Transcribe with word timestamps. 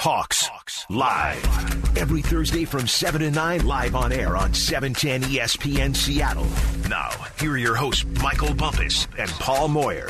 Hawks, 0.00 0.46
Hawks 0.46 0.86
live 0.88 1.98
every 1.98 2.22
Thursday 2.22 2.64
from 2.64 2.86
7 2.86 3.20
to 3.20 3.30
9 3.30 3.66
live 3.66 3.94
on 3.94 4.12
air 4.12 4.34
on 4.34 4.54
710 4.54 5.30
ESPN 5.30 5.94
Seattle. 5.94 6.46
Now, 6.88 7.10
here 7.38 7.52
are 7.52 7.58
your 7.58 7.74
hosts 7.74 8.06
Michael 8.22 8.54
Bumpus 8.54 9.06
and 9.18 9.30
Paul 9.32 9.68
Moyer. 9.68 10.08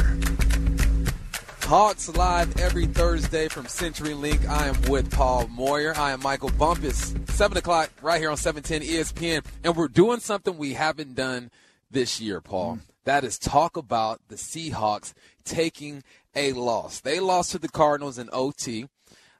Hawks 1.62 2.08
live 2.10 2.56
every 2.60 2.86
Thursday 2.86 3.48
from 3.48 3.64
CenturyLink. 3.66 4.48
I 4.48 4.68
am 4.68 4.80
with 4.82 5.10
Paul 5.10 5.48
Moyer. 5.48 5.92
I 5.96 6.12
am 6.12 6.22
Michael 6.22 6.52
Bumpus. 6.56 7.12
7 7.30 7.58
o'clock 7.58 7.90
right 8.00 8.20
here 8.20 8.30
on 8.30 8.36
710 8.36 8.88
ESPN. 8.88 9.44
And 9.64 9.74
we're 9.74 9.88
doing 9.88 10.20
something 10.20 10.56
we 10.56 10.74
haven't 10.74 11.16
done 11.16 11.50
this 11.90 12.20
year, 12.20 12.40
Paul. 12.40 12.76
Mm. 12.76 12.80
That 13.06 13.24
is 13.24 13.40
talk 13.40 13.76
about 13.76 14.20
the 14.28 14.36
Seahawks 14.36 15.14
taking 15.44 16.04
a 16.36 16.52
loss. 16.52 17.00
They 17.00 17.18
lost 17.18 17.50
to 17.50 17.58
the 17.58 17.68
Cardinals 17.68 18.18
in 18.18 18.28
OT. 18.32 18.86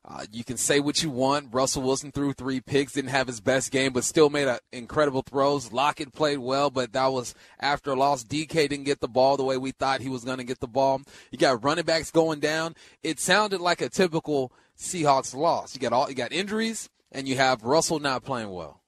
Uh, 0.03 0.25
you 0.33 0.43
can 0.43 0.57
say 0.57 0.81
what 0.81 1.03
you 1.03 1.11
want. 1.11 1.53
Russell 1.53 1.83
Wilson 1.83 2.11
threw 2.11 2.33
three 2.33 2.61
picks, 2.61 2.93
didn't 2.93 3.11
have 3.11 3.27
his 3.27 3.41
best 3.41 3.71
game, 3.71 3.93
but 3.93 4.03
still 4.03 4.31
made 4.31 4.49
a, 4.49 4.59
incredible 4.73 5.23
throws. 5.23 5.73
Lockett 5.73 6.13
played 6.13 6.39
well, 6.39 6.71
but 6.71 6.93
that 6.95 7.09
was 7.09 7.35
after 7.59 7.93
a 7.93 7.95
loss. 7.95 8.25
DK 8.25 8.69
didn't 8.69 8.85
get 8.85 9.01
the 9.01 9.09
ball 9.09 9.37
the 9.37 9.45
way 9.45 9.59
we 9.59 9.73
thought 9.73 10.01
he 10.01 10.09
was 10.09 10.25
going 10.25 10.39
to 10.39 10.45
get 10.45 10.61
the 10.61 10.67
ball. 10.67 11.03
You 11.31 11.39
got 11.39 11.63
running 11.63 11.85
backs 11.85 12.11
going 12.11 12.41
down. 12.41 12.77
It 13.03 13.21
sounded 13.21 13.61
like 13.61 13.83
a 13.83 13.91
typical 13.91 14.53
Seahawks 14.79 15.35
loss. 15.35 15.75
You 15.75 15.81
got 15.81 15.93
all 15.93 16.09
you 16.09 16.15
got 16.15 16.33
injuries, 16.33 16.89
and 17.13 17.29
you 17.29 17.37
have 17.37 17.63
Russell 17.63 18.01
not 18.01 18.25
playing 18.25 18.51
well. 18.51 18.81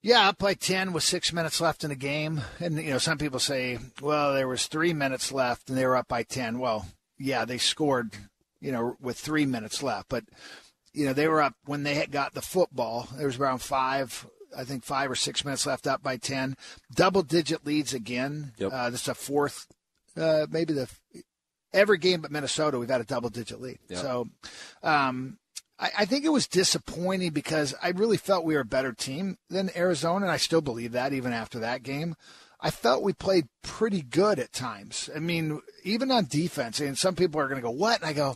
Yeah, 0.00 0.28
up 0.28 0.38
by 0.38 0.54
ten 0.54 0.92
with 0.92 1.02
six 1.02 1.32
minutes 1.32 1.60
left 1.60 1.82
in 1.82 1.90
the 1.90 1.96
game, 1.96 2.40
and 2.60 2.76
you 2.78 2.92
know 2.92 2.98
some 2.98 3.18
people 3.18 3.40
say, 3.40 3.78
well, 4.00 4.32
there 4.32 4.46
was 4.46 4.68
three 4.68 4.92
minutes 4.92 5.32
left 5.32 5.68
and 5.68 5.76
they 5.76 5.84
were 5.84 5.96
up 5.96 6.06
by 6.06 6.22
ten. 6.22 6.60
Well, 6.60 6.86
yeah, 7.18 7.44
they 7.44 7.58
scored 7.58 8.12
you 8.60 8.72
know, 8.72 8.96
with 9.00 9.18
three 9.18 9.46
minutes 9.46 9.82
left. 9.82 10.08
But, 10.08 10.24
you 10.92 11.06
know, 11.06 11.12
they 11.12 11.28
were 11.28 11.42
up 11.42 11.54
when 11.64 11.82
they 11.82 11.94
had 11.94 12.10
got 12.10 12.34
the 12.34 12.42
football. 12.42 13.08
There 13.16 13.26
was 13.26 13.38
around 13.38 13.58
five, 13.58 14.26
I 14.56 14.64
think 14.64 14.84
five 14.84 15.10
or 15.10 15.16
six 15.16 15.44
minutes 15.44 15.66
left 15.66 15.86
up 15.86 16.02
by 16.02 16.16
10. 16.16 16.56
Double 16.94 17.22
digit 17.22 17.66
leads 17.66 17.94
again. 17.94 18.52
Yep. 18.58 18.72
Uh, 18.72 18.90
this 18.90 19.02
is 19.02 19.08
a 19.08 19.14
fourth, 19.14 19.66
uh, 20.16 20.46
maybe 20.50 20.74
the, 20.74 20.90
every 21.72 21.98
game 21.98 22.20
but 22.20 22.30
Minnesota, 22.30 22.78
we've 22.78 22.88
had 22.88 23.00
a 23.00 23.04
double 23.04 23.30
digit 23.30 23.60
lead. 23.60 23.78
Yep. 23.88 24.00
So, 24.00 24.28
um, 24.82 25.38
I, 25.78 25.90
I 25.98 26.04
think 26.04 26.24
it 26.24 26.30
was 26.30 26.46
disappointing 26.46 27.30
because 27.32 27.74
I 27.82 27.90
really 27.90 28.16
felt 28.16 28.44
we 28.44 28.54
were 28.54 28.60
a 28.60 28.66
better 28.66 28.92
team 28.92 29.38
than 29.48 29.70
Arizona, 29.76 30.26
and 30.26 30.32
I 30.32 30.36
still 30.36 30.60
believe 30.60 30.92
that 30.92 31.12
even 31.12 31.32
after 31.32 31.60
that 31.60 31.82
game. 31.82 32.16
I 32.60 32.70
felt 32.70 33.02
we 33.02 33.12
played 33.12 33.46
pretty 33.62 34.02
good 34.02 34.38
at 34.38 34.52
times. 34.52 35.08
I 35.14 35.20
mean, 35.20 35.60
even 35.84 36.10
on 36.10 36.26
defense, 36.26 36.80
and 36.80 36.98
some 36.98 37.14
people 37.14 37.40
are 37.40 37.48
going 37.48 37.60
to 37.60 37.66
go, 37.66 37.70
what? 37.70 38.00
And 38.00 38.08
I 38.08 38.12
go, 38.12 38.34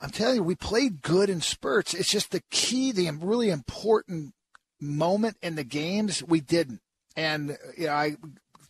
I'm 0.00 0.10
telling 0.10 0.36
you, 0.36 0.42
we 0.42 0.54
played 0.54 1.02
good 1.02 1.28
in 1.28 1.40
spurts. 1.40 1.94
It's 1.94 2.10
just 2.10 2.30
the 2.30 2.42
key, 2.50 2.92
the 2.92 3.10
really 3.10 3.50
important 3.50 4.34
moment 4.80 5.36
in 5.42 5.56
the 5.56 5.64
games, 5.64 6.22
we 6.22 6.40
didn't. 6.40 6.80
And, 7.16 7.56
you 7.76 7.86
know, 7.86 7.92
I 7.92 8.16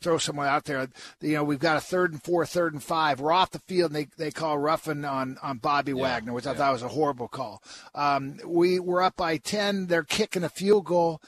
throw 0.01 0.19
someone 0.19 0.47
out 0.47 0.65
there. 0.65 0.89
You 1.21 1.35
know, 1.35 1.45
we've 1.45 1.59
got 1.59 1.77
a 1.77 1.81
third 1.81 2.13
and 2.13 2.23
four, 2.23 2.45
third 2.45 2.75
and 2.75 2.83
five. 2.83 3.21
We're 3.21 3.33
off 3.33 3.51
the 3.51 3.59
field, 3.61 3.93
and 3.93 3.97
they, 3.97 4.09
they 4.19 4.31
call 4.31 4.59
roughing 4.59 5.05
on, 5.05 5.39
on 5.43 5.59
Bobby 5.59 5.93
yeah, 5.93 6.03
Wagner, 6.03 6.33
which 6.33 6.45
yeah. 6.45 6.53
I 6.53 6.55
thought 6.55 6.73
was 6.73 6.83
a 6.83 6.89
horrible 6.89 7.29
call. 7.29 7.63
Um, 7.95 8.39
we 8.45 8.79
were 8.79 9.03
up 9.03 9.17
by 9.17 9.39
10. 9.39 9.87
They're 9.87 10.05
kicking 10.05 10.45
a 10.45 10.49
field 10.49 10.85
goal 10.85 11.21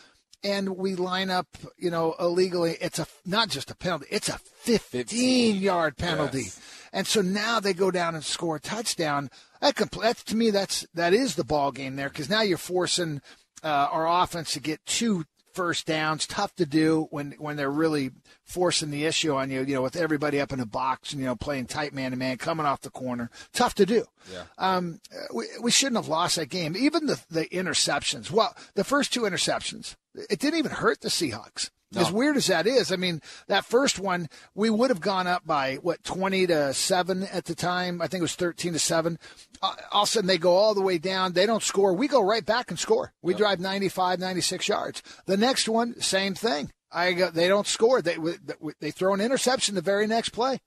and 0.47 0.77
we 0.77 0.95
line 0.95 1.29
up, 1.29 1.49
you 1.77 1.91
know, 1.91 2.15
illegally. 2.21 2.77
It's 2.81 2.99
a 2.99 3.07
not 3.25 3.49
just 3.49 3.71
a 3.71 3.75
penalty; 3.75 4.07
it's 4.11 4.29
a 4.29 4.39
15 4.39 5.57
yard 5.57 5.97
penalty. 5.97 6.43
Yes. 6.43 6.61
And 6.93 7.07
so 7.07 7.21
now 7.21 7.59
they 7.59 7.75
go 7.75 7.91
down 7.91 8.15
and 8.15 8.25
score 8.25 8.57
a 8.57 8.61
touchdown. 8.61 9.29
That 9.61 9.75
compl- 9.75 10.03
that's 10.03 10.23
to 10.25 10.37
me 10.37 10.51
that's 10.51 10.87
that 10.95 11.13
is 11.13 11.35
the 11.35 11.45
ball 11.45 11.73
game 11.73 11.97
there 11.97 12.09
because 12.09 12.31
now 12.31 12.43
you're 12.43 12.59
forcing 12.59 13.21
uh, 13.65 13.89
our 13.91 14.23
offense 14.23 14.53
to 14.53 14.61
get 14.61 14.85
two 14.87 15.25
first 15.53 15.87
downs. 15.87 16.27
Tough 16.27 16.55
to 16.57 16.67
do 16.67 17.09
when 17.11 17.33
when 17.39 17.57
they're 17.57 17.71
really 17.71 18.13
forcing 18.45 18.91
the 18.91 19.07
issue 19.07 19.35
on 19.35 19.51
you. 19.51 19.63
You 19.63 19.75
know, 19.75 19.83
with 19.83 19.97
everybody 19.97 20.41
up 20.41 20.53
in 20.53 20.61
a 20.61 20.67
box 20.67 21.13
and 21.13 21.21
you 21.21 21.27
know 21.27 21.35
playing 21.35 21.67
tight 21.67 21.93
man 21.93 22.13
to 22.13 22.17
man, 22.17 22.37
coming 22.37 22.67
off 22.67 22.83
the 22.83 22.91
corner. 22.91 23.31
Tough 23.53 23.75
to 23.77 23.87
do. 23.87 24.05
Yeah. 24.33 24.45
Um, 24.59 25.01
we 25.35 25.47
we 25.61 25.71
shouldn't 25.71 25.97
have 25.97 26.09
lost 26.09 26.37
that 26.37 26.51
game. 26.51 26.77
Even 26.77 27.07
the 27.07 27.21
the 27.31 27.47
interceptions. 27.47 28.31
Well, 28.31 28.55
the 28.75 28.85
first 28.85 29.13
two 29.13 29.23
interceptions, 29.23 29.97
it 30.31 30.39
didn't 30.39 30.59
even 30.59 30.73
hurt 30.73 31.01
the 31.01 31.09
Seahawks. 31.09 31.71
No. 31.93 32.01
As 32.01 32.11
weird 32.11 32.37
as 32.37 32.49
that 32.49 32.67
is, 32.67 32.91
I 32.91 32.97
mean, 32.97 33.23
that 33.47 33.65
first 33.65 34.01
one, 34.01 34.29
we 34.57 34.71
would 34.71 34.91
have 34.91 35.01
gone 35.01 35.29
up 35.29 35.47
by, 35.47 35.77
what, 35.77 36.03
20 36.03 36.49
to 36.49 36.75
7 36.75 37.23
at 37.25 37.45
the 37.45 37.55
time? 37.55 38.03
I 38.03 38.09
think 38.09 38.21
it 38.21 38.23
was 38.23 38.35
13 38.35 38.73
to 38.73 38.79
7. 38.81 39.19
Uh, 39.63 39.75
all 39.93 40.03
of 40.03 40.09
a 40.09 40.11
sudden, 40.11 40.27
they 40.27 40.37
go 40.37 40.57
all 40.57 40.75
the 40.75 40.83
way 40.83 40.99
down. 40.99 41.33
They 41.33 41.47
don't 41.47 41.63
score. 41.63 41.95
We 41.95 42.09
go 42.09 42.21
right 42.23 42.45
back 42.45 42.71
and 42.71 42.79
score. 42.79 43.13
We 43.23 43.35
yep. 43.35 43.39
drive 43.39 43.61
95, 43.61 44.19
96 44.19 44.69
yards. 44.69 45.03
The 45.27 45.37
next 45.37 45.69
one, 45.69 46.01
same 46.01 46.35
thing. 46.35 46.73
I 46.91 47.13
go, 47.13 47.31
they 47.31 47.47
don't 47.47 47.67
score. 47.67 48.01
They 48.01 48.17
they 48.81 48.91
throw 48.91 49.13
an 49.13 49.21
interception 49.21 49.75
the 49.75 49.81
very 49.81 50.07
next 50.07 50.31
play. 50.31 50.61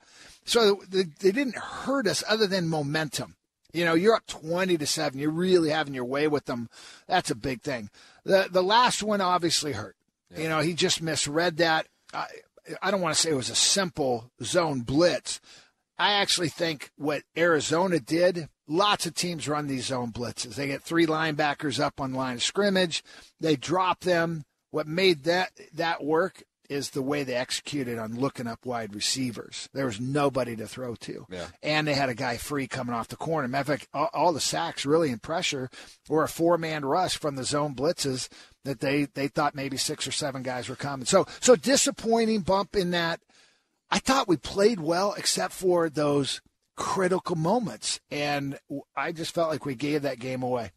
So 0.45 0.81
they, 0.87 1.03
they 1.03 1.31
didn't 1.31 1.55
hurt 1.55 2.07
us 2.07 2.23
other 2.27 2.45
than 2.45 2.67
momentum. 2.67 3.35
You 3.71 3.85
know, 3.85 3.93
you're 3.93 4.15
up 4.15 4.25
20 4.27 4.77
to 4.77 4.85
7. 4.85 5.19
You're 5.19 5.29
really 5.29 5.69
having 5.69 5.93
your 5.93 6.05
way 6.05 6.27
with 6.27 6.45
them. 6.45 6.69
That's 7.07 7.29
a 7.29 7.35
big 7.35 7.61
thing. 7.61 7.89
The 8.29 8.47
the 8.51 8.61
last 8.61 9.01
one 9.01 9.21
obviously 9.21 9.71
hurt. 9.71 9.95
Yeah. 10.29 10.39
You 10.41 10.49
know, 10.49 10.59
he 10.59 10.73
just 10.73 11.01
misread 11.01 11.57
that. 11.57 11.87
I, 12.13 12.27
I 12.79 12.91
don't 12.91 13.01
want 13.01 13.15
to 13.15 13.19
say 13.19 13.31
it 13.31 13.35
was 13.35 13.49
a 13.49 13.55
simple 13.55 14.29
zone 14.43 14.81
blitz. 14.81 15.41
I 15.97 16.13
actually 16.13 16.49
think 16.49 16.91
what 16.95 17.23
Arizona 17.35 17.99
did, 17.99 18.47
lots 18.67 19.07
of 19.07 19.15
teams 19.15 19.49
run 19.49 19.65
these 19.65 19.87
zone 19.87 20.11
blitzes. 20.11 20.53
They 20.53 20.67
get 20.67 20.83
three 20.83 21.07
linebackers 21.07 21.79
up 21.79 21.99
on 21.99 22.13
line 22.13 22.35
of 22.35 22.43
scrimmage, 22.43 23.03
they 23.39 23.55
drop 23.55 24.01
them. 24.01 24.43
What 24.69 24.85
made 24.85 25.23
that 25.23 25.49
that 25.73 26.03
work 26.03 26.43
is 26.69 26.91
the 26.91 27.01
way 27.01 27.23
they 27.23 27.33
executed 27.33 27.97
on 27.97 28.15
looking 28.15 28.47
up 28.47 28.65
wide 28.65 28.93
receivers. 28.93 29.67
There 29.73 29.87
was 29.87 29.99
nobody 29.99 30.55
to 30.55 30.67
throw 30.67 30.95
to. 30.95 31.25
Yeah. 31.29 31.47
And 31.63 31.87
they 31.87 31.95
had 31.95 32.09
a 32.09 32.15
guy 32.15 32.37
free 32.37 32.67
coming 32.67 32.93
off 32.93 33.07
the 33.07 33.15
corner. 33.15 33.47
Matter 33.47 33.73
of 33.73 33.79
fact, 33.79 33.89
all, 33.93 34.09
all 34.13 34.33
the 34.33 34.39
sacks 34.39 34.85
really 34.85 35.09
in 35.09 35.19
pressure 35.19 35.69
were 36.07 36.23
a 36.23 36.29
four 36.29 36.57
man 36.57 36.85
rush 36.85 37.17
from 37.17 37.35
the 37.35 37.43
zone 37.43 37.75
blitzes 37.75 38.29
that 38.63 38.79
they, 38.79 39.05
they 39.15 39.27
thought 39.27 39.55
maybe 39.55 39.77
six 39.77 40.07
or 40.07 40.11
seven 40.11 40.43
guys 40.43 40.69
were 40.69 40.75
coming. 40.75 41.05
So 41.05 41.25
so 41.39 41.55
disappointing 41.55 42.41
bump 42.41 42.75
in 42.75 42.91
that. 42.91 43.19
I 43.91 43.97
thought 43.97 44.27
we 44.27 44.37
played 44.37 44.79
well 44.79 45.15
except 45.17 45.53
for 45.53 45.89
those 45.89 46.41
critical 46.75 47.35
moments. 47.35 47.99
And 48.11 48.59
I 48.95 49.11
just 49.11 49.33
felt 49.33 49.49
like 49.49 49.65
we 49.65 49.75
gave 49.75 50.03
that 50.03 50.19
game 50.19 50.43
away. 50.43 50.71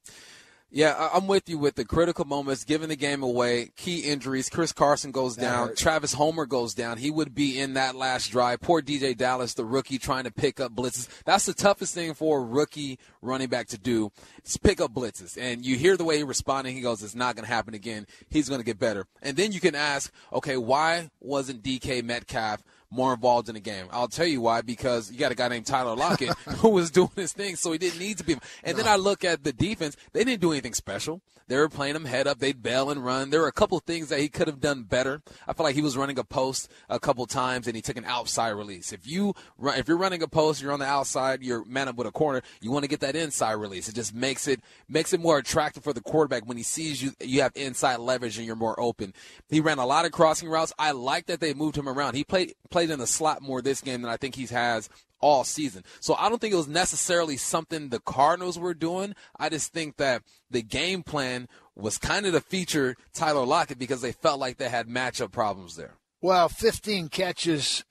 Yeah, 0.74 1.10
I'm 1.12 1.26
with 1.26 1.50
you 1.50 1.58
with 1.58 1.74
the 1.74 1.84
critical 1.84 2.24
moments, 2.24 2.64
giving 2.64 2.88
the 2.88 2.96
game 2.96 3.22
away, 3.22 3.72
key 3.76 4.00
injuries. 4.00 4.48
Chris 4.48 4.72
Carson 4.72 5.10
goes 5.10 5.36
down. 5.36 5.74
Travis 5.76 6.14
Homer 6.14 6.46
goes 6.46 6.72
down. 6.72 6.96
He 6.96 7.10
would 7.10 7.34
be 7.34 7.60
in 7.60 7.74
that 7.74 7.94
last 7.94 8.28
drive. 8.28 8.62
Poor 8.62 8.80
DeeJay 8.80 9.18
Dallas, 9.18 9.52
the 9.52 9.66
rookie, 9.66 9.98
trying 9.98 10.24
to 10.24 10.30
pick 10.30 10.60
up 10.60 10.74
blitzes. 10.74 11.08
That's 11.26 11.44
the 11.44 11.52
toughest 11.52 11.94
thing 11.94 12.14
for 12.14 12.38
a 12.38 12.42
rookie 12.42 12.98
running 13.20 13.48
back 13.48 13.68
to 13.68 13.78
do 13.78 14.12
is 14.46 14.56
pick 14.56 14.80
up 14.80 14.94
blitzes. 14.94 15.36
And 15.38 15.62
you 15.62 15.76
hear 15.76 15.98
the 15.98 16.04
way 16.04 16.16
he 16.16 16.22
responded. 16.22 16.70
He 16.70 16.80
goes, 16.80 17.02
it's 17.02 17.14
not 17.14 17.36
going 17.36 17.44
to 17.44 17.52
happen 17.52 17.74
again. 17.74 18.06
He's 18.30 18.48
going 18.48 18.60
to 18.60 18.64
get 18.64 18.78
better. 18.78 19.04
And 19.20 19.36
then 19.36 19.52
you 19.52 19.60
can 19.60 19.74
ask, 19.74 20.10
okay, 20.32 20.56
why 20.56 21.10
wasn't 21.20 21.62
DK 21.62 22.02
Metcalf 22.02 22.62
more 22.92 23.14
involved 23.14 23.48
in 23.48 23.54
the 23.54 23.60
game. 23.60 23.86
I'll 23.90 24.08
tell 24.08 24.26
you 24.26 24.40
why, 24.40 24.60
because 24.60 25.10
you 25.10 25.18
got 25.18 25.32
a 25.32 25.34
guy 25.34 25.48
named 25.48 25.66
Tyler 25.66 25.96
Lockett 25.96 26.36
who 26.58 26.68
was 26.68 26.90
doing 26.90 27.10
his 27.16 27.32
thing, 27.32 27.56
so 27.56 27.72
he 27.72 27.78
didn't 27.78 27.98
need 27.98 28.18
to 28.18 28.24
be. 28.24 28.34
And 28.62 28.76
no. 28.76 28.82
then 28.82 28.92
I 28.92 28.96
look 28.96 29.24
at 29.24 29.42
the 29.42 29.52
defense, 29.52 29.96
they 30.12 30.24
didn't 30.24 30.42
do 30.42 30.52
anything 30.52 30.74
special. 30.74 31.22
They 31.48 31.56
were 31.56 31.68
playing 31.68 31.96
him 31.96 32.04
head 32.04 32.26
up, 32.26 32.38
they'd 32.38 32.62
bail 32.62 32.90
and 32.90 33.04
run. 33.04 33.30
There 33.30 33.40
were 33.40 33.48
a 33.48 33.52
couple 33.52 33.78
things 33.80 34.08
that 34.08 34.20
he 34.20 34.28
could 34.28 34.46
have 34.46 34.60
done 34.60 34.84
better. 34.84 35.22
I 35.46 35.52
feel 35.52 35.64
like 35.64 35.74
he 35.74 35.82
was 35.82 35.96
running 35.96 36.18
a 36.18 36.24
post 36.24 36.70
a 36.88 36.98
couple 36.98 37.26
times 37.26 37.66
and 37.66 37.76
he 37.76 37.82
took 37.82 37.96
an 37.96 38.04
outside 38.04 38.50
release. 38.50 38.92
If 38.92 39.06
you 39.06 39.34
run, 39.58 39.78
if 39.78 39.88
you're 39.88 39.98
running 39.98 40.22
a 40.22 40.28
post, 40.28 40.62
you're 40.62 40.72
on 40.72 40.78
the 40.78 40.86
outside, 40.86 41.42
you're 41.42 41.64
man 41.64 41.88
up 41.88 41.96
with 41.96 42.06
a 42.06 42.12
corner, 42.12 42.42
you 42.60 42.70
want 42.70 42.84
to 42.84 42.88
get 42.88 43.00
that 43.00 43.16
inside 43.16 43.52
release. 43.52 43.88
It 43.88 43.94
just 43.94 44.14
makes 44.14 44.48
it 44.48 44.60
makes 44.88 45.12
it 45.12 45.20
more 45.20 45.38
attractive 45.38 45.82
for 45.82 45.92
the 45.92 46.00
quarterback 46.00 46.46
when 46.46 46.56
he 46.56 46.62
sees 46.62 47.02
you 47.02 47.12
you 47.20 47.42
have 47.42 47.52
inside 47.54 47.96
leverage 47.96 48.38
and 48.38 48.46
you're 48.46 48.56
more 48.56 48.78
open. 48.80 49.12
He 49.48 49.60
ran 49.60 49.78
a 49.78 49.86
lot 49.86 50.04
of 50.04 50.12
crossing 50.12 50.48
routes. 50.48 50.72
I 50.78 50.92
like 50.92 51.26
that 51.26 51.40
they 51.40 51.54
moved 51.54 51.76
him 51.76 51.88
around. 51.88 52.14
He 52.14 52.24
played 52.24 52.54
played 52.70 52.81
in 52.90 52.98
the 52.98 53.06
slot 53.06 53.42
more 53.42 53.62
this 53.62 53.80
game 53.80 54.02
than 54.02 54.10
I 54.10 54.16
think 54.16 54.34
he 54.34 54.46
has 54.46 54.88
all 55.22 55.44
season. 55.44 55.84
So 56.00 56.14
I 56.14 56.28
don't 56.28 56.40
think 56.40 56.52
it 56.52 56.58
was 56.58 56.68
necessarily 56.68 57.36
something 57.38 57.88
the 57.88 58.00
Cardinals 58.00 58.58
were 58.58 58.74
doing. 58.74 59.14
I 59.38 59.48
just 59.48 59.72
think 59.72 59.96
that 59.96 60.22
the 60.50 60.62
game 60.62 61.02
plan 61.02 61.48
was 61.74 61.96
kind 61.96 62.26
of 62.26 62.34
to 62.34 62.40
feature 62.40 62.96
Tyler 63.14 63.46
Lockett 63.46 63.78
because 63.78 64.02
they 64.02 64.12
felt 64.12 64.40
like 64.40 64.58
they 64.58 64.68
had 64.68 64.88
matchup 64.88 65.32
problems 65.32 65.76
there. 65.76 65.94
Well, 66.20 66.48
15 66.48 67.08
catches, 67.08 67.84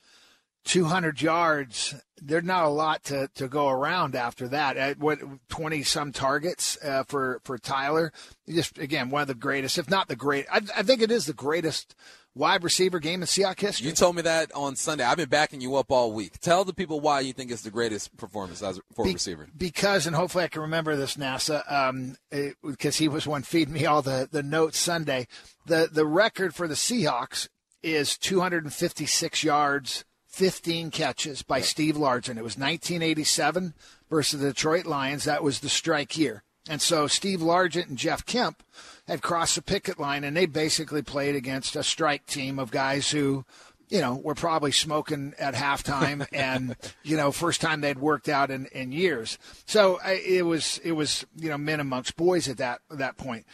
200 0.65 1.21
yards. 1.21 1.95
There's 2.21 2.43
not 2.43 2.65
a 2.65 2.69
lot 2.69 3.03
to, 3.05 3.29
to 3.35 3.47
go 3.47 3.67
around 3.69 4.15
after 4.15 4.47
that. 4.49 4.77
At 4.77 4.99
what 4.99 5.19
20 5.49 5.83
some 5.83 6.11
targets 6.11 6.77
uh, 6.83 7.03
for 7.07 7.41
for 7.43 7.57
Tyler. 7.57 8.13
Just 8.47 8.77
again, 8.77 9.09
one 9.09 9.23
of 9.23 9.27
the 9.27 9.33
greatest, 9.33 9.77
if 9.77 9.89
not 9.89 10.07
the 10.07 10.15
great. 10.15 10.45
I, 10.51 10.61
I 10.77 10.83
think 10.83 11.01
it 11.01 11.11
is 11.11 11.25
the 11.25 11.33
greatest 11.33 11.95
wide 12.35 12.63
receiver 12.63 12.99
game 12.99 13.21
in 13.21 13.27
Seahawks 13.27 13.59
history. 13.59 13.87
You 13.87 13.93
told 13.93 14.15
me 14.15 14.21
that 14.23 14.51
on 14.53 14.75
Sunday. 14.75 15.03
I've 15.03 15.17
been 15.17 15.29
backing 15.29 15.61
you 15.61 15.75
up 15.75 15.91
all 15.91 16.11
week. 16.11 16.39
Tell 16.39 16.63
the 16.63 16.73
people 16.73 16.99
why 16.99 17.19
you 17.19 17.33
think 17.33 17.51
it's 17.51 17.61
the 17.61 17.71
greatest 17.71 18.15
performance 18.17 18.61
as 18.61 18.79
for 18.95 19.05
Be- 19.05 19.13
receiver. 19.13 19.47
Because, 19.57 20.07
and 20.07 20.15
hopefully 20.15 20.45
I 20.45 20.47
can 20.47 20.61
remember 20.61 20.95
this, 20.95 21.15
NASA, 21.15 21.69
um, 21.71 22.15
because 22.63 22.97
he 22.97 23.07
was 23.07 23.27
one 23.27 23.43
feeding 23.43 23.73
me 23.73 23.85
all 23.85 24.01
the, 24.01 24.27
the 24.31 24.43
notes 24.43 24.77
Sunday. 24.77 25.27
The 25.65 25.89
the 25.91 26.05
record 26.05 26.55
for 26.55 26.67
the 26.67 26.73
Seahawks 26.73 27.47
is 27.83 28.17
256 28.17 29.43
yards, 29.43 30.05
15 30.27 30.91
catches 30.91 31.41
by 31.43 31.61
Steve 31.61 31.95
Largent. 31.95 32.37
It 32.37 32.43
was 32.43 32.57
1987 32.57 33.73
versus 34.09 34.39
the 34.39 34.47
Detroit 34.49 34.85
Lions. 34.85 35.25
That 35.25 35.43
was 35.43 35.59
the 35.59 35.69
strike 35.69 36.17
year. 36.17 36.43
And 36.71 36.81
so 36.81 37.06
Steve 37.07 37.41
Largent 37.41 37.89
and 37.89 37.97
Jeff 37.97 38.25
Kemp 38.25 38.63
had 39.06 39.21
crossed 39.21 39.56
the 39.56 39.62
picket 39.62 40.00
line, 40.00 40.23
and 40.23 40.38
they 40.38 40.45
basically 40.45 41.01
played 41.01 41.35
against 41.35 41.75
a 41.75 41.83
strike 41.83 42.25
team 42.25 42.59
of 42.59 42.71
guys 42.71 43.12
who, 43.12 43.44
you 43.89 44.00
know, 44.00 44.15
were 44.15 44.35
probably 44.35 44.71
smoking 44.71 45.33
at 45.38 45.53
halftime, 45.53 46.25
and 46.31 46.77
you 47.03 47.18
know, 47.18 47.33
first 47.33 47.59
time 47.59 47.81
they'd 47.81 48.00
worked 48.00 48.29
out 48.29 48.51
in, 48.51 48.68
in 48.68 48.94
years. 48.94 49.38
So 49.65 50.00
it 50.06 50.45
was 50.45 50.77
it 50.81 50.94
was 50.94 51.25
you 51.35 51.50
know 51.50 51.57
men 51.57 51.81
amongst 51.81 52.15
boys 52.15 52.47
at 52.47 52.59
that 52.59 52.79
that 52.89 53.17
point. 53.17 53.45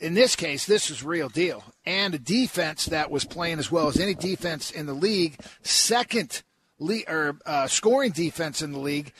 In 0.00 0.14
this 0.14 0.34
case, 0.34 0.66
this 0.66 0.90
is 0.90 1.04
real 1.04 1.28
deal, 1.28 1.62
and 1.86 2.16
a 2.16 2.18
defense 2.18 2.86
that 2.86 3.12
was 3.12 3.24
playing 3.24 3.60
as 3.60 3.70
well 3.70 3.86
as 3.86 4.00
any 4.00 4.14
defense 4.14 4.72
in 4.72 4.86
the 4.86 4.92
league, 4.92 5.38
second 5.62 6.42
le- 6.80 7.04
or 7.06 7.38
uh, 7.46 7.68
scoring 7.68 8.10
defense 8.10 8.60
in 8.60 8.72
the 8.72 8.80
league, 8.80 9.12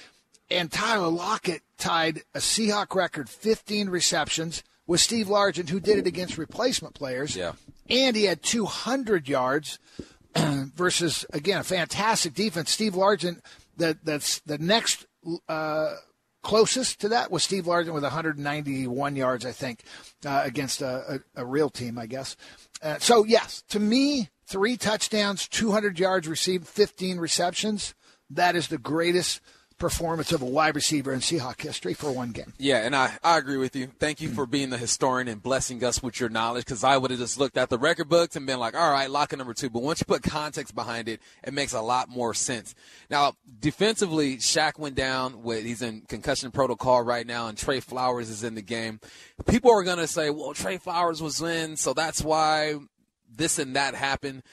and 0.51 0.71
Tyler 0.71 1.09
Lockett 1.09 1.63
tied 1.79 2.23
a 2.35 2.39
Seahawk 2.39 2.95
record 2.95 3.29
15 3.29 3.89
receptions 3.89 4.63
with 4.87 5.01
Steve 5.01 5.29
Largent, 5.29 5.71
who 5.71 5.81
did 5.81 5.99
it 5.99 6.07
against 6.07 6.37
replacement 6.39 6.95
players. 6.95 7.35
Yeah. 7.35 7.53
And 7.89 8.15
he 8.15 8.25
had 8.25 8.43
200 8.43 9.29
yards 9.29 9.79
versus, 10.37 11.25
again, 11.33 11.61
a 11.61 11.65
fantastic 11.65 12.35
defense. 12.35 12.71
Steve 12.71 12.95
Largent, 12.95 13.41
the, 13.77 13.99
that's 14.05 14.41
the 14.41 14.59
next 14.59 15.07
uh, 15.49 15.95
closest 16.43 17.01
to 17.01 17.09
that 17.09 17.31
was 17.31 17.43
Steve 17.43 17.65
Largent 17.65 17.95
with 17.95 18.03
191 18.03 19.17
yards, 19.17 19.47
I 19.47 19.53
think, 19.53 19.85
uh, 20.27 20.43
against 20.45 20.83
a, 20.83 21.21
a, 21.37 21.43
a, 21.43 21.47
real 21.47 21.71
team, 21.71 21.99
I 21.99 22.07
guess. 22.07 22.37
Uh, 22.83 22.99
so, 22.99 23.25
yes, 23.25 23.63
to 23.71 23.81
me, 23.81 24.29
three 24.47 24.77
touchdowns, 24.77 25.49
200 25.49 25.99
yards 25.99 26.29
received, 26.29 26.69
15 26.69 27.19
receptions. 27.19 27.95
That 28.29 28.55
is 28.57 28.69
the 28.69 28.79
greatest– 28.79 29.41
performance 29.85 30.33
of 30.33 30.41
a 30.41 30.47
wide 30.47 30.75
receiver 30.75 31.13
in 31.13 31.21
Seahawk 31.21 31.61
history 31.61 31.93
for 31.93 32.11
one 32.11 32.31
game. 32.31 32.55
Yeah, 32.57 32.79
and 32.79 32.97
I, 32.97 33.19
I 33.23 33.37
agree 33.37 33.59
with 33.59 33.77
you. 33.77 33.89
Thank 33.99 34.23
you 34.23 34.31
for 34.31 34.47
being 34.47 34.71
the 34.71 34.79
historian 34.79 35.29
and 35.29 35.43
blessing 35.43 35.85
us 35.85 36.03
with 36.03 36.19
your 36.19 36.31
knowledge 36.31 36.65
because 36.65 36.83
I 36.83 36.97
would 36.97 37.11
have 37.11 37.21
just 37.21 37.39
looked 37.39 37.59
at 37.59 37.69
the 37.69 37.77
record 37.77 38.09
books 38.09 38.35
and 38.35 38.47
been 38.47 38.59
like, 38.59 38.75
all 38.75 38.91
right, 38.91 39.11
lock 39.11 39.37
number 39.37 39.53
two. 39.53 39.69
But 39.69 39.83
once 39.83 40.01
you 40.01 40.07
put 40.07 40.23
context 40.23 40.75
behind 40.75 41.07
it, 41.07 41.21
it 41.47 41.53
makes 41.53 41.75
a 41.75 41.83
lot 41.83 42.09
more 42.09 42.33
sense. 42.33 42.75
Now, 43.11 43.35
defensively, 43.61 44.39
Shaq 44.39 44.79
went 44.79 44.95
down 44.95 45.43
with, 45.43 45.67
he's 45.67 45.83
in 45.83 46.01
concussion 46.09 46.51
protocol 46.51 47.03
right 47.03 47.27
now, 47.27 47.49
and 47.49 47.59
Trey 47.59 47.81
Flowers 47.81 48.31
is 48.31 48.43
in 48.43 48.55
the 48.55 48.63
game. 48.63 49.01
People 49.47 49.71
are 49.71 49.85
to 49.85 50.07
say, 50.07 50.31
well, 50.31 50.55
Trey 50.55 50.79
Flowers 50.79 51.21
was 51.21 51.43
in, 51.43 51.77
so 51.77 51.93
that's 51.93 52.25
why 52.25 52.77
this 53.31 53.59
and 53.59 53.77
that 53.77 53.95
happened. 53.95 54.45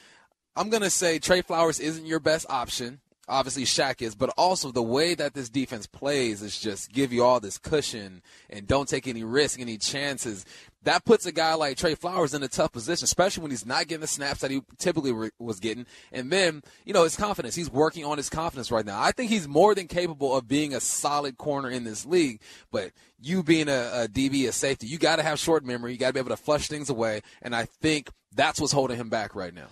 I'm 0.57 0.69
going 0.69 0.83
to 0.83 0.89
say 0.89 1.19
Trey 1.19 1.42
Flowers 1.42 1.80
isn't 1.80 2.06
your 2.06 2.19
best 2.19 2.45
option 2.50 3.00
obviously 3.31 3.63
Shaq 3.63 4.01
is, 4.01 4.13
but 4.13 4.30
also 4.38 4.72
the 4.72 4.83
way 4.83 5.16
that 5.16 5.33
this 5.33 5.50
defense 5.50 5.88
plays 5.88 6.42
is 6.42 6.60
just 6.60 6.92
give 6.92 7.12
you 7.12 7.24
all 7.24 7.39
this 7.39 7.57
cushion 7.57 8.22
and 8.50 8.68
don't 8.68 8.88
take 8.88 9.07
any 9.07 9.24
risk, 9.24 9.60
any 9.60 9.78
chances. 9.78 10.45
That 10.83 11.06
puts 11.06 11.25
a 11.25 11.31
guy 11.31 11.54
like 11.54 11.78
Trey 11.78 11.95
Flowers 11.95 12.33
in 12.33 12.44
a 12.44 12.48
tough 12.48 12.72
position, 12.72 13.06
especially 13.06 13.44
when 13.44 13.51
he's 13.51 13.66
not 13.66 13.88
getting 13.88 14.01
the 14.01 14.07
snaps 14.07 14.42
that 14.42 14.51
he 14.51 14.62
typically 14.78 15.12
re- 15.12 15.30
was 15.39 15.60
getting. 15.60 15.86
And 16.12 16.31
then, 16.31 16.63
you 16.86 16.94
know, 16.94 17.04
his 17.04 17.16
confidence. 17.16 17.56
He's 17.56 17.69
working 17.69 18.04
on 18.04 18.18
his 18.18 18.30
confidence 18.30 18.72
right 18.72 18.86
now. 18.86 19.00
I 19.00 19.12
think 19.12 19.30
he's 19.30 19.48
more 19.48 19.75
than 19.75 19.88
capable 19.88 20.36
of 20.36 20.48
being 20.48 20.74
a 20.74 20.80
solid 20.80 21.38
corner 21.38 21.69
in 21.69 21.83
this 21.83 22.06
league. 22.06 22.42
But 22.72 22.92
you 23.19 23.44
being 23.44 23.69
a, 23.69 23.92
a 23.94 24.07
DB, 24.07 24.48
a 24.48 24.51
safety, 24.51 24.88
you 24.88 24.98
got 24.98 25.18
to 25.18 25.24
have 25.24 25.39
short 25.39 25.63
memory. 25.63 25.92
You 25.92 26.00
got 26.00 26.07
to 26.07 26.13
be 26.13 26.19
able 26.19 26.30
to 26.30 26.38
flush 26.38 26.68
things 26.68 26.89
away. 26.89 27.22
And 27.44 27.56
I 27.56 27.66
think 27.66 28.10
that's 28.33 28.60
what's 28.60 28.74
holding 28.74 28.98
him 28.98 29.10
back 29.10 29.36
right 29.36 29.54
now. 29.54 29.68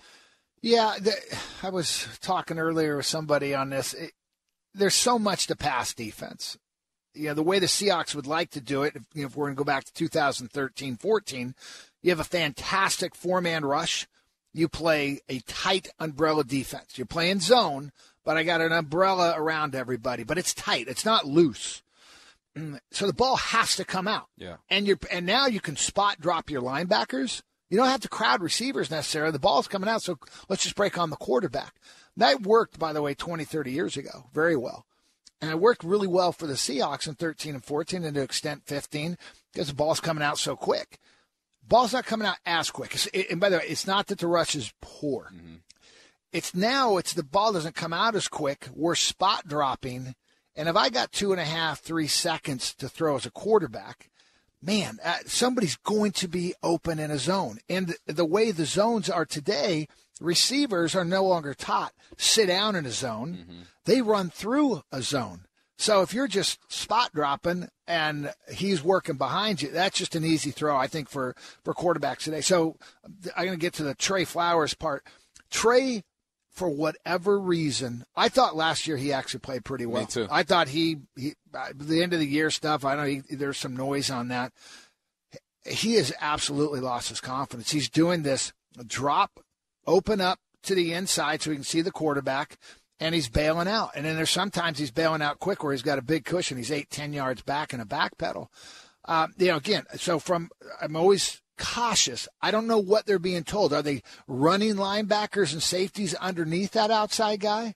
Yeah, 0.62 0.96
the, 1.00 1.14
I 1.62 1.70
was 1.70 2.06
talking 2.20 2.58
earlier 2.58 2.96
with 2.96 3.06
somebody 3.06 3.54
on 3.54 3.70
this. 3.70 3.94
It, 3.94 4.12
there's 4.74 4.94
so 4.94 5.18
much 5.18 5.46
to 5.46 5.56
pass 5.56 5.94
defense. 5.94 6.58
You 7.14 7.28
know, 7.28 7.34
the 7.34 7.42
way 7.42 7.58
the 7.58 7.66
Seahawks 7.66 8.14
would 8.14 8.26
like 8.26 8.50
to 8.50 8.60
do 8.60 8.82
it, 8.82 8.94
if, 8.94 9.02
you 9.14 9.22
know, 9.22 9.28
if 9.28 9.36
we're 9.36 9.46
going 9.46 9.56
to 9.56 9.58
go 9.58 9.64
back 9.64 9.84
to 9.84 9.92
2013 9.92 10.96
14, 10.96 11.54
you 12.02 12.10
have 12.10 12.20
a 12.20 12.24
fantastic 12.24 13.14
four 13.14 13.40
man 13.40 13.64
rush. 13.64 14.06
You 14.52 14.68
play 14.68 15.20
a 15.28 15.40
tight 15.40 15.88
umbrella 15.98 16.44
defense. 16.44 16.98
You're 16.98 17.06
playing 17.06 17.40
zone, 17.40 17.92
but 18.24 18.36
I 18.36 18.42
got 18.42 18.60
an 18.60 18.72
umbrella 18.72 19.34
around 19.36 19.74
everybody, 19.74 20.24
but 20.24 20.38
it's 20.38 20.54
tight. 20.54 20.88
It's 20.88 21.04
not 21.04 21.26
loose. 21.26 21.82
Mm, 22.56 22.80
so 22.90 23.06
the 23.06 23.12
ball 23.12 23.36
has 23.36 23.76
to 23.76 23.84
come 23.84 24.08
out. 24.08 24.26
Yeah. 24.36 24.56
And 24.68 24.86
you're 24.86 24.98
and 25.10 25.24
now 25.24 25.46
you 25.46 25.60
can 25.60 25.76
spot 25.76 26.20
drop 26.20 26.50
your 26.50 26.62
linebackers 26.62 27.42
you 27.70 27.76
don't 27.76 27.88
have 27.88 28.00
to 28.00 28.08
crowd 28.08 28.42
receivers 28.42 28.90
necessarily. 28.90 29.32
The 29.32 29.38
ball's 29.38 29.68
coming 29.68 29.88
out, 29.88 30.02
so 30.02 30.18
let's 30.48 30.64
just 30.64 30.74
break 30.74 30.98
on 30.98 31.10
the 31.10 31.16
quarterback. 31.16 31.74
That 32.16 32.42
worked, 32.42 32.78
by 32.78 32.92
the 32.92 33.00
way, 33.00 33.14
20, 33.14 33.44
30 33.44 33.70
years 33.72 33.96
ago 33.96 34.26
very 34.34 34.56
well. 34.56 34.84
And 35.40 35.50
it 35.50 35.60
worked 35.60 35.84
really 35.84 36.08
well 36.08 36.32
for 36.32 36.46
the 36.46 36.54
Seahawks 36.54 37.08
in 37.08 37.14
13 37.14 37.54
and 37.54 37.64
14 37.64 38.04
and 38.04 38.14
to 38.14 38.20
extent 38.20 38.64
15 38.66 39.16
because 39.52 39.68
the 39.68 39.74
ball's 39.74 40.00
coming 40.00 40.22
out 40.22 40.38
so 40.38 40.54
quick. 40.54 40.98
Ball's 41.66 41.92
not 41.92 42.04
coming 42.04 42.26
out 42.26 42.36
as 42.44 42.70
quick. 42.70 42.96
and 43.30 43.40
by 43.40 43.48
the 43.48 43.58
way, 43.58 43.64
it's 43.66 43.86
not 43.86 44.08
that 44.08 44.18
the 44.18 44.26
rush 44.26 44.54
is 44.56 44.72
poor. 44.82 45.30
Mm-hmm. 45.34 45.56
It's 46.32 46.54
now 46.54 46.96
it's 46.96 47.12
the 47.12 47.22
ball 47.22 47.52
doesn't 47.52 47.74
come 47.74 47.92
out 47.92 48.14
as 48.14 48.28
quick. 48.28 48.68
We're 48.74 48.96
spot 48.96 49.46
dropping. 49.46 50.14
And 50.56 50.68
if 50.68 50.76
I 50.76 50.90
got 50.90 51.12
two 51.12 51.32
and 51.32 51.40
a 51.40 51.44
half, 51.44 51.80
three 51.80 52.08
seconds 52.08 52.74
to 52.74 52.88
throw 52.88 53.16
as 53.16 53.26
a 53.26 53.30
quarterback, 53.30 54.10
man, 54.62 54.98
uh, 55.04 55.18
somebody's 55.26 55.76
going 55.76 56.12
to 56.12 56.28
be 56.28 56.54
open 56.62 56.98
in 56.98 57.10
a 57.10 57.18
zone. 57.18 57.58
And 57.68 57.88
the, 58.06 58.12
the 58.12 58.24
way 58.24 58.50
the 58.50 58.66
zones 58.66 59.08
are 59.08 59.24
today, 59.24 59.88
receivers 60.20 60.94
are 60.94 61.04
no 61.04 61.24
longer 61.24 61.54
taught 61.54 61.92
sit 62.16 62.46
down 62.46 62.76
in 62.76 62.86
a 62.86 62.90
zone. 62.90 63.38
Mm-hmm. 63.40 63.60
They 63.84 64.02
run 64.02 64.30
through 64.30 64.82
a 64.92 65.02
zone. 65.02 65.46
So 65.78 66.02
if 66.02 66.12
you're 66.12 66.28
just 66.28 66.58
spot 66.70 67.10
dropping 67.14 67.68
and 67.86 68.34
he's 68.52 68.84
working 68.84 69.16
behind 69.16 69.62
you, 69.62 69.70
that's 69.70 69.96
just 69.96 70.14
an 70.14 70.26
easy 70.26 70.50
throw, 70.50 70.76
I 70.76 70.86
think, 70.86 71.08
for, 71.08 71.34
for 71.64 71.72
quarterbacks 71.72 72.24
today. 72.24 72.42
So 72.42 72.76
I'm 73.34 73.46
going 73.46 73.58
to 73.58 73.62
get 73.62 73.72
to 73.74 73.82
the 73.82 73.94
Trey 73.94 74.26
Flowers 74.26 74.74
part. 74.74 75.06
Trey 75.50 76.04
for 76.50 76.68
whatever 76.68 77.38
reason, 77.38 78.04
I 78.16 78.28
thought 78.28 78.56
last 78.56 78.86
year 78.86 78.96
he 78.96 79.12
actually 79.12 79.40
played 79.40 79.64
pretty 79.64 79.86
well. 79.86 80.02
Me 80.02 80.06
too. 80.06 80.28
I 80.30 80.42
thought 80.42 80.68
he, 80.68 80.98
he 81.16 81.34
the 81.74 82.02
end 82.02 82.12
of 82.12 82.18
the 82.18 82.26
year 82.26 82.50
stuff. 82.50 82.84
I 82.84 82.96
know 82.96 83.04
he, 83.04 83.22
there's 83.30 83.58
some 83.58 83.76
noise 83.76 84.10
on 84.10 84.28
that. 84.28 84.52
He 85.64 85.94
has 85.94 86.12
absolutely 86.20 86.80
lost 86.80 87.08
his 87.08 87.20
confidence. 87.20 87.70
He's 87.70 87.88
doing 87.88 88.22
this 88.22 88.52
drop, 88.86 89.40
open 89.86 90.20
up 90.20 90.38
to 90.64 90.74
the 90.74 90.92
inside 90.92 91.42
so 91.42 91.50
he 91.50 91.56
can 91.56 91.64
see 91.64 91.82
the 91.82 91.92
quarterback, 91.92 92.58
and 92.98 93.14
he's 93.14 93.28
bailing 93.28 93.68
out. 93.68 93.90
And 93.94 94.04
then 94.04 94.16
there's 94.16 94.30
sometimes 94.30 94.78
he's 94.78 94.90
bailing 94.90 95.22
out 95.22 95.38
quick 95.38 95.62
where 95.62 95.72
he's 95.72 95.82
got 95.82 95.98
a 95.98 96.02
big 96.02 96.24
cushion. 96.24 96.56
He's 96.56 96.72
eight, 96.72 96.90
ten 96.90 97.12
yards 97.12 97.42
back 97.42 97.72
in 97.72 97.80
a 97.80 97.86
back 97.86 98.18
pedal. 98.18 98.50
Uh, 99.04 99.28
you 99.38 99.48
know, 99.48 99.56
again, 99.56 99.84
so 99.96 100.18
from 100.18 100.50
I'm 100.80 100.96
always 100.96 101.40
cautious. 101.60 102.26
I 102.40 102.50
don't 102.50 102.66
know 102.66 102.78
what 102.78 103.06
they're 103.06 103.18
being 103.18 103.44
told. 103.44 103.72
Are 103.72 103.82
they 103.82 104.02
running 104.26 104.74
linebackers 104.74 105.52
and 105.52 105.62
safeties 105.62 106.14
underneath 106.14 106.72
that 106.72 106.90
outside 106.90 107.40
guy? 107.40 107.74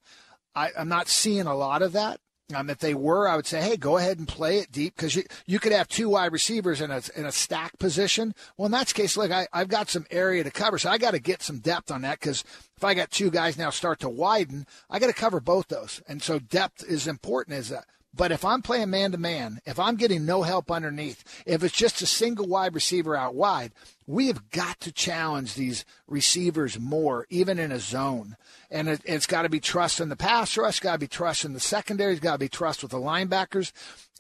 I, 0.54 0.70
am 0.76 0.88
not 0.88 1.08
seeing 1.08 1.46
a 1.46 1.54
lot 1.54 1.82
of 1.82 1.92
that. 1.92 2.18
Um, 2.54 2.68
if 2.68 2.78
they 2.78 2.94
were, 2.94 3.26
I 3.26 3.36
would 3.36 3.46
say, 3.46 3.62
hey, 3.62 3.76
go 3.76 3.96
ahead 3.96 4.18
and 4.18 4.28
play 4.28 4.58
it 4.58 4.70
deep 4.70 4.94
because 4.94 5.16
you, 5.16 5.22
you 5.46 5.58
could 5.58 5.72
have 5.72 5.88
two 5.88 6.10
wide 6.10 6.32
receivers 6.32 6.82
in 6.82 6.90
a 6.90 7.00
in 7.16 7.24
a 7.24 7.32
stack 7.32 7.78
position. 7.78 8.34
Well, 8.56 8.66
in 8.66 8.72
that 8.72 8.92
case, 8.92 9.16
look, 9.16 9.30
I, 9.30 9.48
I've 9.50 9.68
got 9.68 9.88
some 9.88 10.04
area 10.10 10.44
to 10.44 10.50
cover, 10.50 10.76
so 10.76 10.90
I 10.90 10.98
got 10.98 11.12
to 11.12 11.18
get 11.18 11.42
some 11.42 11.60
depth 11.60 11.90
on 11.90 12.02
that 12.02 12.20
because 12.20 12.44
if 12.76 12.84
I 12.84 12.92
got 12.92 13.10
two 13.10 13.30
guys 13.30 13.56
now 13.56 13.70
start 13.70 14.00
to 14.00 14.10
widen, 14.10 14.66
I 14.90 14.98
got 14.98 15.06
to 15.06 15.14
cover 15.14 15.40
both 15.40 15.68
those, 15.68 16.02
and 16.06 16.22
so 16.22 16.38
depth 16.38 16.84
is 16.84 17.06
important 17.06 17.56
as 17.56 17.70
that. 17.70 17.86
But 18.16 18.30
if 18.30 18.44
I'm 18.44 18.62
playing 18.62 18.90
man 18.90 19.12
to 19.12 19.18
man, 19.18 19.60
if 19.66 19.78
I'm 19.78 19.96
getting 19.96 20.24
no 20.24 20.42
help 20.42 20.70
underneath, 20.70 21.42
if 21.46 21.64
it's 21.64 21.74
just 21.74 22.00
a 22.02 22.06
single 22.06 22.46
wide 22.46 22.74
receiver 22.74 23.16
out 23.16 23.34
wide, 23.34 23.72
we 24.06 24.28
have 24.28 24.50
got 24.50 24.78
to 24.80 24.92
challenge 24.92 25.54
these 25.54 25.84
receivers 26.06 26.78
more, 26.78 27.26
even 27.28 27.58
in 27.58 27.72
a 27.72 27.80
zone. 27.80 28.36
And 28.70 28.88
it, 28.88 29.06
has 29.08 29.26
got 29.26 29.42
to 29.42 29.48
be 29.48 29.60
trust 29.60 30.00
in 30.00 30.10
the 30.10 30.16
pass 30.16 30.56
rush, 30.56 30.80
got 30.80 30.92
to 30.92 30.98
be 30.98 31.08
trust 31.08 31.44
in 31.44 31.54
the 31.54 31.60
secondary, 31.60 32.12
it's 32.12 32.20
got 32.20 32.34
to 32.34 32.38
be 32.38 32.48
trust 32.48 32.82
with 32.82 32.92
the 32.92 32.98
linebackers. 32.98 33.72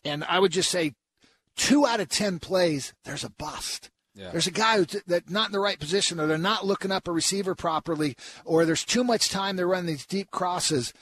And 0.04 0.24
I 0.24 0.40
would 0.40 0.52
just 0.52 0.70
say 0.70 0.94
two 1.56 1.86
out 1.86 2.00
of 2.00 2.08
10 2.08 2.40
plays, 2.40 2.94
there's 3.04 3.24
a 3.24 3.30
bust. 3.30 3.90
Yeah. 4.16 4.30
There's 4.30 4.46
a 4.46 4.52
guy 4.52 4.78
who's 4.78 5.02
that 5.06 5.28
not 5.28 5.48
in 5.48 5.52
the 5.52 5.60
right 5.60 5.78
position, 5.78 6.20
or 6.20 6.26
they're 6.26 6.38
not 6.38 6.66
looking 6.66 6.92
up 6.92 7.08
a 7.08 7.12
receiver 7.12 7.54
properly, 7.54 8.16
or 8.44 8.64
there's 8.64 8.84
too 8.84 9.02
much 9.02 9.28
time 9.28 9.56
they're 9.56 9.66
running 9.66 9.86
these 9.86 10.06
deep 10.06 10.30
crosses. 10.30 10.92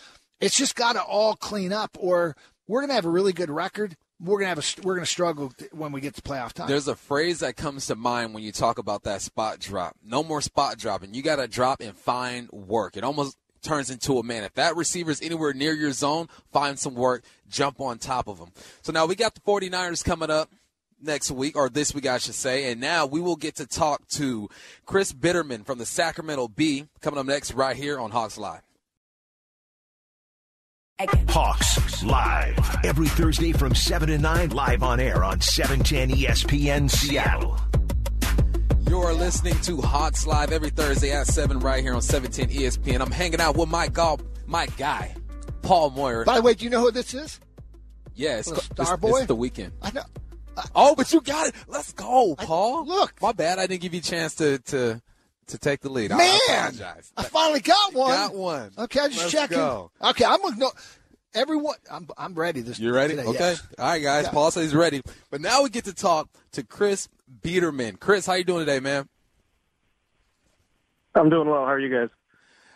It's 0.40 0.56
just 0.56 0.74
got 0.74 0.94
to 0.94 1.02
all 1.02 1.36
clean 1.36 1.72
up, 1.72 1.96
or 2.00 2.36
we're 2.66 2.80
going 2.80 2.90
to 2.90 2.94
have 2.94 3.06
a 3.06 3.10
really 3.10 3.32
good 3.32 3.50
record, 3.50 3.96
we're 4.22 4.38
gonna 4.38 4.48
have 4.48 4.58
a 4.58 4.82
we're 4.82 4.94
gonna 4.94 5.06
struggle 5.06 5.52
when 5.72 5.90
we 5.90 6.00
get 6.00 6.14
to 6.14 6.22
playoff 6.22 6.52
time. 6.52 6.68
There's 6.68 6.86
a 6.86 6.94
phrase 6.94 7.40
that 7.40 7.56
comes 7.56 7.86
to 7.86 7.96
mind 7.96 8.34
when 8.34 8.44
you 8.44 8.52
talk 8.52 8.78
about 8.78 9.02
that 9.02 9.20
spot 9.20 9.58
drop. 9.58 9.96
No 10.02 10.22
more 10.22 10.40
spot 10.40 10.78
dropping. 10.78 11.14
You 11.14 11.22
got 11.22 11.36
to 11.36 11.48
drop 11.48 11.80
and 11.80 11.96
find 11.96 12.48
work. 12.52 12.96
It 12.96 13.04
almost 13.04 13.36
turns 13.62 13.90
into 13.90 14.18
a 14.18 14.22
man. 14.22 14.44
If 14.44 14.54
that 14.54 14.76
receiver's 14.76 15.20
anywhere 15.22 15.52
near 15.52 15.72
your 15.72 15.92
zone, 15.92 16.28
find 16.52 16.78
some 16.78 16.94
work, 16.94 17.24
jump 17.48 17.80
on 17.80 17.98
top 17.98 18.28
of 18.28 18.38
them. 18.38 18.52
So 18.82 18.92
now 18.92 19.06
we 19.06 19.14
got 19.14 19.34
the 19.34 19.40
49ers 19.40 20.04
coming 20.04 20.30
up 20.30 20.50
next 21.00 21.30
week, 21.30 21.56
or 21.56 21.68
this 21.68 21.94
week, 21.94 22.06
I 22.06 22.18
should 22.18 22.34
say. 22.34 22.70
And 22.70 22.80
now 22.80 23.06
we 23.06 23.20
will 23.20 23.36
get 23.36 23.56
to 23.56 23.66
talk 23.66 24.06
to 24.10 24.48
Chris 24.86 25.12
Biderman 25.12 25.64
from 25.64 25.78
the 25.78 25.86
Sacramento 25.86 26.48
Bee 26.48 26.86
coming 27.00 27.18
up 27.18 27.26
next 27.26 27.54
right 27.54 27.76
here 27.76 27.98
on 27.98 28.10
Hawks 28.10 28.38
Live. 28.38 28.62
Hawks 31.10 32.02
Live. 32.02 32.76
Every 32.84 33.08
Thursday 33.08 33.52
from 33.52 33.74
7 33.74 34.08
to 34.08 34.18
9, 34.18 34.50
live 34.50 34.82
on 34.82 35.00
air 35.00 35.24
on 35.24 35.40
710 35.40 36.16
ESPN 36.16 36.90
Seattle. 36.90 37.58
You're 38.88 39.12
listening 39.12 39.58
to 39.62 39.80
Hawks 39.80 40.26
Live 40.26 40.52
every 40.52 40.70
Thursday 40.70 41.12
at 41.12 41.26
7 41.26 41.58
right 41.60 41.82
here 41.82 41.94
on 41.94 42.02
710 42.02 42.56
ESPN. 42.56 43.00
I'm 43.00 43.10
hanging 43.10 43.40
out 43.40 43.56
with 43.56 43.68
my 43.68 43.88
golf, 43.88 44.20
my 44.46 44.66
guy, 44.76 45.14
Paul 45.62 45.90
Moyer. 45.90 46.24
By 46.24 46.36
the 46.36 46.42
way, 46.42 46.54
do 46.54 46.64
you 46.64 46.70
know 46.70 46.80
who 46.80 46.90
this 46.92 47.14
is? 47.14 47.40
Yeah, 48.14 48.38
it's, 48.38 48.48
Star 48.64 48.94
it's, 48.94 49.00
Boy? 49.00 49.18
it's 49.18 49.26
the 49.26 49.36
Weeknd. 49.36 49.72
I 49.80 49.90
know. 49.90 50.02
Oh, 50.74 50.94
but 50.94 51.12
you 51.12 51.20
got 51.20 51.48
it. 51.48 51.54
Let's 51.66 51.92
go, 51.94 52.36
Paul. 52.36 52.80
I, 52.80 52.94
look. 52.94 53.14
My 53.22 53.32
bad. 53.32 53.58
I 53.58 53.66
didn't 53.66 53.82
give 53.82 53.94
you 53.94 54.00
a 54.00 54.02
chance 54.02 54.34
to, 54.36 54.58
to 54.58 55.00
to 55.48 55.58
take 55.58 55.80
the 55.80 55.88
lead. 55.88 56.10
Man, 56.10 56.20
I 56.20 56.40
apologize. 56.48 57.12
I 57.16 57.22
finally 57.24 57.60
got 57.60 57.94
one. 57.94 58.10
Got 58.10 58.34
one. 58.34 58.70
Okay, 58.78 59.00
I 59.00 59.08
just 59.08 59.20
Let's 59.20 59.32
checking. 59.32 59.56
Go. 59.58 59.90
Okay, 60.02 60.24
I'm 60.24 60.40
gonna 60.40 60.56
know 60.56 60.70
everyone. 61.34 61.76
I'm 61.90 62.08
I'm 62.16 62.34
ready. 62.34 62.60
This 62.60 62.78
you 62.78 62.94
ready? 62.94 63.16
Today, 63.16 63.28
okay. 63.28 63.38
yes. 63.38 63.66
All 63.78 63.86
right, 63.86 64.02
guys. 64.02 64.24
Yeah. 64.24 64.30
Paul 64.30 64.50
says 64.50 64.64
he's 64.64 64.74
ready. 64.74 65.02
But 65.30 65.40
now 65.40 65.62
we 65.62 65.70
get 65.70 65.84
to 65.84 65.94
talk 65.94 66.28
to 66.52 66.62
Chris 66.62 67.08
Biderman. 67.42 67.98
Chris, 67.98 68.26
how 68.26 68.34
you 68.34 68.44
doing 68.44 68.60
today, 68.60 68.80
man? 68.80 69.08
I'm 71.14 71.28
doing 71.28 71.48
well. 71.48 71.60
How 71.60 71.72
are 71.72 71.80
you 71.80 71.90
guys? 71.90 72.08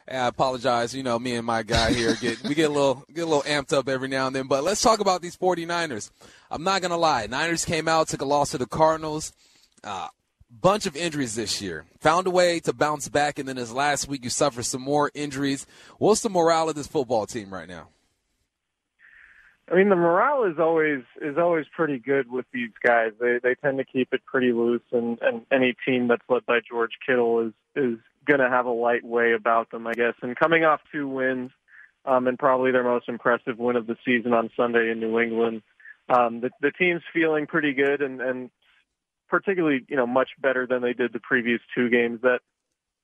I 0.08 0.28
apologize. 0.28 0.94
You 0.94 1.02
know, 1.02 1.18
me 1.18 1.34
and 1.34 1.44
my 1.44 1.62
guy 1.62 1.92
here 1.92 2.14
get 2.14 2.42
we 2.44 2.54
get 2.54 2.70
a 2.70 2.72
little 2.72 3.04
get 3.14 3.22
a 3.22 3.26
little 3.26 3.42
amped 3.42 3.72
up 3.72 3.88
every 3.88 4.08
now 4.08 4.26
and 4.26 4.36
then. 4.36 4.46
But 4.46 4.62
let's 4.64 4.82
talk 4.82 5.00
about 5.00 5.22
these 5.22 5.36
49ers. 5.36 6.10
I'm 6.50 6.62
not 6.62 6.82
gonna 6.82 6.96
lie. 6.96 7.26
Niners 7.26 7.64
came 7.64 7.88
out, 7.88 8.08
took 8.08 8.22
a 8.22 8.26
loss 8.26 8.50
to 8.50 8.58
the 8.58 8.66
Cardinals. 8.66 9.32
Uh, 9.82 10.08
bunch 10.50 10.86
of 10.86 10.96
injuries 10.96 11.34
this 11.34 11.60
year. 11.60 11.84
Found 12.00 12.26
a 12.26 12.30
way 12.30 12.60
to 12.60 12.72
bounce 12.72 13.08
back, 13.08 13.38
and 13.38 13.48
then 13.48 13.56
this 13.56 13.72
last 13.72 14.08
week 14.08 14.24
you 14.24 14.30
suffered 14.30 14.64
some 14.64 14.82
more 14.82 15.10
injuries. 15.14 15.66
What's 15.98 16.22
the 16.22 16.30
morale 16.30 16.68
of 16.68 16.74
this 16.74 16.86
football 16.86 17.26
team 17.26 17.52
right 17.52 17.68
now? 17.68 17.88
I 19.70 19.74
mean, 19.74 19.88
the 19.88 19.96
morale 19.96 20.44
is 20.44 20.58
always 20.60 21.02
is 21.20 21.36
always 21.38 21.66
pretty 21.74 21.98
good 21.98 22.30
with 22.30 22.46
these 22.52 22.70
guys. 22.84 23.12
They 23.20 23.40
they 23.42 23.56
tend 23.56 23.78
to 23.78 23.84
keep 23.84 24.12
it 24.12 24.24
pretty 24.24 24.52
loose, 24.52 24.82
and 24.92 25.18
and 25.20 25.42
any 25.50 25.74
team 25.84 26.06
that's 26.06 26.22
led 26.28 26.46
by 26.46 26.60
George 26.68 26.92
Kittle 27.04 27.48
is 27.48 27.52
is 27.74 27.98
going 28.26 28.40
to 28.40 28.48
have 28.48 28.66
a 28.66 28.70
light 28.70 29.04
way 29.04 29.32
about 29.32 29.70
them, 29.70 29.86
I 29.86 29.92
guess. 29.92 30.14
And 30.22 30.36
coming 30.36 30.64
off 30.64 30.80
two 30.92 31.08
wins, 31.08 31.50
um, 32.04 32.28
and 32.28 32.38
probably 32.38 32.70
their 32.70 32.84
most 32.84 33.08
impressive 33.08 33.58
win 33.58 33.76
of 33.76 33.86
the 33.88 33.96
season 34.04 34.32
on 34.32 34.50
Sunday 34.56 34.90
in 34.90 35.00
New 35.00 35.18
England, 35.18 35.62
um, 36.08 36.42
the 36.42 36.50
the 36.60 36.70
team's 36.70 37.02
feeling 37.12 37.48
pretty 37.48 37.72
good, 37.72 38.02
and 38.02 38.20
and 38.20 38.50
particularly 39.28 39.84
you 39.88 39.96
know 39.96 40.06
much 40.06 40.30
better 40.40 40.66
than 40.66 40.82
they 40.82 40.92
did 40.92 41.12
the 41.12 41.20
previous 41.20 41.60
two 41.74 41.88
games. 41.88 42.20
That 42.22 42.40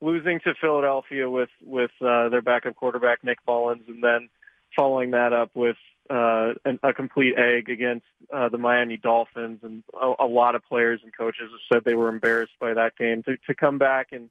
losing 0.01 0.41
to 0.41 0.55
Philadelphia 0.61 1.31
with 1.31 1.51
with 1.65 1.93
uh, 2.01 2.29
their 2.29 2.43
backup 2.43 2.77
quarterback 2.77 3.25
Nick 3.25 3.39
Mullens, 3.47 3.89
and 3.89 4.03
then 4.03 4.29
following 4.77 5.13
that 5.13 5.33
up 5.33 5.51
with 5.55 5.77
uh, 6.11 6.53
an, 6.65 6.79
a 6.83 6.93
complete 6.93 7.35
egg 7.39 7.69
against 7.69 8.07
uh, 8.33 8.49
the 8.49 8.59
Miami 8.59 8.97
Dolphins, 8.97 9.61
and 9.63 9.83
a, 10.01 10.25
a 10.25 10.27
lot 10.27 10.55
of 10.55 10.65
players 10.65 11.01
and 11.03 11.17
coaches 11.17 11.49
have 11.51 11.77
said 11.77 11.85
they 11.85 11.95
were 11.95 12.09
embarrassed 12.09 12.53
by 12.61 12.75
that 12.75 12.97
game. 12.97 13.23
To, 13.23 13.37
to 13.47 13.55
come 13.55 13.79
back 13.79 14.09
and 14.13 14.29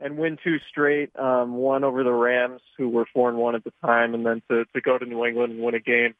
and 0.00 0.18
win 0.18 0.36
two 0.42 0.56
straight, 0.68 1.16
um, 1.16 1.54
one 1.54 1.84
over 1.84 2.02
the 2.02 2.12
Rams, 2.12 2.60
who 2.76 2.88
were 2.88 3.06
four 3.14 3.28
and 3.28 3.38
one 3.38 3.54
at 3.54 3.62
the 3.62 3.72
time, 3.84 4.14
and 4.14 4.26
then 4.26 4.42
to 4.50 4.64
to 4.74 4.80
go 4.80 4.98
to 4.98 5.06
New 5.06 5.24
England 5.24 5.52
and 5.52 5.62
win 5.62 5.74
a 5.74 5.80
game. 5.80 6.14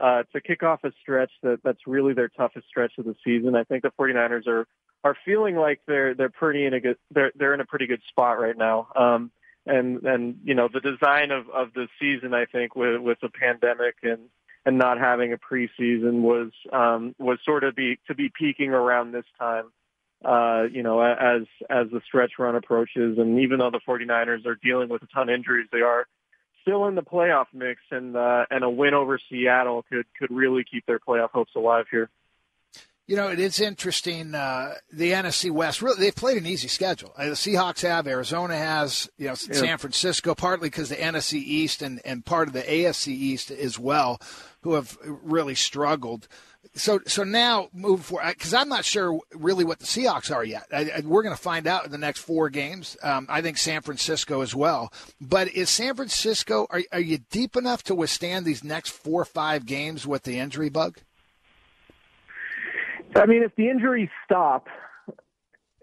Uh, 0.00 0.24
to 0.32 0.40
kick 0.40 0.64
off 0.64 0.82
a 0.82 0.90
stretch 1.00 1.30
that 1.42 1.60
that's 1.62 1.86
really 1.86 2.14
their 2.14 2.28
toughest 2.28 2.66
stretch 2.66 2.92
of 2.98 3.04
the 3.04 3.14
season. 3.24 3.54
I 3.54 3.62
think 3.62 3.84
the 3.84 3.92
49ers 3.96 4.48
are 4.48 4.66
are 5.04 5.16
feeling 5.24 5.54
like 5.54 5.80
they're 5.86 6.14
they're 6.14 6.30
pretty 6.30 6.66
in 6.66 6.74
a 6.74 6.80
good 6.80 6.96
they're 7.12 7.30
they're 7.36 7.54
in 7.54 7.60
a 7.60 7.64
pretty 7.64 7.86
good 7.86 8.00
spot 8.08 8.40
right 8.40 8.56
now. 8.56 8.88
Um, 8.96 9.30
and 9.66 10.02
and 10.02 10.40
you 10.42 10.54
know 10.54 10.68
the 10.72 10.80
design 10.80 11.30
of 11.30 11.48
of 11.50 11.72
the 11.74 11.86
season, 12.00 12.34
I 12.34 12.46
think 12.46 12.74
with 12.74 13.00
with 13.00 13.18
the 13.20 13.28
pandemic 13.28 13.96
and 14.02 14.28
and 14.66 14.78
not 14.78 14.98
having 14.98 15.32
a 15.32 15.38
preseason 15.38 16.22
was 16.22 16.50
um, 16.72 17.14
was 17.18 17.38
sort 17.44 17.64
of 17.64 17.76
be 17.76 17.98
to 18.08 18.14
be 18.14 18.30
peaking 18.36 18.70
around 18.70 19.12
this 19.12 19.26
time. 19.38 19.66
Uh, 20.24 20.64
you 20.72 20.82
know, 20.82 21.00
as 21.00 21.42
as 21.68 21.86
the 21.92 22.00
stretch 22.06 22.32
run 22.38 22.56
approaches, 22.56 23.18
and 23.18 23.40
even 23.40 23.58
though 23.58 23.70
the 23.70 23.80
49ers 23.86 24.46
are 24.46 24.56
dealing 24.62 24.88
with 24.88 25.02
a 25.02 25.06
ton 25.14 25.28
of 25.28 25.34
injuries, 25.34 25.68
they 25.70 25.82
are 25.82 26.06
still 26.64 26.86
in 26.86 26.94
the 26.94 27.02
playoff 27.02 27.46
mix, 27.52 27.80
and 27.90 28.16
uh, 28.16 28.46
and 28.50 28.64
a 28.64 28.70
win 28.70 28.94
over 28.94 29.20
Seattle 29.30 29.84
could 29.88 30.06
could 30.18 30.30
really 30.30 30.64
keep 30.64 30.84
their 30.86 30.98
playoff 30.98 31.30
hopes 31.30 31.52
alive 31.54 31.84
here. 31.90 32.10
You 33.06 33.16
know, 33.16 33.28
it 33.28 33.38
is 33.38 33.60
interesting. 33.60 34.34
Uh, 34.34 34.76
the 34.90 35.12
NFC 35.12 35.50
West, 35.50 35.82
really, 35.82 36.00
they've 36.00 36.14
played 36.14 36.38
an 36.38 36.46
easy 36.46 36.68
schedule. 36.68 37.12
Uh, 37.18 37.26
the 37.26 37.30
Seahawks 37.32 37.82
have, 37.82 38.06
Arizona 38.06 38.56
has, 38.56 39.10
you 39.18 39.26
know, 39.26 39.34
Yeah. 39.46 39.54
San 39.56 39.76
Francisco, 39.76 40.34
partly 40.34 40.70
because 40.70 40.88
the 40.88 40.96
NFC 40.96 41.34
East 41.34 41.82
and, 41.82 42.00
and 42.06 42.24
part 42.24 42.48
of 42.48 42.54
the 42.54 42.62
AFC 42.62 43.08
East 43.08 43.50
as 43.50 43.78
well, 43.78 44.22
who 44.62 44.72
have 44.72 44.96
really 45.02 45.54
struggled. 45.54 46.28
So, 46.74 47.00
so 47.06 47.22
now 47.22 47.68
moving 47.72 48.02
forward, 48.02 48.34
because 48.36 48.54
I'm 48.54 48.68
not 48.68 48.84
sure 48.84 49.18
really 49.34 49.64
what 49.64 49.78
the 49.78 49.86
Seahawks 49.86 50.34
are 50.34 50.44
yet. 50.44 50.66
I, 50.72 50.90
I, 50.96 51.00
we're 51.04 51.22
going 51.22 51.34
to 51.34 51.40
find 51.40 51.66
out 51.66 51.84
in 51.84 51.92
the 51.92 51.98
next 51.98 52.20
four 52.20 52.50
games. 52.50 52.96
Um, 53.02 53.26
I 53.28 53.42
think 53.42 53.58
San 53.58 53.82
Francisco 53.82 54.40
as 54.40 54.54
well. 54.54 54.92
But 55.20 55.48
is 55.48 55.70
San 55.70 55.94
Francisco? 55.94 56.66
Are, 56.70 56.82
are 56.92 57.00
you 57.00 57.18
deep 57.30 57.56
enough 57.56 57.82
to 57.84 57.94
withstand 57.94 58.44
these 58.44 58.64
next 58.64 58.90
four 58.90 59.22
or 59.22 59.26
five 59.26 59.66
games 59.66 60.06
with 60.06 60.24
the 60.24 60.38
injury 60.38 60.68
bug? 60.68 60.98
I 63.14 63.26
mean, 63.26 63.44
if 63.44 63.54
the 63.54 63.68
injuries 63.68 64.10
stop, 64.24 64.66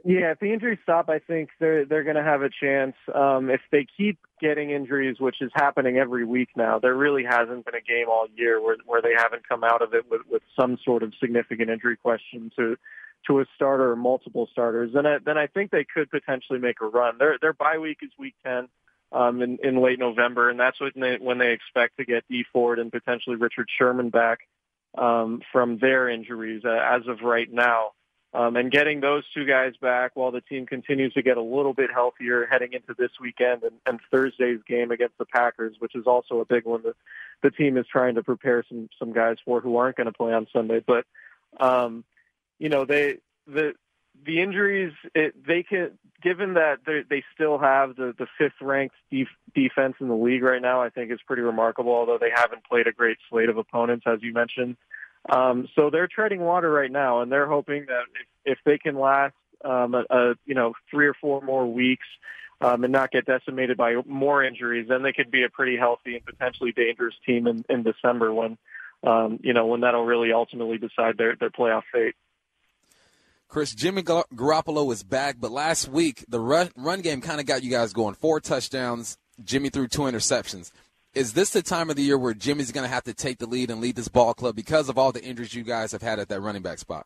yeah, 0.04 0.32
if 0.32 0.40
the 0.40 0.52
injuries 0.52 0.80
stop, 0.84 1.10
I 1.10 1.20
think 1.20 1.50
they're 1.60 1.86
they're 1.86 2.04
going 2.04 2.16
to 2.16 2.24
have 2.24 2.42
a 2.42 2.50
chance. 2.50 2.96
Um, 3.14 3.50
if 3.50 3.62
they 3.72 3.86
keep 3.98 4.18
getting 4.40 4.72
injuries, 4.72 5.18
which 5.20 5.42
is 5.42 5.52
happening 5.54 5.98
every 5.98 6.26
week 6.26 6.50
now, 6.56 6.80
there 6.80 6.96
really 6.96 7.24
hasn't 7.24 7.66
been 7.66 7.76
a 7.76 7.82
game 7.82 8.08
all 8.10 8.28
year 8.36 8.62
where 8.62 8.78
where 8.86 9.02
they 9.02 9.14
haven't 9.16 9.48
come 9.48 9.64
out 9.64 9.82
of 9.82 9.94
it 9.94 10.10
with 10.10 10.22
with 10.30 10.42
some 10.60 10.78
sort 10.84 11.04
of 11.04 11.14
significant 11.20 11.70
injury 11.70 11.98
question 11.98 12.52
to 12.58 12.78
to 13.28 13.40
a 13.42 13.46
starter 13.56 13.92
or 13.92 13.96
multiple 13.96 14.48
starters. 14.52 14.92
Then 14.94 15.06
I, 15.06 15.18
then 15.24 15.38
I 15.38 15.46
think 15.46 15.70
they 15.70 15.86
could 15.86 16.10
potentially 16.10 16.58
make 16.58 16.82
a 16.82 16.86
run. 16.88 17.18
Their 17.20 17.38
their 17.40 17.54
bye 17.54 17.78
week 17.78 18.00
is 18.02 18.12
week 18.18 18.36
ten. 18.44 18.70
Um, 19.14 19.42
in, 19.42 19.58
in 19.62 19.82
late 19.82 20.00
November, 20.00 20.50
and 20.50 20.58
that's 20.58 20.80
when 20.80 20.94
they 20.96 21.18
when 21.20 21.38
they 21.38 21.52
expect 21.52 21.98
to 21.98 22.06
get 22.06 22.24
Dee 22.30 22.46
Ford 22.54 22.80
and 22.80 22.90
potentially 22.90 23.36
Richard 23.36 23.68
Sherman 23.78 24.10
back 24.10 24.40
um, 24.98 25.42
from 25.52 25.80
their 25.80 26.08
injuries 26.08 26.64
uh, 26.64 26.70
as 26.70 27.02
of 27.08 27.20
right 27.22 27.52
now. 27.52 27.92
Um, 28.34 28.56
and 28.56 28.72
getting 28.72 29.02
those 29.02 29.24
two 29.34 29.46
guys 29.46 29.74
back 29.82 30.12
while 30.14 30.32
the 30.32 30.40
team 30.40 30.66
continues 30.66 31.14
to 31.16 31.22
get 31.22 31.36
a 31.36 31.42
little 31.42 31.74
bit 31.74 31.90
healthier 31.94 32.48
heading 32.50 32.72
into 32.72 32.96
this 32.98 33.12
weekend 33.20 33.64
and, 33.64 33.74
and 33.86 34.00
Thursday's 34.10 34.62
game 34.66 34.92
against 34.92 35.18
the 35.18 35.26
Packers, 35.26 35.76
which 35.80 35.96
is 35.96 36.08
also 36.08 36.40
a 36.40 36.46
big 36.46 36.64
one 36.64 36.82
that 36.84 36.96
the 37.44 37.52
team 37.52 37.76
is 37.76 37.86
trying 37.92 38.16
to 38.16 38.24
prepare 38.24 38.64
some 38.70 38.90
some 38.98 39.12
guys 39.12 39.36
for 39.44 39.60
who 39.60 39.76
aren't 39.76 39.98
going 39.98 40.06
to 40.06 40.14
play 40.14 40.32
on 40.32 40.48
Sunday. 40.54 40.80
But 40.80 41.06
um, 41.60 42.06
you 42.58 42.70
know, 42.70 42.86
they 42.86 43.18
the 43.48 43.74
the 44.26 44.42
injuries 44.42 44.94
it, 45.14 45.36
they 45.46 45.64
can 45.64 45.98
given 46.22 46.54
that 46.54 46.80
they 46.86 47.24
still 47.34 47.58
have 47.58 47.96
the 47.96 48.14
the 48.18 48.28
fifth 48.38 48.62
ranked 48.62 48.96
def, 49.12 49.28
defense 49.54 49.96
in 50.00 50.08
the 50.08 50.16
league 50.16 50.44
right 50.44 50.62
now. 50.62 50.82
I 50.82 50.90
think 50.90 51.12
is 51.12 51.20
pretty 51.26 51.42
remarkable. 51.42 51.92
Although 51.92 52.18
they 52.18 52.32
haven't 52.34 52.64
played 52.64 52.88
a 52.88 52.94
great 52.94 53.18
slate 53.30 53.50
of 53.50 53.58
opponents, 53.58 54.06
as 54.08 54.22
you 54.22 54.32
mentioned. 54.32 54.78
Um, 55.30 55.68
so 55.76 55.90
they're 55.90 56.08
treading 56.08 56.42
water 56.42 56.72
right 56.72 56.92
now, 56.92 57.22
and 57.22 57.32
they're 57.32 57.48
hoping 57.48 57.86
that 57.88 58.04
if, 58.46 58.58
if 58.58 58.58
they 58.66 58.78
can 58.78 58.98
last, 58.98 59.36
um, 59.64 59.94
a, 59.94 60.04
a, 60.10 60.34
you 60.46 60.56
know, 60.56 60.74
three 60.90 61.08
or 61.08 61.14
four 61.22 61.42
more 61.42 61.72
weeks 61.72 62.08
um, 62.62 62.84
and 62.84 62.92
not 62.92 63.12
get 63.12 63.26
decimated 63.26 63.78
by 63.78 63.96
more 64.08 64.44
injuries, 64.44 64.88
then 64.90 65.04
they 65.04 65.14
could 65.14 65.30
be 65.30 65.44
a 65.44 65.50
pretty 65.50 65.78
healthy 65.78 66.16
and 66.16 66.26
potentially 66.26 66.72
dangerous 66.72 67.14
team 67.26 67.48
in, 67.48 67.64
in 67.70 67.84
December 67.84 68.34
when, 68.34 68.58
um, 69.06 69.40
you 69.44 69.54
know, 69.54 69.68
when 69.68 69.82
that'll 69.82 70.06
really 70.06 70.32
ultimately 70.34 70.78
decide 70.78 71.18
their, 71.18 71.36
their 71.40 71.50
playoff 71.50 71.84
fate. 71.94 72.16
Chris, 73.48 73.76
Jimmy 73.76 74.02
Gar- 74.02 74.26
Garoppolo 74.34 74.92
is 74.94 75.04
back, 75.04 75.36
but 75.40 75.52
last 75.52 75.90
week 75.90 76.24
the 76.30 76.40
run, 76.40 76.70
run 76.76 77.02
game 77.02 77.22
kind 77.22 77.40
of 77.40 77.46
got 77.46 77.64
you 77.64 77.70
guys 77.70 77.94
going. 77.94 78.16
Four 78.16 78.40
touchdowns. 78.40 79.18
Jimmy 79.44 79.70
threw 79.70 79.88
two 79.88 80.04
interceptions. 80.04 80.72
Is 81.14 81.34
this 81.34 81.50
the 81.50 81.62
time 81.62 81.90
of 81.90 81.98
the 81.98 82.04
year 82.04 82.18
where 82.18 82.34
Jimmy's 82.34 82.72
going 82.72 82.86
to 82.86 82.94
have 82.94 83.04
to 83.04 83.14
take 83.14 83.38
the 83.38 83.46
lead 83.46 83.70
and 83.70 83.82
lead 83.82 83.98
this 83.98 84.08
ball 84.08 84.34
club 84.34 84.56
because 84.56 84.88
of 84.88 84.98
all 84.98 85.12
the 85.12 85.22
injuries 85.22 85.54
you 85.54 85.64
guys 85.64 85.92
have 85.92 86.02
had 86.02 86.20
at 86.20 86.30
that 86.30 86.40
running 86.40 86.62
back 86.62 86.80
spot? 86.80 87.06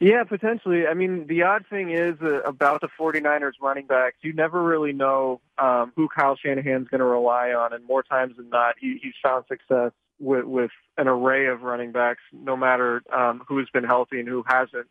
Yeah, 0.00 0.24
potentially. 0.24 0.86
I 0.86 0.94
mean, 0.94 1.26
the 1.26 1.42
odd 1.42 1.66
thing 1.68 1.90
is 1.90 2.16
uh, 2.22 2.40
about 2.42 2.80
the 2.82 2.88
49ers 2.98 3.52
running 3.60 3.86
backs, 3.86 4.16
you 4.22 4.32
never 4.32 4.62
really 4.62 4.92
know 4.92 5.40
um, 5.58 5.92
who 5.96 6.08
Kyle 6.08 6.36
Shanahan's 6.36 6.88
going 6.88 7.00
to 7.00 7.04
rely 7.06 7.50
on, 7.50 7.72
and 7.72 7.84
more 7.86 8.02
times 8.02 8.36
than 8.36 8.48
not, 8.48 8.76
he, 8.78 8.98
he's 9.02 9.12
found 9.22 9.44
success 9.46 9.92
with, 10.18 10.44
with 10.44 10.70
an 10.96 11.06
array 11.06 11.46
of 11.46 11.62
running 11.62 11.92
backs, 11.92 12.22
no 12.32 12.56
matter 12.56 13.02
um, 13.14 13.42
who's 13.46 13.68
been 13.72 13.84
healthy 13.84 14.20
and 14.20 14.28
who 14.28 14.42
hasn't. 14.46 14.86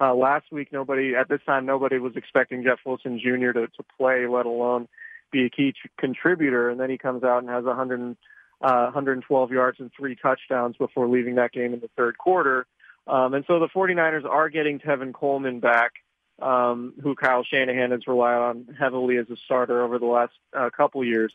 Uh, 0.00 0.14
last 0.14 0.50
week, 0.50 0.72
nobody 0.72 1.14
at 1.14 1.28
this 1.28 1.40
time 1.46 1.64
nobody 1.66 1.98
was 1.98 2.16
expecting 2.16 2.64
Jeff 2.64 2.78
Wilson 2.84 3.20
Jr. 3.20 3.52
to 3.52 3.66
to 3.68 3.84
play, 3.96 4.26
let 4.26 4.46
alone 4.46 4.88
be 5.32 5.46
a 5.46 5.50
key 5.50 5.74
contributor. 5.98 6.70
And 6.70 6.78
then 6.78 6.90
he 6.90 6.98
comes 6.98 7.24
out 7.24 7.38
and 7.38 7.48
has 7.48 7.64
100, 7.64 8.16
uh, 8.60 8.82
112 8.84 9.50
yards 9.50 9.80
and 9.80 9.90
three 9.96 10.14
touchdowns 10.14 10.76
before 10.76 11.08
leaving 11.08 11.36
that 11.36 11.52
game 11.52 11.74
in 11.74 11.80
the 11.80 11.90
third 11.96 12.18
quarter. 12.18 12.66
Um, 13.06 13.34
and 13.34 13.44
so 13.46 13.58
the 13.58 13.68
49ers 13.68 14.24
are 14.24 14.48
getting 14.48 14.78
Tevin 14.78 15.12
Coleman 15.12 15.60
back, 15.60 15.92
um, 16.40 16.94
who 17.02 17.14
Kyle 17.14 17.42
Shanahan 17.42 17.90
has 17.90 18.06
relied 18.06 18.36
on 18.36 18.76
heavily 18.78 19.16
as 19.16 19.28
a 19.30 19.36
starter 19.36 19.82
over 19.82 19.98
the 19.98 20.06
last 20.06 20.34
uh, 20.56 20.70
couple 20.70 21.04
years. 21.04 21.34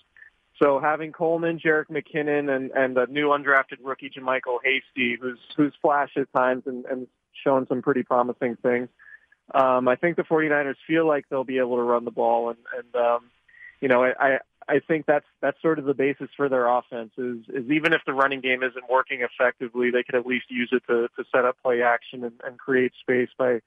So 0.62 0.80
having 0.80 1.12
Coleman, 1.12 1.60
Jerick 1.60 1.88
McKinnon, 1.90 2.50
and 2.50 2.72
and 2.72 2.96
the 2.96 3.06
new 3.08 3.28
undrafted 3.28 3.78
rookie 3.84 4.10
JaMycal 4.10 4.60
Hasty, 4.64 5.16
who's 5.20 5.40
who's 5.56 5.74
flashed 5.82 6.18
at 6.18 6.32
times 6.34 6.64
and, 6.66 6.86
and 6.86 7.08
shown 7.44 7.68
some 7.68 7.82
pretty 7.82 8.04
promising 8.04 8.56
things. 8.56 8.90
Um, 9.54 9.88
I 9.88 9.96
think 9.96 10.18
the 10.18 10.24
49ers 10.24 10.76
feel 10.88 11.08
like 11.08 11.26
they'll 11.30 11.44
be 11.44 11.60
able 11.60 11.78
to 11.78 11.84
run 11.84 12.06
the 12.06 12.12
ball, 12.12 12.50
and 12.50 12.58
and 12.76 12.96
um, 12.96 13.30
you 13.82 13.88
know 13.88 14.04
I 14.04 14.40
I 14.70 14.80
think 14.80 15.06
that's 15.06 15.26
that's 15.42 15.62
sort 15.62 15.80
of 15.80 15.86
the 15.86 15.94
basis 15.94 16.30
for 16.36 16.50
their 16.50 16.68
offense 16.68 17.12
is 17.18 17.38
is 17.50 17.70
even 17.72 17.94
if 17.94 18.02
the 18.06 18.14
running 18.14 18.42
game 18.42 18.64
isn't 18.64 18.90
working 18.90 19.22
effectively, 19.22 19.92
they 19.92 20.04
could 20.04 20.16
at 20.16 20.26
least 20.26 20.46
use 20.50 20.70
it 20.72 20.84
to 20.88 21.08
to 21.16 21.24
set 21.34 21.46
up 21.46 21.58
play 21.64 21.82
action 21.82 22.24
and, 22.24 22.34
and 22.44 22.60
create 22.60 22.92
space 23.02 23.30
by 23.38 23.62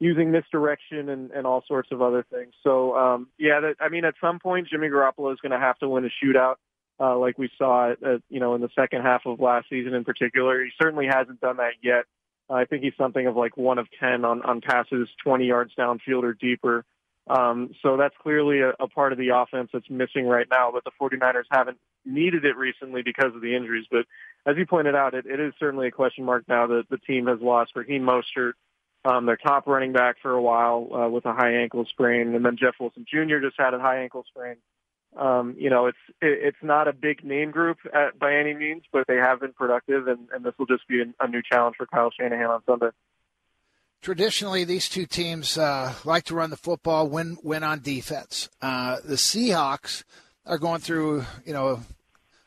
using 0.00 0.30
misdirection 0.30 1.08
and, 1.10 1.30
and 1.30 1.46
all 1.46 1.62
sorts 1.68 1.90
of 1.92 2.02
other 2.02 2.24
things. 2.32 2.52
So 2.64 2.96
um, 2.96 3.28
yeah, 3.38 3.60
that, 3.60 3.76
I 3.80 3.90
mean, 3.90 4.04
at 4.04 4.14
some 4.20 4.38
point, 4.40 4.68
Jimmy 4.68 4.88
Garoppolo 4.88 5.32
is 5.32 5.38
going 5.40 5.52
to 5.52 5.58
have 5.58 5.78
to 5.80 5.88
win 5.88 6.04
a 6.04 6.24
shootout, 6.24 6.56
uh, 6.98 7.16
like 7.18 7.38
we 7.38 7.50
saw, 7.58 7.92
at, 7.92 8.02
at, 8.02 8.22
you 8.28 8.40
know, 8.40 8.54
in 8.54 8.62
the 8.62 8.70
second 8.74 9.02
half 9.02 9.22
of 9.26 9.38
last 9.38 9.68
season 9.68 9.94
in 9.94 10.04
particular. 10.04 10.64
He 10.64 10.70
certainly 10.82 11.06
hasn't 11.06 11.40
done 11.40 11.58
that 11.58 11.74
yet. 11.82 12.06
Uh, 12.48 12.54
I 12.54 12.64
think 12.64 12.82
he's 12.82 12.94
something 12.98 13.26
of 13.26 13.36
like 13.36 13.56
one 13.56 13.78
of 13.78 13.86
ten 14.00 14.24
on 14.24 14.42
on 14.42 14.60
passes 14.62 15.08
20 15.22 15.44
yards 15.44 15.72
downfield 15.78 16.24
or 16.24 16.32
deeper. 16.32 16.84
Um, 17.30 17.70
so 17.82 17.96
that's 17.96 18.14
clearly 18.20 18.60
a, 18.60 18.70
a 18.80 18.88
part 18.88 19.12
of 19.12 19.18
the 19.18 19.28
offense 19.28 19.70
that's 19.72 19.88
missing 19.88 20.26
right 20.26 20.46
now. 20.50 20.72
But 20.72 20.84
the 20.84 20.90
49ers 21.00 21.44
haven't 21.50 21.78
needed 22.04 22.44
it 22.44 22.56
recently 22.56 23.02
because 23.02 23.34
of 23.34 23.40
the 23.40 23.54
injuries. 23.54 23.86
But 23.90 24.06
as 24.46 24.56
you 24.56 24.66
pointed 24.66 24.96
out, 24.96 25.14
it, 25.14 25.26
it 25.26 25.38
is 25.38 25.52
certainly 25.60 25.86
a 25.86 25.92
question 25.92 26.24
mark 26.24 26.44
now 26.48 26.66
that 26.66 26.84
the 26.90 26.98
team 26.98 27.26
has 27.26 27.40
lost 27.40 27.72
Raheem 27.76 28.02
Mostert 28.02 28.54
um, 29.04 29.26
their 29.26 29.36
top 29.36 29.66
running 29.66 29.92
back 29.92 30.16
for 30.20 30.32
a 30.32 30.42
while 30.42 30.88
uh, 30.94 31.08
with 31.08 31.24
a 31.24 31.32
high 31.32 31.54
ankle 31.54 31.86
sprain, 31.86 32.34
and 32.34 32.44
then 32.44 32.56
Jeff 32.56 32.74
Wilson 32.78 33.06
Jr. 33.08 33.38
just 33.40 33.56
had 33.58 33.74
a 33.74 33.78
high 33.78 34.02
ankle 34.02 34.24
sprain. 34.28 34.56
Um, 35.16 35.56
you 35.58 35.70
know, 35.70 35.86
it's 35.86 35.98
it, 36.20 36.38
it's 36.42 36.62
not 36.62 36.86
a 36.86 36.92
big 36.92 37.24
name 37.24 37.50
group 37.50 37.78
at, 37.92 38.18
by 38.18 38.34
any 38.34 38.54
means, 38.54 38.82
but 38.92 39.06
they 39.08 39.16
have 39.16 39.40
been 39.40 39.52
productive, 39.52 40.06
and, 40.06 40.28
and 40.34 40.44
this 40.44 40.52
will 40.58 40.66
just 40.66 40.86
be 40.86 41.00
a, 41.00 41.24
a 41.24 41.28
new 41.28 41.42
challenge 41.42 41.76
for 41.76 41.86
Kyle 41.86 42.10
Shanahan 42.10 42.46
on 42.46 42.62
Sunday. 42.66 42.90
Traditionally, 44.02 44.64
these 44.64 44.88
two 44.88 45.04
teams 45.04 45.58
uh, 45.58 45.92
like 46.04 46.24
to 46.24 46.34
run 46.34 46.50
the 46.50 46.56
football, 46.56 47.06
win 47.06 47.36
win 47.42 47.62
on 47.62 47.80
defense. 47.80 48.48
Uh, 48.62 48.96
the 49.04 49.16
Seahawks 49.16 50.04
are 50.46 50.58
going 50.58 50.80
through, 50.80 51.24
you 51.44 51.52
know, 51.52 51.80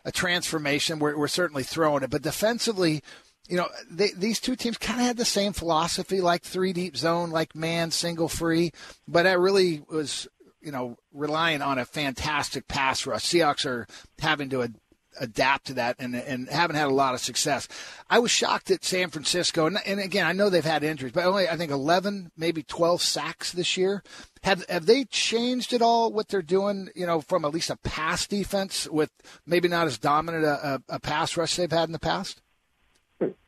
a 0.03 0.11
transformation. 0.11 0.99
We're, 0.99 1.17
we're 1.17 1.27
certainly 1.27 1.63
throwing 1.63 2.03
it, 2.03 2.09
but 2.09 2.23
defensively, 2.23 3.03
you 3.47 3.57
know, 3.57 3.67
they, 3.89 4.11
these 4.17 4.39
two 4.39 4.55
teams 4.55 4.77
kind 4.77 4.99
of 4.99 5.05
had 5.05 5.17
the 5.17 5.25
same 5.25 5.53
philosophy, 5.53 6.21
like 6.21 6.43
three 6.43 6.73
deep 6.73 6.97
zone, 6.97 7.29
like 7.29 7.55
man 7.55 7.91
single 7.91 8.27
free, 8.27 8.71
but 9.07 9.23
that 9.23 9.39
really 9.39 9.83
was, 9.89 10.27
you 10.61 10.71
know, 10.71 10.97
relying 11.13 11.61
on 11.61 11.77
a 11.77 11.85
fantastic 11.85 12.67
pass 12.67 13.05
rush. 13.05 13.25
Seahawks 13.25 13.65
are 13.65 13.85
having 14.19 14.49
to 14.49 14.63
ad- 14.63 14.79
adapt 15.19 15.67
to 15.67 15.73
that 15.75 15.95
and, 15.99 16.15
and 16.15 16.47
haven't 16.49 16.75
had 16.75 16.87
a 16.87 16.93
lot 16.93 17.13
of 17.13 17.19
success. 17.19 17.67
I 18.09 18.19
was 18.19 18.31
shocked 18.31 18.71
at 18.71 18.83
San 18.83 19.09
Francisco, 19.09 19.65
and, 19.65 19.77
and 19.85 19.99
again, 19.99 20.25
I 20.25 20.31
know 20.31 20.49
they've 20.49 20.63
had 20.63 20.83
injuries, 20.83 21.13
but 21.13 21.25
only 21.25 21.47
I 21.47 21.57
think 21.57 21.71
11, 21.71 22.31
maybe 22.37 22.63
12 22.63 23.01
sacks 23.01 23.51
this 23.51 23.77
year. 23.77 24.03
Have 24.43 24.65
have 24.67 24.85
they 24.85 25.05
changed 25.05 25.71
at 25.73 25.81
all 25.81 26.11
what 26.11 26.27
they're 26.27 26.41
doing? 26.41 26.89
You 26.95 27.05
know, 27.05 27.21
from 27.21 27.45
at 27.45 27.53
least 27.53 27.69
a 27.69 27.77
pass 27.77 28.27
defense 28.27 28.89
with 28.89 29.09
maybe 29.45 29.69
not 29.69 29.87
as 29.87 29.97
dominant 29.97 30.43
a, 30.43 30.75
a, 30.89 30.95
a 30.95 30.99
pass 30.99 31.37
rush 31.37 31.55
they've 31.55 31.71
had 31.71 31.87
in 31.87 31.93
the 31.93 31.99
past. 31.99 32.41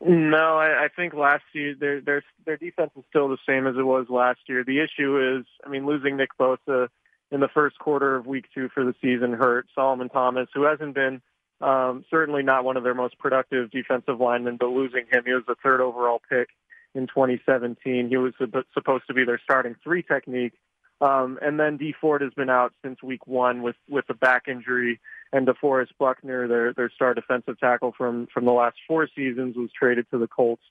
No, 0.00 0.56
I, 0.56 0.84
I 0.84 0.88
think 0.94 1.14
last 1.14 1.44
year 1.52 1.74
their 1.78 2.00
their 2.00 2.22
their 2.44 2.56
defense 2.56 2.92
is 2.96 3.04
still 3.08 3.28
the 3.28 3.38
same 3.46 3.66
as 3.66 3.76
it 3.76 3.82
was 3.82 4.06
last 4.08 4.40
year. 4.48 4.64
The 4.64 4.80
issue 4.80 5.38
is, 5.38 5.46
I 5.64 5.68
mean, 5.68 5.86
losing 5.86 6.16
Nick 6.16 6.30
Bosa 6.38 6.88
in 7.30 7.40
the 7.40 7.48
first 7.48 7.78
quarter 7.78 8.14
of 8.14 8.26
Week 8.26 8.46
Two 8.54 8.68
for 8.72 8.84
the 8.84 8.94
season 9.02 9.32
hurt 9.32 9.66
Solomon 9.74 10.08
Thomas, 10.08 10.48
who 10.54 10.64
hasn't 10.64 10.94
been 10.94 11.20
um, 11.60 12.04
certainly 12.10 12.42
not 12.42 12.64
one 12.64 12.76
of 12.76 12.84
their 12.84 12.94
most 12.94 13.18
productive 13.18 13.70
defensive 13.70 14.20
linemen, 14.20 14.56
but 14.58 14.68
losing 14.68 15.06
him, 15.10 15.22
he 15.24 15.32
was 15.32 15.44
the 15.46 15.56
third 15.62 15.80
overall 15.80 16.20
pick 16.28 16.48
in 16.94 17.06
2017. 17.06 18.08
He 18.08 18.16
was 18.16 18.34
supposed 18.74 19.04
to 19.06 19.14
be 19.14 19.24
their 19.24 19.40
starting 19.42 19.76
three 19.82 20.02
technique, 20.02 20.52
um, 21.00 21.38
and 21.42 21.60
then 21.60 21.76
Dee 21.76 21.94
Ford 21.98 22.22
has 22.22 22.32
been 22.34 22.50
out 22.50 22.72
since 22.82 23.02
Week 23.02 23.26
One 23.26 23.62
with 23.62 23.76
with 23.88 24.04
a 24.08 24.14
back 24.14 24.44
injury 24.48 25.00
and 25.32 25.46
DeForest 25.46 25.90
Buckner, 25.98 26.48
their 26.48 26.72
their 26.72 26.90
star 26.90 27.14
defensive 27.14 27.58
tackle 27.58 27.92
from 27.96 28.26
from 28.32 28.44
the 28.44 28.52
last 28.52 28.76
four 28.86 29.08
seasons, 29.14 29.56
was 29.56 29.70
traded 29.78 30.06
to 30.10 30.18
the 30.18 30.28
Colts. 30.28 30.62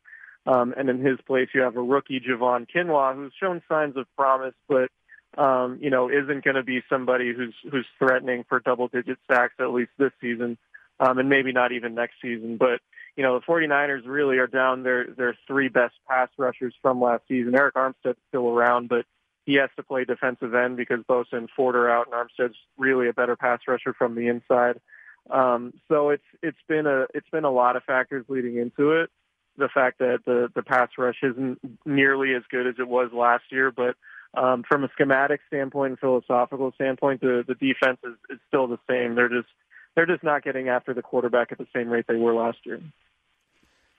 Um, 0.48 0.76
and 0.78 0.90
in 0.90 1.04
his 1.04 1.18
place, 1.26 1.50
you 1.56 1.62
have 1.62 1.76
a 1.76 1.82
rookie 1.82 2.20
Javon 2.20 2.68
Kinlaw, 2.70 3.16
who's 3.16 3.34
shown 3.40 3.64
signs 3.68 3.98
of 3.98 4.06
promise, 4.16 4.54
but 4.68 4.90
um, 5.38 5.80
you 5.82 5.90
know 5.90 6.10
isn't 6.10 6.44
going 6.44 6.56
to 6.56 6.64
be 6.64 6.82
somebody 6.90 7.34
who's 7.34 7.56
who's 7.72 7.88
threatening 8.00 8.46
for 8.48 8.60
double 8.60 8.88
digit 8.88 9.18
sacks 9.30 9.56
at 9.60 9.72
least 9.72 9.92
this 9.98 10.12
season, 10.22 10.58
um, 11.00 11.18
and 11.18 11.30
maybe 11.30 11.52
not 11.52 11.72
even 11.72 11.96
next 11.96 12.16
season. 12.22 12.58
But 12.58 12.82
you 13.16 13.24
know 13.24 13.40
the 13.40 13.46
49ers 13.46 14.06
really 14.06 14.38
are 14.38 14.48
down 14.48 14.84
their 14.84 15.08
their 15.08 15.38
three 15.48 15.70
best 15.70 15.96
pass 16.08 16.30
rushers 16.38 16.74
from 16.82 17.02
last 17.02 17.24
season. 17.28 17.54
Arik 17.54 17.74
Armstead's 17.74 18.20
still 18.30 18.50
around, 18.50 18.90
but 18.90 19.06
he 19.46 19.56
has 19.56 19.70
to 19.76 19.84
play 19.84 20.06
defensive 20.06 20.56
end 20.56 20.76
because 20.76 21.00
Bosa 21.08 21.34
and 21.34 21.50
Ford 21.56 21.76
are 21.76 21.90
out, 21.90 22.08
and 22.08 22.16
Armstead's 22.16 22.58
really 22.78 23.08
a 23.08 23.14
better 23.14 23.36
pass 23.36 23.60
rusher 23.68 23.94
from 23.94 24.16
the 24.16 24.28
inside. 24.28 24.80
Um, 25.30 25.74
so 25.88 26.10
it's 26.10 26.24
it's 26.42 26.58
been 26.68 26.88
a 26.88 27.06
it's 27.14 27.30
been 27.30 27.46
a 27.46 27.52
lot 27.52 27.76
of 27.76 27.84
factors 27.84 28.26
leading 28.28 28.58
into 28.58 28.92
it. 28.92 29.10
The 29.58 29.70
fact 29.70 30.00
that 30.00 30.20
the 30.26 30.50
the 30.54 30.64
pass 30.64 30.90
rush 30.98 31.18
isn't 31.24 31.60
nearly 31.86 32.34
as 32.34 32.44
good 32.50 32.68
as 32.68 32.76
it 32.80 32.88
was 32.88 33.12
last 33.14 33.46
year, 33.52 33.72
but 33.72 33.96
um, 34.36 34.64
from 34.68 34.84
a 34.84 34.90
schematic 34.90 35.42
standpoint 35.48 35.92
and 35.92 36.00
philosophical 36.00 36.72
standpoint, 36.74 37.22
the 37.22 37.44
the 37.48 37.56
defense 37.56 38.00
is, 38.04 38.16
is 38.30 38.40
still 38.48 38.68
the 38.68 38.80
same. 38.90 39.16
They're 39.16 39.30
just 39.30 39.48
they're 39.96 40.06
just 40.06 40.24
not 40.24 40.44
getting 40.44 40.70
after 40.70 40.94
the 40.94 41.02
quarterback 41.02 41.52
at 41.52 41.58
the 41.58 41.68
same 41.74 41.90
rate 41.90 42.06
they 42.08 42.16
were 42.16 42.34
last 42.34 42.60
year. 42.66 42.82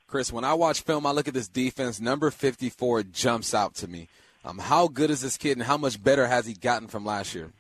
Chris, 0.07 0.33
when 0.33 0.45
I 0.45 0.55
watch 0.55 0.83
film, 0.83 1.07
I 1.07 1.11
look 1.11 1.27
at 1.27 1.35
this 1.35 1.49
defense. 1.49 2.01
Number 2.01 2.31
54 2.31 3.03
jumps 3.05 3.55
out 3.55 3.75
to 3.77 3.89
me. 3.89 4.09
Um, 4.45 4.59
how 4.59 4.87
good 4.87 5.11
is 5.11 5.21
this 5.21 5.37
kid, 5.37 5.57
and 5.57 5.67
how 5.67 5.77
much 5.77 6.03
better 6.03 6.29
has 6.29 6.47
he 6.47 6.55
gotten 6.55 6.87
from 6.87 7.05
last 7.05 7.35
year? 7.35 7.51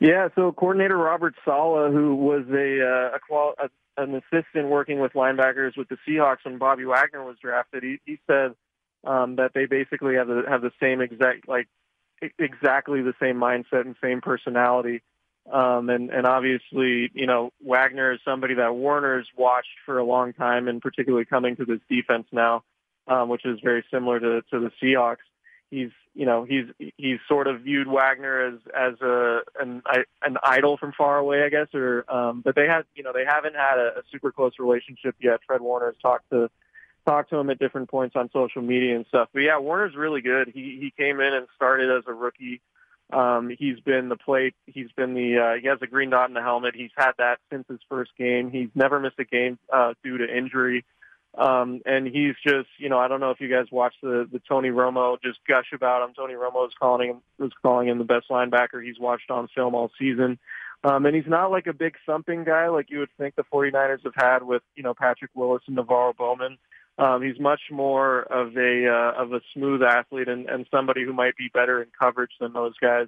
Yeah, 0.00 0.28
so 0.34 0.50
coordinator 0.50 0.96
Robert 0.96 1.34
Saleh, 1.44 1.92
who 1.92 2.16
was 2.16 2.44
a, 2.50 2.82
uh, 2.82 3.16
a, 3.16 3.20
qual- 3.20 3.54
a 3.62 3.68
an 4.00 4.14
assistant 4.14 4.68
working 4.68 5.00
with 5.00 5.12
linebackers 5.12 5.76
with 5.76 5.88
the 5.88 5.98
Seahawks 6.08 6.44
when 6.44 6.58
Bobby 6.58 6.84
Wagner 6.84 7.24
was 7.24 7.36
drafted, 7.40 7.82
he, 7.82 7.98
he 8.04 8.18
said 8.26 8.54
um, 9.04 9.36
that 9.36 9.52
they 9.54 9.66
basically 9.66 10.14
have 10.14 10.26
the 10.26 10.42
have 10.48 10.62
the 10.62 10.72
same 10.80 11.00
exact 11.00 11.48
like 11.48 11.68
exactly 12.38 13.02
the 13.02 13.14
same 13.20 13.36
mindset 13.36 13.82
and 13.82 13.96
same 14.02 14.20
personality. 14.20 15.02
Um, 15.50 15.90
and, 15.90 16.10
and 16.10 16.26
obviously, 16.26 17.10
you 17.12 17.26
know, 17.26 17.50
Wagner 17.60 18.12
is 18.12 18.20
somebody 18.24 18.54
that 18.54 18.74
Warner's 18.74 19.26
watched 19.36 19.78
for 19.84 19.98
a 19.98 20.04
long 20.04 20.32
time, 20.32 20.68
and 20.68 20.80
particularly 20.80 21.24
coming 21.24 21.56
to 21.56 21.64
this 21.64 21.80
defense 21.88 22.26
now 22.30 22.62
um, 23.10 23.28
which 23.28 23.44
is 23.44 23.58
very 23.62 23.84
similar 23.92 24.20
to, 24.20 24.42
to 24.50 24.60
the 24.60 24.70
Seahawks. 24.80 25.16
He's, 25.70 25.90
you 26.14 26.26
know, 26.26 26.44
he's 26.44 26.64
he's 26.96 27.18
sort 27.28 27.46
of 27.46 27.60
viewed 27.60 27.86
Wagner 27.86 28.40
as 28.40 28.60
as 28.76 29.00
a 29.00 29.40
an 29.60 29.82
an 30.22 30.36
idol 30.42 30.76
from 30.76 30.92
far 30.96 31.18
away, 31.18 31.44
I 31.44 31.48
guess, 31.48 31.68
or 31.74 32.04
um, 32.12 32.40
but 32.44 32.56
they 32.56 32.66
have, 32.66 32.86
you 32.96 33.04
know, 33.04 33.12
they 33.12 33.24
haven't 33.24 33.54
had 33.54 33.78
a, 33.78 33.98
a 33.98 34.02
super 34.10 34.32
close 34.32 34.54
relationship 34.58 35.14
yet. 35.20 35.40
Fred 35.46 35.60
Warner 35.60 35.86
has 35.86 35.94
talked 36.02 36.28
to 36.30 36.50
talked 37.06 37.30
to 37.30 37.36
him 37.36 37.50
at 37.50 37.60
different 37.60 37.88
points 37.88 38.16
on 38.16 38.30
social 38.32 38.62
media 38.62 38.96
and 38.96 39.06
stuff. 39.06 39.28
But 39.32 39.40
yeah, 39.40 39.58
Warner's 39.58 39.94
really 39.94 40.22
good. 40.22 40.48
He 40.52 40.78
he 40.80 40.92
came 40.96 41.20
in 41.20 41.34
and 41.34 41.46
started 41.54 41.88
as 41.96 42.02
a 42.08 42.12
rookie. 42.12 42.60
Um, 43.12 43.50
he's 43.56 43.80
been 43.80 44.08
the 44.08 44.16
plate. 44.16 44.54
He's 44.66 44.90
been 44.96 45.14
the. 45.14 45.38
Uh, 45.38 45.60
he 45.60 45.66
has 45.68 45.78
a 45.82 45.86
green 45.86 46.10
dot 46.10 46.28
in 46.28 46.34
the 46.34 46.42
helmet. 46.42 46.74
He's 46.74 46.90
had 46.96 47.12
that 47.18 47.38
since 47.50 47.66
his 47.68 47.80
first 47.88 48.12
game. 48.16 48.50
He's 48.50 48.68
never 48.74 49.00
missed 49.00 49.18
a 49.18 49.24
game 49.24 49.58
uh, 49.72 49.94
due 50.02 50.18
to 50.18 50.36
injury. 50.36 50.84
Um, 51.36 51.80
and 51.86 52.06
he's 52.06 52.34
just, 52.44 52.68
you 52.78 52.88
know, 52.88 52.98
I 52.98 53.06
don't 53.06 53.20
know 53.20 53.30
if 53.30 53.40
you 53.40 53.48
guys 53.48 53.66
watched 53.70 54.00
the 54.02 54.28
the 54.30 54.40
Tony 54.48 54.70
Romo 54.70 55.20
just 55.22 55.38
gush 55.46 55.72
about 55.72 56.06
him. 56.06 56.14
Tony 56.14 56.34
Romo 56.34 56.66
is 56.66 56.74
calling 56.78 57.10
him 57.10 57.22
was 57.38 57.52
calling 57.62 57.88
him 57.88 57.98
the 57.98 58.04
best 58.04 58.28
linebacker 58.30 58.84
he's 58.84 58.98
watched 58.98 59.30
on 59.30 59.48
film 59.54 59.74
all 59.74 59.90
season. 59.98 60.38
Um, 60.82 61.04
and 61.04 61.14
he's 61.14 61.26
not 61.26 61.50
like 61.50 61.66
a 61.66 61.74
big 61.74 61.96
thumping 62.06 62.44
guy 62.44 62.68
like 62.68 62.90
you 62.90 63.00
would 63.00 63.10
think 63.18 63.34
the 63.36 63.44
49ers 63.52 64.02
have 64.04 64.14
had 64.16 64.42
with, 64.42 64.62
you 64.74 64.82
know, 64.82 64.94
Patrick 64.94 65.30
Willis 65.34 65.62
and 65.66 65.76
NaVorro 65.76 66.16
Bowman. 66.16 66.56
Um, 66.98 67.22
he's 67.22 67.40
much 67.40 67.60
more 67.70 68.20
of 68.22 68.56
a 68.56 68.86
uh, 68.86 69.22
of 69.22 69.32
a 69.32 69.40
smooth 69.54 69.82
athlete 69.82 70.28
and, 70.28 70.48
and 70.48 70.66
somebody 70.70 71.04
who 71.04 71.12
might 71.12 71.36
be 71.36 71.48
better 71.52 71.82
in 71.82 71.88
coverage 71.98 72.32
than 72.40 72.52
those 72.52 72.74
guys. 72.78 73.06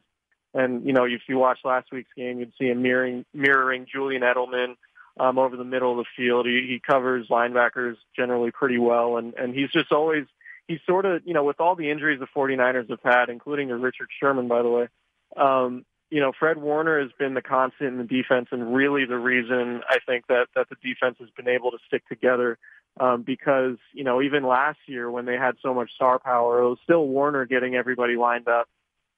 And 0.55 0.87
you 0.87 0.93
know, 0.93 1.05
if 1.05 1.23
you 1.29 1.39
watch 1.39 1.59
last 1.65 1.89
week's 1.93 2.11
game, 2.17 2.39
you'd 2.39 2.53
see 2.59 2.69
him 2.69 2.83
mirroring 2.83 3.25
mirroring 3.35 3.87
Julian 3.91 4.23
Edelman 4.23 4.77
um, 5.19 5.39
over 5.39 5.57
the 5.57 5.65
middle 5.65 5.93
of 5.93 5.99
the 5.99 6.05
field. 6.17 6.47
He, 6.47 6.67
he 6.69 6.81
covers 6.85 7.29
linebackers 7.29 7.97
generally 8.17 8.51
pretty 8.51 8.79
well, 8.79 9.17
and 9.17 9.35
and 9.35 9.55
he's 9.55 9.71
just 9.71 9.93
always 9.93 10.25
he's 10.69 10.81
sort 10.87 11.05
of 11.05 11.23
you 11.27 11.35
know 11.35 11.45
with 11.45 11.61
all 11.61 11.75
the 11.75 11.91
injuries 11.91 12.21
the 12.21 12.27
49ers 12.35 12.91
have 12.91 13.03
had, 13.03 13.29
including 13.29 13.71
a 13.71 13.77
Richard 13.77 14.09
Sherman, 14.21 14.49
by 14.49 14.63
the 14.63 14.71
way. 14.71 14.89
Um, 15.37 15.85
you 16.13 16.21
know, 16.21 16.31
Fred 16.39 16.59
Warner 16.59 17.01
has 17.01 17.11
been 17.19 17.33
the 17.33 17.41
constant 17.41 17.89
in 17.89 17.97
the 17.97 18.05
defense 18.05 18.49
and 18.51 18.75
really 18.75 19.07
the 19.07 19.17
reason 19.17 19.81
I 19.89 19.97
think 20.05 20.27
that, 20.27 20.49
that 20.55 20.69
the 20.69 20.77
defense 20.83 21.17
has 21.21 21.31
been 21.31 21.49
able 21.49 21.71
to 21.71 21.79
stick 21.87 22.07
together. 22.07 22.59
Um, 23.01 23.23
because, 23.23 23.79
you 23.95 24.05
know, 24.05 24.21
even 24.21 24.47
last 24.47 24.79
year 24.85 25.11
when 25.11 25.25
they 25.25 25.39
had 25.39 25.55
so 25.63 25.73
much 25.73 25.91
star 25.95 26.19
power, 26.19 26.61
it 26.61 26.69
was 26.69 26.79
still 26.85 27.07
Warner 27.07 27.47
getting 27.47 27.75
everybody 27.75 28.17
lined 28.17 28.47
up, 28.47 28.69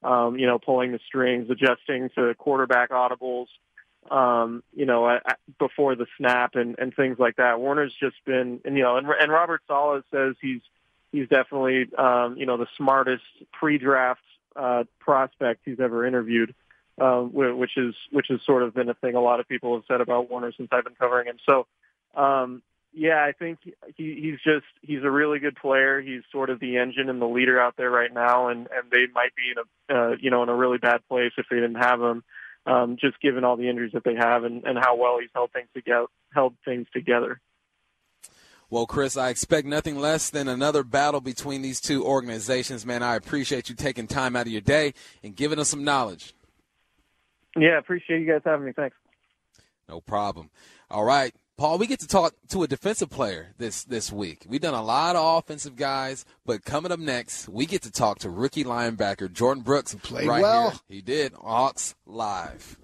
um, 0.03 0.37
you 0.37 0.47
know, 0.47 0.57
pulling 0.57 0.93
the 0.93 0.99
strings, 1.05 1.49
adjusting 1.49 2.09
to 2.15 2.33
quarterback 2.35 2.91
audibles, 2.91 3.47
um, 4.09 4.63
you 4.73 4.85
know, 4.85 5.09
at, 5.09 5.37
before 5.59 5.95
the 5.95 6.05
snap 6.17 6.55
and, 6.55 6.79
and 6.79 6.95
things 6.95 7.19
like 7.19 7.35
that. 7.35 7.59
Warner's 7.59 7.93
just 7.99 8.15
been, 8.25 8.61
and, 8.63 8.77
you 8.77 8.83
know, 8.83 8.95
and, 8.95 9.05
and 9.19 9.29
Robert 9.29 9.61
Saleh 9.67 10.05
says 10.13 10.35
he's, 10.41 10.61
he's 11.11 11.27
definitely, 11.27 11.93
um, 11.97 12.37
you 12.37 12.45
know, 12.45 12.55
the 12.55 12.67
smartest 12.77 13.25
pre-draft, 13.51 14.21
uh, 14.55 14.85
prospect 15.01 15.63
he's 15.65 15.81
ever 15.81 16.05
interviewed 16.05 16.55
um, 16.99 17.33
which 17.33 17.77
is 17.77 17.93
which 18.11 18.27
has 18.29 18.39
sort 18.45 18.63
of 18.63 18.73
been 18.73 18.89
a 18.89 18.93
thing 18.93 19.15
a 19.15 19.21
lot 19.21 19.39
of 19.39 19.47
people 19.47 19.75
have 19.75 19.83
said 19.87 20.01
about 20.01 20.29
Warner 20.29 20.51
since 20.55 20.69
I've 20.71 20.85
been 20.85 20.95
covering 20.95 21.27
him. 21.27 21.37
So, 21.45 21.67
um, 22.15 22.61
yeah, 22.93 23.23
I 23.23 23.33
think 23.33 23.59
he, 23.95 24.19
he's 24.21 24.39
just 24.43 24.65
he's 24.81 25.03
a 25.03 25.11
really 25.11 25.39
good 25.39 25.57
player. 25.57 26.01
He's 26.01 26.21
sort 26.31 26.49
of 26.49 26.59
the 26.59 26.77
engine 26.77 27.09
and 27.09 27.21
the 27.21 27.27
leader 27.27 27.59
out 27.59 27.75
there 27.77 27.91
right 27.91 28.13
now, 28.13 28.47
and 28.47 28.67
and 28.71 28.89
they 28.91 29.05
might 29.13 29.35
be 29.35 29.51
in 29.51 29.57
a 29.57 29.99
uh, 29.99 30.15
you 30.19 30.29
know 30.29 30.43
in 30.43 30.49
a 30.49 30.55
really 30.55 30.77
bad 30.77 31.01
place 31.09 31.31
if 31.37 31.45
they 31.49 31.57
didn't 31.57 31.75
have 31.75 32.01
him. 32.01 32.23
Um, 32.67 32.97
just 32.99 33.21
given 33.21 33.43
all 33.43 33.57
the 33.57 33.69
injuries 33.69 33.91
that 33.93 34.03
they 34.03 34.15
have 34.15 34.43
and, 34.43 34.63
and 34.63 34.75
how 34.75 34.95
well 34.95 35.19
he's 35.19 35.29
held 35.35 35.51
things 35.51 35.67
together, 35.75 36.07
held 36.33 36.55
things 36.65 36.87
together. 36.91 37.39
Well, 38.71 38.87
Chris, 38.87 39.15
I 39.15 39.29
expect 39.29 39.67
nothing 39.67 39.99
less 39.99 40.31
than 40.31 40.47
another 40.47 40.83
battle 40.83 41.21
between 41.21 41.61
these 41.61 41.79
two 41.79 42.03
organizations, 42.03 42.85
man. 42.85 43.03
I 43.03 43.15
appreciate 43.15 43.69
you 43.69 43.75
taking 43.75 44.07
time 44.07 44.35
out 44.35 44.47
of 44.47 44.51
your 44.51 44.61
day 44.61 44.95
and 45.23 45.35
giving 45.35 45.59
us 45.59 45.69
some 45.69 45.83
knowledge. 45.83 46.34
Yeah, 47.57 47.77
appreciate 47.77 48.21
you 48.21 48.27
guys 48.27 48.41
having 48.43 48.65
me. 48.65 48.73
Thanks. 48.73 48.95
No 49.87 50.01
problem. 50.01 50.49
All 50.89 51.03
right. 51.05 51.33
Paul, 51.57 51.77
we 51.77 51.87
get 51.87 52.01
to 52.01 52.07
talk 52.07 52.33
to 52.49 52.63
a 52.63 52.67
defensive 52.67 53.09
player 53.09 53.53
this 53.57 53.85
this 53.85 54.11
week. 54.11 54.45
We've 54.45 54.59
done 54.59 54.73
a 54.73 54.83
lot 54.83 55.15
of 55.15 55.37
offensive 55.37 55.77
guys, 55.77 56.25
but 56.45 56.65
coming 56.65 56.91
up 56.91 56.99
next, 56.99 57.47
we 57.47 57.65
get 57.65 57.83
to 57.83 57.91
talk 57.91 58.19
to 58.19 58.29
rookie 58.29 58.65
linebacker 58.65 59.29
Jordyn 59.29 59.63
Brooks. 59.63 59.95
Played 59.95 60.27
right 60.27 60.41
well. 60.41 60.71
Here. 60.71 60.79
He 60.89 61.01
did. 61.01 61.33
Hawks 61.33 61.95
live. 62.05 62.77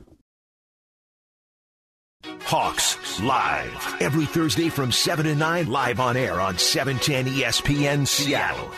Hawks 2.44 3.20
live 3.20 3.98
every 4.00 4.26
Thursday 4.26 4.70
from 4.70 4.92
7 4.92 5.26
to 5.26 5.36
9 5.36 5.68
live 5.68 6.00
on 6.00 6.16
air 6.16 6.40
on 6.40 6.58
710 6.58 7.34
ESPN 7.34 8.08
Seattle. 8.08 8.72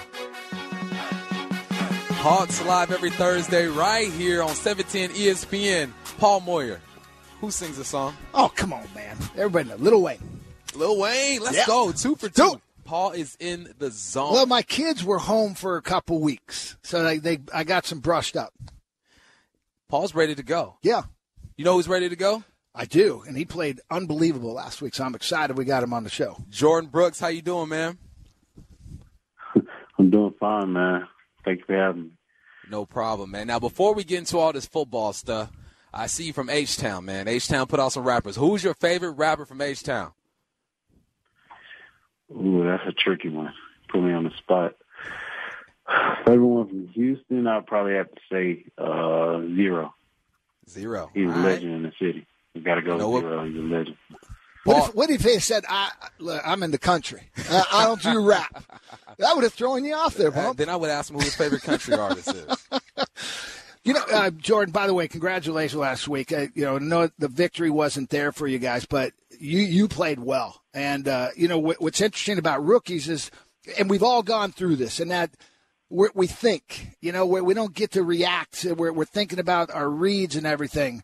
Hawks 2.24 2.64
live 2.66 2.90
every 2.92 3.10
Thursday 3.10 3.68
right 3.68 4.10
here 4.10 4.42
on 4.42 4.56
710 4.56 5.10
ESPN. 5.20 5.92
Paul 6.20 6.40
Moyer. 6.40 6.80
Who 7.42 7.52
sings 7.52 7.76
the 7.78 7.84
song? 7.84 8.16
Oh, 8.34 8.50
come 8.56 8.72
on, 8.72 8.86
man. 8.96 9.18
Everybody 9.36 9.68
know. 9.68 9.76
Lil 9.76 10.02
Wayne. 10.02 10.20
Lil 10.74 10.98
Wayne. 11.00 11.42
Let's 11.42 11.58
Yeah. 11.58 11.66
go. 11.68 11.92
Two 11.92 12.16
for 12.16 12.30
two. 12.30 12.62
Paul 12.86 13.12
is 13.12 13.36
in 13.42 13.74
the 13.78 13.92
zone. 13.92 14.32
Well, 14.32 14.46
my 14.46 14.62
kids 14.62 15.04
were 15.04 15.18
home 15.20 15.54
for 15.54 15.76
a 15.76 15.82
couple 15.82 16.22
weeks, 16.22 16.78
so 16.82 17.04
they, 17.04 17.18
they 17.18 17.40
I 17.54 17.66
got 17.66 17.86
some 17.86 18.00
brushed 18.00 18.38
up. 18.38 18.54
Paul's 19.90 20.16
ready 20.16 20.34
to 20.36 20.44
go. 20.44 20.78
Yeah, 20.82 21.04
You 21.58 21.66
know 21.66 21.74
who's 21.74 21.88
ready 21.90 22.08
to 22.10 22.16
go? 22.16 22.44
I 22.74 22.86
do, 22.86 23.24
and 23.28 23.38
he 23.38 23.44
played 23.46 23.80
unbelievable 23.92 24.54
last 24.54 24.82
week. 24.82 24.96
So 24.96 25.04
I'm 25.04 25.14
excited 25.16 25.58
we 25.58 25.66
got 25.66 25.84
him 25.84 25.94
on 25.94 26.04
the 26.06 26.10
show. 26.10 26.38
Jordyn 26.50 26.90
Brooks. 26.90 27.20
How 27.20 27.28
you 27.28 27.42
doing, 27.42 27.68
man? 27.70 27.98
I'm 30.00 30.10
doing 30.10 30.34
fine, 30.40 30.72
man. 30.74 31.08
Thank 31.46 31.60
you 31.60 31.66
for 31.66 31.76
having 31.76 32.04
me. 32.04 32.10
No 32.70 32.86
problem, 32.86 33.32
man. 33.32 33.48
Now, 33.48 33.60
before 33.60 33.94
we 33.94 34.04
get 34.04 34.20
into 34.20 34.38
all 34.38 34.54
this 34.54 34.66
football 34.66 35.12
stuff, 35.14 35.52
I 35.94 36.08
see 36.08 36.26
you 36.26 36.34
from 36.34 36.50
H 36.50 36.78
Town, 36.78 37.06
man. 37.06 37.28
H 37.28 37.48
Town 37.48 37.68
put 37.68 37.80
out 37.80 37.92
some 37.92 38.04
rappers. 38.04 38.36
Who's 38.36 38.64
your 38.64 38.74
favorite 38.74 39.12
rapper 39.12 39.46
from 39.46 39.62
H 39.62 39.84
Town? 39.84 40.12
Ooh, 42.32 42.64
that's 42.66 42.84
a 42.88 42.92
tricky 42.94 43.30
one. 43.30 43.54
Put 43.90 44.02
me 44.02 44.14
on 44.14 44.24
the 44.24 44.32
spot. 44.38 44.76
Everyone 46.26 46.68
from 46.68 46.88
Houston, 46.88 47.46
I'd 47.46 47.68
probably 47.68 47.96
have 47.96 48.10
to 48.10 48.22
say 48.32 48.66
uh, 48.78 49.42
Z-Ro. 49.56 49.94
Z-Ro. 50.70 51.10
He's 51.14 51.28
All 51.28 51.34
a 51.34 51.36
right. 51.36 51.44
legend 51.44 51.74
in 51.76 51.84
the 51.84 51.92
city. 52.00 52.26
You 52.54 52.62
got 52.62 52.76
to 52.76 52.82
go 52.82 52.94
You 52.94 52.98
know 53.00 53.10
what? 53.10 53.22
Z-Ro. 53.22 53.46
He's 53.46 53.58
a 53.58 53.60
legend. 53.60 53.98
What 54.63 54.76
Paul- 54.78 54.88
if, 54.89 54.95
what 54.95 55.10
if 55.10 55.23
he 55.23 55.39
said, 55.39 55.65
I. 55.67 55.91
I'm 56.45 56.63
in 56.63 56.71
the 56.71 56.78
country. 56.78 57.30
I, 57.49 57.65
I 57.73 57.86
don't 57.86 58.02
do 58.02 58.26
rap. 58.26 58.63
That 59.17 59.36
would 59.36 59.43
have 59.43 59.54
thrown 59.54 59.84
you 59.84 59.93
off 59.93 60.15
there, 60.15 60.30
Uh, 60.30 60.32
Bump. 60.32 60.58
then 60.58 60.69
I 60.69 60.76
would 60.76 60.89
ask 60.89 61.10
him 61.12 61.17
who 61.17 61.23
his 61.26 61.36
favorite 61.36 61.63
country 61.63 61.93
artist 61.97 62.30
is. 62.34 62.67
You 63.84 63.93
know, 63.93 64.04
uh, 64.13 64.30
Jordyn. 64.30 64.71
By 64.71 64.88
the 64.88 64.93
way, 64.93 65.10
congratulations 65.10 65.78
last 65.78 66.08
week. 66.08 66.32
Uh, 66.32 66.47
you 66.56 66.63
know, 66.63 66.78
no, 66.78 67.10
the 67.19 67.28
victory 67.28 67.69
wasn't 67.69 68.10
there 68.10 68.32
for 68.32 68.47
you 68.47 68.58
guys, 68.58 68.86
but 68.86 69.12
you 69.38 69.60
you 69.60 69.89
played 69.89 70.19
well. 70.19 70.62
And 70.73 71.08
uh, 71.08 71.30
you 71.36 71.49
know 71.49 71.60
what, 71.60 71.82
what's 71.82 71.99
interesting 71.99 72.38
about 72.38 72.63
rookies 72.63 73.10
is, 73.10 73.30
and 73.78 73.89
we've 73.89 74.02
all 74.04 74.23
gone 74.23 74.54
through 74.54 74.78
this, 74.78 75.02
and 75.02 75.12
that 75.12 75.32
we 75.89 76.26
think, 76.28 76.95
you 77.02 77.12
know, 77.12 77.26
we 77.26 77.41
we 77.41 77.54
don't 77.54 77.73
get 77.73 77.91
to 77.91 78.04
react. 78.04 78.63
We're 78.63 78.93
we're 78.93 79.04
thinking 79.04 79.39
about 79.39 79.69
our 79.71 79.89
reads 79.89 80.38
and 80.38 80.47
everything. 80.47 81.04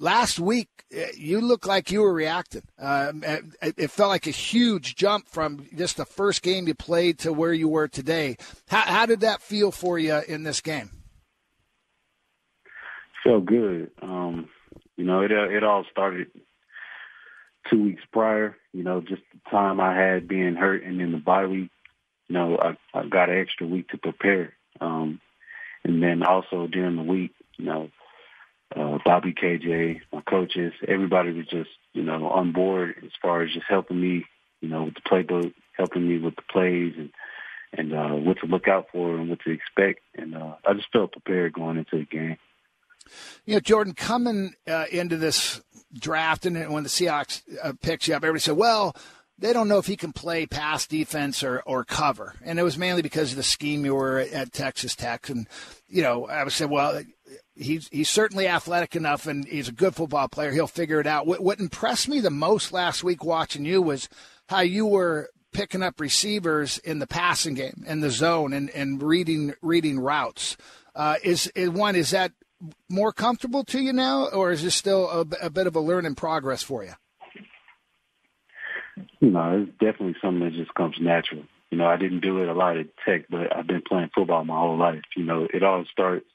Last 0.00 0.38
week, 0.38 0.68
uh, 0.96 1.06
you 1.16 1.40
looked 1.40 1.66
like 1.66 1.90
you 1.90 2.02
were 2.02 2.12
reacting. 2.12 2.62
Um, 2.78 3.24
it, 3.24 3.74
it 3.76 3.90
felt 3.90 4.10
like 4.10 4.28
a 4.28 4.30
huge 4.30 4.94
jump 4.94 5.28
from 5.28 5.66
just 5.74 5.96
the 5.96 6.04
first 6.04 6.42
game 6.42 6.68
you 6.68 6.74
played 6.74 7.18
to 7.20 7.32
where 7.32 7.52
you 7.52 7.68
were 7.68 7.88
today. 7.88 8.36
How, 8.68 8.82
how 8.82 9.06
did 9.06 9.20
that 9.20 9.42
feel 9.42 9.72
for 9.72 9.98
you 9.98 10.20
in 10.28 10.44
this 10.44 10.60
game? 10.60 10.90
Felt 13.24 13.44
good. 13.44 13.90
Um, 14.00 14.48
you 14.96 15.04
know, 15.04 15.22
it 15.22 15.32
it 15.32 15.64
all 15.64 15.84
started 15.90 16.28
two 17.68 17.82
weeks 17.82 18.02
prior. 18.12 18.56
You 18.72 18.84
know, 18.84 19.00
just 19.00 19.22
the 19.32 19.50
time 19.50 19.80
I 19.80 19.94
had 19.94 20.28
being 20.28 20.54
hurt 20.54 20.84
and 20.84 21.00
in 21.00 21.12
the 21.12 21.18
bye 21.18 21.46
week. 21.46 21.70
You 22.28 22.34
know, 22.34 22.56
I, 22.58 22.76
I 22.96 23.06
got 23.06 23.30
an 23.30 23.38
extra 23.40 23.66
week 23.66 23.88
to 23.88 23.98
prepare. 23.98 24.54
Um, 24.80 25.20
and 25.84 26.02
then 26.02 26.22
also 26.22 26.66
during 26.66 26.96
the 26.96 27.02
week, 27.02 27.32
you 27.56 27.64
know, 27.64 27.90
uh, 28.74 28.98
Bobby 29.04 29.32
KJ, 29.32 30.00
my 30.12 30.20
coaches, 30.22 30.72
everybody 30.86 31.32
was 31.32 31.46
just, 31.46 31.70
you 31.92 32.02
know, 32.02 32.28
on 32.28 32.52
board 32.52 32.96
as 33.04 33.10
far 33.20 33.42
as 33.42 33.52
just 33.52 33.66
helping 33.68 34.00
me, 34.00 34.24
you 34.60 34.68
know, 34.68 34.84
with 34.84 34.94
the 34.94 35.00
playbook, 35.00 35.54
helping 35.76 36.08
me 36.08 36.18
with 36.18 36.36
the 36.36 36.42
plays 36.50 36.94
and, 36.96 37.10
and, 37.72 37.94
uh, 37.94 38.14
what 38.14 38.38
to 38.40 38.46
look 38.46 38.68
out 38.68 38.88
for 38.92 39.16
and 39.16 39.30
what 39.30 39.40
to 39.40 39.50
expect. 39.50 40.00
And, 40.14 40.34
uh, 40.34 40.56
I 40.66 40.74
just 40.74 40.92
felt 40.92 41.12
prepared 41.12 41.54
going 41.54 41.78
into 41.78 41.98
the 41.98 42.04
game. 42.04 42.36
You 43.46 43.54
know, 43.54 43.60
Jordyn, 43.60 43.96
coming 43.96 44.54
uh, 44.66 44.84
into 44.90 45.16
this 45.16 45.62
draft 45.94 46.44
and 46.44 46.70
when 46.70 46.82
the 46.82 46.90
Seahawks 46.90 47.42
uh, 47.62 47.72
picks 47.80 48.08
you 48.08 48.14
up, 48.14 48.22
everybody 48.22 48.40
said, 48.40 48.56
well, 48.56 48.94
they 49.38 49.52
don't 49.52 49.68
know 49.68 49.78
if 49.78 49.86
he 49.86 49.96
can 49.96 50.12
play 50.12 50.46
pass 50.46 50.86
defense 50.86 51.42
or, 51.42 51.60
or 51.60 51.84
cover. 51.84 52.34
And 52.44 52.58
it 52.58 52.64
was 52.64 52.76
mainly 52.76 53.02
because 53.02 53.30
of 53.30 53.36
the 53.36 53.42
scheme 53.42 53.84
you 53.84 53.94
were 53.94 54.18
at 54.18 54.52
Texas 54.52 54.96
Tech. 54.96 55.28
And, 55.28 55.46
you 55.88 56.02
know, 56.02 56.26
I 56.26 56.42
would 56.42 56.52
say, 56.52 56.66
well, 56.66 57.02
he's, 57.58 57.88
he's 57.88 58.08
certainly 58.08 58.46
athletic 58.46 58.96
enough 58.96 59.26
and 59.26 59.46
he's 59.46 59.68
a 59.68 59.72
good 59.72 59.94
football 59.94 60.28
player. 60.28 60.52
He'll 60.52 60.66
figure 60.66 61.00
it 61.00 61.06
out. 61.06 61.26
What, 61.26 61.40
what 61.40 61.60
impressed 61.60 62.08
me 62.08 62.20
the 62.20 62.30
most 62.30 62.72
last 62.72 63.04
week 63.04 63.24
watching 63.24 63.64
you 63.64 63.82
was 63.82 64.08
how 64.48 64.60
you 64.60 64.86
were 64.86 65.30
picking 65.52 65.82
up 65.82 66.00
receivers 66.00 66.78
in 66.78 66.98
the 66.98 67.06
passing 67.06 67.54
game 67.54 67.84
in 67.86 68.00
the 68.00 68.10
zone 68.10 68.52
and, 68.52 68.70
and 68.70 69.02
reading 69.02 69.54
reading 69.62 69.98
routes. 69.98 70.56
Uh, 70.94 71.16
is, 71.22 71.46
is 71.48 71.70
one 71.70 71.96
is 71.96 72.10
that 72.10 72.32
more 72.88 73.12
comfortable 73.12 73.64
to 73.64 73.80
you 73.80 73.92
now, 73.92 74.26
or 74.28 74.50
is 74.50 74.62
this 74.62 74.74
still 74.74 75.08
a, 75.10 75.46
a 75.46 75.50
bit 75.50 75.66
of 75.66 75.76
a 75.76 75.80
learn 75.80 76.04
in 76.04 76.14
progress 76.14 76.62
for 76.62 76.84
you? 76.84 76.92
Know, 79.20 79.66
it's 79.66 79.72
definitely 79.78 80.16
something 80.20 80.44
that 80.44 80.54
just 80.54 80.74
comes 80.74 80.96
natural. 81.00 81.44
You 81.70 81.78
know, 81.78 81.86
I 81.86 81.96
didn't 81.96 82.20
do 82.20 82.42
it 82.42 82.48
a 82.48 82.54
lot 82.54 82.76
at 82.76 82.86
Tech, 83.04 83.26
but 83.28 83.54
I've 83.54 83.66
been 83.66 83.82
playing 83.86 84.10
football 84.14 84.44
my 84.44 84.58
whole 84.58 84.78
life. 84.78 85.02
You 85.16 85.24
know, 85.24 85.46
it 85.52 85.62
all 85.62 85.84
starts 85.90 86.26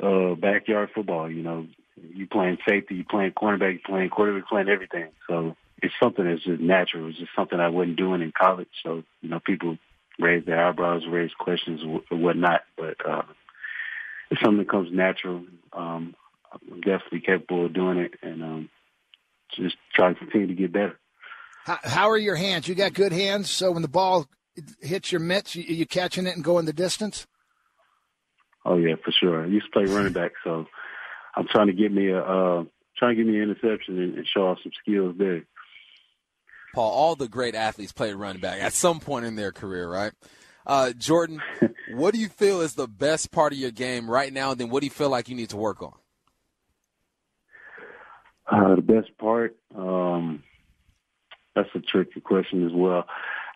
uh 0.00 0.34
backyard 0.34 0.90
football. 0.94 1.30
You 1.30 1.42
know, 1.42 1.66
you 1.96 2.26
playing 2.26 2.58
safety, 2.68 2.96
you 2.96 3.04
playing 3.04 3.32
cornerback, 3.32 3.74
you 3.74 3.80
playing 3.84 4.10
quarterback, 4.10 4.48
playing 4.48 4.68
everything. 4.68 5.08
So 5.28 5.56
it's 5.82 5.94
something 6.00 6.24
that's 6.24 6.44
just 6.44 6.60
natural. 6.60 7.08
It's 7.08 7.18
just 7.18 7.32
something 7.36 7.58
I 7.58 7.68
wasn't 7.68 7.96
doing 7.96 8.22
in 8.22 8.32
college. 8.36 8.68
So 8.82 9.02
you 9.20 9.28
know, 9.28 9.40
people 9.44 9.78
raise 10.18 10.44
their 10.44 10.66
eyebrows, 10.66 11.02
raise 11.08 11.32
questions 11.38 11.80
or 12.10 12.16
whatnot, 12.16 12.62
but 12.76 12.96
uh, 13.08 13.22
it's 14.30 14.40
something 14.40 14.58
that 14.58 14.70
comes 14.70 14.90
natural. 14.92 15.44
Um, 15.72 16.14
I'm 16.52 16.80
definitely 16.80 17.20
capable 17.20 17.66
of 17.66 17.72
doing 17.72 17.98
it, 17.98 18.12
and 18.22 18.42
um, 18.42 18.68
just 19.56 19.76
try 19.94 20.12
to 20.12 20.18
continue 20.18 20.48
to 20.48 20.54
get 20.54 20.72
better. 20.72 20.98
How, 21.64 21.78
how 21.82 22.10
are 22.10 22.18
your 22.18 22.36
hands? 22.36 22.68
You 22.68 22.74
got 22.74 22.94
good 22.94 23.12
hands, 23.12 23.50
so 23.50 23.72
when 23.72 23.82
the 23.82 23.88
ball 23.88 24.26
hits 24.80 25.12
your 25.12 25.20
mitts, 25.20 25.54
you, 25.54 25.62
you 25.62 25.86
catching 25.86 26.26
it 26.26 26.34
and 26.34 26.44
going 26.44 26.66
the 26.66 26.72
distance. 26.72 27.26
Oh 28.64 28.76
yeah, 28.76 28.94
for 29.04 29.12
sure. 29.12 29.42
I 29.42 29.46
used 29.46 29.66
to 29.66 29.72
play 29.72 29.84
running 29.84 30.12
back, 30.12 30.32
so 30.44 30.66
I'm 31.34 31.48
trying 31.48 31.66
to 31.68 31.72
get 31.72 31.92
me 31.92 32.08
a 32.10 32.20
uh, 32.20 32.64
trying 32.96 33.16
to 33.16 33.22
give 33.22 33.26
me 33.26 33.40
an 33.40 33.50
interception 33.50 33.98
and, 33.98 34.14
and 34.18 34.26
show 34.26 34.48
off 34.48 34.58
some 34.62 34.72
skills 34.80 35.16
there. 35.18 35.42
Paul, 36.74 36.90
all 36.90 37.16
the 37.16 37.28
great 37.28 37.54
athletes 37.54 37.92
play 37.92 38.12
running 38.12 38.40
back 38.40 38.62
at 38.62 38.72
some 38.72 39.00
point 39.00 39.26
in 39.26 39.36
their 39.36 39.52
career, 39.52 39.88
right? 39.90 40.12
Uh, 40.66 40.92
Jordyn, 40.96 41.40
what 41.94 42.14
do 42.14 42.20
you 42.20 42.28
feel 42.28 42.60
is 42.60 42.74
the 42.74 42.88
best 42.88 43.30
part 43.30 43.52
of 43.52 43.58
your 43.58 43.70
game 43.70 44.10
right 44.10 44.32
now? 44.32 44.52
And 44.52 44.60
then 44.60 44.70
what 44.70 44.80
do 44.80 44.86
you 44.86 44.90
feel 44.90 45.10
like 45.10 45.28
you 45.28 45.34
need 45.34 45.50
to 45.50 45.56
work 45.56 45.82
on? 45.82 45.92
Uh, 48.50 48.76
the 48.76 48.82
best 48.82 49.16
part, 49.18 49.56
um, 49.76 50.42
that's 51.54 51.68
a 51.74 51.80
tricky 51.80 52.20
question 52.20 52.66
as 52.66 52.72
well. 52.72 53.04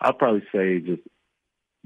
I'd 0.01 0.17
probably 0.17 0.43
say 0.53 0.79
just, 0.79 1.01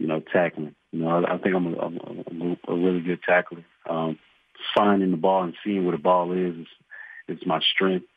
you 0.02 0.08
know, 0.08 0.20
tackling. 0.20 0.74
You 0.92 1.02
know, 1.02 1.10
I, 1.10 1.36
I 1.36 1.38
think 1.38 1.56
I'm 1.56 1.74
a, 1.74 1.78
I'm 1.78 2.58
a, 2.68 2.72
a 2.72 2.76
really 2.76 3.02
good 3.02 3.22
tackler. 3.22 3.64
Um, 3.88 4.18
finding 4.76 5.12
the 5.12 5.18
ball 5.18 5.44
and 5.44 5.54
seeing 5.64 5.86
where 5.86 5.96
the 5.96 6.02
ball 6.02 6.32
is 6.32 6.56
is, 6.56 6.68
is 7.28 7.46
my 7.46 7.60
strength. 7.74 8.08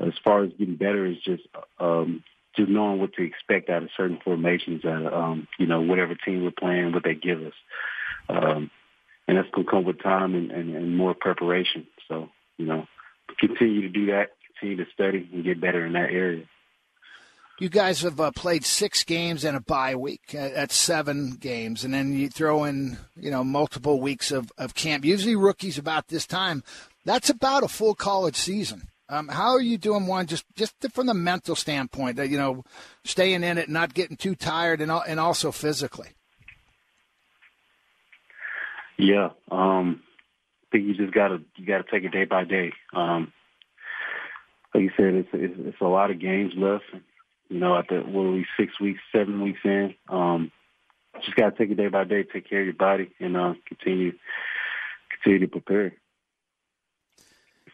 As 0.00 0.14
far 0.24 0.44
as 0.44 0.52
getting 0.58 0.76
better 0.76 1.04
is 1.04 1.18
just 1.22 1.42
um, 1.78 2.24
just 2.56 2.70
knowing 2.70 3.00
what 3.00 3.12
to 3.14 3.22
expect 3.22 3.68
out 3.68 3.82
of 3.82 3.90
certain 3.96 4.18
formations, 4.24 4.84
out 4.86 5.04
of, 5.04 5.12
um, 5.12 5.48
you 5.58 5.66
know, 5.66 5.82
whatever 5.82 6.14
team 6.14 6.42
we're 6.42 6.50
playing, 6.50 6.92
what 6.92 7.04
they 7.04 7.14
give 7.14 7.42
us. 7.42 7.52
Um, 8.30 8.70
and 9.28 9.36
that's 9.36 9.50
going 9.50 9.66
to 9.66 9.70
come 9.70 9.84
with 9.84 10.02
time 10.02 10.34
and, 10.34 10.50
and, 10.50 10.74
and 10.74 10.96
more 10.96 11.14
preparation. 11.14 11.86
So, 12.08 12.30
you 12.56 12.64
know, 12.64 12.86
continue 13.38 13.82
to 13.82 13.88
do 13.88 14.06
that, 14.06 14.30
continue 14.48 14.82
to 14.82 14.90
study 14.92 15.28
and 15.32 15.44
get 15.44 15.60
better 15.60 15.84
in 15.84 15.92
that 15.92 16.10
area. 16.10 16.44
You 17.58 17.70
guys 17.70 18.02
have 18.02 18.20
uh, 18.20 18.32
played 18.32 18.66
six 18.66 19.02
games 19.02 19.42
and 19.42 19.56
a 19.56 19.60
bye 19.60 19.94
week. 19.94 20.34
Uh, 20.34 20.50
that's 20.50 20.74
seven 20.74 21.36
games, 21.40 21.84
and 21.84 21.94
then 21.94 22.12
you 22.12 22.28
throw 22.28 22.64
in, 22.64 22.98
you 23.18 23.30
know, 23.30 23.42
multiple 23.42 23.98
weeks 23.98 24.30
of, 24.30 24.52
of 24.58 24.74
camp. 24.74 25.06
Usually, 25.06 25.36
rookies 25.36 25.78
about 25.78 26.08
this 26.08 26.26
time, 26.26 26.62
that's 27.06 27.30
about 27.30 27.62
a 27.62 27.68
full 27.68 27.94
college 27.94 28.36
season. 28.36 28.88
Um, 29.08 29.28
how 29.28 29.50
are 29.50 29.60
you 29.60 29.78
doing? 29.78 30.06
One 30.06 30.26
just 30.26 30.44
just 30.54 30.74
from 30.92 31.06
the 31.06 31.14
mental 31.14 31.54
standpoint, 31.54 32.16
that 32.16 32.28
you 32.28 32.36
know, 32.36 32.64
staying 33.04 33.42
in 33.42 33.56
it, 33.56 33.70
not 33.70 33.94
getting 33.94 34.16
too 34.16 34.34
tired, 34.34 34.82
and 34.82 34.90
and 34.90 35.18
also 35.18 35.50
physically. 35.50 36.08
Yeah, 38.98 39.30
um, 39.50 40.02
I 40.64 40.66
think 40.72 40.88
you 40.88 40.94
just 40.94 41.14
gotta 41.14 41.40
you 41.56 41.64
gotta 41.64 41.84
take 41.90 42.04
it 42.04 42.12
day 42.12 42.24
by 42.24 42.44
day. 42.44 42.72
Um, 42.92 43.32
like 44.74 44.82
you 44.82 44.90
said, 44.96 45.14
it's, 45.14 45.28
it's 45.32 45.54
it's 45.58 45.80
a 45.80 45.86
lot 45.86 46.10
of 46.10 46.20
games 46.20 46.52
left. 46.56 46.84
You 47.48 47.60
know, 47.60 47.76
at 47.78 47.88
the 47.88 48.00
what 48.00 48.22
are 48.22 48.32
we 48.32 48.46
six 48.58 48.78
weeks, 48.80 49.00
seven 49.14 49.40
weeks 49.40 49.60
in. 49.64 49.94
Um, 50.08 50.50
just 51.20 51.36
gotta 51.36 51.56
take 51.56 51.70
it 51.70 51.76
day 51.76 51.88
by 51.88 52.04
day, 52.04 52.24
take 52.24 52.48
care 52.48 52.60
of 52.60 52.66
your 52.66 52.74
body, 52.74 53.10
and 53.20 53.36
uh, 53.36 53.54
continue 53.66 54.12
continue 55.10 55.46
to 55.46 55.50
prepare. 55.50 55.94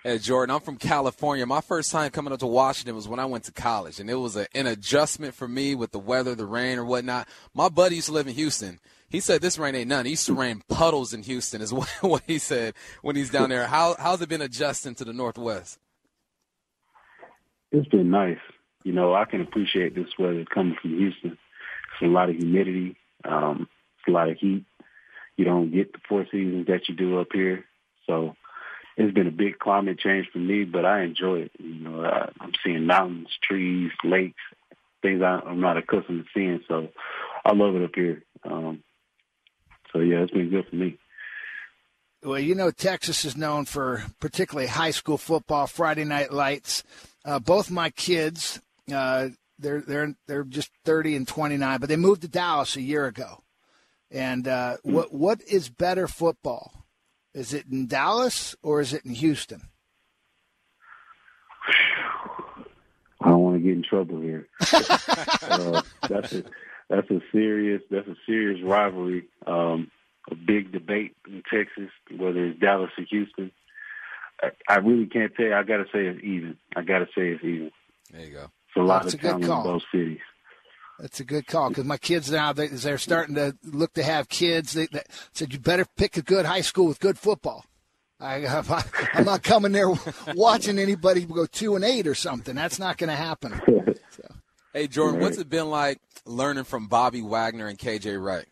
Hey, 0.05 0.19
Jordan, 0.19 0.53
I'm 0.53 0.61
from 0.61 0.79
California. 0.79 1.47
My 1.47 1.61
first 1.61 1.93
time 1.93 2.11
coming 2.11 2.33
up 2.33 2.41
to 2.41 2.47
Washington 2.47 2.97
was 2.97 3.07
when 3.07 3.21
I 3.21 3.25
went 3.27 3.45
to 3.45 3.53
college, 3.53 4.01
and 4.01 4.11
it 4.11 4.17
was 4.17 4.37
a, 4.37 4.49
an 4.57 4.67
adjustment 4.67 5.33
for 5.33 5.47
me 5.47 5.77
with 5.77 5.93
the 5.93 6.01
weather, 6.01 6.35
the 6.35 6.45
rain, 6.45 6.79
or 6.79 6.85
whatnot. 6.85 7.29
My 7.55 7.69
buddy 7.69 7.97
used 7.97 8.09
to 8.09 8.13
live 8.13 8.27
in 8.27 8.35
Houston. 8.35 8.81
He 9.09 9.21
said 9.21 9.41
this 9.41 9.59
rain 9.59 9.77
ain't 9.77 9.89
none. 9.89 10.05
He 10.05 10.13
used 10.13 10.27
to 10.27 10.35
rain 10.35 10.61
puddles 10.69 11.15
in 11.15 11.23
Houston, 11.23 11.63
is 11.63 11.73
what, 11.73 11.89
what 12.01 12.23
he 12.27 12.39
said 12.39 12.75
when 13.03 13.15
he's 13.15 13.31
down 13.31 13.49
there. 13.49 13.69
How, 13.69 13.95
how's 13.97 14.21
it 14.23 14.29
been 14.29 14.43
adjusting 14.43 14.97
to 14.97 15.05
the 15.05 15.13
Northwest? 15.13 15.79
It's 17.71 17.87
been 17.89 18.11
nice. 18.11 18.39
You 18.85 18.93
know, 18.93 19.15
I 19.15 19.25
can 19.25 19.41
appreciate 19.41 19.95
this 19.95 20.09
weather 20.19 20.45
coming 20.53 20.77
from 20.81 20.99
Houston. 20.99 21.33
It's 21.33 22.03
a 22.03 22.07
lot 22.07 22.31
of 22.31 22.37
humidity. 22.37 22.97
Um, 23.25 23.69
it's 23.99 24.09
a 24.09 24.11
lot 24.11 24.29
of 24.29 24.39
heat. 24.39 24.65
You 25.37 25.45
don't 25.45 25.73
get 25.73 25.93
the 25.93 25.99
four 26.09 26.27
seasons 26.31 26.67
that 26.67 26.89
you 26.89 26.95
do 26.95 27.21
up 27.21 27.29
here. 27.33 27.65
So 28.07 28.35
it's 28.97 29.15
been 29.15 29.27
a 29.27 29.33
big 29.33 29.59
climate 29.59 29.99
change 29.99 30.29
for 30.33 30.39
me, 30.39 30.65
but 30.65 30.85
I 30.85 31.03
enjoy 31.03 31.43
it. 31.43 31.53
You 31.59 31.85
know, 31.85 32.05
I, 32.05 32.31
I'm 32.41 32.53
seeing 32.65 32.87
mountains, 32.87 33.29
trees, 33.43 33.91
lakes, 34.05 34.43
things 35.01 35.23
I, 35.23 35.41
I'm 35.47 35.61
not 35.61 35.77
accustomed 35.77 36.25
to 36.25 36.31
seeing. 36.35 36.61
So 36.69 36.89
I 37.45 37.55
love 37.55 37.77
it 37.77 37.85
up 37.85 37.95
here. 37.95 38.23
Um, 38.45 38.83
so 39.93 40.01
yeah, 40.01 40.19
it's 40.19 40.33
been 40.33 40.51
good 40.51 40.67
for 40.69 40.77
me. 40.77 40.99
Well, 42.25 42.39
you 42.39 42.55
know, 42.55 42.71
Texas 42.71 43.25
is 43.25 43.37
known 43.37 43.65
for 43.65 44.05
particularly 44.21 44.69
high 44.69 44.93
school 44.93 45.19
football, 45.19 45.67
Friday 45.67 46.05
night 46.05 46.33
lights. 46.33 46.85
Uh, 47.25 47.41
both 47.41 47.71
my 47.71 47.91
kids, 47.91 48.61
uh, 48.93 49.29
they're 49.59 49.83
they're 49.83 50.15
they're 50.27 50.45
just 50.45 50.71
30 50.85 51.17
and 51.17 51.29
29, 51.29 51.81
but 51.81 51.89
they 51.89 51.97
moved 51.97 52.23
to 52.23 52.29
Dallas 52.29 52.77
a 52.77 52.81
year 52.81 53.07
ago. 53.07 53.43
And 54.11 54.47
uh, 54.47 54.77
what 54.83 55.13
what 55.13 55.41
is 55.43 55.69
better 55.69 56.07
football? 56.09 56.87
Is 57.35 57.55
it 57.55 57.67
in 57.71 57.87
Dallas 57.87 58.55
or 58.63 58.81
is 58.81 58.93
it 58.93 59.05
in 59.05 59.15
Houston? 59.15 59.69
I 63.21 63.29
don't 63.29 63.41
want 63.41 63.57
to 63.57 63.63
get 63.63 63.73
in 63.73 63.85
trouble 63.89 64.21
here. 64.21 64.49
uh, 64.73 65.83
that's 66.09 66.33
a 66.33 66.45
that's 66.91 67.11
a 67.11 67.21
serious 67.31 67.81
that's 67.91 68.09
a 68.09 68.17
serious 68.27 68.61
rivalry. 68.63 69.29
Um, 69.47 69.91
a 70.31 70.35
big 70.35 70.73
debate 70.73 71.17
in 71.27 71.43
Texas, 71.51 71.91
whether 72.17 72.47
it's 72.47 72.61
Dallas 72.61 72.91
or 72.99 73.05
Houston. 73.11 73.51
I, 74.43 74.51
I 74.69 74.77
really 74.77 75.07
can't 75.07 75.35
tell 75.35 75.47
you. 75.47 75.55
I 75.55 75.63
got 75.63 75.79
to 75.79 75.85
say 75.85 76.07
it's 76.07 76.23
even. 76.23 76.59
I 76.77 76.83
got 76.83 76.99
to 76.99 77.07
say 77.07 77.29
it's 77.29 77.45
even. 77.45 77.71
There 78.11 78.25
you 78.25 78.33
go. 78.33 78.51
It's 78.75 78.81
a 78.81 78.85
lot 78.87 79.03
That's 79.03 79.15
of 79.15 79.21
talent 79.21 79.45
in 79.45 79.49
both 79.51 79.83
cities. 79.93 80.19
That's 80.99 81.21
a 81.21 81.25
good 81.25 81.47
call 81.47 81.69
because 81.69 81.85
my 81.85 81.99
kids 81.99 82.31
now 82.31 82.55
they, 82.55 82.69
they're 82.69 82.97
starting 82.97 83.35
to 83.35 83.55
look 83.65 83.93
to 83.95 84.03
have 84.03 84.31
kids. 84.31 84.73
They, 84.73 84.87
they, 84.87 85.03
said 85.33 85.53
you 85.53 85.59
better 85.59 85.85
pick 85.97 86.17
a 86.17 86.23
good 86.23 86.47
high 86.47 86.63
school 86.63 86.87
with 86.87 87.01
good 87.01 87.19
football. 87.19 87.67
I, 88.19 88.47
I'm 89.15 89.25
not 89.27 89.43
coming 89.43 89.73
there 89.73 89.91
watching 90.35 90.79
anybody 90.79 91.27
go 91.27 91.45
two 91.45 91.77
and 91.77 91.85
eight 91.85 92.07
or 92.07 92.15
something. 92.15 92.55
That's 92.55 92.79
not 92.79 92.97
going 92.97 93.11
to 93.11 93.17
happen. 93.17 93.61
So. 94.11 94.23
Hey 94.75 94.89
Jordyn, 94.89 95.21
what's 95.21 95.39
it 95.39 95.49
been 95.49 95.71
like 95.71 95.99
learning 96.27 96.65
from 96.65 96.87
Bobby 96.87 97.23
Wagner 97.23 97.67
and 97.67 97.79
KJ 97.79 98.23
Wright? 98.23 98.45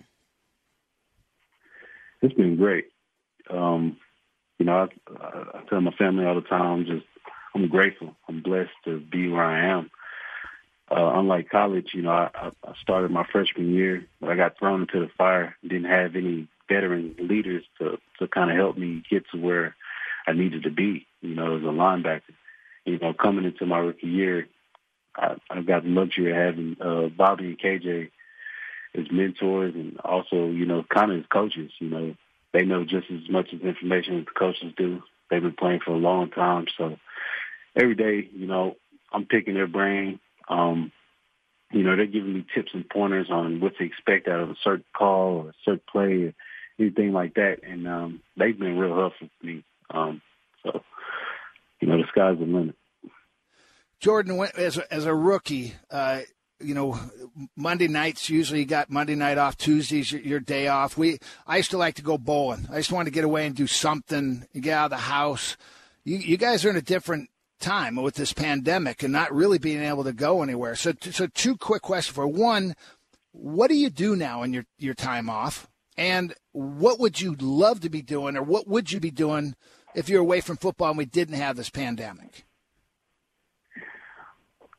It's 2.23 2.33
been 2.33 2.57
great. 2.57 2.87
Um, 3.51 3.99
you 4.59 4.65
know, 4.65 4.89
I, 5.19 5.27
I 5.27 5.61
tell 5.69 5.83
my 5.83 5.93
family 5.99 6.25
all 6.25 6.35
the 6.35 6.41
time, 6.41 6.87
just, 6.87 7.05
I'm 7.55 7.69
grateful. 7.69 8.17
I'm 8.27 8.43
blessed 8.43 8.71
to 8.87 9.01
be 9.01 9.29
where 9.29 9.45
I 9.45 9.71
am. 9.71 9.91
Uh, 10.91 11.13
unlike 11.15 11.49
college, 11.49 11.91
you 11.95 12.03
know, 12.03 12.11
I, 12.11 12.51
I 12.65 12.73
started 12.83 13.13
my 13.13 13.25
freshman 13.31 13.73
year, 13.73 14.05
but 14.21 14.31
I 14.31 14.35
got 14.35 14.59
thrown 14.59 14.83
into 14.83 15.01
the 15.01 15.11
fire. 15.17 15.57
Didn't 15.63 15.85
have 15.85 16.17
any 16.17 16.49
veteran 16.69 17.15
leaders 17.19 17.65
to 17.79 17.99
to 18.19 18.27
kind 18.27 18.51
of 18.51 18.57
help 18.57 18.77
me 18.77 19.03
get 19.09 19.25
to 19.31 19.39
where 19.41 19.77
I 20.27 20.33
needed 20.33 20.65
to 20.65 20.71
be. 20.71 21.07
You 21.21 21.35
know, 21.37 21.57
as 21.57 21.63
a 21.63 21.67
linebacker. 21.67 22.23
You 22.85 22.99
know, 22.99 23.13
coming 23.13 23.45
into 23.45 23.67
my 23.67 23.79
rookie 23.79 24.09
year, 24.09 24.49
I, 25.15 25.37
I 25.49 25.61
got 25.61 25.85
the 25.85 25.91
luxury 25.91 26.33
of 26.33 26.37
having 26.37 26.77
uh, 26.81 27.07
Bobby 27.09 27.45
and 27.47 27.59
KJ 27.59 28.11
as 28.97 29.07
mentors, 29.13 29.75
and 29.75 29.99
also, 30.01 30.49
you 30.49 30.67
know, 30.67 30.85
kind 30.93 31.13
of 31.13 31.21
as 31.21 31.27
coaches. 31.27 31.71
You 31.79 31.89
know, 31.89 32.17
they 32.53 32.65
know 32.65 32.83
just 32.85 33.07
as 33.13 33.31
much 33.31 33.51
as 33.55 33.61
information 33.61 34.19
as 34.19 34.25
the 34.25 34.33
coaches 34.33 34.73
do. 34.77 35.03
They've 35.31 35.41
been 35.41 35.53
playing 35.53 35.81
for 35.85 35.93
a 35.93 35.99
long 35.99 36.31
time, 36.31 36.67
so 36.77 36.99
every 37.77 37.95
day, 37.95 38.29
you 38.35 38.49
know, 38.49 38.75
I'm 39.13 39.27
picking 39.27 39.55
their 39.55 39.69
brain 39.69 40.19
um, 40.51 40.93
you 41.73 41.85
know, 41.85 41.97
they're 41.97 42.07
giving 42.07 42.35
me 42.35 42.47
tips 42.55 42.73
and 42.75 42.89
pointers 42.89 43.29
on 43.31 43.61
what 43.61 43.77
to 43.79 43.85
expect 43.85 44.29
out 44.29 44.41
of 44.41 44.51
a 44.51 44.57
certain 44.63 44.85
call 44.97 45.37
or 45.37 45.49
a 45.51 45.55
certain 45.65 45.81
play 45.91 46.25
or 46.25 46.35
anything 46.79 47.13
like 47.13 47.35
that. 47.35 47.59
And 47.63 47.87
um, 47.87 48.21
they've 48.37 48.59
been 48.59 48.77
real 48.77 48.97
helpful 48.97 49.29
for 49.41 49.47
me. 49.47 49.65
Um, 49.89 50.21
so, 50.65 50.83
you 51.81 51.89
know, 51.89 51.97
the 51.97 52.05
sky's 52.11 52.39
the 52.39 52.45
limit. 52.45 52.75
Jordyn, 54.03 54.53
as 54.57 54.79
a, 54.79 54.93
as 54.93 55.05
a 55.05 55.15
rookie, 55.15 55.75
uh, 55.91 56.23
you 56.59 56.75
know, 56.75 56.99
Monday 57.57 57.89
nights 57.89 58.29
usually 58.29 58.61
you 58.61 58.67
got 58.67 58.91
Monday 58.91 59.15
night 59.15 59.39
off. 59.39 59.57
Tuesdays 59.57 60.11
your, 60.11 60.21
your, 60.21 60.41
day 60.41 60.69
off. 60.69 60.97
We 60.97 61.19
I 61.47 61.59
used 61.59 61.71
to 61.71 61.79
like 61.79 61.95
to 61.95 62.03
go 62.03 62.19
bowling. 62.19 62.67
I 62.71 62.77
just 62.77 62.93
wanted 62.93 63.07
to 63.07 63.15
get 63.15 63.25
away 63.25 63.47
and 63.47 63.55
do 63.55 63.67
something, 63.67 64.47
get 64.55 64.73
out 64.73 64.87
of 64.87 64.91
the 64.91 64.97
house. 64.97 65.57
You, 66.05 66.17
you 66.19 66.37
guys 66.37 66.65
are 66.65 66.71
in 66.71 66.77
a 66.77 66.83
different 66.83 67.31
time 67.61 67.97
with 67.97 68.15
this 68.15 68.33
pandemic 68.33 69.03
and 69.03 69.13
not 69.13 69.33
really 69.33 69.59
being 69.59 69.83
able 69.83 70.05
to 70.05 70.13
go 70.13 70.43
anywhere. 70.43 70.75
So, 70.75 70.93
so 71.01 71.27
two 71.29 71.57
quick 71.57 71.83
questions 71.83 72.15
for 72.15 72.27
one: 72.27 72.75
What 73.33 73.69
do 73.69 73.77
you 73.77 73.91
do 73.91 74.17
now 74.17 74.43
in 74.43 74.53
your 74.53 74.65
your 74.79 74.95
time 74.95 75.31
off? 75.31 75.69
And 75.97 76.35
what 76.53 76.99
would 76.99 77.21
you 77.21 77.37
love 77.39 77.81
to 77.81 77.91
be 77.91 78.03
doing, 78.03 78.37
or 78.37 78.43
what 78.43 78.67
would 78.67 78.91
you 78.91 79.01
be 79.01 79.11
doing 79.11 79.55
if 79.95 80.09
you're 80.09 80.21
away 80.21 80.41
from 80.41 80.57
football 80.57 80.89
and 80.89 80.99
we 80.99 81.05
didn't 81.05 81.35
have 81.35 81.57
this 81.57 81.71
pandemic? 81.71 82.45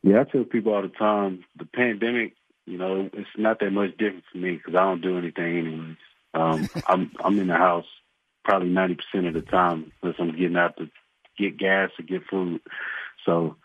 Yeah, 0.03 0.21
I 0.21 0.23
tell 0.23 0.43
people 0.43 0.73
all 0.73 0.81
the 0.81 0.89
time 0.89 1.43
the 1.57 1.65
pandemic. 1.65 2.33
You 2.65 2.77
know, 2.77 3.09
it's 3.13 3.29
not 3.37 3.59
that 3.59 3.71
much 3.71 3.91
different 3.97 4.23
for 4.31 4.37
me 4.37 4.55
because 4.55 4.75
I 4.75 4.83
don't 4.83 5.01
do 5.01 5.17
anything 5.17 5.57
anyways. 5.57 5.97
Um, 6.33 6.69
I'm 6.87 7.11
I'm 7.23 7.39
in 7.39 7.47
the 7.47 7.55
house 7.55 7.85
probably 8.43 8.69
ninety 8.69 8.95
percent 8.95 9.27
of 9.27 9.33
the 9.33 9.41
time 9.41 9.91
unless 10.01 10.17
I'm 10.19 10.31
getting 10.31 10.57
out 10.57 10.77
to 10.77 10.89
get 11.37 11.57
gas 11.57 11.89
to 11.97 12.03
get 12.03 12.21
food. 12.29 12.61
So 13.25 13.55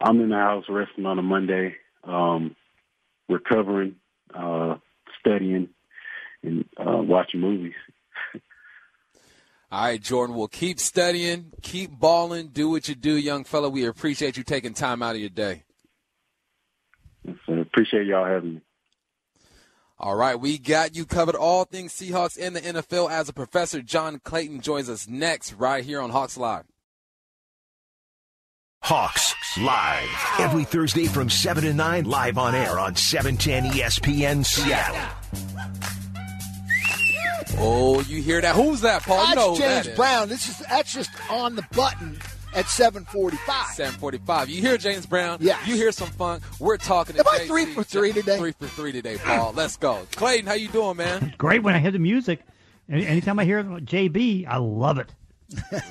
I'm 0.00 0.20
in 0.20 0.30
the 0.30 0.36
house 0.36 0.64
resting 0.68 1.06
on 1.06 1.18
a 1.18 1.22
Monday, 1.22 1.76
um, 2.04 2.56
recovering, 3.28 3.96
uh, 4.34 4.76
studying, 5.20 5.68
and 6.42 6.64
uh, 6.78 7.02
watching 7.02 7.40
movies. 7.40 7.74
All 9.70 9.84
right, 9.84 10.00
Jordyn. 10.00 10.34
Well, 10.34 10.46
keep 10.46 10.78
studying, 10.78 11.52
keep 11.60 11.90
balling, 11.90 12.48
do 12.48 12.70
what 12.70 12.88
you 12.88 12.94
do, 12.94 13.16
young 13.16 13.44
fella. 13.44 13.68
We 13.68 13.84
appreciate 13.86 14.36
you 14.36 14.44
taking 14.44 14.74
time 14.74 15.02
out 15.02 15.16
of 15.16 15.20
your 15.20 15.30
day. 15.30 15.64
Yes, 17.24 17.36
appreciate 17.48 18.06
y'all 18.06 18.24
having 18.24 18.54
me. 18.54 18.60
All 19.98 20.14
right, 20.14 20.38
we 20.38 20.58
got 20.58 20.94
you 20.94 21.06
covered 21.06 21.34
all 21.34 21.64
things 21.64 21.94
Seahawks 21.94 22.36
in 22.36 22.52
the 22.52 22.60
NFL 22.60 23.10
as 23.10 23.30
a 23.30 23.32
professor. 23.32 23.80
John 23.80 24.18
Clayton 24.18 24.60
joins 24.60 24.90
us 24.90 25.08
next 25.08 25.54
right 25.54 25.82
here 25.82 26.02
on 26.02 26.10
Hawks 26.10 26.36
Live. 26.36 26.64
Hawks 28.82 29.34
Live. 29.58 30.08
Every 30.38 30.64
Thursday 30.64 31.06
from 31.06 31.30
7 31.30 31.64
to 31.64 31.72
9, 31.72 32.04
live 32.04 32.36
on 32.36 32.54
air 32.54 32.78
on 32.78 32.94
710 32.94 33.72
ESPN 33.72 34.44
Seattle. 34.44 35.00
Oh, 37.58 38.02
you 38.02 38.20
hear 38.20 38.42
that? 38.42 38.54
Who's 38.54 38.82
that, 38.82 39.02
Paul? 39.02 39.16
That's 39.16 39.30
you 39.30 39.36
know 39.36 39.56
James 39.56 39.86
that 39.86 39.96
Brown. 39.96 40.28
This 40.28 40.48
is 40.48 40.58
that's 40.58 40.92
just 40.92 41.10
on 41.30 41.56
the 41.56 41.66
button 41.74 42.18
at 42.54 42.66
7:45. 42.66 43.74
745. 43.74 44.48
You 44.48 44.60
hear 44.60 44.76
James 44.76 45.06
Brown? 45.06 45.38
Yeah. 45.40 45.58
You 45.66 45.74
hear 45.74 45.92
some 45.92 46.08
funk. 46.08 46.42
We're 46.58 46.76
talking 46.76 47.16
to 47.16 47.20
Am 47.20 47.26
I 47.28 47.46
three 47.46 47.66
for 47.66 47.82
three 47.82 48.12
today? 48.12 48.38
Three 48.38 48.52
for 48.52 48.66
three 48.66 48.92
today, 48.92 49.16
Paul. 49.18 49.52
Let's 49.54 49.76
go. 49.76 50.06
Clayton, 50.12 50.46
how 50.46 50.54
you 50.54 50.68
doing, 50.68 50.96
man? 50.96 51.34
Great 51.38 51.62
when 51.62 51.74
I 51.74 51.78
hear 51.78 51.90
the 51.90 51.98
music. 51.98 52.40
Anytime 52.88 53.38
I 53.38 53.44
hear 53.44 53.62
JB, 53.64 54.46
I 54.46 54.58
love 54.58 54.98
it. 54.98 55.12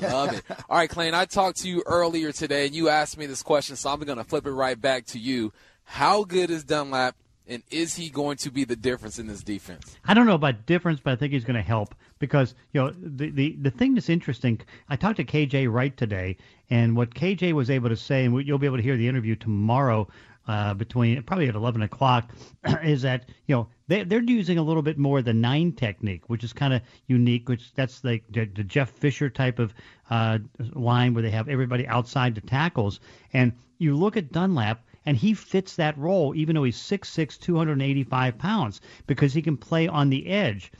Love 0.01 0.33
it. 0.33 0.43
All 0.69 0.77
right, 0.77 0.89
Clayton, 0.89 1.13
I 1.13 1.25
talked 1.25 1.59
to 1.59 1.69
you 1.69 1.83
earlier 1.85 2.31
today, 2.31 2.65
and 2.67 2.75
you 2.75 2.89
asked 2.89 3.17
me 3.17 3.25
this 3.25 3.43
question, 3.43 3.75
so 3.75 3.89
I'm 3.89 3.99
going 3.99 4.17
to 4.17 4.23
flip 4.23 4.45
it 4.45 4.51
right 4.51 4.79
back 4.79 5.05
to 5.07 5.19
you. 5.19 5.51
How 5.83 6.23
good 6.23 6.49
is 6.49 6.63
Dunlap, 6.63 7.15
and 7.47 7.63
is 7.69 7.95
he 7.95 8.09
going 8.09 8.37
to 8.37 8.51
be 8.51 8.63
the 8.63 8.75
difference 8.75 9.19
in 9.19 9.27
this 9.27 9.43
defense? 9.43 9.97
I 10.05 10.13
don't 10.13 10.25
know 10.25 10.35
about 10.35 10.65
difference, 10.65 10.99
but 11.01 11.13
I 11.13 11.15
think 11.15 11.33
he's 11.33 11.43
going 11.43 11.55
to 11.57 11.61
help 11.61 11.95
because 12.19 12.55
you 12.71 12.81
know 12.81 12.91
the, 12.91 13.29
the 13.29 13.55
the 13.61 13.71
thing 13.71 13.93
that's 13.93 14.09
interesting. 14.09 14.59
I 14.89 14.95
talked 14.95 15.17
to 15.17 15.25
KJ 15.25 15.71
Wright 15.71 15.95
today, 15.95 16.37
and 16.69 16.95
what 16.95 17.13
KJ 17.13 17.53
was 17.53 17.69
able 17.69 17.89
to 17.89 17.97
say, 17.97 18.25
and 18.25 18.45
you'll 18.45 18.57
be 18.57 18.67
able 18.67 18.77
to 18.77 18.83
hear 18.83 18.97
the 18.97 19.07
interview 19.07 19.35
tomorrow. 19.35 20.07
Uh, 20.47 20.75
between 20.75 21.23
probably 21.23 21.49
at 21.49 21.55
11 21.55 21.81
o'clock, 21.81 22.29
is 22.83 23.01
that 23.01 23.29
you 23.47 23.55
know 23.55 23.67
they 23.87 24.03
they're 24.03 24.21
using 24.21 24.59
a 24.59 24.61
little 24.61 24.83
bit 24.83 24.95
more 24.95 25.17
of 25.17 25.25
the 25.25 25.33
nine 25.33 25.71
technique, 25.71 26.29
which 26.29 26.43
is 26.43 26.53
kind 26.53 26.71
of 26.71 26.83
unique. 27.07 27.49
Which 27.49 27.73
that's 27.73 28.03
like 28.03 28.23
the, 28.29 28.45
the 28.45 28.63
Jeff 28.63 28.91
Fisher 28.91 29.27
type 29.27 29.57
of 29.57 29.73
uh, 30.11 30.37
line 30.73 31.15
where 31.15 31.23
they 31.23 31.31
have 31.31 31.49
everybody 31.49 31.87
outside 31.87 32.35
the 32.35 32.41
tackles, 32.41 32.99
and 33.33 33.53
you 33.79 33.95
look 33.95 34.17
at 34.17 34.31
Dunlap, 34.31 34.85
and 35.05 35.17
he 35.17 35.33
fits 35.33 35.75
that 35.77 35.97
role 35.97 36.35
even 36.35 36.55
though 36.55 36.63
he's 36.63 36.77
6'6", 36.77 37.39
285 37.39 38.37
pounds 38.37 38.81
because 39.07 39.33
he 39.33 39.41
can 39.41 39.57
play 39.57 39.87
on 39.87 40.09
the 40.09 40.27
edge. 40.27 40.71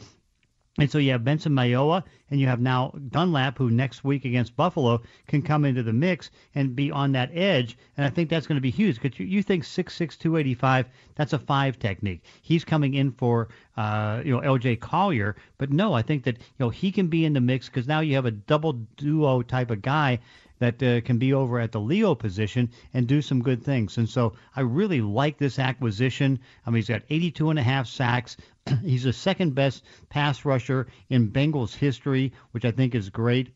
And 0.78 0.92
so 0.92 0.98
you 0.98 1.12
have 1.12 1.24
Benson 1.24 1.54
Mayowa, 1.54 2.04
and 2.30 2.38
you 2.38 2.48
have 2.48 2.60
now 2.60 2.94
Dunlap, 3.10 3.58
who 3.58 3.72
next 3.72 4.04
week 4.04 4.26
against 4.26 4.58
Buffalo 4.58 5.02
can 5.26 5.42
come 5.42 5.64
into 5.64 5.84
the 5.84 5.94
mix 5.94 6.32
and 6.54 6.76
be 6.76 6.92
on 6.92 7.14
that 7.14 7.32
edge. 7.34 7.78
And 7.96 8.06
I 8.06 8.10
think 8.10 8.30
that's 8.30 8.46
going 8.46 8.58
to 8.58 8.62
be 8.62 8.72
huge 8.72 9.00
because 9.00 9.18
you, 9.18 9.26
you 9.26 9.42
think 9.42 9.64
6'6", 9.64 10.20
285, 10.20 10.88
that's 11.16 11.32
a 11.32 11.40
five 11.40 11.80
technique. 11.80 12.24
He's 12.42 12.66
coming 12.66 12.96
in 12.96 13.14
for 13.14 13.48
uh, 13.78 14.22
you 14.26 14.34
know 14.34 14.40
L.J. 14.40 14.76
Collier, 14.78 15.38
but 15.58 15.72
no, 15.72 15.94
I 15.94 16.02
think 16.02 16.24
that 16.26 16.40
you 16.40 16.44
know 16.60 16.70
he 16.70 16.92
can 16.92 17.08
be 17.08 17.24
in 17.24 17.32
the 17.32 17.42
mix 17.42 17.68
because 17.68 17.88
now 17.88 18.02
you 18.02 18.16
have 18.16 18.26
a 18.26 18.32
double 18.32 18.74
duo 18.98 19.42
type 19.44 19.72
of 19.72 19.82
guy 19.82 20.20
that 20.60 20.82
uh, 20.82 21.02
can 21.02 21.18
be 21.18 21.34
over 21.34 21.60
at 21.60 21.72
the 21.72 21.80
Leo 21.80 22.16
position 22.16 22.70
and 22.94 23.08
do 23.08 23.22
some 23.22 23.42
good 23.42 23.64
things. 23.64 23.98
And 23.98 24.08
so 24.08 24.34
I 24.56 24.62
really 24.62 25.02
like 25.02 25.38
this 25.38 25.60
acquisition. 25.60 26.40
I 26.66 26.70
mean, 26.70 26.78
he's 26.78 26.90
got 26.90 27.04
82 27.10 27.50
and 27.50 27.60
a 27.60 27.64
half 27.64 27.88
sacks. 27.88 28.38
he's 28.82 29.04
the 29.04 29.14
second 29.14 29.56
best 29.56 29.84
pass 30.10 30.46
rusher 30.46 30.88
in 31.10 31.32
Bengals 31.32 31.76
history, 31.76 32.34
which 32.52 32.66
I 32.66 32.72
think 32.72 32.96
is 32.96 33.10
great 33.10 33.54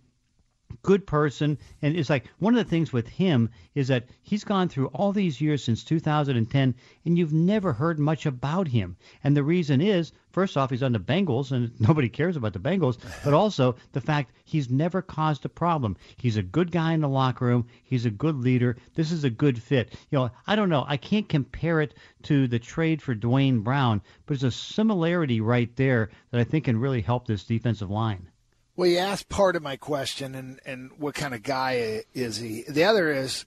good 0.82 1.06
person. 1.06 1.58
And 1.82 1.96
it's 1.96 2.10
like 2.10 2.26
one 2.40 2.56
of 2.56 2.64
the 2.64 2.70
things 2.70 2.94
with 2.94 3.08
him 3.08 3.50
is 3.76 3.88
that 3.90 4.08
he's 4.22 4.44
gone 4.44 4.70
through 4.70 4.88
all 4.88 5.12
these 5.12 5.42
years 5.42 5.64
since 5.64 5.84
2010 5.84 6.76
and 7.06 7.18
you've 7.18 7.34
never 7.34 7.74
heard 7.74 8.00
much 8.00 8.26
about 8.26 8.68
him. 8.68 8.98
And 9.24 9.36
the 9.36 9.44
reason 9.44 9.82
is 9.82 10.12
first 10.32 10.58
off 10.58 10.70
he's 10.70 10.84
on 10.84 10.92
the 10.92 11.00
Bengals 11.00 11.52
and 11.52 11.72
nobody 11.80 12.10
cares 12.10 12.36
about 12.36 12.54
the 12.54 12.60
Bengals 12.60 12.98
but 13.24 13.34
also 13.34 13.76
the 13.92 14.02
fact 14.02 14.32
he's 14.46 14.70
never 14.70 15.02
caused 15.02 15.46
a 15.46 15.50
problem. 15.50 15.98
He's 16.18 16.38
a 16.38 16.44
good 16.44 16.72
guy 16.72 16.94
in 16.94 17.02
the 17.02 17.10
locker 17.10 17.46
room. 17.46 17.68
He's 17.84 18.06
a 18.06 18.12
good 18.12 18.36
leader. 18.36 18.78
This 18.96 19.12
is 19.12 19.24
a 19.24 19.30
good 19.30 19.62
fit. 19.62 19.94
You 20.12 20.20
know 20.20 20.32
I 20.48 20.56
don't 20.56 20.70
know. 20.70 20.86
I 20.88 20.98
can't 20.98 21.28
compare 21.28 21.82
it 21.82 21.94
to 22.24 22.48
the 22.48 22.60
trade 22.60 23.02
for 23.02 23.16
Duane 23.16 23.62
Brown 23.62 24.02
but 24.26 24.40
there's 24.40 24.44
a 24.44 24.52
similarity 24.52 25.42
right 25.42 25.76
there 25.76 26.10
that 26.32 26.40
I 26.40 26.44
think 26.44 26.66
can 26.66 26.80
really 26.80 27.02
help 27.02 27.28
this 27.28 27.44
defensive 27.44 27.90
line 27.90 28.29
Well, 28.80 28.88
you 28.88 28.98
asked 29.00 29.28
part 29.28 29.58
of 29.58 29.62
my 29.62 29.76
question, 29.76 30.36
and, 30.36 30.62
and 30.66 30.92
what 30.98 31.14
kind 31.14 31.34
of 31.34 31.44
guy 31.44 32.04
is 32.14 32.38
he? 32.38 32.64
The 32.66 32.86
other 32.86 33.12
is, 33.12 33.46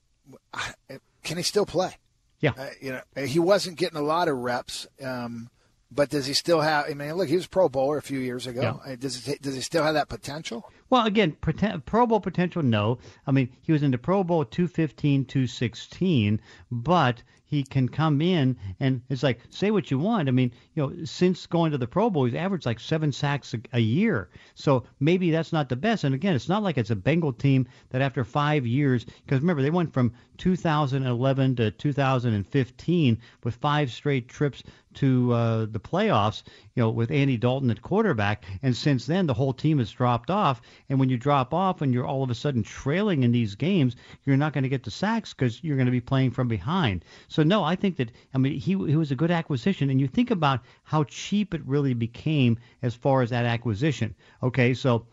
can 1.25 1.38
he 1.38 1.42
still 1.42 1.64
play? 1.64 1.97
Yeah. 2.40 2.53
Uh, 2.59 2.68
you 2.83 2.92
know, 2.92 3.25
he 3.25 3.38
wasn't 3.38 3.79
getting 3.79 3.97
a 3.97 4.03
lot 4.03 4.29
of 4.29 4.37
reps, 4.37 4.87
um, 5.03 5.49
but 5.90 6.11
does 6.11 6.27
he 6.27 6.35
still 6.35 6.61
have? 6.61 6.85
I 6.90 6.92
mean, 6.92 7.14
look, 7.14 7.31
he 7.31 7.37
was 7.37 7.47
Pro 7.47 7.71
Bowler 7.71 7.97
a 7.97 8.03
few 8.03 8.18
years 8.18 8.47
ago. 8.47 8.61
Yeah. 8.85 8.92
Uh, 8.92 8.97
Does 8.97 9.25
he, 9.25 9.37
does 9.37 9.55
he 9.55 9.62
still 9.62 9.85
have 9.85 9.95
that 9.95 10.11
potential? 10.11 10.71
Well, 10.90 11.07
again, 11.07 11.35
poten- 11.40 11.83
Pro 11.87 12.07
Bowl 12.07 12.21
potential, 12.21 12.62
no. 12.62 12.99
I 13.27 13.31
mean, 13.31 13.49
he 13.62 13.73
was 13.73 13.83
in 13.83 13.90
the 13.90 13.97
Pro 13.97 14.25
Bowl 14.25 14.45
215, 14.45 15.25
216, 15.25 16.42
but 16.71 17.23
he 17.53 17.62
can 17.62 17.87
come 17.87 18.23
in 18.23 18.57
and 18.81 19.03
it's 19.11 19.23
like, 19.23 19.38
say 19.51 19.71
what 19.71 19.91
you 19.91 19.99
want. 19.99 20.27
I 20.27 20.31
mean, 20.31 20.53
you 20.75 20.83
know, 20.83 21.05
since 21.05 21.45
going 21.45 21.71
to 21.73 21.77
the 21.77 21.87
Pro 21.87 22.09
Bowl, 22.09 22.25
he's 22.25 22.35
averaged 22.35 22.65
like 22.65 22.81
seven 22.81 23.12
sacks 23.12 23.53
a, 23.53 23.61
a 23.75 23.79
year. 23.79 24.31
So 24.55 24.85
maybe 25.01 25.31
that's 25.31 25.53
not 25.53 25.69
the 25.69 25.77
best. 25.77 26.05
And 26.05 26.15
again, 26.15 26.35
it's 26.35 26.49
not 26.49 26.62
like 26.62 26.79
it's 26.79 26.88
a 26.88 26.97
Bengal 26.97 27.35
team 27.35 27.69
that 27.91 28.01
after 28.01 28.25
five 28.25 28.67
years, 28.67 29.05
because 29.05 29.43
remember, 29.43 29.61
they 29.61 29.69
went 29.69 29.93
from 29.93 30.15
2011 30.38 31.57
to 31.57 31.71
2015 31.71 33.19
with 33.45 33.55
five 33.57 33.93
straight 33.93 34.29
trips 34.29 34.62
to 34.94 35.33
uh, 35.33 35.66
the 35.66 35.81
playoffs, 35.81 36.42
you 36.74 36.83
know, 36.83 36.90
with 36.90 37.11
Andy 37.11 37.37
Dalton 37.37 37.70
at 37.70 37.83
quarterback. 37.83 38.44
And 38.62 38.76
since 38.76 39.07
then, 39.07 39.26
the 39.26 39.35
whole 39.35 39.52
team 39.52 39.78
has 39.78 39.90
dropped 39.90 40.31
off. 40.31 40.62
And 40.88 40.98
when 40.98 41.09
you 41.09 41.16
drop 41.16 41.52
off 41.55 41.83
and 41.83 41.92
you're 41.92 42.07
all 42.07 42.22
of 42.22 42.31
a 42.31 42.35
sudden 42.35 42.62
trailing 42.62 43.22
in 43.22 43.33
these 43.33 43.55
games, 43.55 43.96
you're 44.24 44.37
not 44.37 44.52
going 44.52 44.64
to 44.64 44.68
get 44.68 44.85
the 44.85 44.90
sacks 44.90 45.33
because 45.35 45.62
you're 45.62 45.76
going 45.76 45.87
to 45.87 45.92
be 45.92 46.00
playing 46.00 46.31
from 46.31 46.48
behind. 46.48 47.05
So 47.28 47.42
no, 47.42 47.64
I 47.64 47.76
think 47.76 47.96
that 47.96 48.12
I 48.35 48.38
mean 48.38 48.55
he 48.55 48.72
he 48.72 48.96
was 48.96 49.11
a 49.11 49.16
good 49.16 49.31
acquisition. 49.31 49.90
And 49.90 50.00
you 50.00 50.09
think 50.09 50.31
about 50.31 50.61
how 50.85 51.05
cheap 51.05 51.55
it 51.55 51.66
really 51.66 51.94
became 51.94 52.59
as 52.83 52.94
far 52.94 53.22
as 53.22 53.31
that 53.31 53.46
acquisition. 53.46 54.14
Okay, 54.42 54.74
so 54.74 55.07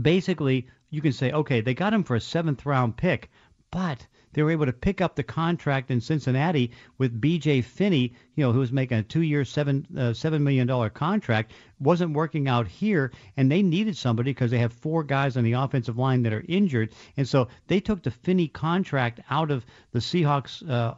basically 0.00 0.66
you 0.90 1.00
can 1.00 1.12
say, 1.12 1.32
okay, 1.32 1.60
they 1.60 1.74
got 1.74 1.92
him 1.92 2.04
for 2.04 2.16
a 2.16 2.20
seventh 2.20 2.64
round 2.66 2.96
pick, 2.96 3.30
but 3.70 4.06
they 4.32 4.42
were 4.42 4.50
able 4.50 4.66
to 4.66 4.72
pick 4.72 5.00
up 5.00 5.16
the 5.16 5.22
contract 5.22 5.90
in 5.90 6.00
Cincinnati 6.00 6.72
with 6.98 7.20
B.J. 7.20 7.62
Finney, 7.62 8.14
you 8.34 8.44
know, 8.44 8.52
who 8.52 8.60
was 8.60 8.72
making 8.72 8.98
a 8.98 9.02
two-year, 9.02 9.44
seven 9.44 9.86
uh, 9.96 10.12
seven 10.12 10.44
million 10.44 10.66
dollar 10.66 10.90
contract, 10.90 11.52
wasn't 11.80 12.14
working 12.14 12.48
out 12.48 12.66
here, 12.66 13.12
and 13.36 13.50
they 13.50 13.62
needed 13.62 13.96
somebody 13.96 14.30
because 14.30 14.50
they 14.50 14.58
have 14.58 14.72
four 14.72 15.04
guys 15.04 15.36
on 15.36 15.44
the 15.44 15.52
offensive 15.52 15.98
line 15.98 16.22
that 16.22 16.32
are 16.32 16.44
injured, 16.48 16.92
and 17.16 17.28
so 17.28 17.48
they 17.66 17.80
took 17.80 18.02
the 18.02 18.10
Finney 18.10 18.48
contract 18.48 19.20
out 19.30 19.50
of 19.50 19.64
the 19.92 20.00
Seahawks 20.00 20.68
uh, 20.68 20.94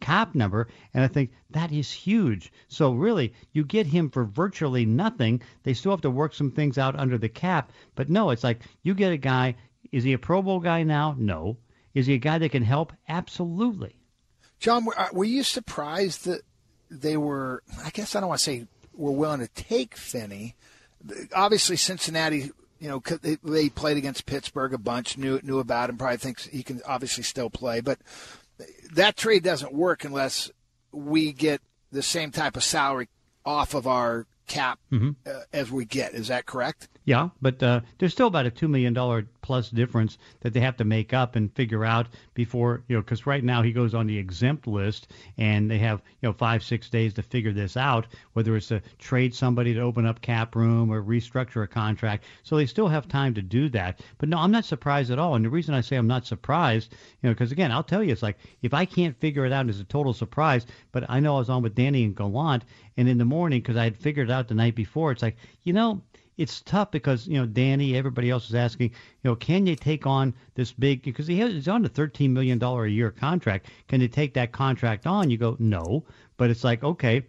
cap 0.00 0.34
number, 0.34 0.68
and 0.94 1.04
I 1.04 1.08
think 1.08 1.32
that 1.50 1.72
is 1.72 1.90
huge. 1.90 2.52
So 2.68 2.92
really, 2.92 3.34
you 3.52 3.64
get 3.64 3.86
him 3.86 4.10
for 4.10 4.24
virtually 4.24 4.86
nothing. 4.86 5.42
They 5.64 5.74
still 5.74 5.92
have 5.92 6.02
to 6.02 6.10
work 6.10 6.34
some 6.34 6.50
things 6.50 6.78
out 6.78 6.98
under 6.98 7.18
the 7.18 7.28
cap, 7.28 7.72
but 7.94 8.08
no, 8.08 8.30
it's 8.30 8.44
like 8.44 8.62
you 8.82 8.94
get 8.94 9.12
a 9.12 9.16
guy. 9.16 9.56
Is 9.92 10.04
he 10.04 10.12
a 10.12 10.18
Pro 10.18 10.40
Bowl 10.40 10.60
guy 10.60 10.84
now? 10.84 11.16
No. 11.18 11.56
Is 11.94 12.06
he 12.06 12.14
a 12.14 12.18
guy 12.18 12.38
that 12.38 12.50
can 12.50 12.62
help? 12.62 12.92
Absolutely. 13.08 13.96
John, 14.58 14.84
were, 14.84 14.98
uh, 14.98 15.08
you 15.22 15.42
surprised 15.42 16.26
that 16.26 16.42
they 16.90 17.16
were? 17.16 17.62
I 17.84 17.90
guess 17.90 18.14
I 18.14 18.20
don't 18.20 18.28
want 18.28 18.40
to 18.40 18.44
say 18.44 18.66
were 18.94 19.12
willing 19.12 19.40
to 19.40 19.48
take 19.48 19.96
Finney. 19.96 20.54
Obviously, 21.34 21.76
Cincinnati. 21.76 22.50
You 22.78 22.88
know, 22.88 23.02
they, 23.20 23.36
they 23.42 23.68
played 23.68 23.98
against 23.98 24.24
Pittsburgh 24.24 24.72
a 24.72 24.78
bunch, 24.78 25.18
knew 25.18 25.38
knew 25.42 25.58
about 25.58 25.90
him, 25.90 25.98
probably 25.98 26.16
thinks 26.16 26.46
he 26.46 26.62
can 26.62 26.80
obviously 26.86 27.22
still 27.22 27.50
play. 27.50 27.80
But 27.80 27.98
that 28.92 29.16
trade 29.16 29.42
doesn't 29.42 29.74
work 29.74 30.04
unless 30.04 30.50
we 30.92 31.32
get 31.32 31.60
the 31.92 32.02
same 32.02 32.30
type 32.30 32.56
of 32.56 32.64
salary 32.64 33.08
off 33.44 33.74
of 33.74 33.86
our 33.86 34.26
cap 34.46 34.78
uh, 35.26 35.40
as 35.52 35.70
we 35.70 35.84
get. 35.84 36.14
Is 36.14 36.28
that 36.28 36.46
correct? 36.46 36.88
Yeah, 37.04 37.30
but 37.40 37.62
uh, 37.62 37.80
there's 37.98 38.12
still 38.12 38.26
about 38.26 38.44
a 38.44 38.50
two 38.50 38.68
million 38.68 38.92
dollar 38.92 39.26
plus 39.40 39.70
difference 39.70 40.18
that 40.40 40.52
they 40.52 40.60
have 40.60 40.76
to 40.76 40.84
make 40.84 41.14
up 41.14 41.34
and 41.34 41.52
figure 41.54 41.82
out 41.82 42.08
before 42.34 42.84
you 42.88 42.96
know. 42.96 43.02
Because 43.02 43.26
right 43.26 43.42
now 43.42 43.62
he 43.62 43.72
goes 43.72 43.94
on 43.94 44.06
the 44.06 44.18
exempt 44.18 44.66
list, 44.66 45.10
and 45.38 45.70
they 45.70 45.78
have 45.78 46.02
you 46.20 46.28
know 46.28 46.34
five 46.34 46.62
six 46.62 46.90
days 46.90 47.14
to 47.14 47.22
figure 47.22 47.54
this 47.54 47.74
out. 47.76 48.06
Whether 48.34 48.54
it's 48.54 48.68
to 48.68 48.82
trade 48.98 49.34
somebody 49.34 49.72
to 49.72 49.80
open 49.80 50.04
up 50.04 50.20
cap 50.20 50.54
room 50.54 50.90
or 50.90 51.02
restructure 51.02 51.64
a 51.64 51.66
contract, 51.66 52.24
so 52.42 52.56
they 52.56 52.66
still 52.66 52.88
have 52.88 53.08
time 53.08 53.32
to 53.32 53.42
do 53.42 53.70
that. 53.70 54.02
But 54.18 54.28
no, 54.28 54.36
I'm 54.36 54.52
not 54.52 54.66
surprised 54.66 55.10
at 55.10 55.18
all. 55.18 55.34
And 55.36 55.44
the 55.44 55.50
reason 55.50 55.74
I 55.74 55.80
say 55.80 55.96
I'm 55.96 56.06
not 56.06 56.26
surprised, 56.26 56.92
you 56.92 57.28
know, 57.28 57.30
because 57.30 57.50
again, 57.50 57.72
I'll 57.72 57.82
tell 57.82 58.04
you, 58.04 58.12
it's 58.12 58.22
like 58.22 58.38
if 58.60 58.74
I 58.74 58.84
can't 58.84 59.18
figure 59.18 59.46
it 59.46 59.52
out, 59.52 59.70
it's 59.70 59.80
a 59.80 59.84
total 59.84 60.12
surprise. 60.12 60.66
But 60.92 61.08
I 61.08 61.18
know 61.18 61.36
I 61.36 61.38
was 61.38 61.50
on 61.50 61.62
with 61.62 61.74
Danny 61.74 62.04
and 62.04 62.14
Gallant, 62.14 62.64
and 62.98 63.08
in 63.08 63.16
the 63.16 63.24
morning 63.24 63.62
because 63.62 63.78
I 63.78 63.84
had 63.84 63.96
figured 63.96 64.28
it 64.28 64.32
out 64.32 64.48
the 64.48 64.54
night 64.54 64.74
before, 64.74 65.12
it's 65.12 65.22
like 65.22 65.36
you 65.64 65.72
know 65.72 66.02
it's 66.40 66.62
tough 66.62 66.90
because 66.90 67.28
you 67.28 67.38
know 67.38 67.44
Danny, 67.44 67.94
everybody 67.94 68.30
else 68.30 68.48
is 68.48 68.54
asking, 68.54 68.88
you 68.88 69.30
know, 69.30 69.36
can 69.36 69.66
you 69.66 69.76
take 69.76 70.06
on 70.06 70.32
this 70.54 70.72
big 70.72 71.02
because 71.02 71.26
he 71.26 71.38
has, 71.38 71.52
he's 71.52 71.68
on 71.68 71.84
a 71.84 71.88
13 71.88 72.32
million 72.32 72.58
dollar 72.58 72.86
a 72.86 72.90
year 72.90 73.10
contract. 73.10 73.66
Can 73.88 74.00
you 74.00 74.08
take 74.08 74.32
that 74.34 74.50
contract 74.50 75.06
on? 75.06 75.28
You 75.28 75.36
go 75.36 75.56
no, 75.58 76.06
but 76.38 76.48
it's 76.48 76.64
like 76.64 76.82
okay, 76.82 77.26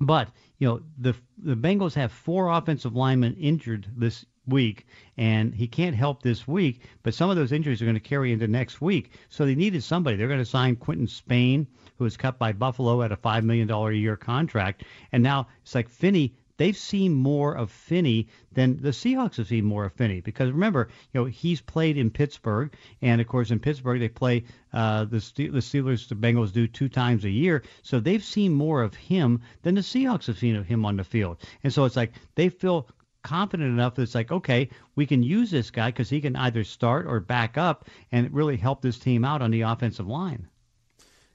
but 0.00 0.28
you 0.58 0.68
know 0.68 0.82
the 0.98 1.14
the 1.38 1.56
Bengals 1.56 1.94
have 1.94 2.12
four 2.12 2.50
offensive 2.50 2.94
linemen 2.94 3.34
injured 3.36 3.86
this 3.96 4.26
week, 4.46 4.86
and 5.16 5.54
he 5.54 5.66
can't 5.66 5.96
help 5.96 6.22
this 6.22 6.46
week. 6.46 6.82
But 7.02 7.14
some 7.14 7.30
of 7.30 7.36
those 7.36 7.52
injuries 7.52 7.80
are 7.80 7.86
going 7.86 7.94
to 7.94 8.00
carry 8.00 8.32
into 8.34 8.48
next 8.48 8.82
week, 8.82 9.12
so 9.30 9.46
they 9.46 9.54
needed 9.54 9.82
somebody. 9.82 10.18
They're 10.18 10.28
going 10.28 10.40
to 10.40 10.44
sign 10.44 10.76
Quinton 10.76 11.06
Spain, 11.06 11.66
who 11.96 12.04
was 12.04 12.18
cut 12.18 12.38
by 12.38 12.52
Buffalo 12.52 13.00
at 13.00 13.12
a 13.12 13.16
five 13.16 13.44
million 13.44 13.66
dollar 13.66 13.92
a 13.92 13.96
year 13.96 14.16
contract, 14.18 14.84
and 15.12 15.22
now 15.22 15.48
it's 15.62 15.74
like 15.74 15.88
Finney 15.88 16.34
they've 16.60 16.76
seen 16.76 17.14
more 17.14 17.56
of 17.56 17.70
Finney 17.70 18.28
than 18.52 18.76
the 18.82 18.90
Seahawks 18.90 19.38
have 19.38 19.46
seen 19.46 19.64
more 19.64 19.86
of 19.86 19.94
Finney. 19.94 20.20
Because 20.20 20.50
remember, 20.50 20.88
you 21.10 21.18
know, 21.18 21.24
he's 21.24 21.62
played 21.62 21.96
in 21.96 22.10
Pittsburgh, 22.10 22.74
and 23.00 23.18
of 23.18 23.26
course 23.26 23.50
in 23.50 23.58
Pittsburgh 23.58 23.98
they 23.98 24.10
play 24.10 24.44
uh, 24.74 25.04
the 25.06 25.20
the 25.36 25.60
Steelers, 25.60 26.06
the 26.06 26.14
Bengals 26.14 26.52
do 26.52 26.66
two 26.66 26.90
times 26.90 27.24
a 27.24 27.30
year, 27.30 27.62
so 27.80 27.98
they've 27.98 28.22
seen 28.22 28.52
more 28.52 28.82
of 28.82 28.94
him 28.94 29.40
than 29.62 29.74
the 29.74 29.80
Seahawks 29.80 30.26
have 30.26 30.38
seen 30.38 30.54
of 30.54 30.66
him 30.66 30.84
on 30.84 30.98
the 30.98 31.04
field. 31.04 31.38
And 31.64 31.72
so 31.72 31.86
it's 31.86 31.96
like 31.96 32.12
they 32.34 32.50
feel 32.50 32.86
confident 33.22 33.70
enough 33.70 33.94
that 33.94 34.02
it's 34.02 34.14
like, 34.14 34.30
okay, 34.30 34.68
we 34.96 35.06
can 35.06 35.22
use 35.22 35.50
this 35.50 35.70
guy 35.70 35.88
because 35.88 36.10
he 36.10 36.20
can 36.20 36.36
either 36.36 36.62
start 36.62 37.06
or 37.06 37.20
back 37.20 37.56
up 37.56 37.86
and 38.12 38.34
really 38.34 38.58
help 38.58 38.82
this 38.82 38.98
team 38.98 39.24
out 39.24 39.40
on 39.40 39.50
the 39.50 39.62
offensive 39.62 40.06
line. 40.06 40.46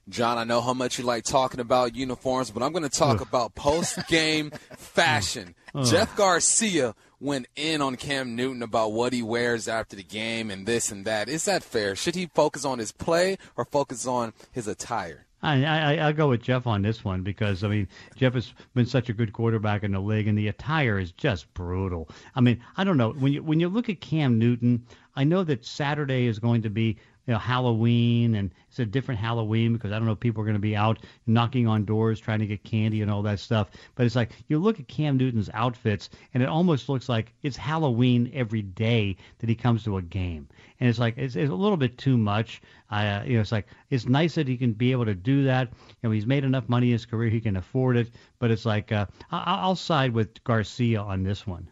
John, 0.08 0.38
I 0.38 0.44
know 0.44 0.60
how 0.60 0.72
much 0.72 0.98
you 0.98 1.04
like 1.04 1.24
talking 1.24 1.58
about 1.58 1.96
uniforms, 1.96 2.52
but 2.52 2.62
I'm 2.62 2.70
going 2.72 2.84
to 2.84 2.88
talk 2.88 3.20
about 3.20 3.56
post 3.56 4.06
game 4.06 4.50
fashion. 4.76 5.54
Jeff 5.84 6.16
Garcia 6.16 6.94
went 7.20 7.48
in 7.56 7.82
on 7.82 7.96
Cam 7.96 8.36
Newton 8.36 8.62
about 8.62 8.92
what 8.92 9.12
he 9.12 9.22
wears 9.22 9.66
after 9.66 9.96
the 9.96 10.04
game 10.04 10.50
and 10.50 10.64
this 10.64 10.92
and 10.92 11.04
that. 11.06 11.28
Is 11.28 11.44
that 11.46 11.64
fair? 11.64 11.96
Should 11.96 12.14
he 12.14 12.26
focus 12.26 12.64
on 12.64 12.78
his 12.78 12.92
play 12.92 13.36
or 13.56 13.64
focus 13.64 14.06
on 14.06 14.32
his 14.52 14.68
attire? 14.68 15.26
I, 15.42 15.64
I 15.64 15.94
I'll 15.96 16.12
go 16.12 16.28
with 16.28 16.42
Jeff 16.42 16.66
on 16.66 16.82
this 16.82 17.04
one 17.04 17.22
because 17.22 17.62
I 17.62 17.68
mean 17.68 17.88
Jeff 18.16 18.34
has 18.34 18.52
been 18.74 18.86
such 18.86 19.08
a 19.08 19.12
good 19.12 19.32
quarterback 19.32 19.82
in 19.82 19.92
the 19.92 20.00
league, 20.00 20.26
and 20.28 20.36
the 20.36 20.48
attire 20.48 20.98
is 20.98 21.12
just 21.12 21.52
brutal. 21.52 22.08
I 22.34 22.40
mean 22.40 22.62
I 22.76 22.84
don't 22.84 22.96
know 22.96 23.10
when 23.10 23.32
you 23.32 23.42
when 23.42 23.60
you 23.60 23.68
look 23.68 23.88
at 23.88 24.00
Cam 24.00 24.38
Newton, 24.38 24.86
I 25.14 25.24
know 25.24 25.44
that 25.44 25.64
Saturday 25.64 26.26
is 26.26 26.38
going 26.38 26.62
to 26.62 26.70
be 26.70 26.96
you 27.26 27.32
know 27.32 27.38
Halloween 27.38 28.34
and 28.36 28.50
it's 28.68 28.78
a 28.78 28.86
different 28.86 29.20
Halloween 29.20 29.72
because 29.72 29.92
I 29.92 29.98
don't 29.98 30.06
know 30.06 30.14
people 30.14 30.42
are 30.42 30.44
going 30.44 30.54
to 30.56 30.60
be 30.60 30.76
out 30.76 30.98
knocking 31.26 31.66
on 31.66 31.84
doors 31.84 32.20
trying 32.20 32.40
to 32.40 32.46
get 32.46 32.62
candy 32.64 33.02
and 33.02 33.10
all 33.10 33.22
that 33.22 33.40
stuff. 33.40 33.70
But 33.94 34.06
it's 34.06 34.16
like 34.16 34.30
you 34.48 34.58
look 34.58 34.78
at 34.78 34.88
Cam 34.88 35.16
Newton's 35.16 35.50
outfits 35.54 36.10
and 36.34 36.42
it 36.42 36.48
almost 36.48 36.88
looks 36.88 37.08
like 37.08 37.32
it's 37.42 37.56
Halloween 37.56 38.30
every 38.34 38.62
day 38.62 39.16
that 39.38 39.48
he 39.48 39.54
comes 39.54 39.84
to 39.84 39.96
a 39.96 40.02
game. 40.02 40.48
And 40.78 40.88
it's 40.88 40.98
like 40.98 41.16
it's, 41.18 41.36
it's 41.36 41.50
a 41.50 41.54
little 41.54 41.76
bit 41.78 41.98
too 41.98 42.16
much. 42.16 42.62
Uh, 42.90 43.22
you 43.26 43.34
know, 43.34 43.40
it's 43.40 43.52
like 43.52 43.66
it's 43.90 44.06
nice 44.06 44.34
that 44.34 44.46
he 44.46 44.56
can 44.56 44.72
be 44.72 44.92
able 44.92 45.06
to 45.06 45.14
do 45.14 45.44
that. 45.44 45.68
You 45.68 46.08
know, 46.08 46.10
he's 46.10 46.26
made 46.26 46.44
enough 46.44 46.68
money 46.68 46.88
in 46.88 46.92
his 46.92 47.06
career 47.06 47.30
he 47.30 47.40
can 47.40 47.56
afford 47.56 47.96
it. 47.96 48.10
But 48.38 48.50
it's 48.50 48.66
like 48.66 48.92
uh, 48.92 49.06
I- 49.30 49.60
I'll 49.62 49.76
side 49.76 50.12
with 50.12 50.42
Garcia 50.44 51.00
on 51.00 51.22
this 51.22 51.46
one. 51.46 51.68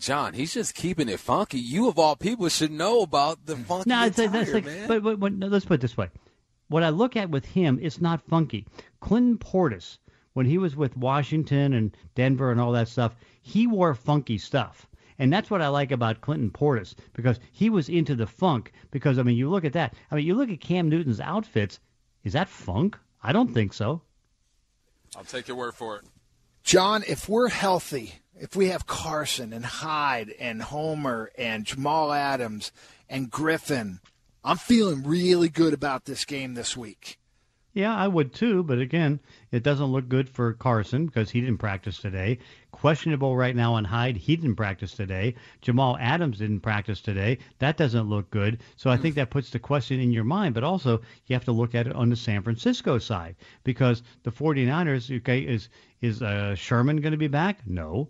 John, 0.00 0.32
he's 0.34 0.54
just 0.54 0.74
keeping 0.74 1.08
it 1.08 1.20
funky. 1.20 1.58
You 1.58 1.88
of 1.88 1.98
all 1.98 2.16
people 2.16 2.48
should 2.48 2.72
know 2.72 3.02
about 3.02 3.44
the 3.46 3.56
funky 3.56 3.90
no, 3.90 4.06
attire, 4.06 4.28
that's 4.28 4.52
like, 4.52 4.64
man. 4.64 4.88
But, 4.88 5.02
but, 5.02 5.20
but 5.20 5.32
no, 5.34 5.46
let's 5.46 5.66
put 5.66 5.74
it 5.74 5.80
this 5.82 5.96
way: 5.96 6.08
what 6.68 6.82
I 6.82 6.88
look 6.88 7.16
at 7.16 7.30
with 7.30 7.44
him, 7.44 7.78
it's 7.82 8.00
not 8.00 8.22
funky. 8.28 8.66
Clinton 9.00 9.36
Portis, 9.38 9.98
when 10.32 10.46
he 10.46 10.56
was 10.58 10.74
with 10.74 10.96
Washington 10.96 11.74
and 11.74 11.96
Denver 12.14 12.50
and 12.50 12.60
all 12.60 12.72
that 12.72 12.88
stuff, 12.88 13.14
he 13.42 13.66
wore 13.66 13.94
funky 13.94 14.38
stuff. 14.38 14.86
And 15.18 15.30
that's 15.30 15.50
what 15.50 15.60
I 15.60 15.68
like 15.68 15.92
about 15.92 16.22
Clinton 16.22 16.50
Portis 16.50 16.94
because 17.12 17.38
he 17.52 17.68
was 17.68 17.90
into 17.90 18.14
the 18.14 18.26
funk. 18.26 18.72
Because 18.90 19.18
I 19.18 19.22
mean, 19.22 19.36
you 19.36 19.50
look 19.50 19.66
at 19.66 19.74
that. 19.74 19.94
I 20.10 20.14
mean, 20.14 20.24
you 20.24 20.34
look 20.34 20.48
at 20.48 20.60
Cam 20.60 20.88
Newton's 20.88 21.20
outfits. 21.20 21.78
Is 22.24 22.32
that 22.32 22.48
funk? 22.48 22.98
I 23.22 23.32
don't 23.32 23.52
think 23.52 23.74
so. 23.74 24.00
I'll 25.14 25.24
take 25.24 25.46
your 25.46 25.58
word 25.58 25.74
for 25.74 25.96
it. 25.96 26.04
John, 26.62 27.02
if 27.06 27.28
we're 27.28 27.48
healthy, 27.48 28.19
if 28.40 28.56
we 28.56 28.68
have 28.68 28.86
Carson 28.86 29.52
and 29.52 29.66
Hyde 29.66 30.34
and 30.40 30.62
Homer 30.62 31.30
and 31.36 31.66
Jamal 31.66 32.10
Adams 32.10 32.72
and 33.06 33.30
Griffin, 33.30 34.00
I'm 34.42 34.56
feeling 34.56 35.02
really 35.02 35.50
good 35.50 35.74
about 35.74 36.06
this 36.06 36.24
game 36.24 36.54
this 36.54 36.74
week. 36.74 37.18
Yeah, 37.74 37.94
I 37.94 38.08
would 38.08 38.32
too, 38.32 38.64
but 38.64 38.78
again, 38.78 39.20
it 39.52 39.62
doesn't 39.62 39.92
look 39.92 40.08
good 40.08 40.28
for 40.28 40.54
Carson 40.54 41.06
because 41.06 41.30
he 41.30 41.40
didn't 41.40 41.58
practice 41.58 41.98
today. 41.98 42.38
Questionable 42.72 43.36
right 43.36 43.54
now 43.54 43.74
on 43.74 43.84
Hyde. 43.84 44.16
He 44.16 44.36
didn't 44.36 44.56
practice 44.56 44.92
today. 44.92 45.34
Jamal 45.60 45.96
Adams 46.00 46.38
didn't 46.38 46.60
practice 46.60 47.00
today. 47.00 47.38
That 47.58 47.76
doesn't 47.76 48.08
look 48.08 48.30
good. 48.30 48.60
So 48.74 48.90
I 48.90 48.96
think 48.96 49.14
that 49.16 49.30
puts 49.30 49.50
the 49.50 49.58
question 49.58 50.00
in 50.00 50.12
your 50.12 50.24
mind, 50.24 50.54
but 50.54 50.64
also 50.64 51.02
you 51.26 51.34
have 51.34 51.44
to 51.44 51.52
look 51.52 51.74
at 51.74 51.86
it 51.86 51.94
on 51.94 52.08
the 52.08 52.16
San 52.16 52.42
Francisco 52.42 52.98
side 52.98 53.36
because 53.64 54.02
the 54.22 54.32
49ers, 54.32 55.14
okay, 55.18 55.40
is 55.40 55.68
is 56.00 56.22
uh, 56.22 56.54
Sherman 56.54 57.02
going 57.02 57.12
to 57.12 57.18
be 57.18 57.28
back? 57.28 57.60
No. 57.66 58.08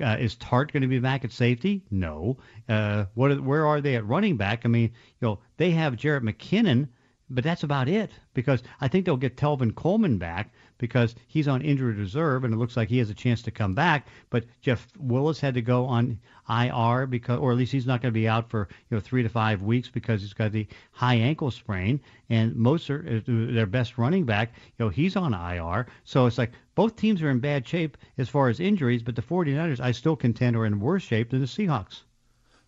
Uh, 0.00 0.16
is 0.18 0.36
Tartt 0.36 0.72
going 0.72 0.82
to 0.82 0.88
be 0.88 0.98
back 0.98 1.24
at 1.24 1.32
safety? 1.32 1.82
No. 1.90 2.36
Uh, 2.68 3.06
what? 3.14 3.40
Where 3.42 3.66
are 3.66 3.80
they 3.80 3.96
at 3.96 4.06
running 4.06 4.36
back? 4.36 4.62
I 4.64 4.68
mean, 4.68 4.90
you 5.20 5.28
know, 5.28 5.40
they 5.56 5.70
have 5.70 5.96
Jerick 5.96 6.22
McKinnon, 6.22 6.88
but 7.28 7.44
that's 7.44 7.62
about 7.62 7.88
it 7.88 8.10
because 8.34 8.62
I 8.80 8.88
think 8.88 9.06
they'll 9.06 9.16
get 9.16 9.36
Tevin 9.36 9.74
Coleman 9.74 10.18
back 10.18 10.52
because 10.80 11.14
he's 11.28 11.46
on 11.46 11.62
injured 11.62 11.98
reserve 11.98 12.42
and 12.42 12.52
it 12.52 12.56
looks 12.56 12.76
like 12.76 12.88
he 12.88 12.98
has 12.98 13.10
a 13.10 13.14
chance 13.14 13.42
to 13.42 13.50
come 13.50 13.74
back. 13.74 14.08
But 14.30 14.46
Jeff 14.60 14.88
Wilson 14.98 15.46
had 15.46 15.54
to 15.54 15.62
go 15.62 15.86
on 15.86 16.18
IR 16.48 17.06
because, 17.06 17.38
or 17.38 17.52
at 17.52 17.58
least 17.58 17.70
he's 17.70 17.86
not 17.86 18.02
going 18.02 18.12
to 18.12 18.18
be 18.18 18.26
out 18.26 18.50
for 18.50 18.68
you 18.88 18.96
know 18.96 19.00
three 19.00 19.22
to 19.22 19.28
five 19.28 19.62
weeks 19.62 19.88
because 19.88 20.22
he's 20.22 20.32
got 20.32 20.50
the 20.50 20.66
high 20.90 21.14
ankle 21.14 21.50
sprain. 21.50 22.00
And 22.28 22.56
Moser, 22.56 23.04
uh, 23.08 23.20
their 23.26 23.66
best 23.66 23.98
running 23.98 24.24
back, 24.24 24.52
you 24.78 24.84
know 24.84 24.88
he's 24.88 25.14
on 25.14 25.34
IR. 25.34 25.86
So 26.04 26.26
it's 26.26 26.38
like 26.38 26.52
both 26.74 26.96
teams 26.96 27.22
are 27.22 27.30
in 27.30 27.38
bad 27.38 27.68
shape 27.68 27.96
as 28.18 28.28
far 28.28 28.48
as 28.48 28.58
injuries, 28.58 29.02
but 29.02 29.14
the 29.14 29.22
49ers 29.22 29.80
I 29.80 29.92
still 29.92 30.16
contend 30.16 30.56
are 30.56 30.66
in 30.66 30.80
worse 30.80 31.02
shape 31.02 31.30
than 31.30 31.40
the 31.40 31.46
Seahawks. 31.46 32.00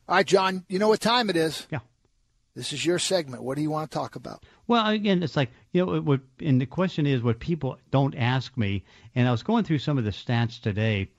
All 0.08 0.16
right, 0.16 0.26
John, 0.26 0.64
you 0.68 0.78
know 0.78 0.88
what 0.88 1.00
time 1.00 1.30
it 1.30 1.36
is. 1.36 1.66
Yeah. 1.70 1.78
This 2.54 2.72
is 2.72 2.84
your 2.84 2.98
segment. 2.98 3.42
What 3.42 3.56
do 3.56 3.62
you 3.62 3.70
want 3.70 3.90
to 3.90 3.96
talk 3.96 4.14
about? 4.14 4.44
Well, 4.72 4.88
again, 4.88 5.22
it's 5.22 5.36
like 5.36 5.50
you 5.72 5.84
know, 5.84 6.18
and 6.40 6.58
the 6.58 6.64
question 6.64 7.04
is 7.04 7.22
what 7.22 7.38
people 7.38 7.76
don't 7.90 8.14
ask 8.14 8.56
me. 8.56 8.84
And 9.14 9.28
I 9.28 9.30
was 9.30 9.42
going 9.42 9.64
through 9.64 9.80
some 9.80 9.98
of 9.98 10.04
the 10.04 10.12
stats 10.12 10.58
today, 10.58 11.10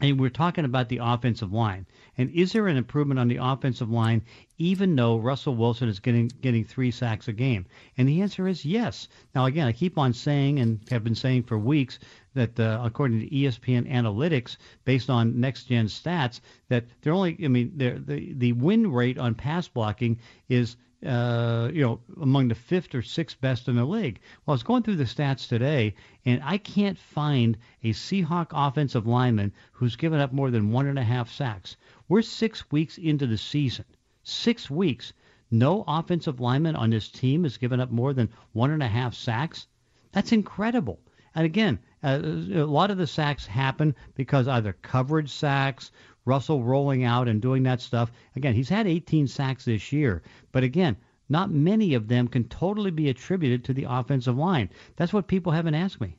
and 0.00 0.18
we're 0.18 0.30
talking 0.30 0.64
about 0.64 0.88
the 0.88 1.00
offensive 1.02 1.52
line. 1.52 1.86
And 2.16 2.30
is 2.30 2.52
there 2.52 2.68
an 2.68 2.78
improvement 2.78 3.20
on 3.20 3.28
the 3.28 3.36
offensive 3.36 3.90
line, 3.90 4.22
even 4.56 4.96
though 4.96 5.18
Russell 5.18 5.56
Wilson 5.56 5.90
is 5.90 6.00
getting 6.00 6.28
getting 6.40 6.64
three 6.64 6.90
sacks 6.90 7.28
a 7.28 7.34
game? 7.34 7.66
And 7.98 8.08
the 8.08 8.22
answer 8.22 8.48
is 8.48 8.64
yes. 8.64 9.08
Now, 9.34 9.44
again, 9.44 9.66
I 9.66 9.72
keep 9.72 9.98
on 9.98 10.14
saying 10.14 10.58
and 10.58 10.80
have 10.90 11.04
been 11.04 11.14
saying 11.14 11.42
for 11.42 11.58
weeks 11.58 11.98
that 12.32 12.58
uh, 12.58 12.80
according 12.82 13.20
to 13.20 13.28
ESPN 13.28 13.92
analytics, 13.92 14.56
based 14.86 15.10
on 15.10 15.38
next 15.38 15.64
gen 15.64 15.88
stats, 15.88 16.40
that 16.70 16.86
they're 17.02 17.12
only, 17.12 17.36
I 17.44 17.48
mean, 17.48 17.72
the 17.76 18.32
the 18.38 18.52
win 18.54 18.90
rate 18.90 19.18
on 19.18 19.34
pass 19.34 19.68
blocking 19.68 20.18
is 20.48 20.78
uh, 21.04 21.70
you 21.72 21.82
know, 21.82 22.00
among 22.20 22.48
the 22.48 22.54
fifth 22.54 22.94
or 22.94 23.02
sixth 23.02 23.40
best 23.40 23.68
in 23.68 23.76
the 23.76 23.84
league. 23.84 24.20
Well, 24.44 24.52
I 24.52 24.56
was 24.56 24.62
going 24.62 24.82
through 24.82 24.96
the 24.96 25.04
stats 25.04 25.48
today, 25.48 25.94
and 26.24 26.42
I 26.44 26.58
can't 26.58 26.98
find 26.98 27.56
a 27.82 27.90
Seahawk 27.90 28.48
offensive 28.52 29.06
lineman 29.06 29.52
who's 29.72 29.96
given 29.96 30.20
up 30.20 30.32
more 30.32 30.50
than 30.50 30.72
one 30.72 30.86
and 30.86 30.98
a 30.98 31.04
half 31.04 31.30
sacks. 31.30 31.76
We're 32.08 32.22
six 32.22 32.70
weeks 32.70 32.98
into 32.98 33.26
the 33.26 33.38
season. 33.38 33.86
Six 34.22 34.68
weeks. 34.68 35.12
No 35.50 35.84
offensive 35.88 36.38
lineman 36.38 36.76
on 36.76 36.90
this 36.90 37.08
team 37.08 37.44
has 37.44 37.56
given 37.56 37.80
up 37.80 37.90
more 37.90 38.12
than 38.12 38.28
one 38.52 38.70
and 38.70 38.82
a 38.82 38.88
half 38.88 39.14
sacks. 39.14 39.66
That's 40.12 40.32
incredible. 40.32 41.00
And 41.34 41.46
again, 41.46 41.78
uh, 42.02 42.20
a 42.22 42.64
lot 42.64 42.90
of 42.90 42.98
the 42.98 43.06
sacks 43.06 43.46
happen 43.46 43.94
because 44.14 44.48
either 44.48 44.72
coverage 44.72 45.30
sacks, 45.30 45.92
Russell 46.24 46.62
rolling 46.62 47.04
out 47.04 47.28
and 47.28 47.40
doing 47.40 47.62
that 47.64 47.80
stuff. 47.80 48.10
Again, 48.36 48.54
he's 48.54 48.68
had 48.68 48.86
18 48.86 49.26
sacks 49.26 49.64
this 49.64 49.92
year, 49.92 50.22
but 50.52 50.62
again, 50.62 50.96
not 51.28 51.50
many 51.50 51.94
of 51.94 52.08
them 52.08 52.28
can 52.28 52.44
totally 52.44 52.90
be 52.90 53.08
attributed 53.08 53.64
to 53.64 53.72
the 53.72 53.86
offensive 53.88 54.36
line. 54.36 54.68
That's 54.96 55.12
what 55.12 55.28
people 55.28 55.52
haven't 55.52 55.74
asked 55.74 56.00
me. 56.00 56.16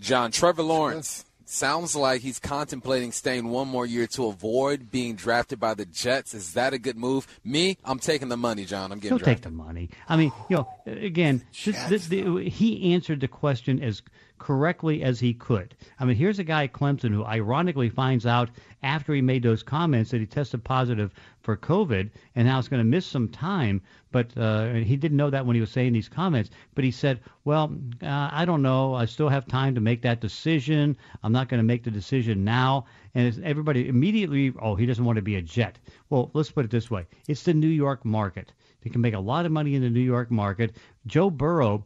John 0.00 0.30
Trevor 0.30 0.62
Lawrence 0.62 1.24
sounds 1.44 1.96
like 1.96 2.20
he's 2.20 2.38
contemplating 2.38 3.10
staying 3.10 3.48
one 3.48 3.66
more 3.68 3.86
year 3.86 4.06
to 4.06 4.26
avoid 4.26 4.90
being 4.90 5.16
drafted 5.16 5.58
by 5.58 5.74
the 5.74 5.84
Jets. 5.86 6.34
Is 6.34 6.52
that 6.52 6.72
a 6.72 6.78
good 6.78 6.96
move? 6.96 7.26
Me, 7.44 7.76
I'm 7.84 7.98
taking 7.98 8.28
the 8.28 8.36
money, 8.36 8.64
John. 8.64 8.92
I'm 8.92 8.98
getting 8.98 9.16
He'll 9.16 9.24
drafted. 9.24 9.42
take 9.44 9.50
the 9.50 9.56
money. 9.56 9.90
I 10.08 10.16
mean, 10.16 10.32
you 10.48 10.56
know, 10.56 10.68
again, 10.86 11.42
just 11.52 11.88
the, 11.88 11.98
the, 11.98 12.48
he 12.48 12.92
answered 12.94 13.20
the 13.20 13.28
question 13.28 13.82
as 13.82 14.02
correctly 14.38 15.02
as 15.02 15.20
he 15.20 15.34
could. 15.34 15.74
I 15.98 16.04
mean, 16.04 16.16
here's 16.16 16.38
a 16.38 16.44
guy 16.44 16.64
at 16.64 16.72
Clemson 16.72 17.10
who 17.10 17.24
ironically 17.24 17.88
finds 17.88 18.26
out 18.26 18.50
after 18.82 19.14
he 19.14 19.20
made 19.20 19.42
those 19.42 19.62
comments 19.62 20.10
that 20.10 20.20
he 20.20 20.26
tested 20.26 20.64
positive 20.64 21.12
for 21.40 21.56
COVID 21.56 22.10
and 22.34 22.46
now 22.46 22.58
is 22.58 22.68
going 22.68 22.80
to 22.80 22.84
miss 22.84 23.06
some 23.06 23.28
time. 23.28 23.82
But 24.10 24.36
uh, 24.36 24.72
he 24.74 24.96
didn't 24.96 25.16
know 25.16 25.30
that 25.30 25.44
when 25.44 25.54
he 25.54 25.60
was 25.60 25.70
saying 25.70 25.92
these 25.92 26.08
comments. 26.08 26.50
But 26.74 26.84
he 26.84 26.90
said, 26.90 27.20
"Well, 27.44 27.74
uh, 28.02 28.30
I 28.32 28.44
don't 28.44 28.62
know. 28.62 28.94
I 28.94 29.04
still 29.04 29.28
have 29.28 29.46
time 29.46 29.74
to 29.74 29.80
make 29.80 30.02
that 30.02 30.20
decision. 30.20 30.96
I'm 31.22 31.32
not 31.32 31.48
going 31.48 31.58
to 31.58 31.64
make 31.64 31.84
the 31.84 31.90
decision 31.90 32.44
now." 32.44 32.86
And 33.14 33.42
everybody 33.44 33.88
immediately, 33.88 34.52
oh, 34.60 34.76
he 34.76 34.86
doesn't 34.86 35.04
want 35.04 35.16
to 35.16 35.22
be 35.22 35.36
a 35.36 35.42
Jet. 35.42 35.78
Well, 36.08 36.30
let's 36.32 36.50
put 36.50 36.64
it 36.64 36.70
this 36.70 36.90
way: 36.90 37.06
it's 37.26 37.42
the 37.42 37.54
New 37.54 37.66
York 37.66 38.04
market. 38.04 38.52
They 38.82 38.90
can 38.90 39.00
make 39.00 39.14
a 39.14 39.20
lot 39.20 39.44
of 39.44 39.52
money 39.52 39.74
in 39.74 39.82
the 39.82 39.90
New 39.90 40.00
York 40.00 40.30
market. 40.30 40.76
Joe 41.06 41.30
Burrow 41.30 41.84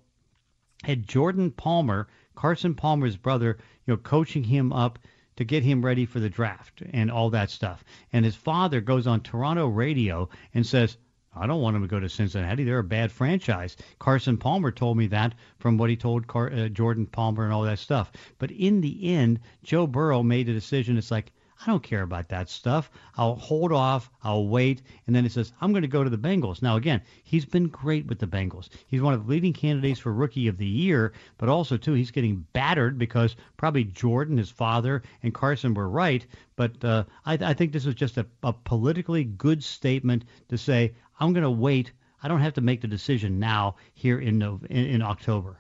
had 0.84 1.07
Jordan 1.07 1.50
Palmer, 1.50 2.09
Carson 2.35 2.74
Palmer's 2.74 3.16
brother, 3.16 3.59
you 3.87 3.95
know, 3.95 3.99
coaching 3.99 4.45
him 4.45 4.72
up 4.72 4.99
to 5.37 5.45
get 5.45 5.62
him 5.62 5.85
ready 5.85 6.07
for 6.07 6.20
the 6.20 6.28
draft 6.28 6.83
and 6.93 7.11
all 7.11 7.30
that 7.30 7.51
stuff. 7.51 7.85
And 8.12 8.24
his 8.24 8.37
father 8.37 8.80
goes 8.80 9.07
on 9.07 9.20
Toronto 9.20 9.66
radio 9.66 10.28
and 10.55 10.66
says, 10.66 10.99
I 11.35 11.47
don't 11.47 11.62
want 11.62 11.76
him 11.76 11.83
to 11.83 11.89
go 11.89 11.99
to 11.99 12.09
Cincinnati. 12.09 12.64
They're 12.64 12.78
a 12.78 12.85
bad 12.85 13.11
franchise. 13.11 13.76
Carson 13.99 14.37
Palmer 14.37 14.70
told 14.70 14.99
me 14.99 15.07
that 15.09 15.35
from 15.59 15.78
what 15.78 15.89
he 15.89 15.97
told 15.97 16.26
Car- 16.26 16.53
uh, 16.53 16.68
Jordan 16.68 17.07
Palmer 17.07 17.45
and 17.45 17.53
all 17.53 17.62
that 17.62 17.78
stuff. 17.78 18.12
But 18.39 18.51
in 18.51 18.83
the 18.83 19.14
end, 19.14 19.41
Joe 19.62 19.87
Burrow 19.87 20.22
made 20.22 20.49
a 20.51 20.53
decision. 20.53 20.99
It's 20.99 21.11
like, 21.11 21.33
I 21.62 21.70
don't 21.70 21.82
care 21.82 22.02
about 22.02 22.28
that 22.30 22.48
stuff. 22.48 22.90
I'll 23.16 23.36
hold 23.36 23.70
off. 23.72 24.10
I'll 24.24 24.48
wait. 24.48 24.82
And 25.06 25.14
then 25.14 25.22
he 25.22 25.30
says, 25.30 25.52
I'm 25.60 25.72
going 25.72 25.82
to 25.82 25.88
go 25.88 26.02
to 26.02 26.10
the 26.10 26.18
Bengals. 26.18 26.60
Now, 26.60 26.76
again, 26.76 27.02
he's 27.22 27.44
been 27.44 27.68
great 27.68 28.06
with 28.06 28.18
the 28.18 28.26
Bengals. 28.26 28.68
He's 28.88 29.00
one 29.00 29.14
of 29.14 29.24
the 29.24 29.30
leading 29.30 29.52
candidates 29.52 30.00
for 30.00 30.12
Rookie 30.12 30.48
of 30.48 30.58
the 30.58 30.66
Year, 30.66 31.12
but 31.38 31.48
also, 31.48 31.76
too, 31.76 31.92
he's 31.92 32.10
getting 32.10 32.44
battered 32.52 32.98
because 32.98 33.36
probably 33.56 33.84
Jordan, 33.84 34.38
his 34.38 34.50
father, 34.50 35.02
and 35.22 35.32
Carson 35.32 35.72
were 35.72 35.88
right. 35.88 36.26
But 36.56 36.84
uh, 36.84 37.04
I, 37.24 37.34
I 37.34 37.54
think 37.54 37.72
this 37.72 37.86
is 37.86 37.94
just 37.94 38.18
a, 38.18 38.26
a 38.42 38.52
politically 38.52 39.22
good 39.22 39.62
statement 39.62 40.24
to 40.48 40.58
say, 40.58 40.94
I'm 41.20 41.32
going 41.32 41.44
to 41.44 41.50
wait. 41.50 41.92
I 42.22 42.28
don't 42.28 42.40
have 42.40 42.54
to 42.54 42.60
make 42.60 42.80
the 42.80 42.88
decision 42.88 43.38
now 43.38 43.76
here 43.94 44.18
in, 44.18 44.42
in, 44.42 44.86
in 44.86 45.02
October. 45.02 45.58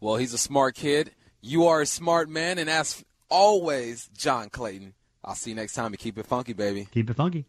Well, 0.00 0.16
he's 0.16 0.32
a 0.32 0.38
smart 0.38 0.76
kid. 0.76 1.12
You 1.42 1.66
are 1.66 1.82
a 1.82 1.86
smart 1.86 2.30
man, 2.30 2.58
and 2.58 2.70
as 2.70 3.04
always, 3.34 4.08
John 4.16 4.48
Clayton. 4.48 4.94
I'll 5.24 5.34
see 5.34 5.50
you 5.50 5.56
next 5.56 5.74
time 5.74 5.86
and 5.86 5.98
keep 5.98 6.18
it 6.18 6.26
funky, 6.26 6.52
baby. 6.52 6.86
Keep 6.92 7.10
it 7.10 7.16
funky. 7.16 7.46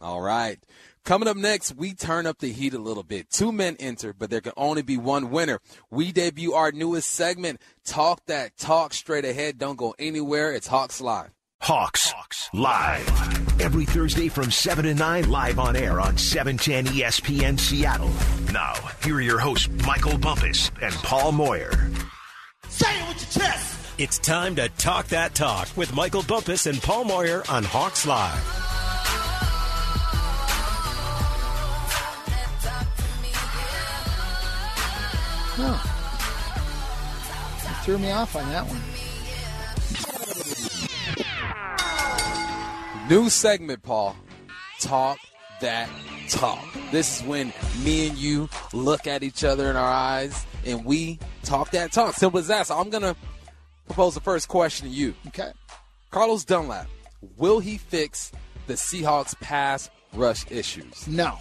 All 0.00 0.20
right. 0.20 0.58
Coming 1.04 1.28
up 1.28 1.36
next, 1.36 1.74
we 1.74 1.94
turn 1.94 2.26
up 2.26 2.38
the 2.38 2.52
heat 2.52 2.74
a 2.74 2.78
little 2.78 3.02
bit. 3.02 3.28
Two 3.28 3.52
men 3.52 3.76
enter, 3.80 4.12
but 4.12 4.30
there 4.30 4.40
can 4.40 4.52
only 4.56 4.82
be 4.82 4.96
one 4.96 5.30
winner. 5.30 5.58
We 5.90 6.12
debut 6.12 6.52
our 6.52 6.72
newest 6.72 7.10
segment, 7.10 7.60
Talk 7.84 8.24
That 8.26 8.56
Talk 8.56 8.94
Straight 8.94 9.24
Ahead. 9.24 9.58
Don't 9.58 9.76
go 9.76 9.94
anywhere. 9.98 10.52
It's 10.52 10.68
Hawks 10.68 11.00
Live. 11.00 11.30
Hawks, 11.62 12.10
Hawks 12.10 12.48
live 12.54 13.60
every 13.60 13.84
Thursday 13.84 14.28
from 14.28 14.50
7 14.50 14.86
to 14.86 14.94
9 14.94 15.30
live 15.30 15.58
on 15.58 15.76
air 15.76 16.00
on 16.00 16.16
710 16.16 16.94
ESPN 16.94 17.60
Seattle. 17.60 18.10
Now, 18.52 18.72
here 19.04 19.16
are 19.16 19.20
your 19.20 19.38
hosts 19.38 19.68
Michael 19.86 20.16
Bumpus 20.16 20.70
and 20.80 20.94
Paul 20.94 21.32
Moyer. 21.32 21.72
Say 22.68 22.88
it 22.98 23.08
with 23.08 23.36
your 23.36 23.44
chest. 23.44 23.79
It's 24.00 24.18
time 24.18 24.56
to 24.56 24.66
talk 24.78 25.08
that 25.08 25.34
talk 25.34 25.68
with 25.76 25.94
Michael 25.94 26.22
Bumpus 26.22 26.64
and 26.64 26.80
Paul 26.80 27.04
Moyer 27.04 27.42
on 27.50 27.62
Hawks 27.62 28.06
Live. 28.06 28.42
Oh. 35.58 35.82
You 37.68 37.74
threw 37.84 37.98
me 37.98 38.10
off 38.10 38.34
on 38.34 38.48
that 38.48 38.64
one. 38.66 38.80
New 43.10 43.28
segment, 43.28 43.82
Paul. 43.82 44.16
Talk 44.80 45.18
that 45.60 45.90
talk. 46.30 46.64
This 46.90 47.20
is 47.20 47.26
when 47.26 47.52
me 47.84 48.08
and 48.08 48.16
you 48.16 48.48
look 48.72 49.06
at 49.06 49.22
each 49.22 49.44
other 49.44 49.68
in 49.68 49.76
our 49.76 49.92
eyes 49.92 50.46
and 50.64 50.86
we 50.86 51.18
talk 51.42 51.72
that 51.72 51.92
talk. 51.92 52.14
Simple 52.14 52.40
as 52.40 52.48
that. 52.48 52.68
So 52.68 52.78
I'm 52.78 52.88
going 52.88 53.02
to 53.02 53.14
propose 53.90 54.14
the 54.14 54.20
first 54.20 54.48
question 54.48 54.88
to 54.88 54.94
you. 54.94 55.14
Okay. 55.28 55.52
Carlos 56.10 56.44
Dunlap, 56.44 56.88
will 57.36 57.60
he 57.60 57.78
fix 57.78 58.32
the 58.66 58.74
Seahawks 58.74 59.38
pass 59.40 59.90
rush 60.14 60.50
issues? 60.50 61.06
No. 61.06 61.38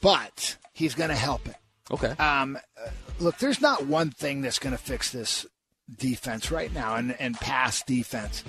But 0.00 0.56
he's 0.72 0.94
going 0.94 1.10
to 1.10 1.16
help 1.16 1.46
it. 1.48 1.56
Okay. 1.90 2.10
Um, 2.18 2.58
look, 3.18 3.38
there's 3.38 3.60
not 3.60 3.86
one 3.86 4.10
thing 4.10 4.42
that's 4.42 4.58
going 4.58 4.76
to 4.76 4.82
fix 4.82 5.10
this 5.10 5.46
defense 5.98 6.50
right 6.50 6.72
now 6.72 6.96
and, 6.96 7.14
and 7.20 7.34
pass 7.36 7.82
defense 7.82 8.42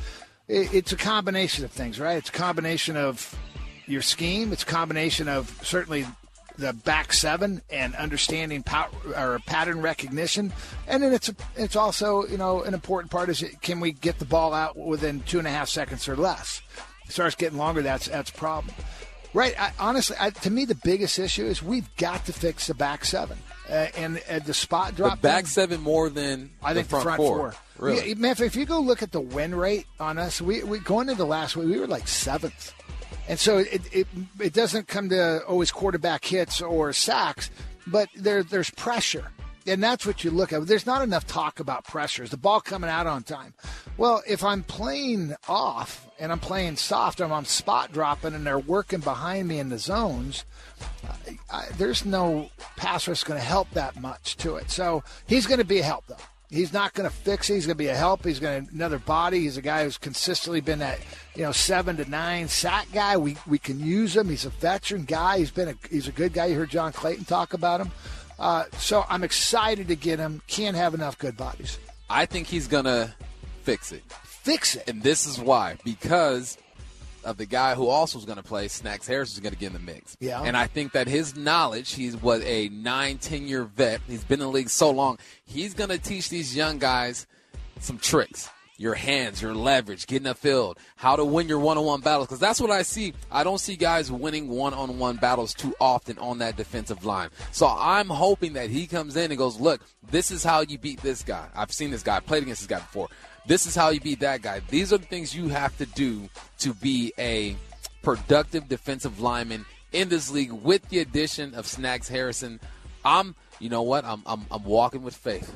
it's 0.47 0.91
a 0.91 0.97
combination 0.97 1.65
of 1.65 1.71
things, 1.71 1.99
right? 1.99 2.17
It's 2.17 2.29
a 2.29 2.33
combination 2.33 2.95
of 2.95 3.35
your 3.85 4.01
scheme. 4.01 4.53
It's 4.53 4.63
a 4.63 4.67
combination 4.67 5.27
of 5.27 5.49
certainly 5.63 6.05
the 6.57 6.73
back 6.73 7.13
seven 7.13 7.61
and 7.69 7.95
understanding 7.95 8.63
or 9.15 9.39
pattern 9.45 9.81
recognition, 9.81 10.51
and 10.87 11.03
then 11.03 11.13
it's 11.13 11.29
a, 11.29 11.35
it's 11.55 11.75
also 11.75 12.25
you 12.27 12.37
know 12.37 12.63
an 12.63 12.73
important 12.73 13.11
part 13.11 13.29
is 13.29 13.43
can 13.61 13.79
we 13.79 13.91
get 13.91 14.19
the 14.19 14.25
ball 14.25 14.53
out 14.53 14.77
within 14.77 15.21
two 15.21 15.39
and 15.39 15.47
a 15.47 15.51
half 15.51 15.69
seconds 15.69 16.07
or 16.07 16.15
less? 16.15 16.61
It 17.05 17.11
starts 17.11 17.35
getting 17.35 17.57
longer. 17.57 17.81
That's 17.81 18.07
that's 18.07 18.29
a 18.29 18.33
problem, 18.33 18.75
right? 19.33 19.59
I, 19.59 19.71
honestly, 19.79 20.17
I, 20.19 20.31
to 20.31 20.49
me, 20.49 20.65
the 20.65 20.75
biggest 20.75 21.19
issue 21.19 21.45
is 21.45 21.61
we've 21.63 21.93
got 21.97 22.25
to 22.25 22.33
fix 22.33 22.67
the 22.67 22.73
back 22.73 23.05
seven 23.05 23.37
uh, 23.69 23.87
and 23.95 24.21
uh, 24.29 24.39
the 24.39 24.53
spot 24.53 24.95
drop. 24.95 25.17
The 25.17 25.21
back 25.21 25.47
seven 25.47 25.81
more 25.81 26.09
than 26.09 26.51
I 26.63 26.73
think 26.73 26.87
the 26.87 26.91
front, 26.91 27.03
front 27.03 27.17
four. 27.17 27.37
four. 27.37 27.55
Really? 27.77 28.09
Yeah, 28.09 28.15
man, 28.15 28.35
if 28.39 28.55
you 28.55 28.65
go 28.65 28.79
look 28.79 29.03
at 29.03 29.11
the 29.11 29.21
win 29.21 29.53
rate 29.53 29.85
on 29.99 30.17
us, 30.17 30.41
we, 30.41 30.63
we 30.63 30.79
going 30.79 31.09
into 31.09 31.17
the 31.17 31.27
last 31.27 31.55
week 31.55 31.67
we 31.67 31.79
were 31.79 31.87
like 31.87 32.07
seventh, 32.07 32.73
and 33.27 33.39
so 33.39 33.57
it, 33.59 33.81
it 33.91 34.07
it 34.39 34.53
doesn't 34.53 34.87
come 34.87 35.09
to 35.09 35.43
always 35.45 35.71
quarterback 35.71 36.25
hits 36.25 36.61
or 36.61 36.93
sacks, 36.93 37.49
but 37.85 38.09
there 38.15 38.43
there's 38.43 38.69
pressure. 38.71 39.31
And 39.65 39.83
that's 39.83 40.05
what 40.05 40.23
you 40.23 40.31
look 40.31 40.53
at. 40.53 40.65
There's 40.65 40.85
not 40.85 41.01
enough 41.01 41.27
talk 41.27 41.59
about 41.59 41.83
pressure. 41.83 42.23
Is 42.23 42.29
the 42.29 42.37
ball 42.37 42.61
coming 42.61 42.89
out 42.89 43.05
on 43.05 43.23
time? 43.23 43.53
Well, 43.97 44.23
if 44.25 44.41
I'm 44.41 44.63
playing 44.63 45.35
off 45.49 46.07
and 46.19 46.31
I'm 46.31 46.39
playing 46.39 46.77
soft, 46.77 47.19
and 47.19 47.33
I'm 47.33 47.43
spot 47.43 47.91
dropping, 47.91 48.33
and 48.33 48.45
they're 48.45 48.59
working 48.59 49.01
behind 49.01 49.49
me 49.49 49.59
in 49.59 49.67
the 49.67 49.77
zones, 49.77 50.45
I, 51.03 51.37
I, 51.51 51.65
there's 51.77 52.05
no 52.05 52.49
pass 52.77 53.09
rush 53.09 53.25
going 53.25 53.39
to 53.39 53.45
help 53.45 53.69
that 53.71 53.99
much 53.99 54.37
to 54.37 54.55
it. 54.55 54.71
So 54.71 55.03
he's 55.27 55.45
going 55.45 55.59
to 55.59 55.65
be 55.65 55.79
a 55.79 55.83
help, 55.83 56.05
though. 56.07 56.15
He's 56.49 56.71
not 56.71 56.93
going 56.93 57.09
to 57.09 57.15
fix 57.15 57.49
it. 57.49 57.55
He's 57.55 57.65
going 57.65 57.75
to 57.75 57.83
be 57.83 57.87
a 57.87 57.95
help. 57.95 58.23
He's 58.23 58.39
going 58.39 58.65
to 58.65 58.73
another 58.73 58.99
body. 58.99 59.41
He's 59.41 59.57
a 59.57 59.61
guy 59.61 59.83
who's 59.83 59.97
consistently 59.97 60.61
been 60.61 60.79
that 60.79 60.99
you 61.35 61.43
know 61.43 61.51
seven 61.51 61.97
to 61.97 62.09
nine 62.09 62.47
sack 62.47 62.87
guy. 62.93 63.17
We 63.17 63.37
we 63.45 63.59
can 63.59 63.79
use 63.79 64.15
him. 64.15 64.29
He's 64.29 64.45
a 64.45 64.49
veteran 64.49 65.03
guy. 65.03 65.39
He's 65.39 65.51
been 65.51 65.69
a 65.69 65.75
he's 65.89 66.07
a 66.07 66.13
good 66.13 66.33
guy. 66.33 66.45
You 66.45 66.55
heard 66.55 66.69
John 66.69 66.93
Clayton 66.93 67.25
talk 67.25 67.53
about 67.53 67.81
him. 67.81 67.91
Uh, 68.39 68.65
so 68.77 69.03
I'm 69.09 69.23
excited 69.23 69.87
to 69.89 69.95
get 69.95 70.19
him. 70.19 70.41
Can't 70.47 70.77
have 70.77 70.93
enough 70.93 71.17
good 71.17 71.35
bodies. 71.35 71.79
I 72.09 72.25
think 72.25 72.47
he's 72.47 72.67
going 72.67 72.85
to 72.85 73.13
fix 73.63 73.91
it. 73.91 74.03
Fix 74.23 74.75
it. 74.75 74.87
And 74.87 75.03
this 75.03 75.25
is 75.25 75.39
why 75.39 75.77
because 75.83 76.57
of 77.23 77.37
the 77.37 77.45
guy 77.45 77.75
who 77.75 77.87
also 77.87 78.17
is 78.17 78.25
going 78.25 78.37
to 78.37 78.43
play, 78.43 78.67
Snacks 78.67 79.07
Harris, 79.07 79.33
is 79.33 79.39
going 79.39 79.53
to 79.53 79.59
get 79.59 79.67
in 79.67 79.73
the 79.73 79.79
mix. 79.79 80.15
Yeah. 80.19 80.41
And 80.41 80.55
I 80.55 80.67
think 80.67 80.93
that 80.93 81.07
his 81.07 81.35
knowledge, 81.35 81.93
he's 81.93 82.15
was 82.15 82.41
a 82.43 82.69
nine, 82.69 83.17
ten 83.17 83.47
year 83.47 83.63
vet. 83.63 84.01
He's 84.07 84.23
been 84.23 84.39
in 84.39 84.45
the 84.47 84.51
league 84.51 84.69
so 84.69 84.91
long. 84.91 85.17
He's 85.45 85.73
going 85.73 85.89
to 85.89 85.97
teach 85.97 86.29
these 86.29 86.55
young 86.55 86.77
guys 86.77 87.27
some 87.79 87.97
tricks. 87.97 88.49
Your 88.79 88.93
hands, 88.93 89.41
your 89.41 89.55
leverage, 89.55 90.05
getting 90.05 90.27
a 90.27 90.35
field, 90.35 90.77
how 90.97 91.15
to 91.15 91.25
win 91.25 91.49
your 91.49 91.57
one-on-one 91.57 92.01
battles. 92.01 92.27
Because 92.27 92.39
that's 92.39 92.61
what 92.61 92.69
I 92.69 92.83
see. 92.83 93.11
I 93.31 93.43
don't 93.43 93.57
see 93.57 93.75
guys 93.75 94.11
winning 94.11 94.49
one-on-one 94.49 95.15
battles 95.15 95.55
too 95.55 95.73
often 95.81 96.19
on 96.19 96.37
that 96.37 96.57
defensive 96.57 97.03
line. 97.03 97.29
So 97.51 97.65
I'm 97.67 98.07
hoping 98.07 98.53
that 98.53 98.69
he 98.69 98.85
comes 98.85 99.15
in 99.15 99.31
and 99.31 99.37
goes, 99.39 99.59
"Look, 99.59 99.81
this 100.11 100.29
is 100.29 100.43
how 100.43 100.61
you 100.61 100.77
beat 100.77 101.01
this 101.01 101.23
guy. 101.23 101.47
I've 101.55 101.71
seen 101.71 101.89
this 101.89 102.03
guy, 102.03 102.19
played 102.19 102.43
against 102.43 102.61
this 102.61 102.67
guy 102.67 102.77
before. 102.77 103.07
This 103.47 103.65
is 103.65 103.75
how 103.75 103.89
you 103.89 104.01
beat 104.01 104.19
that 104.19 104.41
guy. 104.41 104.61
These 104.69 104.91
are 104.91 104.97
the 104.97 105.05
things 105.05 105.33
you 105.33 105.47
have 105.47 105.75
to 105.77 105.85
do 105.85 106.29
to 106.59 106.73
be 106.73 107.13
a 107.17 107.55
productive 108.03 108.67
defensive 108.67 109.21
lineman 109.21 109.65
in 109.93 110.09
this 110.09 110.29
league 110.29 110.51
with 110.51 110.87
the 110.89 110.99
addition 110.99 111.55
of 111.55 111.65
Snacks 111.65 112.09
Harrison. 112.09 112.59
I'm, 113.05 113.35
you 113.59 113.69
know 113.69 113.83
what? 113.83 114.03
I'm, 114.03 114.21
I'm, 114.25 114.45
I'm 114.51 114.65
walking 114.65 115.01
with 115.01 115.15
faith. 115.15 115.55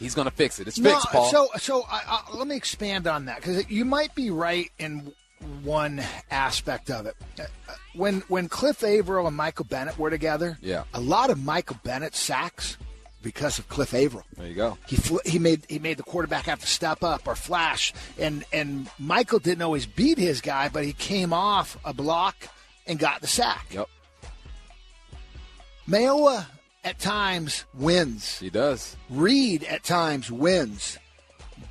He's 0.00 0.16
going 0.16 0.24
to 0.24 0.34
fix 0.34 0.58
it. 0.58 0.66
It's 0.66 0.78
no, 0.78 0.90
fixed, 0.90 1.06
Paul. 1.08 1.30
So, 1.30 1.48
so 1.56 1.84
I, 1.88 2.24
I, 2.28 2.36
let 2.36 2.48
me 2.48 2.56
expand 2.56 3.06
on 3.06 3.26
that 3.26 3.36
because 3.36 3.70
you 3.70 3.84
might 3.84 4.12
be 4.16 4.30
right 4.30 4.70
in 4.78 5.12
one 5.62 6.02
aspect 6.30 6.90
of 6.90 7.06
it. 7.06 7.16
When 7.94 8.20
when 8.28 8.48
Cliff 8.48 8.82
Avril 8.82 9.26
and 9.26 9.36
Michael 9.36 9.64
Bennett 9.64 9.98
were 9.98 10.10
together, 10.10 10.58
yeah, 10.60 10.84
a 10.92 11.00
lot 11.00 11.30
of 11.30 11.42
Michael 11.42 11.78
Bennett 11.82 12.14
sacks 12.14 12.76
because 13.22 13.58
of 13.58 13.68
Cliff 13.68 13.94
Avril. 13.94 14.24
There 14.36 14.46
you 14.46 14.54
go. 14.54 14.78
He 14.86 14.96
fl- 14.96 15.18
he 15.24 15.38
made 15.38 15.64
he 15.68 15.78
made 15.78 15.96
the 15.96 16.02
quarterback 16.02 16.44
have 16.46 16.60
to 16.60 16.66
step 16.66 17.02
up 17.02 17.26
or 17.26 17.34
flash, 17.34 17.92
and 18.18 18.44
and 18.52 18.88
Michael 18.98 19.38
didn't 19.38 19.62
always 19.62 19.86
beat 19.86 20.18
his 20.18 20.40
guy, 20.40 20.68
but 20.68 20.84
he 20.84 20.92
came 20.92 21.32
off 21.32 21.76
a 21.84 21.92
block 21.92 22.48
and 22.86 22.98
got 22.98 23.20
the 23.20 23.26
sack. 23.26 23.66
Yep. 23.70 23.88
Mayowa 25.88 26.46
at 26.84 26.98
times 26.98 27.64
wins. 27.74 28.38
He 28.38 28.50
does. 28.50 28.96
Reed 29.08 29.64
at 29.64 29.82
times 29.82 30.30
wins. 30.30 30.98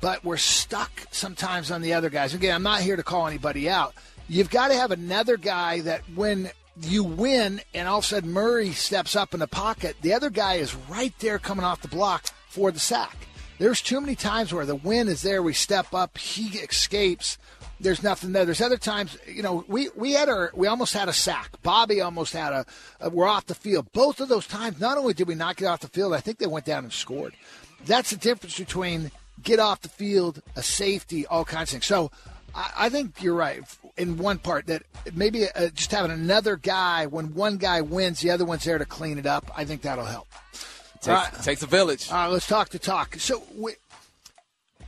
But 0.00 0.24
we're 0.24 0.36
stuck 0.36 0.90
sometimes 1.10 1.70
on 1.70 1.82
the 1.82 1.94
other 1.94 2.10
guys. 2.10 2.32
Again, 2.32 2.54
I'm 2.54 2.62
not 2.62 2.80
here 2.80 2.96
to 2.96 3.02
call 3.02 3.26
anybody 3.26 3.68
out. 3.68 3.94
You've 4.28 4.50
got 4.50 4.68
to 4.68 4.74
have 4.74 4.92
another 4.92 5.36
guy 5.36 5.80
that 5.80 6.02
when 6.14 6.50
you 6.82 7.04
win 7.04 7.60
and 7.74 7.88
all 7.88 7.98
of 7.98 8.04
a 8.04 8.06
sudden 8.06 8.32
Murray 8.32 8.72
steps 8.72 9.16
up 9.16 9.34
in 9.34 9.40
the 9.40 9.46
pocket, 9.46 9.96
the 10.02 10.12
other 10.12 10.30
guy 10.30 10.54
is 10.54 10.74
right 10.88 11.14
there 11.18 11.38
coming 11.38 11.64
off 11.64 11.82
the 11.82 11.88
block 11.88 12.26
for 12.48 12.70
the 12.70 12.80
sack. 12.80 13.16
There's 13.58 13.82
too 13.82 14.00
many 14.00 14.14
times 14.14 14.54
where 14.54 14.64
the 14.64 14.76
win 14.76 15.08
is 15.08 15.22
there, 15.22 15.42
we 15.42 15.52
step 15.52 15.92
up, 15.92 16.16
he 16.16 16.58
escapes, 16.58 17.36
there's 17.80 18.02
nothing 18.02 18.32
there. 18.32 18.44
There's 18.44 18.60
other 18.60 18.76
times, 18.76 19.16
you 19.26 19.42
know, 19.42 19.64
we, 19.66 19.88
we 19.96 20.12
had 20.12 20.28
our, 20.28 20.50
we 20.54 20.66
almost 20.66 20.92
had 20.92 21.08
a 21.08 21.12
sack. 21.12 21.50
Bobby 21.62 22.00
almost 22.00 22.32
had 22.32 22.52
a, 22.52 22.66
a, 23.00 23.10
we're 23.10 23.26
off 23.26 23.46
the 23.46 23.54
field. 23.54 23.90
Both 23.92 24.20
of 24.20 24.28
those 24.28 24.46
times, 24.46 24.80
not 24.80 24.98
only 24.98 25.14
did 25.14 25.28
we 25.28 25.34
not 25.34 25.56
get 25.56 25.66
off 25.66 25.80
the 25.80 25.88
field, 25.88 26.12
I 26.12 26.20
think 26.20 26.38
they 26.38 26.46
went 26.46 26.66
down 26.66 26.84
and 26.84 26.92
scored. 26.92 27.34
That's 27.86 28.10
the 28.10 28.16
difference 28.16 28.58
between 28.58 29.10
get 29.42 29.58
off 29.58 29.80
the 29.80 29.88
field, 29.88 30.42
a 30.56 30.62
safety, 30.62 31.26
all 31.26 31.44
kinds 31.44 31.70
of 31.70 31.72
things. 31.72 31.86
So 31.86 32.10
I, 32.54 32.72
I 32.76 32.88
think 32.90 33.22
you're 33.22 33.34
right 33.34 33.62
in 34.00 34.16
one 34.16 34.38
part 34.38 34.66
that 34.66 34.82
maybe 35.14 35.46
uh, 35.48 35.68
just 35.68 35.92
having 35.92 36.10
another 36.10 36.56
guy 36.56 37.06
when 37.06 37.34
one 37.34 37.58
guy 37.58 37.82
wins, 37.82 38.20
the 38.20 38.30
other 38.30 38.44
one's 38.44 38.64
there 38.64 38.78
to 38.78 38.86
clean 38.86 39.18
it 39.18 39.26
up. 39.26 39.50
I 39.54 39.64
think 39.64 39.82
that'll 39.82 40.04
help. 40.04 40.26
Takes, 40.94 41.06
right. 41.06 41.42
takes 41.42 41.62
a 41.62 41.66
village. 41.66 42.10
All 42.10 42.16
right, 42.16 42.28
let's 42.28 42.46
talk 42.46 42.70
to 42.70 42.78
talk. 42.78 43.16
So 43.18 43.42
we, 43.56 43.74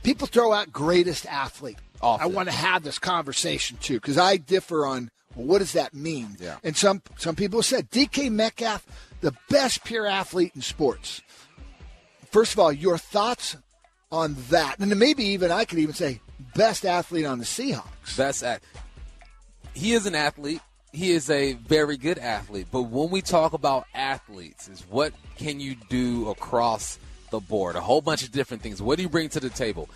people 0.01 0.27
throw 0.27 0.51
out 0.51 0.71
greatest 0.71 1.25
athlete. 1.27 1.77
Often. 2.01 2.23
I 2.23 2.27
want 2.27 2.49
to 2.49 2.55
have 2.55 2.83
this 2.83 2.99
conversation 2.99 3.77
too 3.77 3.95
because 3.95 4.17
I 4.17 4.35
differ 4.37 4.85
on 4.85 5.09
well, 5.35 5.45
what 5.45 5.59
does 5.59 5.73
that 5.73 5.93
mean. 5.93 6.35
Yeah. 6.39 6.57
And 6.63 6.75
some 6.75 7.01
some 7.17 7.35
people 7.35 7.59
have 7.59 7.65
said 7.65 7.89
DK 7.89 8.29
Metcalf, 8.31 8.85
the 9.21 9.33
best 9.49 9.83
pure 9.83 10.05
athlete 10.05 10.51
in 10.55 10.61
sports. 10.61 11.21
First 12.29 12.53
of 12.53 12.59
all, 12.59 12.73
your 12.73 12.97
thoughts 12.97 13.55
on 14.11 14.35
that, 14.49 14.79
and 14.79 14.99
maybe 14.99 15.23
even 15.27 15.51
I 15.51 15.65
could 15.65 15.79
even 15.79 15.95
say 15.95 16.19
best 16.55 16.85
athlete 16.85 17.25
on 17.25 17.39
the 17.39 17.45
Seahawks. 17.45 18.17
Best 18.17 18.43
at. 18.43 18.61
He 19.73 19.93
is 19.93 20.05
an 20.05 20.15
athlete. 20.15 20.61
He 20.91 21.11
is 21.11 21.29
a 21.29 21.53
very 21.53 21.97
good 21.97 22.19
athlete. 22.19 22.67
But 22.71 22.83
when 22.83 23.09
we 23.09 23.21
talk 23.21 23.53
about 23.53 23.85
athletes, 23.93 24.67
is 24.67 24.81
what 24.89 25.13
can 25.37 25.59
you 25.59 25.75
do 25.89 26.29
across 26.29 26.99
the 27.31 27.39
board? 27.39 27.75
A 27.75 27.81
whole 27.81 28.01
bunch 28.01 28.23
of 28.23 28.31
different 28.31 28.61
things. 28.61 28.81
What 28.81 28.97
do 28.97 29.03
you 29.03 29.09
bring 29.09 29.29
to 29.29 29.39
the 29.39 29.49
table? 29.49 29.89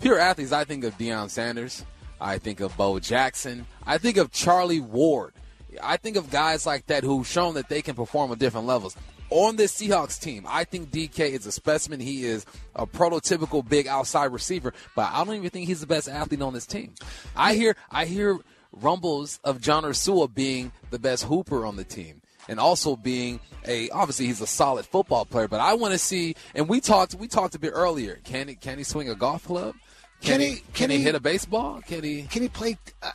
Pure 0.00 0.18
athletes, 0.18 0.52
I 0.52 0.64
think 0.64 0.84
of 0.84 0.96
Deion 0.96 1.28
Sanders. 1.28 1.84
I 2.20 2.38
think 2.38 2.60
of 2.60 2.76
Bo 2.76 3.00
Jackson. 3.00 3.66
I 3.84 3.98
think 3.98 4.16
of 4.16 4.30
Charlie 4.30 4.80
Ward. 4.80 5.34
I 5.82 5.96
think 5.96 6.16
of 6.16 6.30
guys 6.30 6.66
like 6.66 6.86
that 6.86 7.02
who've 7.02 7.26
shown 7.26 7.54
that 7.54 7.68
they 7.68 7.82
can 7.82 7.94
perform 7.94 8.30
at 8.30 8.38
different 8.38 8.66
levels. 8.66 8.96
On 9.30 9.56
this 9.56 9.74
Seahawks 9.74 10.20
team, 10.20 10.44
I 10.48 10.64
think 10.64 10.90
DK 10.90 11.30
is 11.30 11.46
a 11.46 11.52
specimen. 11.52 11.98
He 11.98 12.24
is 12.24 12.46
a 12.76 12.86
prototypical 12.86 13.66
big 13.66 13.88
outside 13.88 14.26
receiver, 14.26 14.72
but 14.94 15.10
I 15.12 15.24
don't 15.24 15.34
even 15.34 15.50
think 15.50 15.66
he's 15.66 15.80
the 15.80 15.86
best 15.86 16.08
athlete 16.08 16.42
on 16.42 16.52
this 16.52 16.66
team. 16.66 16.94
I 17.34 17.54
hear 17.54 17.74
I 17.90 18.04
hear 18.04 18.38
rumbles 18.76 19.40
of 19.44 19.60
John 19.60 19.84
Ursua 19.84 20.32
being 20.32 20.72
the 20.90 20.98
best 20.98 21.24
hooper 21.24 21.64
on 21.66 21.76
the 21.76 21.84
team 21.84 22.20
and 22.48 22.60
also 22.60 22.96
being 22.96 23.40
a 23.66 23.88
obviously 23.90 24.26
he's 24.26 24.40
a 24.40 24.46
solid 24.46 24.84
football 24.86 25.24
player. 25.24 25.48
But 25.48 25.60
I 25.60 25.74
want 25.74 25.92
to 25.92 25.98
see, 25.98 26.34
and 26.54 26.68
we 26.68 26.80
talked 26.80 27.14
we 27.14 27.28
talked 27.28 27.54
a 27.54 27.58
bit 27.58 27.72
earlier. 27.74 28.20
Can 28.24 28.48
he 28.48 28.54
can 28.54 28.78
he 28.78 28.84
swing 28.84 29.08
a 29.08 29.14
golf 29.14 29.44
club? 29.46 29.74
Can, 30.20 30.32
Can 30.32 30.40
he, 30.40 30.46
he- 30.56 30.62
can, 30.72 30.90
he, 30.90 30.96
he- 30.98 31.02
hit 31.02 31.14
a 31.14 31.20
baseball? 31.20 31.80
Can 31.86 32.02
he? 32.04 32.22
Can 32.22 32.42
he 32.42 32.48
play? 32.48 32.78
Uh, 33.02 33.10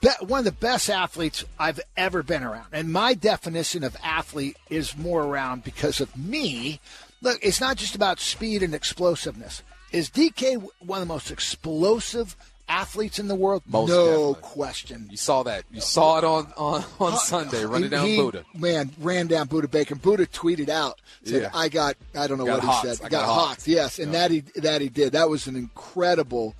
be, 0.00 0.08
one 0.20 0.38
of 0.40 0.44
the 0.44 0.52
best 0.52 0.88
athletes 0.90 1.44
I've 1.58 1.80
ever 1.96 2.22
been 2.22 2.42
around. 2.42 2.66
And 2.72 2.92
my 2.92 3.14
definition 3.14 3.82
of 3.84 3.96
athlete 4.04 4.56
is 4.70 4.96
more 4.96 5.24
around 5.24 5.64
because 5.64 6.00
of 6.00 6.14
me. 6.16 6.80
Look, 7.22 7.38
it's 7.42 7.60
not 7.60 7.76
just 7.78 7.94
about 7.94 8.20
speed 8.20 8.62
and 8.62 8.74
explosiveness. 8.74 9.62
Is 9.90 10.10
DK 10.10 10.62
one 10.80 11.00
of 11.02 11.08
the 11.08 11.12
most 11.12 11.30
explosive 11.30 12.36
athletes 12.68 13.18
in 13.18 13.28
the 13.28 13.34
world? 13.34 13.62
Most 13.66 13.88
no 13.88 14.04
definitely. 14.06 14.34
question. 14.42 15.08
You 15.10 15.16
saw 15.16 15.42
that. 15.44 15.64
You 15.72 15.80
saw 15.80 16.18
it 16.18 16.24
on 16.24 16.52
on, 16.56 16.84
on 17.00 17.16
Sunday 17.16 17.64
running 17.64 17.90
down 17.90 18.06
he, 18.06 18.18
Budda. 18.18 18.44
Man, 18.54 18.90
ran 18.98 19.26
down 19.26 19.48
Budda 19.48 19.70
Baker. 19.70 19.94
Budda 19.94 20.26
tweeted 20.28 20.68
out, 20.68 21.00
said, 21.24 21.42
Yeah. 21.42 21.50
"I 21.54 21.68
got, 21.68 21.96
I 22.14 22.26
don't 22.26 22.38
know 22.38 22.46
Got 22.46 22.64
what 22.64 22.82
he 22.84 22.88
said, 22.88 23.04
I 23.04 23.08
got, 23.08 23.20
got 23.20 23.26
hawked." 23.26 23.48
hawked. 23.48 23.68
Yes, 23.68 23.98
and 23.98 24.14
that 24.14 24.30
he 24.30 24.40
that 24.56 24.80
he 24.80 24.88
did. 24.88 25.12
That 25.12 25.28
was 25.28 25.46
an 25.46 25.56
incredible 25.56 26.54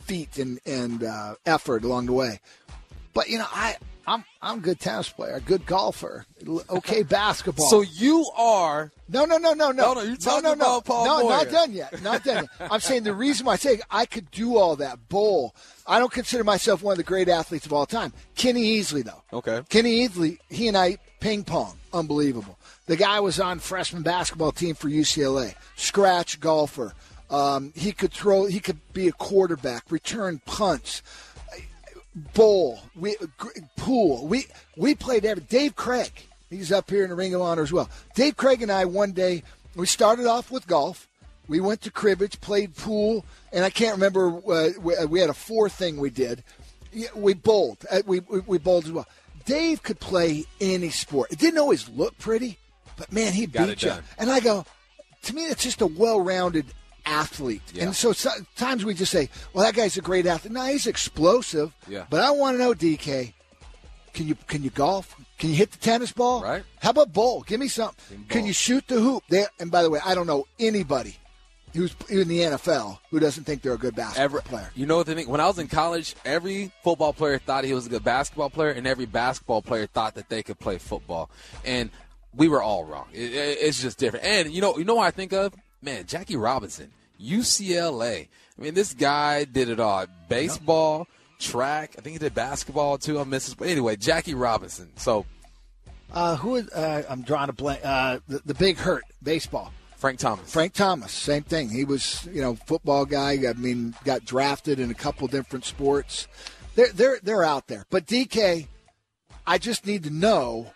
feat 0.00 0.38
and 0.38 0.58
and 0.66 1.04
uh, 1.04 1.34
effort 1.46 1.84
along 1.84 2.06
the 2.06 2.12
way. 2.12 2.40
But 3.14 3.28
you 3.28 3.38
know, 3.38 3.46
I 3.52 3.76
I'm 4.06 4.24
I'm 4.40 4.58
a 4.58 4.60
good 4.60 4.80
tennis 4.80 5.08
player, 5.08 5.34
a 5.34 5.40
good 5.40 5.66
golfer, 5.66 6.26
okay 6.68 7.02
basketball. 7.04 7.68
So 7.68 7.82
you 7.82 8.28
are 8.36 8.90
no, 9.08 9.24
no, 9.24 9.36
no, 9.36 9.52
no, 9.52 9.70
no, 9.70 9.86
No, 9.86 9.94
no, 9.94 10.02
you're 10.02 10.16
talking 10.16 10.44
no, 10.44 10.54
no, 10.54 10.64
about 10.64 10.84
Paul 10.86 11.04
No, 11.04 11.28
not 11.28 11.50
done 11.50 11.72
yet. 11.72 12.02
Not 12.02 12.24
done 12.24 12.48
yet. 12.58 12.70
I'm 12.72 12.80
saying 12.80 13.04
the 13.04 13.14
reason 13.14 13.46
why 13.46 13.54
I 13.54 13.56
say 13.56 13.80
I 13.90 14.06
could 14.06 14.30
do 14.30 14.56
all 14.56 14.76
that 14.76 15.08
bowl. 15.08 15.54
I 15.86 15.98
don't 15.98 16.12
consider 16.12 16.44
myself 16.44 16.82
one 16.82 16.92
of 16.92 16.98
the 16.98 17.04
great 17.04 17.28
athletes 17.28 17.66
of 17.66 17.72
all 17.72 17.86
time. 17.86 18.12
Kenny 18.34 18.78
Easley, 18.78 19.04
though. 19.04 19.22
Okay. 19.32 19.62
Kenny 19.68 20.08
Easley, 20.08 20.38
he 20.48 20.68
and 20.68 20.76
I 20.76 20.98
ping 21.20 21.44
pong, 21.44 21.76
unbelievable. 21.92 22.58
The 22.86 22.96
guy 22.96 23.20
was 23.20 23.38
on 23.38 23.58
freshman 23.58 24.02
basketball 24.02 24.52
team 24.52 24.74
for 24.74 24.88
UCLA, 24.88 25.54
scratch 25.76 26.40
golfer. 26.40 26.94
Um, 27.30 27.72
he 27.74 27.92
could 27.92 28.12
throw. 28.12 28.46
He 28.46 28.60
could 28.60 28.78
be 28.92 29.08
a 29.08 29.12
quarterback, 29.12 29.90
return 29.90 30.40
punts, 30.44 31.02
bowl, 32.14 32.80
we 32.94 33.16
pool. 33.76 34.26
We 34.26 34.46
we 34.76 34.94
played 34.94 35.24
every. 35.24 35.42
Dave 35.44 35.76
Krieg, 35.76 36.10
he's 36.50 36.72
up 36.72 36.90
here 36.90 37.04
in 37.04 37.10
the 37.10 37.16
Ring 37.16 37.34
of 37.34 37.40
Honor 37.40 37.62
as 37.62 37.72
well. 37.72 37.88
Dave 38.14 38.36
Krieg 38.36 38.62
and 38.62 38.70
I 38.72 38.84
one 38.84 39.12
day 39.12 39.42
we 39.74 39.86
started 39.86 40.26
off 40.26 40.50
with 40.50 40.66
golf. 40.66 41.08
We 41.48 41.60
went 41.60 41.82
to 41.82 41.90
cribbage, 41.90 42.40
played 42.40 42.76
pool, 42.76 43.24
and 43.52 43.64
I 43.64 43.70
can't 43.70 43.94
remember. 43.94 44.40
Uh, 44.50 44.70
we, 44.80 44.94
we 45.06 45.20
had 45.20 45.28
a 45.30 45.34
four 45.34 45.68
thing 45.68 45.98
we 45.98 46.10
did. 46.10 46.44
We 47.14 47.34
bowled. 47.34 47.84
Uh, 47.90 48.02
we, 48.06 48.20
we 48.20 48.40
we 48.40 48.58
bowled 48.58 48.84
as 48.84 48.92
well. 48.92 49.06
Dave 49.44 49.82
could 49.82 49.98
play 49.98 50.44
any 50.60 50.90
sport. 50.90 51.32
It 51.32 51.38
didn't 51.38 51.58
always 51.58 51.88
look 51.88 52.16
pretty, 52.18 52.58
but 52.96 53.12
man, 53.12 53.32
he 53.32 53.46
Got 53.46 53.66
beat 53.68 53.82
you. 53.82 53.88
done. 53.88 54.04
And 54.18 54.30
I 54.30 54.38
go, 54.38 54.64
to 55.22 55.34
me, 55.34 55.46
it's 55.46 55.64
just 55.64 55.80
a 55.80 55.86
well-rounded 55.86 56.66
athlete. 57.06 57.62
Yeah. 57.74 57.84
And 57.84 57.96
so 57.96 58.12
sometimes 58.12 58.84
we 58.84 58.94
just 58.94 59.12
say, 59.12 59.28
"Well, 59.52 59.64
that 59.64 59.74
guy's 59.74 59.96
a 59.96 60.00
great 60.00 60.26
athlete." 60.26 60.52
No, 60.52 60.64
he's 60.66 60.86
explosive. 60.86 61.72
Yeah. 61.88 62.06
But 62.10 62.20
I 62.22 62.30
want 62.30 62.54
to 62.56 62.58
know, 62.58 62.74
DK, 62.74 63.32
can 64.12 64.26
you 64.28 64.34
can 64.46 64.62
you 64.62 64.70
golf? 64.70 65.16
Can 65.38 65.50
you 65.50 65.56
hit 65.56 65.72
the 65.72 65.78
tennis 65.78 66.12
ball? 66.12 66.42
Right. 66.42 66.62
How 66.80 66.90
about 66.90 67.12
bowl? 67.12 67.42
Give 67.42 67.58
me 67.58 67.68
something. 67.68 68.24
Can 68.28 68.46
you 68.46 68.52
shoot 68.52 68.86
the 68.86 69.00
hoop? 69.00 69.24
They, 69.28 69.44
and 69.58 69.70
by 69.70 69.82
the 69.82 69.90
way, 69.90 70.00
I 70.04 70.14
don't 70.14 70.26
know 70.26 70.46
anybody 70.60 71.16
who's 71.74 71.94
in 72.10 72.28
the 72.28 72.40
NFL 72.40 72.98
who 73.10 73.18
doesn't 73.18 73.44
think 73.44 73.62
they're 73.62 73.72
a 73.72 73.78
good 73.78 73.96
basketball 73.96 74.24
Every, 74.24 74.42
player. 74.42 74.70
You 74.74 74.84
know 74.84 74.98
what 74.98 75.06
the 75.06 75.14
thing? 75.14 75.28
When 75.28 75.40
I 75.40 75.46
was 75.46 75.58
in 75.58 75.68
college, 75.68 76.14
every 76.24 76.70
football 76.84 77.14
player 77.14 77.38
thought 77.38 77.64
he 77.64 77.72
was 77.72 77.86
a 77.86 77.88
good 77.88 78.04
basketball 78.04 78.50
player, 78.50 78.70
and 78.70 78.86
every 78.86 79.06
basketball 79.06 79.62
player 79.62 79.86
thought 79.86 80.14
that 80.16 80.28
they 80.28 80.42
could 80.42 80.58
play 80.58 80.76
football. 80.78 81.30
And 81.64 81.90
we 82.34 82.48
were 82.48 82.62
all 82.62 82.84
wrong. 82.84 83.06
It, 83.12 83.32
it- 83.32 83.58
it's 83.62 83.80
just 83.80 83.98
different. 83.98 84.24
And 84.26 84.52
you 84.52 84.60
know, 84.60 84.76
you 84.78 84.84
know 84.84 84.96
what 84.96 85.06
I 85.06 85.10
think 85.12 85.32
of? 85.32 85.54
Man, 85.82 86.06
Jackie 86.06 86.36
Robinson, 86.36 86.90
UCLA. 87.20 88.28
I 88.58 88.62
mean, 88.62 88.74
this 88.74 88.94
guy 88.94 89.44
did 89.44 89.68
it 89.68 89.80
all: 89.80 90.06
baseball, 90.28 91.06
track. 91.38 91.96
I 91.98 92.00
think 92.02 92.14
he 92.14 92.18
did 92.18 92.34
basketball 92.34 92.98
too. 92.98 93.18
I 93.20 93.24
missed. 93.24 93.56
But 93.58 93.68
anyway, 93.68 93.96
Jackie 93.96 94.34
Robinson. 94.34 94.90
So 94.96 95.26
Uh, 96.12 96.36
who? 96.36 96.56
is- 96.56 96.68
Uh, 96.70 97.02
I'm 97.08 97.22
drawing 97.22 97.48
a 97.48 97.52
blank. 97.52 97.80
Uh, 97.84 98.18
the, 98.28 98.40
the 98.44 98.54
big 98.54 98.76
hurt 98.78 99.02
baseball. 99.22 99.72
Frank 99.96 100.18
Thomas. 100.18 100.52
Frank 100.52 100.72
Thomas, 100.72 101.12
same 101.12 101.44
thing. 101.44 101.68
He 101.70 101.84
was, 101.84 102.26
you 102.32 102.42
know, 102.42 102.56
football 102.66 103.04
guy. 103.06 103.38
I 103.48 103.52
mean, 103.52 103.94
got 104.04 104.24
drafted 104.24 104.80
in 104.80 104.90
a 104.90 104.94
couple 104.94 105.28
different 105.28 105.64
sports. 105.64 106.26
They're 106.74 106.92
they're 106.92 107.18
they're 107.22 107.44
out 107.44 107.68
there. 107.68 107.86
But 107.88 108.06
DK, 108.06 108.66
I 109.46 109.58
just 109.58 109.86
need 109.86 110.02
to 110.04 110.10
know: 110.10 110.72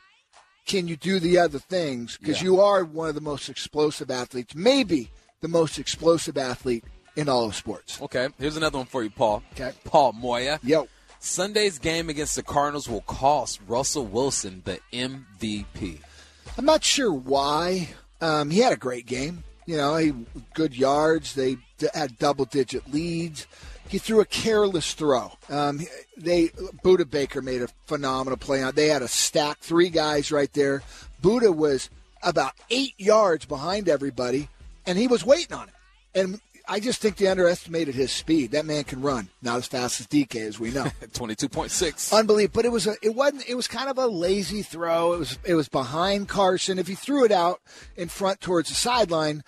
Can 0.67 0.89
you 0.89 0.97
do 0.97 1.19
the 1.21 1.39
other 1.39 1.59
things? 1.59 2.17
Because 2.19 2.39
Yeah. 2.39 2.45
you 2.45 2.61
are 2.61 2.85
one 2.85 3.09
of 3.09 3.15
the 3.15 3.21
most 3.21 3.49
explosive 3.49 4.11
athletes, 4.11 4.55
maybe 4.55 5.11
the 5.41 5.49
most 5.49 5.79
explosive 5.79 6.37
athlete 6.37 6.85
in 7.15 7.29
all 7.29 7.45
of 7.45 7.55
sports. 7.55 7.99
Okay, 8.03 8.29
here's 8.39 8.57
another 8.57 8.79
one 8.79 8.87
for 8.87 9.03
you, 9.03 9.11
Paul. 9.11 9.43
Okay. 9.55 9.73
Paul 9.85 10.13
Moyer. 10.13 10.59
Yo, 10.63 10.89
Sunday's 11.21 11.79
game 11.79 12.09
against 12.11 12.37
the 12.37 12.43
Cardinals 12.43 12.89
will 12.89 13.01
cost 13.03 13.61
Russell 13.67 14.05
Wilson 14.07 14.63
the 14.65 14.81
MVP. 14.93 16.01
I'm 16.59 16.65
not 16.65 16.85
sure 16.85 17.13
why. 17.13 17.89
Um, 18.21 18.51
he 18.51 18.61
had 18.61 18.73
a 18.73 18.77
great 18.77 19.07
game. 19.07 19.45
You 19.67 19.77
know, 19.77 19.97
he 19.97 20.13
good 20.55 20.77
yards. 20.77 21.35
They 21.35 21.57
d- 21.79 21.89
had 21.95 22.19
double 22.19 22.45
digit 22.45 22.91
leads. 22.93 23.47
He 23.89 23.99
threw 23.99 24.21
a 24.21 24.25
careless 24.25 24.95
throw. 24.95 25.33
Um, 25.49 25.81
they 26.17 26.49
Budda 26.85 27.09
Baker 27.09 27.41
made 27.43 27.63
a 27.63 27.69
phenomenal 27.87 28.37
play 28.37 28.63
on. 28.63 28.75
They 28.75 28.89
had 28.89 29.03
a 29.03 29.09
stack, 29.09 29.59
three 29.59 29.91
guys 29.91 30.33
right 30.33 30.53
there. 30.53 30.83
Budda 31.23 31.55
was 31.55 31.91
about 32.23 32.53
eight 32.71 32.95
yards 32.99 33.45
behind 33.45 33.89
everybody, 33.89 34.49
and 34.87 34.99
he 34.99 35.07
was 35.07 35.25
waiting 35.25 35.57
on 35.57 35.69
it. 35.69 35.75
And 36.15 36.41
I 36.69 36.81
just 36.81 37.01
think 37.01 37.17
they 37.17 37.29
underestimated 37.29 37.95
his 37.95 38.11
speed. 38.11 38.51
That 38.51 38.67
man 38.67 38.83
can 38.85 39.01
run, 39.01 39.29
not 39.41 39.59
as 39.59 39.67
fast 39.67 40.01
as 40.01 40.09
DK 40.09 40.37
as 40.37 40.59
we 40.59 40.71
know. 40.71 40.91
Twenty-two 41.13 41.49
point 41.49 41.71
six. 41.71 42.13
Unbelievable, 42.13 42.59
but 42.59 42.65
it 42.65 42.73
was 42.73 42.87
a, 42.87 42.97
it 43.03 43.15
wasn't. 43.15 43.49
It 43.49 43.55
was 43.55 43.69
kind 43.69 43.89
of 43.89 43.99
a 43.99 44.07
lazy 44.07 44.63
throw. 44.63 45.13
It 45.13 45.19
was 45.19 45.39
it 45.45 45.55
was 45.55 45.69
behind 45.69 46.29
Carson. 46.29 46.79
If 46.79 46.89
he 46.89 46.95
threw 46.95 47.25
it 47.25 47.33
out 47.33 47.61
in 47.97 48.09
front 48.09 48.41
towards 48.41 48.69
the 48.69 48.75
sideline, 48.75 49.45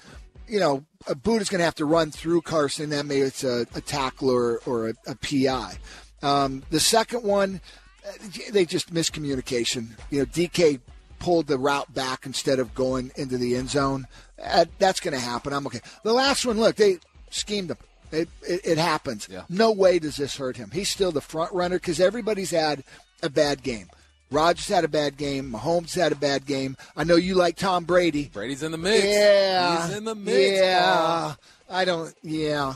you 0.49 0.61
know, 0.61 0.85
a 1.07 1.15
boot 1.15 1.43
is 1.43 1.49
going 1.49 1.61
to 1.61 1.65
have 1.65 1.75
to 1.77 1.85
run 1.85 2.11
through 2.11 2.43
Carson. 2.43 2.91
That 2.91 3.07
maybe 3.07 3.23
it's 3.23 3.45
a, 3.45 3.67
a 3.75 3.81
tackle 3.81 4.31
or, 4.31 4.59
or 4.67 4.89
a, 4.89 4.95
a 5.07 5.15
PI. 5.15 5.75
Um, 6.23 6.63
the 6.71 6.81
second 6.81 7.23
one, 7.23 7.61
uh, 8.07 8.13
they 8.51 8.65
just 8.65 8.93
miscommunication. 8.93 9.91
You 10.11 10.21
know, 10.21 10.27
DK 10.27 10.81
pulled 11.19 11.47
the 11.47 11.59
route 11.59 11.93
back 11.95 12.27
instead 12.27 12.59
of 12.59 12.75
going 12.75 13.11
into 13.17 13.39
the 13.39 13.57
end 13.57 13.71
zone. 13.71 14.07
Uh, 14.43 14.67
that's 14.79 15.01
going 15.01 15.15
to 15.15 15.21
happen. 15.21 15.53
I'm 15.53 15.67
okay. 15.67 15.81
The 16.05 16.13
last 16.13 16.47
one, 16.47 16.59
look, 16.59 16.77
they 16.77 16.99
schemed 17.31 17.71
him. 17.71 17.79
It, 18.11 18.29
it, 18.43 18.61
it 18.65 18.79
happens. 18.79 19.29
Yeah. 19.31 19.43
No 19.49 19.71
way 19.71 19.99
does 19.99 20.17
this 20.17 20.37
hurt 20.37 20.57
him. 20.57 20.71
He's 20.73 20.89
still 20.89 21.13
the 21.13 21.21
front 21.21 21.53
runner 21.53 21.77
because 21.77 22.01
everybody's 22.01 22.51
had 22.51 22.85
a 23.23 23.29
bad 23.29 23.63
game. 23.63 23.89
Rodgers 24.31 24.69
had 24.69 24.85
a 24.85 24.89
bad 24.89 25.17
game. 25.17 25.53
Mahomes 25.53 25.95
had 25.95 26.13
a 26.13 26.17
bad 26.17 26.45
game. 26.47 26.77
I 26.97 27.05
know 27.05 27.17
you 27.17 27.35
like 27.35 27.57
Tom 27.57 27.85
Brady. 27.85 28.31
Brady's 28.33 28.63
in 28.63 28.73
the 28.73 28.79
mix. 28.79 29.05
Yeah, 29.05 29.87
He's 29.87 29.97
in 29.97 30.05
the 30.05 30.15
mix. 30.15 30.59
Yeah, 30.61 31.35
I 31.71 31.85
don't. 31.85 32.15
Yeah, 32.23 32.75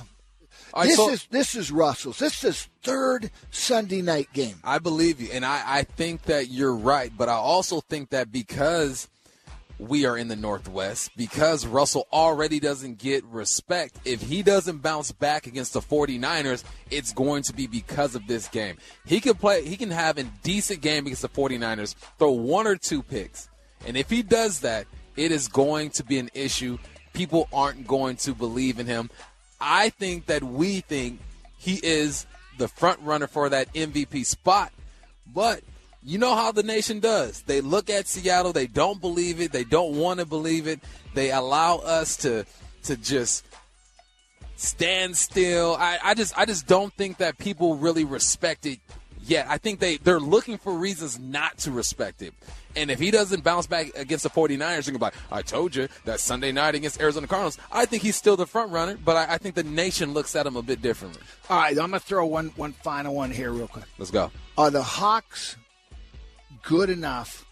right, 0.74 0.86
this 0.86 0.96
so- 0.96 1.10
is 1.10 1.26
this 1.30 1.54
is 1.54 1.70
Russell's. 1.70 2.18
This 2.18 2.42
is 2.44 2.68
third 2.82 3.30
Sunday 3.50 4.02
night 4.02 4.28
game. 4.32 4.56
I 4.64 4.78
believe 4.78 5.20
you, 5.20 5.28
and 5.32 5.44
I, 5.44 5.62
I 5.66 5.82
think 5.84 6.22
that 6.22 6.48
you're 6.48 6.74
right. 6.74 7.12
But 7.16 7.28
I 7.28 7.34
also 7.34 7.80
think 7.82 8.10
that 8.10 8.32
because 8.32 9.08
we 9.88 10.06
are 10.06 10.16
in 10.16 10.28
the 10.28 10.36
Northwest, 10.36 11.10
because 11.16 11.66
Russell 11.66 12.06
already 12.12 12.60
doesn't 12.60 12.98
get 12.98 13.24
respect, 13.24 13.98
if 14.04 14.22
he 14.22 14.42
doesn't 14.42 14.82
bounce 14.82 15.12
back 15.12 15.46
against 15.46 15.72
the 15.72 15.80
49ers, 15.80 16.64
it's 16.90 17.12
going 17.12 17.42
to 17.44 17.52
be 17.52 17.66
because 17.66 18.14
of 18.14 18.26
this 18.26 18.48
game. 18.48 18.76
He 19.04 19.20
can 19.20 19.34
play, 19.34 19.64
he 19.64 19.76
can 19.76 19.90
have 19.90 20.18
a 20.18 20.24
decent 20.42 20.80
game 20.80 21.06
against 21.06 21.22
the 21.22 21.28
49ers, 21.28 21.94
throw 22.18 22.30
one 22.30 22.66
or 22.66 22.76
two 22.76 23.02
picks. 23.02 23.48
And 23.86 23.96
if 23.96 24.08
he 24.08 24.22
does 24.22 24.60
that, 24.60 24.86
it 25.16 25.32
is 25.32 25.48
going 25.48 25.90
to 25.90 26.04
be 26.04 26.18
an 26.18 26.30
issue. 26.34 26.78
People 27.12 27.48
aren't 27.52 27.86
going 27.86 28.16
to 28.16 28.34
believe 28.34 28.78
in 28.78 28.86
him. 28.86 29.10
I 29.60 29.90
think 29.90 30.26
that 30.26 30.42
we 30.42 30.80
think 30.80 31.20
he 31.58 31.80
is 31.82 32.26
the 32.58 32.68
front 32.68 33.00
runner 33.00 33.26
for 33.26 33.48
that 33.48 33.72
MVP 33.74 34.24
spot. 34.26 34.72
But 35.26 35.62
you 36.04 36.18
know 36.18 36.34
how 36.34 36.52
the 36.52 36.62
nation 36.62 37.00
does. 37.00 37.42
They 37.42 37.60
look 37.60 37.90
at 37.90 38.08
Seattle, 38.08 38.52
they 38.52 38.66
don't 38.66 39.00
believe 39.00 39.40
it, 39.40 39.52
they 39.52 39.64
don't 39.64 39.96
want 39.96 40.20
to 40.20 40.26
believe 40.26 40.66
it. 40.66 40.80
They 41.14 41.30
allow 41.30 41.76
us 41.78 42.16
to 42.18 42.44
to 42.84 42.96
just 42.96 43.44
stand 44.56 45.16
still. 45.16 45.76
I, 45.78 45.98
I 46.02 46.14
just 46.14 46.36
I 46.36 46.44
just 46.44 46.66
don't 46.66 46.92
think 46.94 47.18
that 47.18 47.38
people 47.38 47.76
really 47.76 48.04
respect 48.04 48.66
it 48.66 48.80
yet. 49.24 49.46
I 49.48 49.58
think 49.58 49.80
they, 49.80 49.96
they're 49.98 50.20
looking 50.20 50.58
for 50.58 50.72
reasons 50.72 51.18
not 51.18 51.58
to 51.58 51.70
respect 51.70 52.22
it. 52.22 52.34
And 52.74 52.90
if 52.90 52.98
he 52.98 53.10
doesn't 53.10 53.44
bounce 53.44 53.66
back 53.66 53.94
against 53.96 54.22
the 54.22 54.30
49ers, 54.30 54.58
they're 54.58 54.68
going 54.68 54.82
to 54.84 54.92
be 54.92 54.98
like, 54.98 55.14
I 55.30 55.42
told 55.42 55.76
you 55.76 55.88
that 56.06 56.20
Sunday 56.20 56.52
night 56.52 56.74
against 56.74 57.00
Arizona 57.00 57.26
Cardinals. 57.26 57.58
I 57.70 57.84
think 57.84 58.02
he's 58.02 58.16
still 58.16 58.36
the 58.36 58.46
front 58.46 58.72
runner, 58.72 58.96
but 58.96 59.16
I, 59.16 59.34
I 59.34 59.38
think 59.38 59.54
the 59.54 59.62
nation 59.62 60.14
looks 60.14 60.34
at 60.34 60.46
him 60.46 60.56
a 60.56 60.62
bit 60.62 60.80
differently. 60.80 61.20
All 61.50 61.58
right, 61.58 61.70
I'm 61.70 61.90
going 61.90 61.92
to 61.92 62.00
throw 62.00 62.24
one 62.24 62.48
one 62.56 62.72
final 62.72 63.14
one 63.14 63.30
here 63.30 63.52
real 63.52 63.68
quick. 63.68 63.84
Let's 63.98 64.10
go. 64.10 64.30
Are 64.56 64.70
the 64.70 64.82
Hawks 64.82 65.56
good 66.62 66.90
enough 66.90 67.44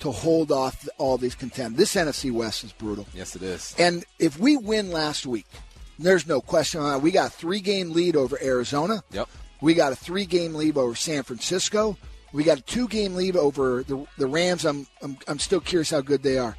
to 0.00 0.10
hold 0.10 0.52
off 0.52 0.88
all 0.98 1.18
these 1.18 1.34
contenders? 1.34 1.78
This 1.78 1.94
NFC 1.94 2.30
West 2.30 2.64
is 2.64 2.72
brutal. 2.72 3.06
Yes, 3.14 3.36
it 3.36 3.42
is. 3.42 3.74
And 3.78 4.04
if 4.18 4.38
we 4.38 4.56
win 4.56 4.90
last 4.90 5.26
week, 5.26 5.46
there's 5.98 6.26
no 6.26 6.40
question 6.40 6.80
on 6.80 6.96
it. 6.96 7.02
We 7.02 7.10
got 7.10 7.28
a 7.28 7.30
three 7.30 7.60
game 7.60 7.90
lead 7.90 8.16
over 8.16 8.38
Arizona. 8.42 9.02
Yep. 9.10 9.28
We 9.60 9.74
got 9.74 9.92
a 9.92 9.96
three 9.96 10.26
game 10.26 10.54
lead 10.54 10.76
over 10.76 10.94
San 10.94 11.22
Francisco. 11.24 11.96
We 12.32 12.44
got 12.44 12.58
a 12.58 12.62
two 12.62 12.88
game 12.88 13.14
lead 13.14 13.36
over 13.36 13.82
the, 13.82 14.06
the 14.16 14.26
Rams. 14.26 14.64
I'm, 14.64 14.86
I'm, 15.02 15.16
I'm 15.26 15.38
still 15.38 15.60
curious 15.60 15.90
how 15.90 16.00
good 16.00 16.22
they 16.22 16.38
are. 16.38 16.56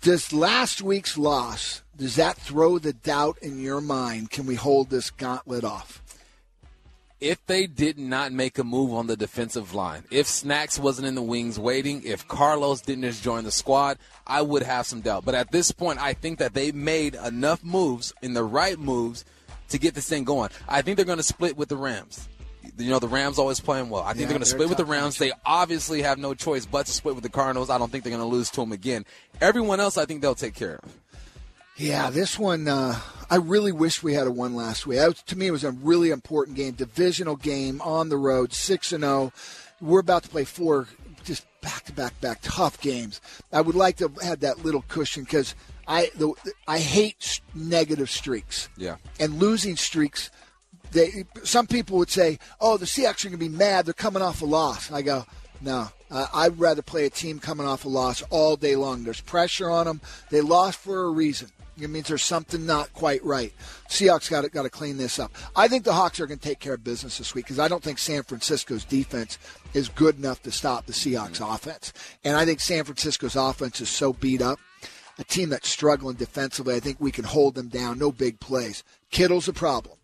Does 0.00 0.32
last 0.32 0.82
week's 0.82 1.18
loss, 1.18 1.82
does 1.96 2.16
that 2.16 2.36
throw 2.36 2.78
the 2.78 2.92
doubt 2.92 3.38
in 3.42 3.58
your 3.58 3.80
mind? 3.80 4.30
Can 4.30 4.46
we 4.46 4.54
hold 4.54 4.90
this 4.90 5.10
gauntlet 5.10 5.64
off? 5.64 6.02
If 7.20 7.44
they 7.46 7.66
did 7.66 7.98
not 7.98 8.32
make 8.32 8.58
a 8.58 8.64
move 8.64 8.92
on 8.92 9.06
the 9.06 9.16
defensive 9.16 9.74
line, 9.74 10.04
if 10.10 10.26
Snacks 10.26 10.78
wasn't 10.78 11.08
in 11.08 11.14
the 11.14 11.22
wings 11.22 11.58
waiting, 11.58 12.02
if 12.04 12.28
Carlos 12.28 12.82
didn't 12.82 13.04
just 13.04 13.22
join 13.22 13.44
the 13.44 13.50
squad, 13.50 13.98
I 14.26 14.42
would 14.42 14.62
have 14.62 14.86
some 14.86 15.00
doubt. 15.00 15.24
But 15.24 15.34
at 15.34 15.50
this 15.50 15.72
point, 15.72 16.00
I 16.00 16.12
think 16.12 16.38
that 16.38 16.54
they 16.54 16.72
made 16.72 17.14
enough 17.14 17.64
moves 17.64 18.12
in 18.22 18.34
the 18.34 18.44
right 18.44 18.78
moves 18.78 19.24
to 19.70 19.78
get 19.78 19.94
this 19.94 20.08
thing 20.08 20.24
going. 20.24 20.50
I 20.68 20.82
think 20.82 20.96
they're 20.96 21.06
going 21.06 21.18
to 21.18 21.22
split 21.22 21.56
with 21.56 21.68
the 21.68 21.76
Rams. 21.76 22.28
You 22.78 22.90
know, 22.90 22.98
the 22.98 23.08
Rams 23.08 23.38
always 23.38 23.60
playing 23.60 23.88
well. 23.88 24.02
I 24.02 24.08
think 24.08 24.18
Yeah, 24.18 24.26
they're 24.26 24.34
going 24.34 24.40
to 24.40 24.46
split 24.46 24.68
with 24.68 24.78
the 24.78 24.84
Rams. 24.84 25.16
They 25.16 25.32
obviously 25.46 26.02
have 26.02 26.18
no 26.18 26.34
choice 26.34 26.66
but 26.66 26.86
to 26.86 26.92
split 26.92 27.14
with 27.14 27.22
the 27.22 27.30
Cardinals. 27.30 27.70
I 27.70 27.78
don't 27.78 27.90
think 27.90 28.04
they're 28.04 28.10
going 28.10 28.28
to 28.28 28.36
lose 28.36 28.50
to 28.50 28.60
them 28.60 28.72
again. 28.72 29.06
Everyone 29.40 29.80
else, 29.80 29.96
I 29.96 30.04
think 30.04 30.20
they'll 30.20 30.34
take 30.34 30.54
care 30.54 30.80
of. 30.82 30.92
Yeah, 31.76 32.08
this 32.10 32.38
one, 32.38 32.68
uh, 32.68 32.98
I 33.28 33.36
really 33.36 33.72
wish 33.72 34.02
we 34.02 34.14
had 34.14 34.26
a 34.26 34.30
one 34.30 34.54
last 34.54 34.86
week. 34.86 34.98
Was, 34.98 35.22
to 35.24 35.36
me, 35.36 35.48
it 35.48 35.50
was 35.50 35.64
a 35.64 35.72
really 35.72 36.10
important 36.10 36.56
game, 36.56 36.72
divisional 36.72 37.36
game 37.36 37.82
on 37.82 38.08
the 38.08 38.16
road, 38.16 38.52
6 38.52 38.92
and 38.92 39.04
0. 39.04 39.32
We're 39.80 40.00
about 40.00 40.22
to 40.22 40.28
play 40.30 40.44
four 40.44 40.88
just 41.24 41.44
back 41.60 41.84
to 41.84 41.92
back 41.92 42.18
back 42.20 42.38
tough 42.40 42.80
games. 42.80 43.20
I 43.52 43.60
would 43.60 43.74
like 43.74 43.96
to 43.96 44.04
have 44.04 44.22
had 44.22 44.40
that 44.40 44.64
little 44.64 44.84
cushion 44.88 45.24
because 45.24 45.54
I 45.86 46.10
the, 46.14 46.32
I 46.66 46.78
hate 46.78 47.42
negative 47.54 48.08
streaks. 48.08 48.70
Yeah. 48.78 48.96
And 49.20 49.34
losing 49.34 49.76
streaks, 49.76 50.30
they 50.92 51.24
some 51.42 51.66
people 51.66 51.98
would 51.98 52.10
say, 52.10 52.38
"Oh, 52.58 52.78
the 52.78 52.86
Seahawks 52.86 53.26
are 53.26 53.28
going 53.28 53.38
to 53.38 53.50
be 53.50 53.50
mad. 53.50 53.84
They're 53.84 53.92
coming 53.92 54.22
off 54.22 54.40
a 54.40 54.46
loss." 54.46 54.88
And 54.88 54.96
I 54.96 55.02
go, 55.02 55.26
"No, 55.60 55.88
uh, 56.10 56.26
I'd 56.32 56.58
rather 56.58 56.82
play 56.82 57.04
a 57.04 57.10
team 57.10 57.38
coming 57.38 57.66
off 57.66 57.84
a 57.84 57.88
loss 57.88 58.22
all 58.30 58.56
day 58.56 58.76
long. 58.76 59.04
There's 59.04 59.20
pressure 59.20 59.68
on 59.68 59.86
them. 59.86 60.00
They 60.30 60.40
lost 60.40 60.78
for 60.78 61.04
a 61.04 61.10
reason. 61.10 61.50
It 61.78 61.90
means 61.90 62.08
there's 62.08 62.22
something 62.22 62.64
not 62.66 62.92
quite 62.92 63.24
right. 63.24 63.52
Seahawks 63.88 64.30
got 64.30 64.42
to 64.42 64.48
got 64.48 64.62
to 64.62 64.70
clean 64.70 64.96
this 64.96 65.18
up. 65.18 65.32
I 65.54 65.68
think 65.68 65.84
the 65.84 65.92
Hawks 65.92 66.20
are 66.20 66.26
going 66.26 66.38
to 66.38 66.48
take 66.48 66.60
care 66.60 66.74
of 66.74 66.84
business 66.84 67.18
this 67.18 67.34
week 67.34 67.44
because 67.44 67.58
I 67.58 67.68
don't 67.68 67.82
think 67.82 67.98
San 67.98 68.22
Francisco's 68.22 68.84
defense 68.84 69.38
is 69.74 69.88
good 69.88 70.18
enough 70.18 70.42
to 70.42 70.50
stop 70.50 70.86
the 70.86 70.92
Seahawks 70.92 71.40
mm-hmm. 71.40 71.52
offense, 71.52 71.92
and 72.24 72.36
I 72.36 72.44
think 72.44 72.60
San 72.60 72.84
Francisco's 72.84 73.36
offense 73.36 73.80
is 73.80 73.88
so 73.88 74.12
beat 74.12 74.42
up 74.42 74.58
a 75.18 75.24
team 75.24 75.48
that's 75.48 75.68
struggling 75.68 76.16
defensively, 76.16 76.74
I 76.74 76.80
think 76.80 76.98
we 77.00 77.10
can 77.10 77.24
hold 77.24 77.54
them 77.54 77.68
down. 77.68 77.98
No 77.98 78.12
big 78.12 78.38
plays. 78.40 78.84
Kittle's 79.10 79.48
a 79.48 79.52
problem. 79.52 79.96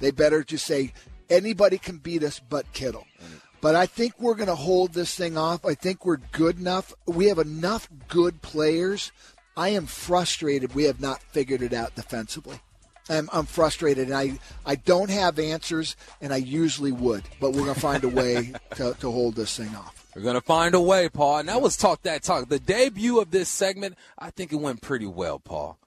They 0.00 0.10
better 0.10 0.44
just 0.44 0.64
say 0.64 0.92
anybody 1.28 1.78
can 1.78 1.98
beat 1.98 2.22
us 2.22 2.40
but 2.40 2.72
Kittle. 2.72 3.06
Mm-hmm. 3.22 3.36
But 3.60 3.74
I 3.74 3.86
think 3.86 4.14
we're 4.18 4.36
going 4.36 4.48
to 4.48 4.54
hold 4.54 4.94
this 4.94 5.14
thing 5.14 5.36
off. 5.36 5.66
I 5.66 5.74
think 5.74 6.06
we're 6.06 6.18
good 6.32 6.58
enough. 6.58 6.94
We 7.06 7.26
have 7.26 7.38
enough 7.38 7.88
good 8.08 8.40
players. 8.40 9.12
I 9.56 9.70
am 9.70 9.86
frustrated 9.86 10.74
we 10.74 10.84
have 10.84 11.00
not 11.00 11.22
figured 11.22 11.62
it 11.62 11.72
out 11.72 11.94
defensively. 11.94 12.60
I'm, 13.08 13.28
I'm 13.32 13.46
frustrated, 13.46 14.08
and 14.08 14.16
I, 14.16 14.38
I 14.64 14.76
don't 14.76 15.10
have 15.10 15.38
answers, 15.38 15.96
and 16.20 16.32
I 16.32 16.36
usually 16.36 16.92
would. 16.92 17.24
But 17.40 17.52
we're 17.52 17.64
going 17.64 17.74
to 17.74 17.80
find 17.80 18.04
a 18.04 18.08
way 18.08 18.52
to, 18.76 18.94
to 19.00 19.10
hold 19.10 19.34
this 19.34 19.56
thing 19.56 19.74
off. 19.74 20.08
We're 20.14 20.22
going 20.22 20.34
to 20.34 20.40
find 20.40 20.74
a 20.74 20.80
way, 20.80 21.08
Paul. 21.08 21.38
And 21.38 21.48
that 21.48 21.60
was 21.60 21.76
Talk 21.76 22.02
That 22.02 22.22
Talk. 22.22 22.48
The 22.48 22.58
debut 22.58 23.20
of 23.20 23.30
this 23.30 23.48
segment, 23.48 23.96
I 24.18 24.30
think 24.30 24.52
it 24.52 24.56
went 24.56 24.80
pretty 24.80 25.06
well, 25.06 25.38
Paul. 25.40 25.78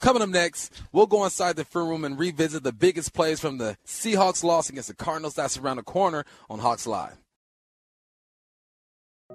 Coming 0.00 0.22
up 0.22 0.28
next, 0.28 0.72
we'll 0.92 1.06
go 1.06 1.24
inside 1.24 1.56
the 1.56 1.64
film 1.64 1.88
room 1.88 2.04
and 2.04 2.18
revisit 2.18 2.62
the 2.62 2.72
biggest 2.72 3.14
plays 3.14 3.40
from 3.40 3.58
the 3.58 3.78
Seahawks 3.86 4.44
loss 4.44 4.68
against 4.68 4.88
the 4.88 4.94
Cardinals. 4.94 5.34
That's 5.34 5.56
around 5.56 5.78
the 5.78 5.82
corner 5.82 6.24
on 6.50 6.58
Hawks 6.58 6.86
Live. 6.86 7.16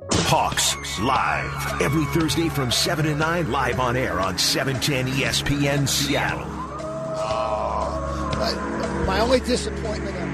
Hawks 0.09 0.75
live 0.99 1.81
every 1.81 2.05
Thursday 2.05 2.49
from 2.49 2.71
7 2.71 3.05
to 3.05 3.15
9 3.15 3.51
live 3.51 3.79
on 3.79 3.95
air 3.95 4.19
on 4.19 4.35
E 4.35 4.37
710 4.37 5.07
ESPN 5.07 5.87
Seattle. 5.87 6.47
But 8.41 8.55
my 9.05 9.19
only 9.19 9.39
disappointment. 9.41 10.17
Um, 10.17 10.33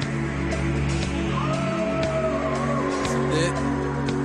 it, 3.34 3.54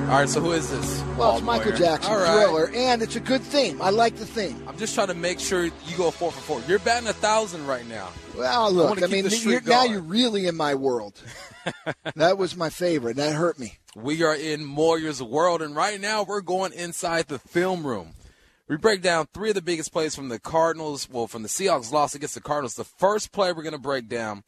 all 0.09 0.19
right, 0.19 0.29
so 0.29 0.41
who 0.41 0.53
is 0.53 0.71
this? 0.71 1.03
Well, 1.17 1.17
Paul 1.17 1.37
it's 1.39 1.47
Michael 1.47 1.71
Moyer. 1.71 1.79
Jackson 1.79 2.13
All 2.13 2.19
right. 2.19 2.45
Thriller, 2.45 2.71
and 2.75 3.03
it's 3.03 3.17
a 3.17 3.21
good 3.21 3.41
theme. 3.41 3.83
I 3.83 3.91
like 3.91 4.17
the 4.17 4.27
theme. 4.27 4.63
I'm 4.69 4.77
just 4.77 4.95
trying 4.95 5.09
to 5.09 5.15
make 5.15 5.41
sure 5.41 5.65
you 5.65 5.97
go 5.97 6.11
four 6.11 6.31
for 6.31 6.41
four. 6.41 6.63
You're 6.69 6.79
batting 6.79 7.09
a 7.09 7.13
thousand 7.13 7.67
right 7.67 7.87
now. 7.89 8.11
Well, 8.37 8.71
look, 8.73 8.99
I, 8.99 9.07
keep 9.09 9.25
mean, 9.25 9.31
you're, 9.43 9.61
now 9.63 9.85
you're 9.85 10.01
really 10.01 10.47
in 10.47 10.55
my 10.55 10.75
world. 10.75 11.21
that 12.15 12.39
was 12.39 12.57
my 12.57 12.71
favorite. 12.71 13.17
That 13.17 13.35
hurt 13.35 13.59
me. 13.59 13.79
We 13.95 14.23
are 14.23 14.35
in 14.35 14.65
Moyer's 14.65 15.23
world, 15.23 15.61
and 15.61 15.77
right 15.77 16.01
now 16.01 16.23
we're 16.23 16.41
going 16.41 16.73
inside 16.73 17.29
the 17.29 17.39
film 17.39 17.87
room. 17.87 18.15
We 18.67 18.79
break 18.79 19.03
down 19.03 19.27
three 19.35 19.51
of 19.51 19.55
the 19.55 19.61
biggest 19.61 19.93
plays 19.93 20.15
from 20.15 20.31
the 20.31 20.39
Cardinals, 20.39 21.11
well, 21.11 21.27
from 21.27 21.43
the 21.43 21.49
Seahawks 21.51 21.93
loss 21.93 22.15
against 22.15 22.35
the 22.35 22.41
Cardinals. 22.41 22.75
The 22.75 22.85
first 22.85 23.33
play 23.33 23.53
we're 23.53 23.63
going 23.63 23.75
to 23.75 23.79
break 23.79 24.09
down 24.09 24.45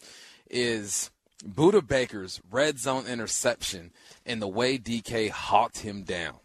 is 0.51 1.11
Budda 1.47 1.87
Baker's 1.87 2.41
red 2.51 2.79
zone 2.79 3.07
interception 3.07 3.93
and 4.25 4.41
the 4.41 4.49
way 4.49 4.79
DK 4.79 5.29
hawked 5.29 5.79
him 5.79 6.05
down. 6.05 6.37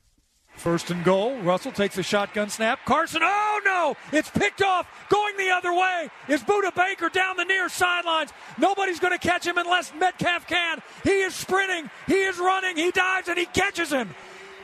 First 0.59 0.91
and 0.91 1.05
goal. 1.05 1.37
Russell 1.37 1.71
takes 1.71 1.97
a 1.97 2.03
shotgun 2.03 2.49
snap. 2.49 2.83
Carson, 2.83 3.21
oh 3.23 3.61
no! 3.63 3.95
It's 4.11 4.29
picked 4.29 4.61
off. 4.61 4.85
Going 5.07 5.37
the 5.37 5.51
other 5.51 5.71
way 5.71 6.09
is 6.27 6.43
Budda 6.43 6.75
Baker 6.75 7.07
down 7.07 7.37
the 7.37 7.45
near 7.45 7.69
sidelines. 7.69 8.31
Nobody's 8.57 8.99
going 8.99 9.17
to 9.17 9.25
catch 9.25 9.47
him 9.47 9.57
unless 9.57 9.93
Metcalf 9.97 10.47
can. 10.47 10.81
He 11.05 11.21
is 11.21 11.33
sprinting. 11.33 11.89
He 12.07 12.15
is 12.15 12.37
running. 12.39 12.75
He 12.75 12.91
dives 12.91 13.29
and 13.29 13.37
he 13.37 13.45
catches 13.45 13.89
him. 13.89 14.09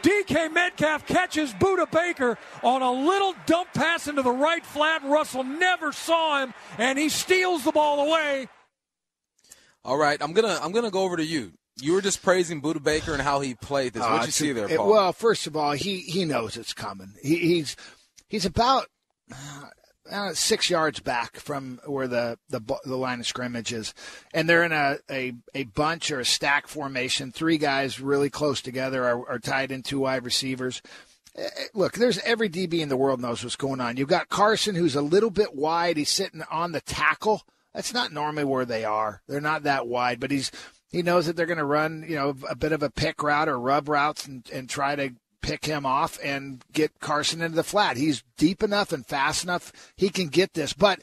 DK 0.01 0.51
Metcalf 0.51 1.07
catches 1.07 1.53
Budda 1.53 1.89
Baker 1.89 2.37
on 2.61 2.81
a 2.81 2.91
little 2.91 3.33
dump 3.45 3.69
pass 3.73 4.09
into 4.09 4.21
the 4.21 4.31
right 4.31 4.65
flat. 4.65 5.01
Russell 5.05 5.45
never 5.45 5.93
saw 5.93 6.43
him, 6.43 6.53
and 6.77 6.99
he 6.99 7.07
steals 7.07 7.63
the 7.63 7.71
ball 7.71 8.05
away. 8.09 8.49
All 9.85 9.97
right, 9.97 10.21
I'm 10.21 10.33
gonna 10.33 10.59
I'm 10.61 10.73
gonna 10.73 10.91
go 10.91 11.03
over 11.03 11.15
to 11.15 11.25
you. 11.25 11.53
You 11.77 11.93
were 11.93 12.01
just 12.01 12.23
praising 12.23 12.61
Budda 12.61 12.81
Baker 12.81 13.13
and 13.13 13.21
how 13.21 13.41
he 13.41 13.53
played 13.53 13.93
this. 13.93 14.01
What 14.01 14.21
uh, 14.21 14.25
you 14.25 14.31
see 14.31 14.51
there, 14.53 14.67
Paul? 14.67 14.87
It, 14.87 14.91
well, 14.91 15.13
first 15.13 15.45
of 15.45 15.57
all, 15.57 15.73
he 15.73 15.99
he 15.99 16.23
knows 16.25 16.55
it's 16.55 16.73
coming. 16.73 17.13
He, 17.21 17.37
he's 17.37 17.75
he's 18.29 18.45
about 18.45 18.87
uh, 20.09 20.33
six 20.33 20.69
yards 20.69 20.99
back 20.99 21.37
from 21.37 21.79
where 21.85 22.07
the, 22.07 22.37
the 22.49 22.61
the 22.85 22.95
line 22.95 23.19
of 23.19 23.27
scrimmage 23.27 23.73
is, 23.73 23.93
and 24.33 24.47
they're 24.47 24.63
in 24.63 24.71
a, 24.71 24.99
a, 25.09 25.33
a 25.53 25.63
bunch 25.63 26.11
or 26.11 26.21
a 26.21 26.25
stack 26.25 26.67
formation. 26.67 27.31
Three 27.31 27.57
guys 27.57 27.99
really 27.99 28.29
close 28.29 28.61
together 28.61 29.03
are, 29.03 29.27
are 29.27 29.39
tied 29.39 29.71
in 29.71 29.83
two 29.83 29.99
wide 29.99 30.23
receivers. 30.23 30.81
Uh, 31.37 31.43
look, 31.73 31.93
there's 31.93 32.19
every 32.19 32.49
DB 32.49 32.79
in 32.79 32.87
the 32.87 32.95
world 32.95 33.19
knows 33.19 33.43
what's 33.43 33.57
going 33.57 33.81
on. 33.81 33.97
You've 33.97 34.07
got 34.07 34.29
Carson, 34.29 34.75
who's 34.75 34.95
a 34.95 35.01
little 35.01 35.31
bit 35.31 35.53
wide. 35.53 35.97
He's 35.97 36.09
sitting 36.09 36.43
on 36.49 36.71
the 36.71 36.81
tackle 36.81 37.41
that's 37.75 37.93
not 37.93 38.13
normally 38.13 38.45
where 38.45 38.65
they 38.65 38.85
are. 38.85 39.21
They're 39.27 39.41
not 39.41 39.63
that 39.63 39.85
wide, 39.85 40.21
but 40.21 40.31
he's 40.31 40.49
he 40.89 41.01
knows 41.01 41.25
that 41.25 41.35
they're 41.35 41.45
going 41.45 41.57
to 41.57 41.65
run, 41.65 42.05
you 42.07 42.15
know, 42.15 42.35
a 42.49 42.55
bit 42.55 42.71
of 42.71 42.83
a 42.83 42.89
pick 42.89 43.21
route 43.21 43.49
or 43.49 43.59
rub 43.59 43.89
routes 43.89 44.25
and, 44.25 44.47
and 44.51 44.69
try 44.69 44.95
to 44.95 45.11
pick 45.41 45.65
him 45.65 45.85
off 45.85 46.17
and 46.23 46.63
get 46.73 46.99
Carson 46.99 47.41
into 47.41 47.55
the 47.55 47.63
flat. 47.63 47.97
He's 47.97 48.23
deep 48.37 48.63
enough 48.63 48.91
and 48.91 49.05
fast 49.05 49.43
enough. 49.43 49.71
He 49.95 50.09
can 50.09 50.27
get 50.27 50.53
this, 50.53 50.73
but 50.73 51.01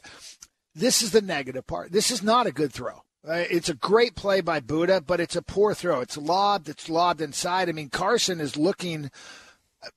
this 0.75 1.01
is 1.01 1.11
the 1.11 1.21
negative 1.21 1.67
part. 1.67 1.91
This 1.91 2.11
is 2.11 2.23
not 2.23 2.47
a 2.47 2.51
good 2.51 2.73
throw. 2.73 3.03
Uh, 3.25 3.45
it's 3.49 3.69
a 3.69 3.75
great 3.75 4.15
play 4.15 4.41
by 4.41 4.59
Budda, 4.59 5.05
but 5.05 5.21
it's 5.21 5.37
a 5.37 5.41
poor 5.41 5.73
throw. 5.73 6.01
It's 6.01 6.17
lobbed. 6.17 6.67
It's 6.67 6.89
lobbed 6.89 7.21
inside. 7.21 7.69
I 7.69 7.71
mean, 7.71 7.89
Carson 7.89 8.41
is 8.41 8.57
looking 8.57 9.09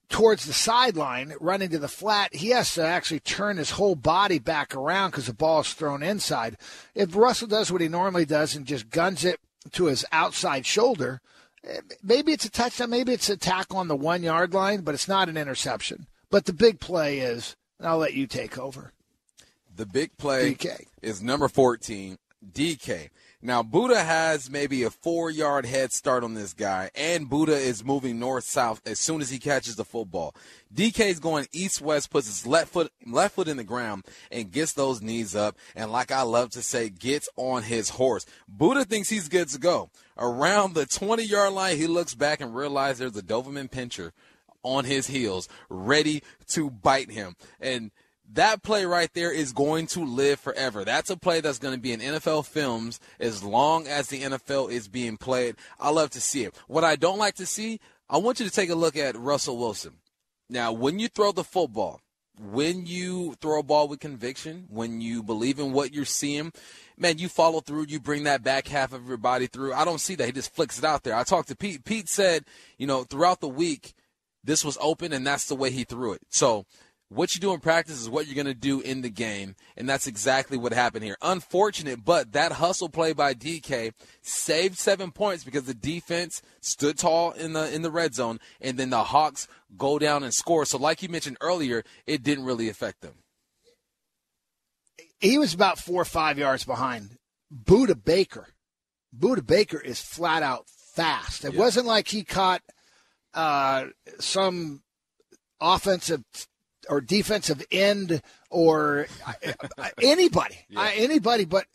towards 0.09 0.45
the 0.45 0.53
sideline, 0.53 1.35
running 1.41 1.71
to 1.71 1.79
the 1.79 1.89
flat, 1.89 2.35
he 2.35 2.51
has 2.51 2.75
to 2.75 2.85
actually 2.85 3.21
turn 3.21 3.57
his 3.57 3.73
whole 3.73 3.95
body 3.95 4.39
back 4.39 4.75
around 4.75 5.11
because 5.11 5.27
the 5.27 5.35
ball 5.35 5.61
is 5.61 5.73
thrown 5.73 6.03
inside. 6.03 6.57
If 6.95 7.15
Russell 7.15 7.49
does 7.49 7.71
what 7.71 7.81
he 7.81 7.89
normally 7.89 8.25
does 8.25 8.55
and 8.55 8.67
just 8.67 8.91
guns 8.91 9.25
it 9.25 9.41
to 9.73 9.87
his 9.87 10.05
outside 10.13 10.67
shoulder, 10.67 11.21
maybe 12.03 12.33
it's 12.33 12.45
a 12.45 12.51
touchdown, 12.51 12.91
maybe 12.91 13.13
it's 13.13 13.29
a 13.29 13.37
tackle 13.37 13.79
on 13.79 13.89
the 13.89 13.97
one 13.97 14.23
yard 14.23 14.55
line, 14.55 14.83
but 14.83 14.95
it's 14.95 15.09
not 15.09 15.29
an 15.29 15.37
interception. 15.37 16.07
But 16.31 16.45
the 16.47 16.53
big 16.53 16.81
play 16.81 17.19
is, 17.19 17.57
I'll 17.81 17.99
let 17.99 18.15
you 18.15 18.27
take 18.27 18.59
over. 18.59 18.93
The 19.75 19.87
big 19.87 20.17
play 20.17 20.55
DK. 20.55 20.87
is 21.03 21.23
number 21.23 21.49
14, 21.49 22.17
DK. 22.53 23.11
Now, 23.47 23.63
Budda 23.63 24.05
has 24.05 24.51
maybe 24.51 24.83
a 24.83 24.91
four 24.91 25.31
yard 25.31 25.67
head 25.67 25.93
start 25.93 26.25
on 26.25 26.35
this 26.35 26.53
guy, 26.53 26.91
and 26.97 27.31
Budda 27.31 27.51
is 27.51 27.85
moving 27.85 28.19
north 28.19 28.43
south 28.43 28.83
as 28.85 28.99
soon 28.99 29.21
as 29.21 29.31
he 29.31 29.39
catches 29.39 29.77
the 29.77 29.85
football. 29.85 30.35
DK 30.75 31.07
is 31.07 31.21
going 31.21 31.47
east 31.53 31.81
west, 31.81 32.11
puts 32.11 32.27
his 32.27 32.45
left 32.45 32.73
foot 32.73 32.91
left 33.07 33.37
foot 33.37 33.47
in 33.47 33.57
the 33.57 33.63
ground, 33.63 34.05
and 34.33 34.51
gets 34.51 34.73
those 34.73 35.01
knees 35.01 35.37
up. 35.37 35.57
And 35.77 35.93
like 35.93 36.11
I 36.11 36.23
love 36.23 36.51
to 36.51 36.61
say, 36.61 36.89
gets 36.89 37.29
on 37.37 37.63
his 37.63 37.91
horse. 37.91 38.27
Buddha 38.49 38.85
thinks 38.85 39.11
he's 39.11 39.29
good 39.29 39.49
to 39.51 39.61
go. 39.61 39.91
Around 40.19 40.75
the 40.75 40.85
20 40.85 41.23
yard 41.23 41.53
line, 41.53 41.77
he 41.77 41.87
looks 41.87 42.17
back 42.17 42.41
and 42.41 42.53
realizes 42.53 42.99
there's 42.99 43.17
a 43.17 43.23
Doberman 43.23 43.71
Pinscher 43.71 44.11
on 44.65 44.85
his 44.85 45.07
heels, 45.07 45.49
ready 45.69 46.25
to 46.49 46.69
bite 46.69 47.13
him. 47.13 47.37
And 47.61 47.93
that 48.33 48.63
play 48.63 48.85
right 48.85 49.13
there 49.15 49.33
is 49.33 49.53
going 49.53 49.87
to 49.89 50.05
live 50.05 50.41
forever. 50.41 50.85
That's 50.85 51.11
a 51.11 51.17
play 51.17 51.41
that's 51.41 51.59
going 51.59 51.75
to 51.75 51.81
be 51.81 51.93
in 51.93 52.01
NFL 52.01 52.47
films 52.47 53.01
as 53.21 53.43
long 53.43 53.87
as 53.87 54.09
the 54.09 54.23
NFL 54.23 54.71
is 54.71 54.89
being 54.89 55.17
played. 55.17 55.57
I 55.79 55.91
love 55.91 56.11
to 56.11 56.21
see 56.21 56.45
it. 56.45 56.55
What 56.67 56.85
I 56.85 56.97
don't 56.97 57.19
like 57.19 57.35
to 57.37 57.47
see, 57.47 57.81
I 58.09 58.19
want 58.19 58.41
you 58.41 58.47
to 58.47 58.53
take 58.53 58.71
a 58.71 58.75
look 58.75 58.97
at 58.97 59.17
Russell 59.17 59.59
Wilson. 59.59 59.95
Now, 60.49 60.73
when 60.73 60.99
you 60.99 61.09
throw 61.09 61.33
the 61.33 61.45
football, 61.45 62.01
when 62.39 62.87
you 62.87 63.35
throw 63.41 63.61
a 63.61 63.63
ball 63.63 63.89
with 63.89 64.01
conviction, 64.01 64.67
when 64.69 65.01
you 65.01 65.23
believe 65.23 65.59
in 65.59 65.73
what 65.73 65.95
you're 65.95 66.05
seeing, 66.05 66.53
man, 66.97 67.19
you 67.19 67.29
follow 67.29 67.61
through, 67.61 67.87
you 67.89 67.99
bring 67.99 68.25
that 68.25 68.43
back 68.43 68.69
half 68.69 68.93
of 68.93 69.09
your 69.09 69.17
body 69.17 69.47
through. 69.47 69.73
I 69.73 69.85
don't 69.85 70.01
see 70.01 70.15
that. 70.17 70.27
He 70.27 70.33
just 70.33 70.55
flicks 70.55 70.79
it 70.79 70.85
out 70.85 71.03
there. 71.03 71.17
I 71.17 71.25
talked 71.25 71.49
to 71.49 71.57
Pete. 71.57 71.85
Pete 71.85 72.09
said, 72.09 72.45
you 72.77 72.87
know, 72.87 73.05
throughout 73.05 73.41
the 73.41 73.49
week, 73.49 73.95
this 74.45 74.65
was 74.65 74.79
open 74.81 75.13
and 75.13 75.27
that's 75.27 75.47
the 75.47 75.57
way 75.57 75.71
he 75.71 75.85
threw 75.85 76.13
it. 76.13 76.23
So 76.31 76.67
what 77.09 77.35
you 77.35 77.41
do 77.41 77.53
in 77.53 77.61
practice 77.61 78.01
is 78.01 78.09
what 78.09 78.27
you're 78.27 78.35
going 78.35 78.47
to 78.47 78.55
do 78.55 78.81
in 78.81 79.03
the 79.03 79.11
game, 79.11 79.55
and 79.77 79.89
that's 79.89 80.07
exactly 80.07 80.59
what 80.59 80.73
happened 80.73 81.05
here. 81.05 81.17
Unfortunate, 81.23 82.05
but 82.05 82.33
that 82.33 82.53
hustle 82.53 82.89
play 82.89 83.13
by 83.13 83.33
DK 83.33 83.93
saved 84.23 84.77
seven 84.77 85.13
points 85.13 85.45
because 85.45 85.65
the 85.65 85.75
defense 85.75 86.43
stood 86.61 86.99
tall 86.99 87.31
in 87.33 87.53
the 87.53 87.73
in 87.73 87.83
the 87.83 87.91
red 87.91 88.15
zone, 88.15 88.41
and 88.61 88.77
then 88.77 88.91
the 88.91 89.05
Hawks 89.05 89.47
go 89.77 89.99
down 89.99 90.25
and 90.25 90.35
score. 90.35 90.65
So, 90.65 90.79
like 90.79 91.03
you 91.03 91.09
mentioned 91.09 91.37
earlier, 91.41 91.85
it 92.07 92.23
didn't 92.23 92.45
really 92.45 92.69
affect 92.69 93.03
them. 93.03 93.15
He 95.21 95.39
was 95.39 95.55
about 95.55 95.79
four 95.79 96.03
or 96.03 96.07
five 96.07 96.39
yards 96.39 96.65
behind. 96.65 97.19
Budda 97.55 98.03
Baker, 98.05 98.49
Budda 99.17 99.47
Baker 99.47 99.81
is 99.81 100.01
flat 100.01 100.43
out 100.43 100.67
fast. 100.69 101.45
It 101.45 101.55
yeah. 101.55 101.61
wasn't 101.61 101.87
like 101.87 102.09
he 102.09 102.25
caught 102.25 102.63
uh, 103.33 103.87
some 104.19 104.83
offensive 105.61 106.25
or 106.89 107.01
defensive 107.01 107.65
end 107.71 108.23
or 108.51 109.07
uh, 109.27 109.53
uh, 109.79 109.89
anybody, 110.01 110.57
yeah. 110.69 110.81
Uh, 110.81 110.91
anybody. 110.95 111.45
But 111.45 111.67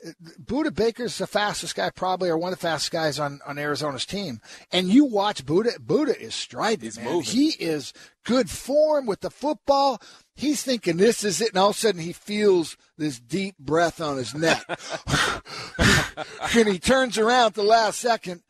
Budda 0.43 0.73
Baker's 0.73 1.17
the 1.17 1.27
fastest 1.27 1.75
guy, 1.75 1.89
probably, 1.89 2.29
or 2.29 2.37
one 2.37 2.53
of 2.53 2.59
the 2.59 2.67
fastest 2.67 2.91
guys 2.91 3.19
on, 3.19 3.39
on 3.45 3.57
Arizona's 3.57 4.05
team. 4.05 4.41
And 4.71 4.87
you 4.87 5.05
watch 5.05 5.45
Budda. 5.45 5.77
Budda 5.79 6.17
is 6.17 6.33
striding, 6.33 6.85
He's 6.85 6.97
man. 6.97 7.05
Moving. 7.05 7.31
He 7.31 7.49
is 7.49 7.93
good 8.23 8.49
form 8.49 9.05
with 9.05 9.21
the 9.21 9.31
football. 9.31 10.01
He's 10.35 10.63
thinking 10.63 10.97
this 10.97 11.23
is 11.23 11.41
it, 11.41 11.49
and 11.49 11.57
all 11.57 11.69
of 11.69 11.75
a 11.75 11.79
sudden 11.79 12.01
he 12.01 12.13
feels 12.13 12.77
this 12.97 13.19
deep 13.19 13.57
breath 13.59 14.01
on 14.01 14.17
his 14.17 14.33
neck, 14.33 14.63
and 16.55 16.67
he 16.67 16.79
turns 16.79 17.17
around 17.17 17.47
at 17.47 17.53
the 17.55 17.63
last 17.63 17.99
second 17.99 18.41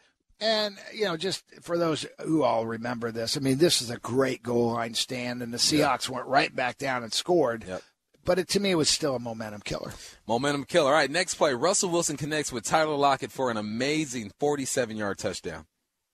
and, 0.42 0.78
you 0.92 1.06
know, 1.06 1.16
just 1.16 1.44
for 1.62 1.78
those 1.78 2.06
who 2.20 2.44
all 2.44 2.66
remember 2.66 3.12
this, 3.12 3.38
I 3.38 3.40
mean, 3.40 3.60
this 3.60 3.82
is 3.82 3.92
a 3.92 3.98
great 3.98 4.42
goal 4.42 4.74
line 4.74 4.96
stand, 4.96 5.44
and 5.44 5.54
the 5.54 5.60
Seahawks 5.60 6.08
yep. 6.08 6.16
went 6.16 6.28
right 6.28 6.54
back 6.54 6.80
down 6.80 7.04
and 7.04 7.14
scored. 7.14 7.64
Yep. 7.68 7.84
But 8.26 8.40
it, 8.40 8.50
to 8.50 8.60
me, 8.60 8.72
it 8.72 8.76
was 8.76 8.90
still 8.90 9.16
a 9.16 9.20
momentum 9.20 9.62
killer. 9.62 9.94
Momentum 10.28 10.66
killer. 10.66 10.90
All 10.90 10.94
right, 10.94 11.10
next 11.10 11.36
play. 11.36 11.54
Russell 11.54 11.90
Wilson 11.90 12.18
connects 12.18 12.52
with 12.52 12.64
Tyler 12.64 12.96
Lockett 12.96 13.32
for 13.32 13.52
an 13.52 13.58
amazing 13.58 14.32
47 14.40 14.98
yard 14.98 15.20
touchdown. 15.20 15.66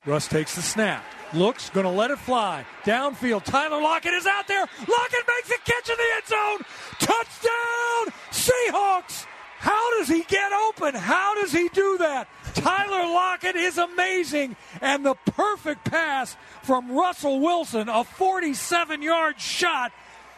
Russ 0.06 0.28
takes 0.28 0.56
the 0.56 0.62
snap, 0.62 1.04
looks, 1.34 1.70
going 1.72 1.86
to 1.86 1.92
let 1.92 2.12
it 2.12 2.20
fly. 2.20 2.66
Downfield, 2.86 3.44
Tyler 3.44 3.82
Lockett 3.82 4.14
is 4.14 4.26
out 4.26 4.48
there. 4.48 4.62
Lockett 4.62 5.28
makes 5.28 5.52
a 5.52 5.58
catch 5.66 5.90
in 5.90 5.96
the 5.98 6.16
end 6.16 6.26
zone. 6.28 6.66
Touchdown, 7.00 8.14
Seahawks! 8.32 9.26
How 9.60 9.98
does 9.98 10.08
he 10.08 10.24
get 10.24 10.54
open? 10.54 10.94
How 10.94 11.36
does 11.42 11.52
he 11.52 11.68
do 11.70 11.98
that? 11.98 12.30
Tyler 12.58 13.05
Lockett 13.08 13.55
is 13.55 13.78
amazing. 13.78 14.55
And 14.82 15.05
the 15.05 15.16
perfect 15.26 15.86
pass 15.86 16.36
from 16.64 16.91
Russell 16.91 17.39
Wilson, 17.39 17.88
a 17.89 18.03
47 18.03 19.01
yard 19.01 19.39
shot 19.39 19.91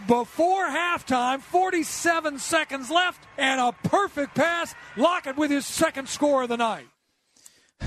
before 0.08 0.68
halftime, 0.68 1.42
47 1.42 2.40
seconds 2.40 2.90
left, 2.90 3.26
and 3.38 3.60
a 3.60 3.72
perfect 3.88 4.36
pass. 4.36 4.76
Lockett 4.96 5.38
with 5.38 5.52
his 5.52 5.66
second 5.66 6.08
score 6.08 6.44
of 6.44 6.50
the 6.50 6.58
night. 6.58 6.88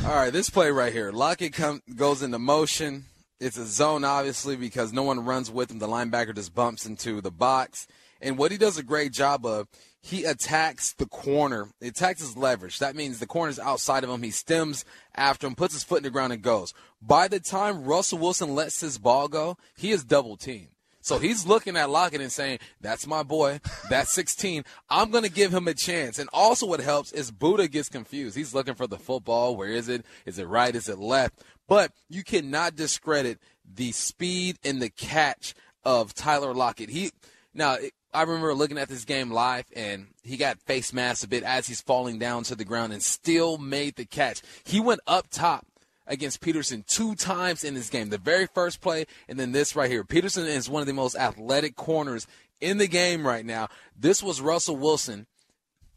All 0.04 0.14
right, 0.14 0.32
this 0.32 0.50
play 0.50 0.70
right 0.70 0.92
here. 0.92 1.12
Lockett 1.12 1.52
come, 1.52 1.82
goes 1.94 2.22
into 2.22 2.38
motion. 2.38 3.04
It's 3.38 3.58
a 3.58 3.66
zone, 3.66 4.04
obviously, 4.04 4.56
because 4.56 4.92
no 4.92 5.02
one 5.02 5.24
runs 5.24 5.50
with 5.50 5.70
him. 5.70 5.78
The 5.78 5.88
linebacker 5.88 6.34
just 6.34 6.54
bumps 6.54 6.86
into 6.86 7.20
the 7.20 7.30
box. 7.30 7.86
And 8.20 8.38
what 8.38 8.52
he 8.52 8.56
does 8.56 8.78
a 8.78 8.82
great 8.82 9.12
job 9.12 9.44
of, 9.44 9.68
he 10.02 10.24
attacks 10.24 10.92
the 10.94 11.06
corner. 11.06 11.68
He 11.80 11.88
attacks 11.88 12.20
his 12.20 12.36
leverage. 12.36 12.80
That 12.80 12.96
means 12.96 13.20
the 13.20 13.26
corner's 13.26 13.60
outside 13.60 14.02
of 14.02 14.10
him. 14.10 14.22
He 14.22 14.32
stems 14.32 14.84
after 15.14 15.46
him, 15.46 15.54
puts 15.54 15.74
his 15.74 15.84
foot 15.84 15.98
in 15.98 16.02
the 16.02 16.10
ground, 16.10 16.32
and 16.32 16.42
goes. 16.42 16.74
By 17.00 17.28
the 17.28 17.38
time 17.38 17.84
Russell 17.84 18.18
Wilson 18.18 18.54
lets 18.54 18.80
his 18.80 18.98
ball 18.98 19.28
go, 19.28 19.56
he 19.76 19.92
is 19.92 20.04
double 20.04 20.36
teamed. 20.36 20.68
So 21.02 21.18
he's 21.18 21.46
looking 21.46 21.76
at 21.76 21.90
Lockett 21.90 22.20
and 22.20 22.32
saying, 22.32 22.58
That's 22.80 23.06
my 23.06 23.22
boy. 23.22 23.60
That's 23.88 24.12
16. 24.14 24.64
I'm 24.90 25.10
going 25.10 25.24
to 25.24 25.30
give 25.30 25.54
him 25.54 25.68
a 25.68 25.74
chance. 25.74 26.18
And 26.18 26.28
also, 26.32 26.66
what 26.66 26.80
helps 26.80 27.12
is 27.12 27.30
Budda 27.30 27.70
gets 27.70 27.88
confused. 27.88 28.36
He's 28.36 28.54
looking 28.54 28.74
for 28.74 28.86
the 28.86 28.98
football. 28.98 29.56
Where 29.56 29.68
is 29.68 29.88
it? 29.88 30.04
Is 30.26 30.38
it 30.38 30.48
right? 30.48 30.74
Is 30.74 30.88
it 30.88 30.98
left? 30.98 31.42
But 31.68 31.92
you 32.08 32.24
cannot 32.24 32.76
discredit 32.76 33.38
the 33.64 33.92
speed 33.92 34.58
and 34.64 34.82
the 34.82 34.90
catch 34.90 35.54
of 35.84 36.14
Tyler 36.14 36.54
Lockett. 36.54 36.90
He 36.90 37.10
now 37.54 37.76
I 38.14 38.22
remember 38.22 38.54
looking 38.54 38.78
at 38.78 38.88
this 38.88 39.04
game 39.04 39.30
live, 39.30 39.64
and 39.74 40.08
he 40.22 40.36
got 40.36 40.60
face 40.60 40.92
masked 40.92 41.24
a 41.24 41.28
bit 41.28 41.44
as 41.44 41.66
he's 41.66 41.80
falling 41.80 42.18
down 42.18 42.42
to 42.44 42.54
the 42.54 42.64
ground, 42.64 42.92
and 42.92 43.02
still 43.02 43.58
made 43.58 43.96
the 43.96 44.04
catch. 44.04 44.42
He 44.64 44.80
went 44.80 45.00
up 45.06 45.28
top 45.30 45.66
against 46.06 46.40
Peterson 46.40 46.84
two 46.86 47.14
times 47.14 47.64
in 47.64 47.74
this 47.74 47.88
game. 47.88 48.10
The 48.10 48.18
very 48.18 48.46
first 48.46 48.80
play, 48.80 49.06
and 49.28 49.38
then 49.38 49.52
this 49.52 49.74
right 49.74 49.90
here. 49.90 50.04
Peterson 50.04 50.46
is 50.46 50.68
one 50.68 50.80
of 50.82 50.86
the 50.86 50.92
most 50.92 51.16
athletic 51.16 51.74
corners 51.74 52.26
in 52.60 52.78
the 52.78 52.88
game 52.88 53.26
right 53.26 53.46
now. 53.46 53.68
This 53.98 54.22
was 54.22 54.40
Russell 54.40 54.76
Wilson 54.76 55.26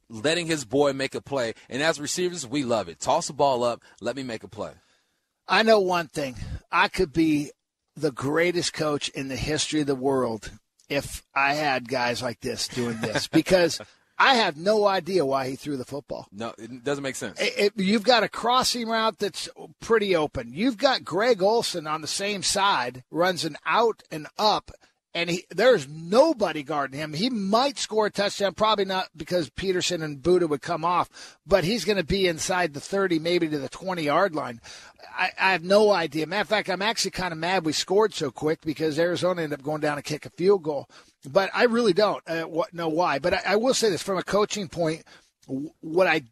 letting 0.09 0.47
his 0.47 0.65
boy 0.65 0.93
make 0.93 1.15
a 1.15 1.21
play. 1.21 1.53
And 1.69 1.81
as 1.81 1.99
receivers, 1.99 2.47
we 2.47 2.63
love 2.63 2.87
it. 2.89 2.99
Toss 2.99 3.27
the 3.27 3.33
ball 3.33 3.63
up, 3.63 3.81
let 4.01 4.15
me 4.15 4.23
make 4.23 4.43
a 4.43 4.47
play. 4.47 4.71
I 5.47 5.63
know 5.63 5.79
one 5.79 6.07
thing. 6.07 6.35
I 6.71 6.87
could 6.87 7.13
be 7.13 7.51
the 7.95 8.11
greatest 8.11 8.73
coach 8.73 9.09
in 9.09 9.27
the 9.27 9.35
history 9.35 9.81
of 9.81 9.87
the 9.87 9.95
world 9.95 10.51
if 10.89 11.23
I 11.35 11.53
had 11.53 11.89
guys 11.89 12.21
like 12.21 12.39
this 12.41 12.67
doing 12.67 12.99
this 13.01 13.27
because 13.27 13.79
I 14.17 14.35
have 14.35 14.57
no 14.57 14.85
idea 14.85 15.25
why 15.25 15.49
he 15.49 15.55
threw 15.55 15.77
the 15.77 15.85
football. 15.85 16.27
No, 16.31 16.53
it 16.57 16.83
doesn't 16.83 17.03
make 17.03 17.15
sense. 17.15 17.39
It, 17.39 17.53
it, 17.57 17.73
you've 17.75 18.03
got 18.03 18.23
a 18.23 18.29
crossing 18.29 18.87
route 18.87 19.19
that's 19.19 19.49
pretty 19.81 20.15
open. 20.15 20.51
You've 20.53 20.77
got 20.77 21.03
Greg 21.03 21.41
Olsen 21.41 21.85
on 21.85 22.01
the 22.01 22.07
same 22.07 22.41
side, 22.41 23.03
runs 23.11 23.43
an 23.43 23.57
out 23.65 24.03
and 24.11 24.27
up 24.37 24.71
and 25.15 25.29
he, 25.29 25.45
there's 25.49 25.87
nobody 25.87 26.61
guarding 26.61 26.99
him. 26.99 27.13
He 27.13 27.29
might 27.29 27.79
score 27.79 28.07
a 28.07 28.11
touchdown, 28.11 28.53
probably 28.53 28.83
not 28.83 29.07
because 29.15 29.49
Peterson 29.49 30.03
and 30.03 30.21
Budda 30.21 30.49
would 30.49 30.61
come 30.61 30.83
off, 30.83 31.37
but 31.47 31.63
he's 31.63 31.85
going 31.85 31.97
to 31.97 32.03
be 32.03 32.27
inside 32.27 32.73
the 32.73 32.81
30, 32.81 33.19
maybe 33.19 33.47
to 33.47 33.57
the 33.57 33.69
20 33.69 34.03
yard 34.03 34.35
line. 34.35 34.59
I, 35.17 35.31
I, 35.39 35.51
have 35.53 35.63
no 35.63 35.91
idea. 35.91 36.27
Matter 36.27 36.41
of 36.41 36.49
fact, 36.49 36.69
I'm 36.69 36.81
actually 36.81 37.11
kind 37.11 37.31
of 37.31 37.39
mad 37.39 37.65
we 37.65 37.71
scored 37.71 38.13
so 38.13 38.29
quick 38.29 38.59
because 38.61 38.99
Arizona 38.99 39.41
ended 39.41 39.57
up 39.57 39.63
going 39.63 39.79
down 39.79 39.97
and 39.97 40.03
kick 40.03 40.25
a 40.25 40.29
field 40.31 40.63
goal. 40.63 40.89
But 41.25 41.49
I 41.53 41.63
really 41.63 41.93
don't 41.93 42.21
uh, 42.27 42.45
know 42.73 42.89
why. 42.89 43.19
But 43.19 43.35
I, 43.35 43.41
I 43.45 43.55
will 43.55 43.73
say 43.73 43.89
this 43.89 44.03
from 44.03 44.17
a 44.17 44.23
coaching 44.23 44.67
point, 44.67 45.03
what 45.79 46.07
I 46.07 46.23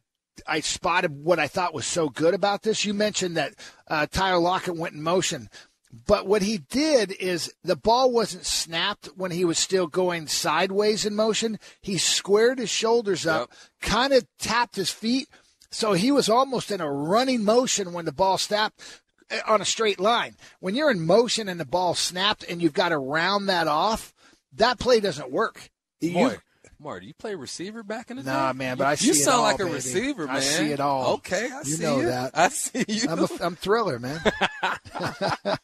I 0.48 0.62
spotted 0.62 1.24
what 1.24 1.40
I 1.40 1.48
thought 1.48 1.76
was 1.76 1.86
so 1.86 2.10
good 2.10 2.34
about 2.34 2.64
this. 2.64 2.84
You 2.84 2.94
mentioned 2.94 3.38
that 3.38 3.54
uh, 3.88 4.08
Tyler 4.08 4.40
Lockett 4.40 4.76
went 4.76 4.96
in 4.96 5.04
motion. 5.04 5.48
But 5.94 6.26
what 6.26 6.42
he 6.42 6.58
did 6.58 7.12
is 7.12 7.54
the 7.64 7.76
ball 7.76 8.12
wasn't 8.12 8.48
snapped 8.48 9.10
when 9.16 9.30
he 9.30 9.46
was 9.46 9.60
still 9.60 9.86
going 9.86 10.26
sideways 10.26 11.06
in 11.06 11.16
motion. 11.16 11.60
He 11.82 12.00
squared 12.00 12.58
his 12.58 12.72
shoulders 12.72 13.28
up, 13.28 13.52
yep. 13.52 13.92
kind 13.92 14.12
of 14.12 14.26
tapped 14.40 14.76
his 14.76 14.90
feet. 14.90 15.28
So 15.70 15.94
he 15.94 16.12
was 16.12 16.30
almost 16.30 16.72
in 16.72 16.82
a 16.82 16.92
running 16.92 17.44
motion 17.44 17.94
when 17.94 18.06
the 18.06 18.12
ball 18.12 18.40
snapped 18.40 18.82
eh, 19.30 19.42
on 19.48 19.62
a 19.62 19.66
straight 19.66 20.00
line. 20.00 20.36
When 20.60 20.74
you're 20.74 20.90
in 20.90 21.06
motion 21.06 21.48
and 21.48 21.60
the 21.60 21.66
ball 21.66 21.94
snapped 21.94 22.44
and 22.44 22.60
you've 22.60 22.74
got 22.74 22.90
to 22.90 22.98
round 22.98 23.48
that 23.50 23.68
off, 23.68 24.16
that 24.54 24.80
play 24.80 25.00
doesn't 25.00 25.32
work. 25.32 25.70
You, 26.02 26.38
Mark, 26.80 27.02
do 27.02 27.08
you 27.08 27.14
play 27.14 27.36
receiver 27.36 27.84
back 27.84 28.12
in 28.12 28.18
the 28.18 28.24
nah, 28.24 28.32
day? 28.32 28.38
Nah, 28.38 28.54
man, 28.54 28.78
but 28.78 28.88
I 28.88 28.96
see 28.96 29.08
You 29.08 29.14
sound 29.14 29.38
all, 29.38 29.44
like 29.44 29.60
a 29.60 29.64
baby. 29.64 29.76
receiver, 29.76 30.28
man. 30.28 30.36
I 30.36 30.40
see 30.40 30.72
it 30.72 30.80
all. 30.80 31.14
Okay, 31.16 31.50
I 31.52 31.60
you 31.60 31.64
see 31.64 31.84
know 31.84 32.00
you. 32.00 32.06
that. 32.08 32.32
I 32.34 32.50
see 32.50 32.86
you. 32.88 33.10
I'm, 33.10 33.20
a, 33.20 33.28
I'm 33.42 33.56
thriller, 33.56 34.00
man. 34.00 34.20
all 34.64 35.58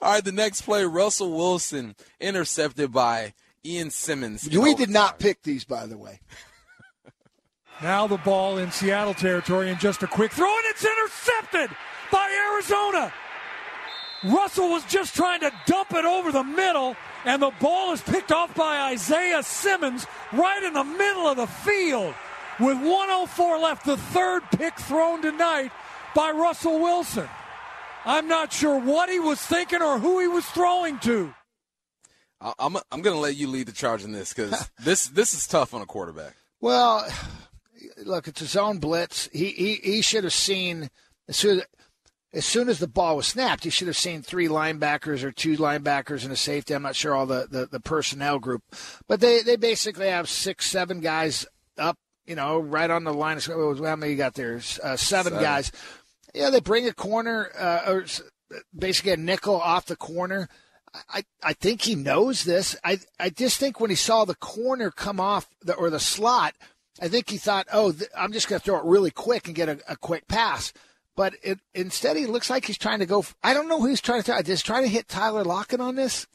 right, 0.00 0.24
the 0.24 0.32
next 0.32 0.62
play, 0.62 0.84
Russell 0.84 1.30
Wilson 1.32 1.94
intercepted 2.20 2.92
by 2.92 3.34
Ian 3.64 3.90
Simmons. 3.90 4.48
We 4.48 4.74
did 4.74 4.90
not 4.90 5.18
pick 5.18 5.42
these, 5.42 5.64
by 5.64 5.86
the 5.86 5.98
way. 5.98 6.20
now 7.82 8.06
the 8.06 8.18
ball 8.18 8.58
in 8.58 8.70
Seattle 8.70 9.14
territory, 9.14 9.70
and 9.70 9.78
just 9.78 10.02
a 10.02 10.06
quick 10.06 10.32
throw, 10.32 10.48
and 10.48 10.64
it's 10.66 10.84
intercepted 10.84 11.76
by 12.10 12.52
Arizona. 12.54 13.12
Russell 14.24 14.68
was 14.70 14.84
just 14.84 15.14
trying 15.14 15.40
to 15.40 15.52
dump 15.66 15.92
it 15.92 16.04
over 16.04 16.30
the 16.30 16.44
middle 16.44 16.94
and 17.24 17.42
the 17.42 17.52
ball 17.60 17.92
is 17.92 18.00
picked 18.00 18.32
off 18.32 18.54
by 18.54 18.92
Isaiah 18.92 19.42
Simmons 19.42 20.06
right 20.32 20.62
in 20.62 20.72
the 20.72 20.84
middle 20.84 21.26
of 21.26 21.36
the 21.36 21.46
field. 21.46 22.14
With 22.58 22.76
104 22.76 23.58
left, 23.58 23.86
the 23.86 23.96
third 23.96 24.42
pick 24.50 24.78
thrown 24.78 25.22
tonight 25.22 25.72
by 26.14 26.30
Russell 26.30 26.78
Wilson. 26.78 27.28
I'm 28.04 28.28
not 28.28 28.52
sure 28.52 28.78
what 28.78 29.08
he 29.08 29.18
was 29.18 29.40
thinking 29.40 29.82
or 29.82 29.98
who 29.98 30.20
he 30.20 30.28
was 30.28 30.44
throwing 30.46 30.98
to. 31.00 31.34
I'm 32.40 32.76
I'm 32.90 33.02
going 33.02 33.14
to 33.16 33.20
let 33.20 33.36
you 33.36 33.48
lead 33.48 33.66
the 33.66 33.72
charge 33.72 34.02
in 34.02 34.12
this 34.12 34.32
because 34.32 34.70
this 34.82 35.06
this 35.08 35.34
is 35.34 35.46
tough 35.46 35.74
on 35.74 35.82
a 35.82 35.86
quarterback. 35.86 36.34
Well, 36.60 37.06
look, 38.04 38.28
it's 38.28 38.40
his 38.40 38.56
own 38.56 38.78
blitz. 38.78 39.28
He 39.32 39.50
he, 39.50 39.74
he 39.74 40.02
should 40.02 40.24
have 40.24 40.32
seen 40.32 40.88
as 41.28 41.36
soon 41.36 41.60
as 41.60 41.66
as 42.32 42.46
soon 42.46 42.68
as 42.68 42.78
the 42.78 42.86
ball 42.86 43.16
was 43.16 43.26
snapped, 43.26 43.64
you 43.64 43.70
should 43.70 43.88
have 43.88 43.96
seen 43.96 44.22
three 44.22 44.46
linebackers 44.46 45.24
or 45.24 45.32
two 45.32 45.56
linebackers 45.56 46.22
and 46.22 46.32
a 46.32 46.36
safety. 46.36 46.74
I'm 46.74 46.82
not 46.82 46.94
sure 46.94 47.14
all 47.14 47.26
the, 47.26 47.48
the, 47.50 47.66
the 47.66 47.80
personnel 47.80 48.38
group, 48.38 48.62
but 49.08 49.20
they, 49.20 49.42
they 49.42 49.56
basically 49.56 50.08
have 50.08 50.28
six, 50.28 50.70
seven 50.70 51.00
guys 51.00 51.46
up, 51.76 51.98
you 52.26 52.36
know, 52.36 52.58
right 52.58 52.90
on 52.90 53.04
the 53.04 53.12
line. 53.12 53.36
Of, 53.36 53.44
how 53.46 53.96
many 53.96 54.12
you 54.12 54.18
got 54.18 54.34
there? 54.34 54.56
Uh, 54.56 54.96
seven, 54.96 54.96
seven, 54.96 55.32
guys. 55.40 55.72
Yeah, 56.32 56.50
they 56.50 56.60
bring 56.60 56.86
a 56.86 56.92
corner, 56.92 57.50
uh, 57.58 57.82
or 57.88 58.04
basically 58.76 59.12
a 59.12 59.16
nickel 59.16 59.60
off 59.60 59.86
the 59.86 59.96
corner. 59.96 60.48
I, 61.08 61.24
I 61.42 61.52
think 61.52 61.82
he 61.82 61.94
knows 61.96 62.44
this. 62.44 62.76
I, 62.84 62.98
I 63.18 63.30
just 63.30 63.58
think 63.58 63.80
when 63.80 63.90
he 63.90 63.96
saw 63.96 64.24
the 64.24 64.34
corner 64.36 64.90
come 64.90 65.18
off 65.20 65.48
the, 65.62 65.74
or 65.74 65.90
the 65.90 66.00
slot, 66.00 66.54
I 67.00 67.08
think 67.08 67.30
he 67.30 67.38
thought, 67.38 67.66
oh, 67.72 67.92
th- 67.92 68.10
I'm 68.16 68.32
just 68.32 68.48
going 68.48 68.60
to 68.60 68.64
throw 68.64 68.78
it 68.78 68.84
really 68.84 69.10
quick 69.10 69.46
and 69.46 69.54
get 69.54 69.68
a, 69.68 69.80
a 69.88 69.96
quick 69.96 70.28
pass 70.28 70.72
but 71.20 71.34
it, 71.42 71.60
instead 71.74 72.16
he 72.16 72.24
looks 72.24 72.48
like 72.48 72.64
he's 72.64 72.78
trying 72.78 73.00
to 73.00 73.04
go. 73.04 73.22
I 73.42 73.52
don't 73.52 73.68
know 73.68 73.78
who 73.78 73.88
he's 73.88 74.00
trying 74.00 74.22
to. 74.22 74.24
Throw. 74.24 74.40
Just 74.40 74.64
trying 74.64 74.84
to 74.84 74.88
hit 74.88 75.06
Tyler 75.06 75.44
Lockett 75.44 75.78
on 75.78 75.94
this. 75.94 76.26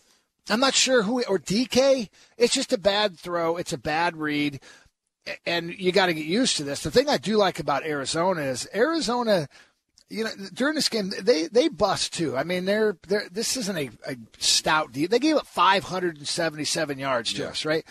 I'm 0.48 0.60
not 0.60 0.76
sure 0.76 1.02
who 1.02 1.24
or 1.24 1.40
DK. 1.40 2.08
It's 2.38 2.54
just 2.54 2.72
a 2.72 2.78
bad 2.78 3.18
throw. 3.18 3.58
It's 3.58 3.74
a 3.74 3.80
bad 3.80 4.16
read, 4.16 4.60
and 5.44 5.74
you 5.74 5.92
got 5.92 6.06
to 6.06 6.14
get 6.14 6.28
used 6.28 6.58
to 6.58 6.64
this. 6.64 6.84
The 6.84 6.92
thing 6.92 7.10
I 7.10 7.18
do 7.18 7.36
like 7.36 7.60
about 7.60 7.84
Arizona 7.84 8.42
is 8.42 8.68
Arizona. 8.76 9.48
You 10.08 10.26
know, 10.26 10.32
during 10.54 10.76
this 10.76 10.90
game, 10.90 11.12
they 11.20 11.48
they 11.48 11.68
bust 11.68 12.14
too. 12.14 12.38
I 12.38 12.44
mean, 12.44 12.66
they're 12.66 12.96
they're. 13.08 13.28
This 13.32 13.58
isn't 13.58 13.76
a, 13.80 13.90
a 14.06 14.18
stout. 14.38 14.92
Deal. 14.92 15.08
They 15.08 15.18
gave 15.18 15.38
up 15.38 15.48
577 15.48 17.00
yards 17.00 17.34
to 17.34 17.42
yeah. 17.42 17.48
us, 17.48 17.66
right? 17.66 17.84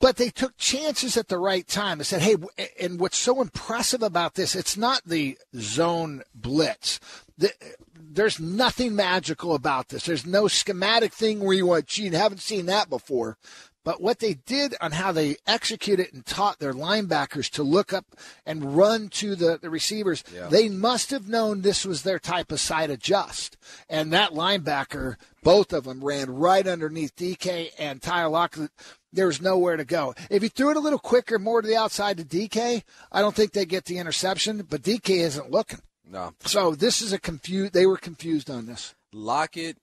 But 0.00 0.16
they 0.16 0.30
took 0.30 0.56
chances 0.56 1.16
at 1.16 1.28
the 1.28 1.38
right 1.38 1.66
time. 1.68 1.98
They 1.98 2.04
said, 2.04 2.22
hey, 2.22 2.36
and 2.80 2.98
what's 2.98 3.18
so 3.18 3.40
impressive 3.40 4.02
about 4.02 4.34
this, 4.34 4.56
it's 4.56 4.76
not 4.76 5.02
the 5.04 5.38
zone 5.54 6.22
blitz. 6.34 6.98
The, 7.36 7.52
there's 7.94 8.40
nothing 8.40 8.96
magical 8.96 9.54
about 9.54 9.88
this. 9.88 10.04
There's 10.06 10.26
no 10.26 10.48
schematic 10.48 11.12
thing 11.12 11.40
where 11.40 11.56
you 11.56 11.66
want, 11.66 11.86
gee, 11.86 12.08
haven't 12.08 12.40
seen 12.40 12.66
that 12.66 12.90
before. 12.90 13.36
But 13.84 14.00
what 14.00 14.18
they 14.18 14.34
did 14.34 14.74
on 14.80 14.92
how 14.92 15.12
they 15.12 15.36
executed 15.46 16.08
it 16.08 16.12
and 16.12 16.26
taught 16.26 16.58
their 16.58 16.74
linebackers 16.74 17.48
to 17.52 17.62
look 17.62 17.92
up 17.92 18.04
and 18.44 18.76
run 18.76 19.08
to 19.10 19.34
the, 19.34 19.58
the 19.60 19.70
receivers, 19.70 20.22
yeah. 20.34 20.48
they 20.48 20.68
must 20.68 21.10
have 21.10 21.28
known 21.28 21.62
this 21.62 21.86
was 21.86 22.02
their 22.02 22.18
type 22.18 22.52
of 22.52 22.60
side 22.60 22.90
adjust. 22.90 23.56
And 23.88 24.12
that 24.12 24.32
linebacker, 24.32 25.16
both 25.42 25.72
of 25.72 25.84
them 25.84 26.04
ran 26.04 26.30
right 26.30 26.66
underneath 26.66 27.16
DK 27.16 27.70
and 27.78 28.02
Tyler 28.02 28.28
Lockett 28.28 28.70
there's 29.12 29.40
nowhere 29.40 29.76
to 29.76 29.84
go. 29.84 30.14
If 30.30 30.42
he 30.42 30.48
threw 30.48 30.70
it 30.70 30.76
a 30.76 30.80
little 30.80 30.98
quicker, 30.98 31.38
more 31.38 31.60
to 31.62 31.66
the 31.66 31.76
outside 31.76 32.18
to 32.18 32.24
DK, 32.24 32.82
I 33.10 33.20
don't 33.20 33.34
think 33.34 33.52
they 33.52 33.64
get 33.64 33.84
the 33.84 33.98
interception. 33.98 34.66
But 34.68 34.82
DK 34.82 35.18
isn't 35.18 35.50
looking. 35.50 35.80
No. 36.08 36.34
So 36.44 36.74
this 36.74 37.02
is 37.02 37.12
a 37.12 37.18
confused. 37.18 37.72
They 37.72 37.86
were 37.86 37.96
confused 37.96 38.50
on 38.50 38.66
this. 38.66 38.94
Lockett 39.12 39.76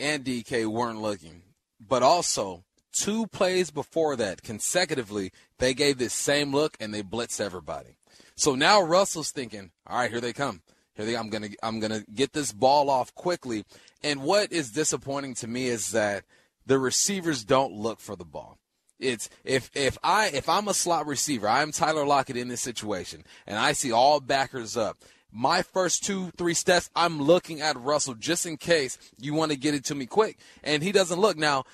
and 0.00 0.24
DK 0.24 0.66
weren't 0.66 1.00
looking, 1.00 1.42
but 1.80 2.02
also 2.02 2.64
two 2.94 3.26
plays 3.26 3.70
before 3.70 4.16
that 4.16 4.42
consecutively, 4.42 5.32
they 5.58 5.74
gave 5.74 5.98
this 5.98 6.14
same 6.14 6.52
look 6.52 6.76
and 6.80 6.94
they 6.94 7.02
blitzed 7.02 7.40
everybody. 7.40 7.96
So 8.36 8.54
now 8.54 8.80
Russell's 8.80 9.30
thinking, 9.30 9.70
all 9.86 9.98
right, 9.98 10.10
here 10.10 10.20
they 10.20 10.32
come. 10.32 10.62
Here 10.94 11.04
they 11.04 11.16
I'm 11.16 11.28
gonna 11.28 11.48
I'm 11.62 11.80
gonna 11.80 12.04
get 12.14 12.32
this 12.32 12.52
ball 12.52 12.88
off 12.88 13.14
quickly. 13.14 13.64
And 14.02 14.22
what 14.22 14.52
is 14.52 14.70
disappointing 14.70 15.34
to 15.36 15.48
me 15.48 15.66
is 15.66 15.90
that 15.90 16.24
the 16.66 16.78
receivers 16.78 17.44
don't 17.44 17.72
look 17.72 18.00
for 18.00 18.16
the 18.16 18.24
ball. 18.24 18.58
It's 18.98 19.28
if 19.44 19.70
if 19.74 19.98
I 20.02 20.28
if 20.28 20.48
I'm 20.48 20.68
a 20.68 20.74
slot 20.74 21.06
receiver, 21.06 21.48
I'm 21.48 21.72
Tyler 21.72 22.06
Lockett 22.06 22.36
in 22.36 22.48
this 22.48 22.60
situation, 22.60 23.24
and 23.46 23.58
I 23.58 23.72
see 23.72 23.90
all 23.92 24.20
backers 24.20 24.76
up. 24.76 24.98
My 25.32 25.62
first 25.62 26.04
two 26.04 26.30
three 26.36 26.54
steps, 26.54 26.90
I'm 26.94 27.20
looking 27.20 27.60
at 27.60 27.76
Russell 27.76 28.14
just 28.14 28.46
in 28.46 28.56
case 28.56 28.96
you 29.18 29.34
want 29.34 29.50
to 29.50 29.58
get 29.58 29.74
it 29.74 29.84
to 29.86 29.94
me 29.96 30.06
quick, 30.06 30.38
and 30.62 30.82
he 30.82 30.92
doesn't 30.92 31.20
look 31.20 31.36
now. 31.36 31.64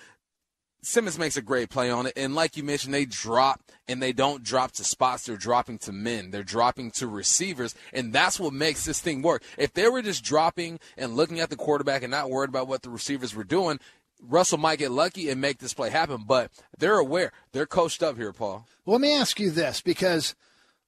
Simmons 0.82 1.18
makes 1.18 1.36
a 1.36 1.42
great 1.42 1.68
play 1.68 1.90
on 1.90 2.06
it, 2.06 2.14
and 2.16 2.34
like 2.34 2.56
you 2.56 2.62
mentioned, 2.62 2.94
they 2.94 3.04
drop 3.04 3.60
and 3.86 4.02
they 4.02 4.12
don't 4.12 4.42
drop 4.42 4.72
to 4.72 4.84
spots. 4.84 5.24
They're 5.24 5.36
dropping 5.36 5.78
to 5.80 5.92
men. 5.92 6.30
They're 6.30 6.42
dropping 6.42 6.92
to 6.92 7.06
receivers, 7.06 7.74
and 7.92 8.12
that's 8.12 8.40
what 8.40 8.52
makes 8.52 8.84
this 8.84 9.00
thing 9.00 9.20
work. 9.20 9.42
If 9.58 9.74
they 9.74 9.88
were 9.88 10.02
just 10.02 10.24
dropping 10.24 10.80
and 10.96 11.16
looking 11.16 11.40
at 11.40 11.50
the 11.50 11.56
quarterback 11.56 12.02
and 12.02 12.10
not 12.10 12.30
worried 12.30 12.48
about 12.48 12.68
what 12.68 12.82
the 12.82 12.90
receivers 12.90 13.34
were 13.34 13.44
doing, 13.44 13.78
Russell 14.22 14.58
might 14.58 14.78
get 14.78 14.90
lucky 14.90 15.28
and 15.28 15.40
make 15.40 15.58
this 15.58 15.74
play 15.74 15.90
happen, 15.90 16.24
but 16.26 16.50
they're 16.78 16.98
aware. 16.98 17.32
They're 17.52 17.66
coached 17.66 18.02
up 18.02 18.16
here, 18.16 18.32
Paul. 18.32 18.66
Well, 18.84 18.94
let 18.94 19.02
me 19.02 19.14
ask 19.14 19.38
you 19.40 19.50
this 19.50 19.80
because 19.80 20.34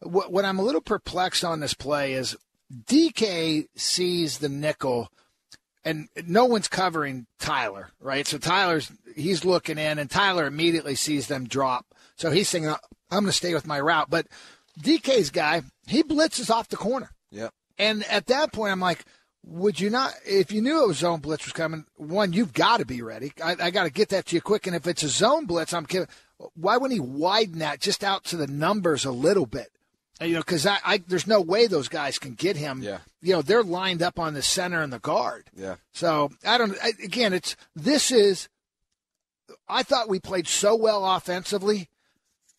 what 0.00 0.44
I'm 0.44 0.58
a 0.58 0.62
little 0.62 0.80
perplexed 0.80 1.44
on 1.44 1.60
this 1.60 1.74
play 1.74 2.14
is 2.14 2.36
DK 2.72 3.68
sees 3.76 4.38
the 4.38 4.48
nickel 4.48 5.10
and 5.84 6.08
no 6.26 6.44
one's 6.44 6.68
covering 6.68 7.26
Tyler, 7.38 7.90
right? 8.00 8.26
So 8.26 8.38
Tyler's 8.38 8.90
he's 9.14 9.44
looking 9.44 9.78
in 9.78 9.98
and 9.98 10.10
Tyler 10.10 10.46
immediately 10.46 10.94
sees 10.94 11.26
them 11.26 11.46
drop. 11.46 11.86
So 12.16 12.30
he's 12.30 12.48
saying 12.48 12.66
uh, 12.66 12.78
I'm 13.10 13.20
going 13.20 13.26
to 13.26 13.32
stay 13.32 13.54
with 13.54 13.66
my 13.66 13.80
route, 13.80 14.10
but 14.10 14.26
DK's 14.80 15.30
guy, 15.30 15.62
he 15.86 16.02
blitzes 16.02 16.50
off 16.50 16.68
the 16.68 16.76
corner. 16.76 17.10
Yep. 17.30 17.52
And 17.78 18.04
at 18.04 18.26
that 18.26 18.52
point 18.52 18.72
I'm 18.72 18.80
like, 18.80 19.04
would 19.44 19.80
you 19.80 19.90
not, 19.90 20.14
if 20.24 20.52
you 20.52 20.62
knew 20.62 20.88
a 20.88 20.94
zone 20.94 21.20
blitz 21.20 21.44
was 21.44 21.52
coming, 21.52 21.84
one, 21.96 22.32
you've 22.32 22.52
got 22.52 22.78
to 22.78 22.86
be 22.86 23.02
ready. 23.02 23.32
I, 23.42 23.56
I 23.58 23.70
got 23.70 23.84
to 23.84 23.90
get 23.90 24.10
that 24.10 24.26
to 24.26 24.36
you 24.36 24.40
quick. 24.40 24.66
And 24.66 24.76
if 24.76 24.86
it's 24.86 25.02
a 25.02 25.08
zone 25.08 25.46
blitz, 25.46 25.74
I'm 25.74 25.86
kidding. 25.86 26.08
Why 26.54 26.76
wouldn't 26.76 26.92
he 26.92 27.00
widen 27.00 27.58
that 27.58 27.80
just 27.80 28.04
out 28.04 28.24
to 28.24 28.36
the 28.36 28.46
numbers 28.46 29.04
a 29.04 29.10
little 29.10 29.46
bit? 29.46 29.71
You 30.22 30.34
know, 30.34 30.40
because 30.40 30.66
I, 30.66 30.78
I, 30.84 31.02
there's 31.06 31.26
no 31.26 31.40
way 31.40 31.66
those 31.66 31.88
guys 31.88 32.18
can 32.18 32.34
get 32.34 32.56
him. 32.56 32.82
Yeah. 32.82 32.98
You 33.20 33.34
know, 33.34 33.42
they're 33.42 33.62
lined 33.62 34.02
up 34.02 34.18
on 34.18 34.34
the 34.34 34.42
center 34.42 34.82
and 34.82 34.92
the 34.92 34.98
guard. 34.98 35.44
Yeah. 35.56 35.76
So 35.92 36.30
I 36.44 36.58
don't. 36.58 36.76
I, 36.82 36.92
again, 37.02 37.32
it's 37.32 37.56
this 37.74 38.10
is. 38.10 38.48
I 39.68 39.82
thought 39.82 40.08
we 40.08 40.18
played 40.18 40.48
so 40.48 40.74
well 40.74 41.04
offensively. 41.04 41.88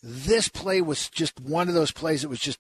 This 0.01 0.49
play 0.49 0.82
was 0.82 1.09
just 1.09 1.39
one 1.39 1.70
of 1.70 1.74
those 1.74 1.91
plays 1.91 2.22
that 2.22 2.30
was 2.30 2.39
just 2.39 2.59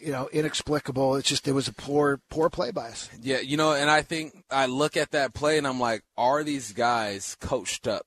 you 0.00 0.12
know, 0.12 0.28
inexplicable. 0.32 1.16
It's 1.16 1.28
just 1.28 1.48
it 1.48 1.52
was 1.52 1.68
a 1.68 1.72
poor, 1.72 2.20
poor 2.30 2.50
play 2.50 2.70
by 2.70 2.88
us. 2.88 3.08
Yeah, 3.20 3.40
you 3.40 3.56
know, 3.56 3.72
and 3.72 3.90
I 3.90 4.02
think 4.02 4.44
I 4.50 4.66
look 4.66 4.96
at 4.96 5.10
that 5.12 5.34
play 5.34 5.58
and 5.58 5.66
I'm 5.66 5.80
like, 5.80 6.02
are 6.16 6.44
these 6.44 6.72
guys 6.72 7.36
coached 7.40 7.86
up 7.86 8.06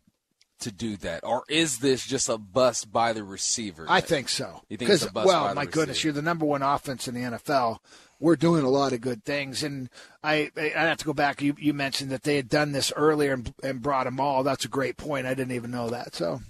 to 0.61 0.71
do 0.71 0.97
that, 0.97 1.23
or 1.23 1.43
is 1.49 1.79
this 1.79 2.05
just 2.05 2.29
a 2.29 2.37
bust 2.37 2.91
by 2.91 3.13
the 3.13 3.23
receiver? 3.23 3.85
I 3.87 4.01
think 4.01 4.29
so. 4.29 4.61
You 4.69 4.77
think 4.77 4.91
it's 4.91 5.05
a 5.05 5.11
bust 5.11 5.27
well, 5.27 5.43
by 5.43 5.49
the 5.49 5.55
my 5.55 5.65
goodness, 5.65 5.97
receiver? 5.97 6.07
you're 6.07 6.13
the 6.13 6.21
number 6.21 6.45
one 6.45 6.61
offense 6.61 7.07
in 7.07 7.15
the 7.15 7.21
NFL. 7.21 7.79
We're 8.19 8.35
doing 8.35 8.63
a 8.63 8.69
lot 8.69 8.93
of 8.93 9.01
good 9.01 9.23
things, 9.25 9.63
and 9.63 9.89
I 10.23 10.51
I 10.55 10.69
have 10.69 10.97
to 10.97 11.05
go 11.05 11.13
back. 11.13 11.41
You 11.41 11.55
you 11.59 11.73
mentioned 11.73 12.11
that 12.11 12.23
they 12.23 12.35
had 12.35 12.49
done 12.49 12.71
this 12.71 12.93
earlier 12.95 13.33
and, 13.33 13.53
and 13.63 13.81
brought 13.81 14.05
them 14.05 14.19
all. 14.19 14.43
That's 14.43 14.65
a 14.65 14.69
great 14.69 14.97
point. 14.97 15.25
I 15.25 15.33
didn't 15.33 15.53
even 15.53 15.71
know 15.71 15.89
that. 15.89 16.15
So, 16.15 16.41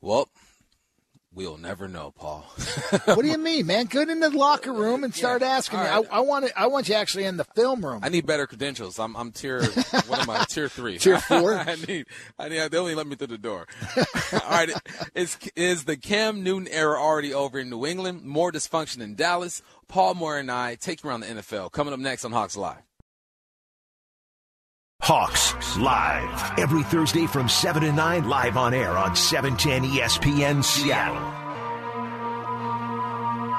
Well, 0.00 0.28
we'll 1.34 1.56
never 1.56 1.88
know, 1.88 2.10
Paul. 2.10 2.40
what 3.04 3.22
do 3.22 3.28
you 3.28 3.38
mean, 3.38 3.66
man? 3.66 3.86
Go 3.86 4.02
in 4.02 4.20
the 4.20 4.30
locker 4.30 4.72
room 4.72 5.04
and 5.04 5.14
start 5.14 5.42
asking 5.42 5.78
All 5.78 5.84
me. 5.84 5.90
right. 5.90 6.06
I, 6.10 6.16
I 6.16 6.20
want 6.20 6.44
it, 6.46 6.52
I 6.56 6.66
want 6.66 6.88
you 6.88 6.94
actually 6.94 7.24
in 7.24 7.36
the 7.36 7.44
film 7.44 7.84
room. 7.84 8.00
I 8.02 8.08
need 8.08 8.26
better 8.26 8.46
credentials. 8.46 8.98
I'm 8.98 9.16
I'm 9.16 9.32
tier 9.32 9.62
what 9.62 10.20
am 10.20 10.30
I? 10.30 10.44
Tier 10.48 10.68
three. 10.68 10.98
Tier 10.98 11.18
four? 11.20 11.54
I 11.54 11.76
need 11.86 12.06
I 12.38 12.48
need 12.48 12.70
they 12.70 12.78
only 12.78 12.94
let 12.94 13.06
me 13.06 13.16
through 13.16 13.28
the 13.28 13.38
door. 13.38 13.66
All 14.32 14.50
right. 14.50 14.70
Is 15.14 15.38
is 15.56 15.84
the 15.84 15.96
Cam 15.96 16.42
Newton 16.42 16.68
era 16.68 17.00
already 17.00 17.32
over 17.32 17.58
in 17.58 17.70
New 17.70 17.86
England? 17.86 18.24
More 18.24 18.52
dysfunction 18.52 19.00
in 19.00 19.14
Dallas. 19.14 19.62
Paul 19.88 20.14
Moyer 20.14 20.38
and 20.38 20.50
I 20.50 20.76
take 20.76 21.02
you 21.02 21.10
around 21.10 21.20
the 21.20 21.26
NFL. 21.26 21.72
Coming 21.72 21.92
up 21.92 22.00
next 22.00 22.24
on 22.24 22.32
Hawks 22.32 22.56
Live. 22.56 22.82
Hawks 25.00 25.76
live 25.78 26.58
every 26.58 26.82
Thursday 26.82 27.26
from 27.26 27.48
7 27.48 27.82
to 27.82 27.92
9 27.92 28.28
live 28.28 28.56
on 28.56 28.74
air 28.74 28.96
on 28.96 29.12
E 29.12 29.16
710 29.16 29.90
ESPN 29.90 30.62
Seattle. 30.62 31.16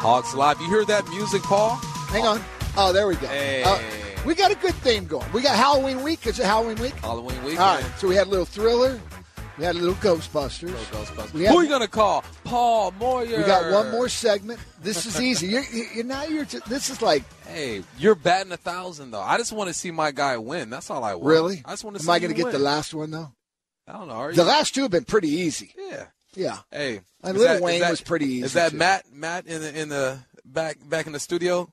Hawks 0.01 0.33
Live. 0.33 0.59
You 0.59 0.67
hear 0.67 0.85
that 0.85 1.07
music, 1.09 1.43
Paul? 1.43 1.75
Hang 2.09 2.25
on. 2.25 2.41
Oh, 2.75 2.91
there 2.91 3.07
we 3.07 3.15
go. 3.15 3.27
Hey. 3.27 3.61
Uh, 3.63 3.79
we 4.25 4.33
got 4.33 4.51
a 4.51 4.55
good 4.55 4.73
theme 4.75 5.05
going. 5.05 5.31
We 5.31 5.41
got 5.41 5.55
Halloween 5.55 6.01
week. 6.01 6.25
Is 6.25 6.39
it 6.39 6.45
Halloween 6.45 6.77
week. 6.77 6.95
Halloween 6.95 7.43
week. 7.43 7.59
All 7.59 7.75
right. 7.75 7.85
So 7.97 8.07
we 8.07 8.15
had 8.15 8.25
a 8.25 8.29
little 8.29 8.45
thriller. 8.45 8.99
We 9.61 9.65
had 9.67 9.75
a 9.75 9.79
little 9.79 9.93
Ghostbusters. 9.93 10.71
Ghostbusters. 10.71 11.33
We 11.33 11.43
had- 11.43 11.51
Who 11.51 11.59
are 11.59 11.63
you 11.63 11.69
gonna 11.69 11.87
call? 11.87 12.23
Paul 12.43 12.89
Moyer. 12.99 13.37
We 13.37 13.43
got 13.43 13.71
one 13.71 13.91
more 13.91 14.09
segment. 14.09 14.59
This 14.81 15.05
is 15.05 15.21
easy. 15.21 15.49
You're, 15.49 15.61
you're 15.93 16.03
now 16.03 16.23
you're. 16.23 16.45
Just, 16.45 16.65
this 16.67 16.89
is 16.89 16.99
like 17.03 17.21
Hey, 17.45 17.83
you're 17.99 18.15
batting 18.15 18.51
a 18.53 18.57
thousand 18.57 19.11
though. 19.11 19.21
I 19.21 19.37
just 19.37 19.51
want 19.53 19.67
to 19.67 19.73
see 19.75 19.91
my 19.91 20.09
guy 20.09 20.37
win. 20.37 20.71
That's 20.71 20.89
all 20.89 21.03
I 21.03 21.13
want. 21.13 21.27
really. 21.27 21.61
I 21.63 21.73
just 21.73 21.83
want 21.83 21.95
to. 21.95 22.01
Am 22.01 22.05
see 22.07 22.11
I 22.11 22.17
going 22.17 22.31
to 22.31 22.35
get 22.35 22.45
win. 22.45 22.53
the 22.53 22.57
last 22.59 22.91
one 22.95 23.11
though? 23.11 23.31
I 23.87 23.93
don't 23.93 24.07
know. 24.07 24.31
The 24.31 24.43
last 24.43 24.73
two 24.73 24.81
have 24.81 24.89
been 24.89 25.05
pretty 25.05 25.29
easy. 25.29 25.75
yeah. 25.77 26.05
Yeah. 26.33 26.57
Hey, 26.71 27.01
And 27.21 27.37
Lil 27.37 27.47
that- 27.47 27.61
Wayne 27.61 27.81
that- 27.81 27.91
was 27.91 28.01
pretty 28.01 28.25
easy, 28.25 28.45
Is 28.45 28.53
that 28.53 28.71
too. 28.71 28.77
Matt? 28.77 29.13
Matt 29.13 29.45
in 29.45 29.61
the 29.61 29.79
in 29.79 29.89
the 29.89 30.17
back 30.43 30.77
back 30.89 31.05
in 31.05 31.13
the 31.13 31.19
studio? 31.19 31.71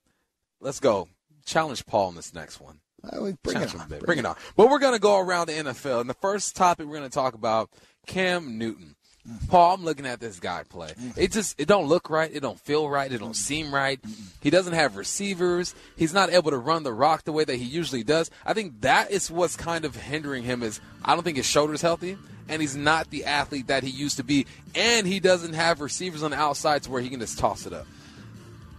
Let's 0.61 0.78
go. 0.78 1.09
Challenge 1.47 1.86
Paul 1.86 2.11
in 2.11 2.16
this 2.16 2.34
next 2.34 2.61
one. 2.61 2.80
Bring 3.03 3.62
it 3.62 3.74
on. 3.74 3.88
Bring 4.01 4.18
it 4.18 4.26
on. 4.26 4.36
But 4.57 4.70
we're 4.70 4.78
gonna 4.78 4.99
go 4.99 5.18
around 5.18 5.46
the 5.46 5.53
NFL, 5.55 6.01
and 6.01 6.11
the 6.11 6.14
first 6.14 6.57
topic 6.57 6.86
we're 6.86 6.96
gonna 6.96 7.09
talk 7.09 7.34
about 7.34 7.70
Cam 8.07 8.59
Newton. 8.59 8.96
Mm-hmm. 9.28 9.46
Paul, 9.46 9.74
I'm 9.74 9.84
looking 9.84 10.07
at 10.07 10.20
this 10.20 10.40
guy 10.40 10.62
play. 10.68 10.88
Mm-hmm. 10.88 11.20
It 11.20 11.32
just 11.32 11.61
it 11.61 11.68
don't 11.68 11.86
look 11.86 12.09
right. 12.09 12.30
It 12.32 12.40
don't 12.40 12.59
feel 12.59 12.88
right. 12.88 13.11
It 13.11 13.18
don't 13.18 13.30
mm-hmm. 13.30 13.34
seem 13.34 13.74
right. 13.74 14.01
He 14.40 14.51
doesn't 14.51 14.72
have 14.72 14.96
receivers. 14.96 15.74
He's 15.96 16.14
not 16.14 16.30
able 16.30 16.51
to 16.51 16.59
run 16.59 16.82
the 16.82 16.92
rock 16.92 17.24
the 17.24 17.32
way 17.32 17.44
that 17.44 17.57
he 17.57 17.64
usually 17.64 18.03
does. 18.03 18.30
I 18.46 18.55
think 18.55 18.80
that 18.80 19.11
is 19.11 19.30
what's 19.30 19.57
kind 19.57 19.84
of 19.84 19.94
hindering 19.94 20.44
him. 20.44 20.62
Is 20.62 20.80
I 21.05 21.14
don't 21.14 21.24
think 21.24 21.36
his 21.36 21.46
shoulder's 21.46 21.82
healthy, 21.82 22.16
and 22.49 22.62
he's 22.62 22.76
not 22.76 23.11
the 23.11 23.26
athlete 23.26 23.66
that 23.66 23.82
he 23.82 23.90
used 23.90 24.16
to 24.16 24.24
be, 24.24 24.46
and 24.74 25.07
he 25.07 25.20
doesn't 25.20 25.53
have 25.53 25.80
receivers 25.80 26.22
on 26.22 26.30
the 26.30 26.38
outside 26.38 26.84
to 26.84 26.90
where 26.90 27.03
he 27.03 27.11
can 27.11 27.20
just 27.20 27.38
toss 27.38 27.66
it 27.66 27.72
up. 27.72 27.86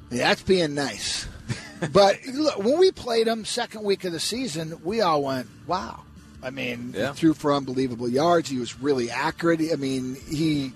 Yeah, 0.09 0.30
that's 0.30 0.41
being 0.41 0.74
nice. 0.74 1.28
but 1.91 2.17
look, 2.34 2.57
when 2.59 2.77
we 2.80 2.91
played 2.91 3.27
him 3.27 3.45
second 3.45 3.84
week 3.84 4.03
of 4.03 4.11
the 4.11 4.19
season, 4.19 4.80
we 4.84 5.01
all 5.01 5.23
went, 5.23 5.47
"Wow!" 5.67 6.01
I 6.43 6.49
mean, 6.49 6.93
Yeah. 6.95 7.11
he 7.13 7.17
threw 7.17 7.34
for 7.34 7.53
unbelievable 7.53 8.07
yards. 8.09 8.49
He 8.49 8.57
was 8.57 8.80
really 8.80 9.09
accurate. 9.09 9.61
I 9.71 9.75
mean, 9.75 10.15
he 10.30 10.73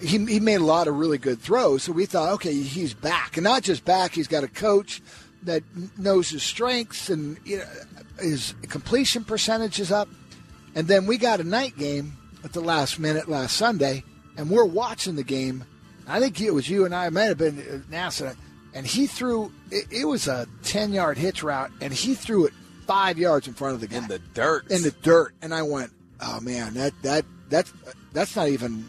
he 0.00 0.18
he 0.26 0.40
made 0.40 0.60
a 0.60 0.64
lot 0.64 0.88
of 0.88 0.96
really 0.96 1.18
good 1.18 1.40
throws. 1.40 1.82
So 1.84 1.92
we 1.92 2.06
thought, 2.06 2.32
okay, 2.34 2.52
he's 2.54 2.94
back, 2.94 3.36
and 3.36 3.44
not 3.44 3.62
just 3.62 3.84
back. 3.84 4.14
He's 4.14 4.28
got 4.28 4.44
a 4.44 4.48
coach 4.48 5.02
that 5.44 5.62
knows 5.98 6.30
his 6.30 6.42
strengths 6.42 7.10
and 7.10 7.36
you 7.44 7.58
know, 7.58 7.64
his 8.20 8.54
completion 8.68 9.24
percentage 9.24 9.80
is 9.80 9.90
up. 9.90 10.08
And 10.74 10.86
then 10.88 11.06
we 11.06 11.18
got 11.18 11.40
a 11.40 11.44
night 11.44 11.76
game 11.76 12.16
at 12.44 12.52
the 12.52 12.60
last 12.60 12.98
minute 12.98 13.28
last 13.28 13.56
Sunday, 13.56 14.04
and 14.36 14.48
we're 14.50 14.64
watching 14.64 15.16
the 15.16 15.22
game. 15.24 15.64
I 16.06 16.18
think 16.20 16.40
it 16.40 16.52
was 16.52 16.68
you 16.68 16.84
and 16.84 16.94
I. 16.94 17.06
It 17.06 17.12
might 17.12 17.24
have 17.24 17.38
been 17.38 17.58
uh, 17.58 17.92
NASA, 17.94 18.36
and 18.74 18.86
he 18.86 19.06
threw. 19.06 19.52
It, 19.70 19.86
it 19.90 20.04
was 20.06 20.28
a 20.28 20.46
ten 20.62 20.92
yard 20.92 21.18
hitch 21.18 21.42
route, 21.42 21.70
and 21.80 21.92
he 21.92 22.14
threw 22.14 22.46
it 22.46 22.52
five 22.86 23.18
yards 23.18 23.46
in 23.46 23.54
front 23.54 23.74
of 23.74 23.80
the 23.80 23.86
guy 23.86 23.98
In 23.98 24.08
the 24.08 24.18
dirt. 24.18 24.70
in 24.70 24.82
the 24.82 24.90
dirt. 25.02 25.34
And 25.42 25.54
I 25.54 25.62
went, 25.62 25.92
oh 26.20 26.40
man, 26.40 26.74
that 26.74 26.92
that 27.02 27.24
that's 27.48 27.72
that's 28.12 28.34
not 28.36 28.48
even 28.48 28.88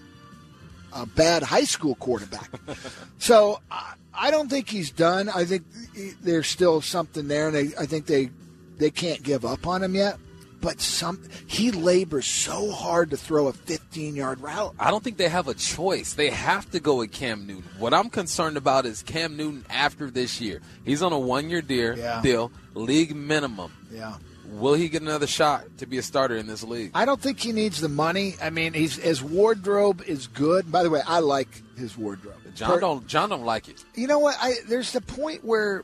a 0.94 1.06
bad 1.06 1.44
high 1.44 1.64
school 1.64 1.96
quarterback. 1.96 2.50
so 3.18 3.60
I, 3.72 3.94
I 4.14 4.32
don't 4.32 4.50
think 4.50 4.70
he's 4.70 4.92
done. 4.92 5.30
I 5.30 5.46
think 5.46 5.64
eh, 5.98 6.12
there's 6.22 6.48
still 6.48 6.82
something 6.82 7.28
there, 7.28 7.48
and 7.48 7.56
they, 7.56 7.76
I 7.78 7.86
think 7.86 8.06
they 8.06 8.30
they 8.78 8.90
can't 8.92 9.22
give 9.24 9.46
up 9.46 9.66
on 9.68 9.84
him 9.84 9.96
yet. 9.96 10.18
But 10.64 10.80
some 10.82 11.20
he 11.46 11.72
labors 11.72 12.26
so 12.26 12.72
hard 12.72 13.10
to 13.12 13.18
throw 13.18 13.48
a 13.48 13.54
15 13.54 14.16
yard 14.16 14.40
route. 14.40 14.74
I 14.80 14.90
don't 14.90 15.04
think 15.04 15.18
they 15.18 15.28
have 15.30 15.48
a 15.50 15.54
choice. 15.54 16.14
They 16.14 16.30
have 16.30 16.72
to 16.72 16.80
go 16.80 16.96
with 16.96 17.12
Cam 17.12 17.46
Newton. 17.46 17.70
What 17.78 17.94
I'm 17.94 18.10
concerned 18.10 18.56
about 18.58 18.86
is 18.86 19.04
Cam 19.04 19.36
Newton 19.38 19.66
after 19.70 20.10
this 20.10 20.40
year. 20.40 20.62
He's 20.86 21.04
on 21.04 21.12
a 21.12 21.20
one 21.20 21.50
year 21.50 21.62
deal, 21.62 21.98
Yeah. 21.98 22.22
deal, 22.22 22.52
league 22.74 23.14
minimum. 23.16 23.72
Yeah. 23.92 24.16
Will 24.52 24.76
he 24.76 24.88
get 24.88 25.02
another 25.02 25.28
shot 25.28 25.66
to 25.80 25.86
be 25.88 25.98
a 25.98 26.04
starter 26.04 26.38
in 26.38 26.48
this 26.48 26.64
league? 26.64 26.92
I 26.94 27.06
don't 27.06 27.20
think 27.20 27.40
he 27.40 27.52
needs 27.52 27.82
the 27.82 27.90
money. 27.90 28.36
I 28.42 28.50
mean, 28.50 28.74
he's 28.74 28.96
his 28.96 29.22
wardrobe 29.22 30.02
is 30.08 30.28
good. 30.28 30.72
By 30.72 30.84
the 30.84 30.90
way, 30.90 31.02
I 31.06 31.20
like 31.20 31.50
his 31.76 31.98
wardrobe. 31.98 32.36
John 32.56 32.70
Per- 32.76 32.80
don't 32.80 33.08
John 33.08 33.30
don't 33.30 33.46
like 33.46 33.68
it. 33.68 33.84
you 33.96 34.08
know 34.08 34.20
what? 34.20 34.38
I 34.40 34.54
there's 34.68 34.92
the 34.94 35.02
point 35.02 35.44
where 35.44 35.84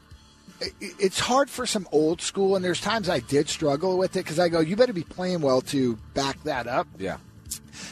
it's 0.81 1.19
hard 1.19 1.49
for 1.49 1.65
some 1.65 1.87
old 1.91 2.21
school, 2.21 2.55
and 2.55 2.63
there's 2.63 2.81
times 2.81 3.09
I 3.09 3.19
did 3.19 3.47
struggle 3.49 3.97
with 3.97 4.15
it 4.15 4.23
because 4.23 4.39
I 4.39 4.49
go, 4.49 4.59
you 4.59 4.75
better 4.75 4.93
be 4.93 5.03
playing 5.03 5.41
well 5.41 5.61
to 5.61 5.95
back 6.13 6.41
that 6.43 6.67
up. 6.67 6.87
Yeah. 6.97 7.17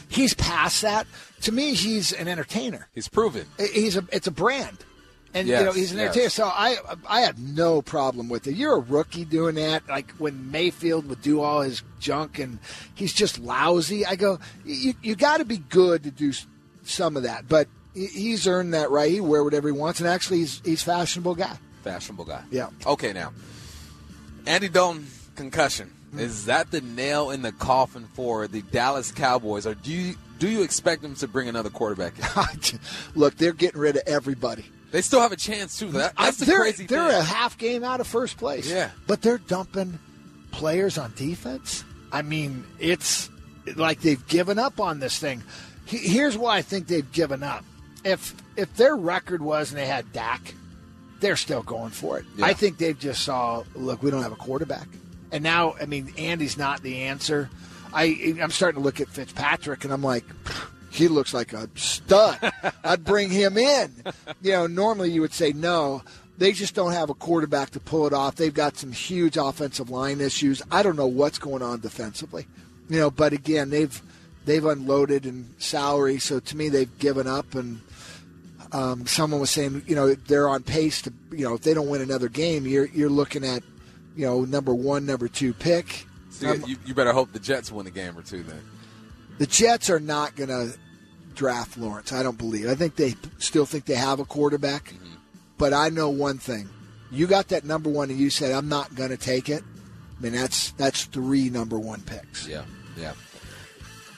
He's 0.08 0.34
past 0.34 0.82
that. 0.82 1.06
To 1.42 1.52
me, 1.52 1.74
he's 1.74 2.12
an 2.12 2.28
entertainer. 2.28 2.88
He's 2.94 3.08
proven. 3.08 3.46
He's 3.72 3.96
a 3.96 4.04
it's 4.12 4.26
a 4.26 4.30
brand, 4.30 4.78
and 5.34 5.46
Yes, 5.48 5.60
you 5.60 5.66
know 5.66 5.72
he's 5.72 5.92
an 5.92 5.98
yes. 5.98 6.06
entertainer. 6.08 6.30
So 6.30 6.44
I 6.46 6.76
I 7.08 7.20
have 7.22 7.38
no 7.38 7.82
problem 7.82 8.28
with 8.28 8.46
it. 8.46 8.54
You're 8.54 8.76
a 8.76 8.80
rookie 8.80 9.24
doing 9.24 9.54
that, 9.56 9.88
like 9.88 10.10
when 10.12 10.50
Mayfield 10.50 11.08
would 11.08 11.22
do 11.22 11.40
all 11.40 11.62
his 11.62 11.82
junk, 12.00 12.38
and 12.38 12.58
he's 12.94 13.12
just 13.12 13.38
lousy. 13.38 14.04
I 14.04 14.16
go, 14.16 14.38
you 14.64 14.94
you 15.02 15.14
got 15.16 15.38
to 15.38 15.44
be 15.44 15.58
good 15.58 16.02
to 16.04 16.10
do 16.10 16.32
some 16.82 17.16
of 17.16 17.22
that, 17.24 17.48
but 17.48 17.68
he's 17.94 18.46
earned 18.46 18.74
that 18.74 18.90
right. 18.90 19.10
He 19.10 19.20
wear 19.20 19.42
whatever 19.44 19.68
he 19.68 19.72
wants, 19.72 20.00
and 20.00 20.08
actually 20.08 20.38
he's 20.38 20.60
he's 20.64 20.82
a 20.82 20.86
fashionable 20.86 21.34
guy. 21.36 21.56
Fashionable 21.88 22.24
guy. 22.24 22.42
Yeah. 22.50 22.68
Okay, 22.86 23.12
now. 23.12 23.32
Andy 24.46 24.68
Dalton 24.68 25.06
concussion. 25.36 25.90
Mm. 26.14 26.20
Is 26.20 26.46
that 26.46 26.70
the 26.70 26.80
nail 26.80 27.30
in 27.30 27.42
the 27.42 27.52
coffin 27.52 28.06
for 28.14 28.46
the 28.46 28.62
Dallas 28.62 29.12
Cowboys, 29.12 29.66
or 29.66 29.74
do 29.74 29.90
you 29.92 30.14
do 30.38 30.48
you 30.48 30.62
expect 30.62 31.02
them 31.02 31.14
to 31.16 31.28
bring 31.28 31.48
another 31.48 31.70
quarterback 31.70 32.14
in? 32.18 32.78
Look, 33.14 33.36
they're 33.36 33.52
getting 33.52 33.80
rid 33.80 33.96
of 33.96 34.02
everybody. 34.06 34.64
They 34.90 35.02
still 35.02 35.20
have 35.20 35.32
a 35.32 35.36
chance 35.36 35.78
too. 35.78 35.92
That, 35.92 36.14
that's 36.16 36.38
the 36.38 36.46
they're, 36.46 36.60
crazy 36.60 36.86
they're 36.86 37.10
thing. 37.10 37.20
a 37.20 37.22
half 37.22 37.58
game 37.58 37.84
out 37.84 38.00
of 38.00 38.06
first 38.06 38.38
place. 38.38 38.70
Yeah. 38.70 38.90
But 39.06 39.20
they're 39.20 39.38
dumping 39.38 39.98
players 40.50 40.96
on 40.96 41.12
defense. 41.14 41.84
I 42.10 42.22
mean, 42.22 42.64
it's 42.78 43.28
like 43.76 44.00
they've 44.00 44.26
given 44.28 44.58
up 44.58 44.80
on 44.80 45.00
this 45.00 45.18
thing. 45.18 45.42
Here's 45.84 46.38
why 46.38 46.56
I 46.58 46.62
think 46.62 46.86
they've 46.86 47.10
given 47.12 47.42
up. 47.42 47.64
If 48.04 48.34
if 48.56 48.74
their 48.76 48.96
record 48.96 49.42
was 49.42 49.70
and 49.70 49.78
they 49.78 49.86
had 49.86 50.12
Dak, 50.12 50.54
they're 51.20 51.36
still 51.36 51.62
going 51.62 51.90
for 51.90 52.18
it. 52.18 52.24
Yeah. 52.36 52.46
I 52.46 52.54
think 52.54 52.78
they've 52.78 52.98
just 52.98 53.22
saw, 53.24 53.64
look, 53.74 54.02
we 54.02 54.10
don't 54.10 54.22
have 54.22 54.32
a 54.32 54.36
quarterback. 54.36 54.88
And 55.32 55.42
now, 55.42 55.74
I 55.80 55.86
mean, 55.86 56.12
Andy's 56.16 56.56
not 56.56 56.82
the 56.82 57.02
answer. 57.02 57.50
I 57.92 58.36
I'm 58.40 58.50
starting 58.50 58.80
to 58.80 58.84
look 58.84 59.00
at 59.00 59.08
Fitzpatrick 59.08 59.84
and 59.84 59.92
I'm 59.92 60.02
like, 60.02 60.24
he 60.90 61.08
looks 61.08 61.34
like 61.34 61.52
a 61.52 61.68
stud. 61.74 62.38
I'd 62.84 63.04
bring 63.04 63.30
him 63.30 63.56
in. 63.56 63.92
You 64.42 64.52
know, 64.52 64.66
normally 64.66 65.10
you 65.10 65.20
would 65.20 65.32
say 65.32 65.52
no, 65.52 66.02
they 66.38 66.52
just 66.52 66.74
don't 66.74 66.92
have 66.92 67.10
a 67.10 67.14
quarterback 67.14 67.70
to 67.70 67.80
pull 67.80 68.06
it 68.06 68.12
off. 68.12 68.36
They've 68.36 68.54
got 68.54 68.76
some 68.76 68.92
huge 68.92 69.36
offensive 69.36 69.90
line 69.90 70.20
issues. 70.20 70.62
I 70.70 70.82
don't 70.82 70.96
know 70.96 71.06
what's 71.06 71.38
going 71.38 71.62
on 71.62 71.80
defensively, 71.80 72.46
you 72.88 72.98
know. 72.98 73.10
But 73.10 73.32
again, 73.32 73.70
they've 73.70 74.00
they've 74.44 74.64
unloaded 74.64 75.26
in 75.26 75.54
salary, 75.58 76.18
so 76.18 76.40
to 76.40 76.56
me, 76.56 76.68
they've 76.68 76.98
given 76.98 77.26
up. 77.26 77.54
And 77.54 77.80
um, 78.72 79.06
someone 79.06 79.40
was 79.40 79.50
saying, 79.50 79.82
you 79.86 79.94
know, 79.94 80.14
they're 80.14 80.48
on 80.48 80.62
pace 80.62 81.02
to, 81.02 81.12
you 81.30 81.44
know, 81.44 81.54
if 81.54 81.62
they 81.62 81.74
don't 81.74 81.88
win 81.88 82.00
another 82.00 82.28
game, 82.28 82.66
you're 82.66 82.86
you're 82.86 83.10
looking 83.10 83.44
at, 83.44 83.62
you 84.16 84.26
know, 84.26 84.44
number 84.44 84.74
one, 84.74 85.06
number 85.06 85.28
two 85.28 85.52
pick. 85.54 86.06
So 86.30 86.52
you, 86.52 86.76
you 86.86 86.94
better 86.94 87.12
hope 87.12 87.32
the 87.32 87.40
Jets 87.40 87.72
win 87.72 87.86
a 87.86 87.90
game 87.90 88.16
or 88.16 88.22
two 88.22 88.42
then. 88.42 88.60
The 89.38 89.46
Jets 89.46 89.90
are 89.90 90.00
not 90.00 90.36
going 90.36 90.50
to 90.50 90.76
draft 91.34 91.78
Lawrence. 91.78 92.12
I 92.12 92.22
don't 92.22 92.38
believe. 92.38 92.68
I 92.68 92.74
think 92.74 92.96
they 92.96 93.14
still 93.38 93.66
think 93.66 93.86
they 93.86 93.94
have 93.94 94.20
a 94.20 94.24
quarterback. 94.24 94.86
Mm-hmm. 94.86 95.14
But 95.56 95.72
I 95.72 95.88
know 95.88 96.10
one 96.10 96.38
thing: 96.38 96.68
you 97.10 97.26
got 97.26 97.48
that 97.48 97.64
number 97.64 97.90
one, 97.90 98.10
and 98.10 98.18
you 98.18 98.30
said, 98.30 98.52
"I'm 98.52 98.68
not 98.68 98.94
going 98.94 99.10
to 99.10 99.16
take 99.16 99.48
it." 99.48 99.62
I 100.18 100.22
mean, 100.22 100.32
that's 100.32 100.72
that's 100.72 101.04
three 101.04 101.50
number 101.50 101.78
one 101.78 102.02
picks. 102.02 102.46
Yeah, 102.46 102.64
yeah. 102.96 103.14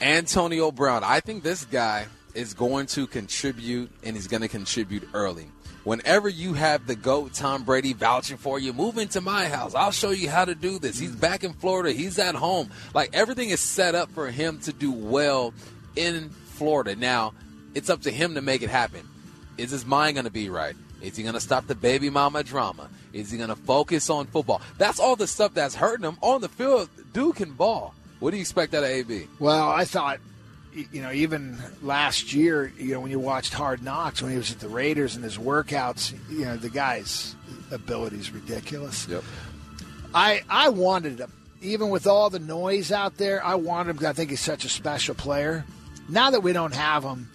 Antonio 0.00 0.70
Brown. 0.72 1.04
I 1.04 1.20
think 1.20 1.42
this 1.42 1.64
guy 1.64 2.06
is 2.34 2.54
going 2.54 2.86
to 2.86 3.06
contribute, 3.06 3.90
and 4.02 4.16
he's 4.16 4.26
going 4.26 4.42
to 4.42 4.48
contribute 4.48 5.08
early. 5.14 5.48
Whenever 5.84 6.28
you 6.28 6.52
have 6.52 6.86
the 6.86 6.94
GOAT 6.94 7.32
Tom 7.32 7.64
Brady 7.64 7.94
vouching 7.94 8.36
for 8.36 8.58
you, 8.58 8.72
move 8.72 8.98
into 8.98 9.20
my 9.20 9.46
house. 9.46 9.74
I'll 9.74 9.90
show 9.90 10.10
you 10.10 10.28
how 10.28 10.44
to 10.44 10.54
do 10.54 10.78
this. 10.78 10.98
He's 10.98 11.14
back 11.14 11.42
in 11.42 11.54
Florida. 11.54 11.92
He's 11.92 12.18
at 12.18 12.34
home. 12.34 12.70
Like 12.92 13.10
everything 13.14 13.48
is 13.48 13.60
set 13.60 13.94
up 13.94 14.10
for 14.10 14.30
him 14.30 14.60
to 14.60 14.72
do 14.74 14.92
well 14.92 15.54
in 15.96 16.28
Florida. 16.28 16.96
Now, 16.96 17.32
it's 17.74 17.88
up 17.88 18.02
to 18.02 18.10
him 18.10 18.34
to 18.34 18.42
make 18.42 18.62
it 18.62 18.68
happen. 18.68 19.08
Is 19.56 19.70
his 19.70 19.86
mind 19.86 20.16
going 20.16 20.26
to 20.26 20.30
be 20.30 20.50
right? 20.50 20.76
Is 21.00 21.16
he 21.16 21.22
going 21.22 21.34
to 21.34 21.40
stop 21.40 21.66
the 21.66 21.74
baby 21.74 22.10
mama 22.10 22.42
drama? 22.42 22.90
Is 23.14 23.30
he 23.30 23.38
going 23.38 23.48
to 23.48 23.56
focus 23.56 24.10
on 24.10 24.26
football? 24.26 24.60
That's 24.76 25.00
all 25.00 25.16
the 25.16 25.26
stuff 25.26 25.54
that's 25.54 25.74
hurting 25.74 26.04
him 26.04 26.18
on 26.20 26.42
the 26.42 26.48
field. 26.48 26.90
Dude 27.12 27.36
can 27.36 27.52
ball. 27.52 27.94
What 28.18 28.32
do 28.32 28.36
you 28.36 28.42
expect 28.42 28.74
out 28.74 28.84
of 28.84 28.90
AB? 28.90 29.28
Well, 29.38 29.70
I 29.70 29.86
thought, 29.86 30.20
you 30.74 31.02
know, 31.02 31.12
even 31.12 31.58
last 31.82 32.32
year, 32.32 32.72
you 32.78 32.94
know, 32.94 33.00
when 33.00 33.10
you 33.10 33.18
watched 33.18 33.52
Hard 33.52 33.82
Knocks 33.82 34.22
when 34.22 34.30
he 34.30 34.36
was 34.36 34.52
at 34.52 34.60
the 34.60 34.68
Raiders 34.68 35.16
and 35.16 35.24
his 35.24 35.36
workouts, 35.38 36.14
you 36.30 36.44
know, 36.44 36.56
the 36.56 36.70
guy's 36.70 37.34
ability 37.70 38.16
is 38.16 38.30
ridiculous. 38.30 39.06
Yep. 39.08 39.24
I 40.14 40.42
I 40.48 40.68
wanted 40.68 41.20
him, 41.20 41.32
even 41.60 41.90
with 41.90 42.06
all 42.06 42.30
the 42.30 42.38
noise 42.38 42.92
out 42.92 43.16
there. 43.16 43.44
I 43.44 43.56
wanted 43.56 43.90
him 43.90 43.96
because 43.96 44.10
I 44.10 44.12
think 44.12 44.30
he's 44.30 44.40
such 44.40 44.64
a 44.64 44.68
special 44.68 45.14
player. 45.14 45.64
Now 46.08 46.30
that 46.30 46.40
we 46.40 46.52
don't 46.52 46.74
have 46.74 47.04
him, 47.04 47.28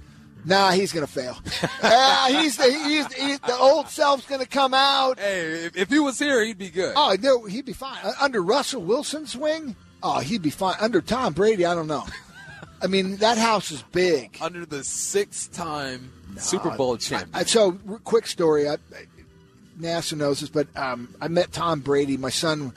Nah, 0.48 0.72
he's 0.72 0.94
going 0.94 1.06
to 1.06 1.12
fail. 1.12 1.38
uh, 1.82 2.28
he's, 2.28 2.56
the, 2.58 2.66
he's, 2.66 3.12
he's, 3.14 3.40
the 3.40 3.58
old 3.58 3.90
self's 3.90 4.28
going 4.28 4.42
to 4.42 4.48
come 4.48 4.76
out. 4.76 5.20
Hey, 5.20 5.66
if, 5.66 5.76
if, 5.76 5.90
he 5.90 5.98
was 5.98 6.20
here, 6.20 6.46
he'd 6.46 6.60
be 6.60 6.70
good. 6.70 6.94
Oh, 6.96 7.16
no, 7.20 7.46
he'd 7.46 7.66
be 7.66 7.74
fine. 7.74 7.98
Uh, 8.04 8.14
under 8.22 8.44
Russell 8.44 8.84
Wilson's 8.84 9.36
wing, 9.36 9.76
oh, 10.04 10.20
he'd 10.20 10.44
be 10.44 10.52
fine. 10.52 10.76
Under 10.80 11.02
Tom 11.02 11.34
Brady, 11.34 11.66
I 11.66 11.74
don't 11.74 11.88
know. 11.88 12.06
I 12.82 12.88
mean, 12.88 13.18
that 13.18 13.38
house 13.38 13.72
is 13.72 13.82
big. 13.92 14.38
Under 14.42 14.66
the 14.66 14.84
six-time 14.84 16.12
no, 16.34 16.42
Super 16.42 16.72
Bowl 16.72 16.98
champion. 16.98 17.30
I, 17.34 17.44
so, 17.44 17.74
quick 18.04 18.28
story. 18.28 18.68
I, 18.68 18.78
NASA 19.80 20.18
knows 20.18 20.42
this, 20.42 20.50
but 20.50 20.68
um, 20.78 21.14
I 21.22 21.28
met 21.28 21.52
Tom 21.52 21.80
Brady. 21.80 22.18
My 22.18 22.30
son 22.30 22.74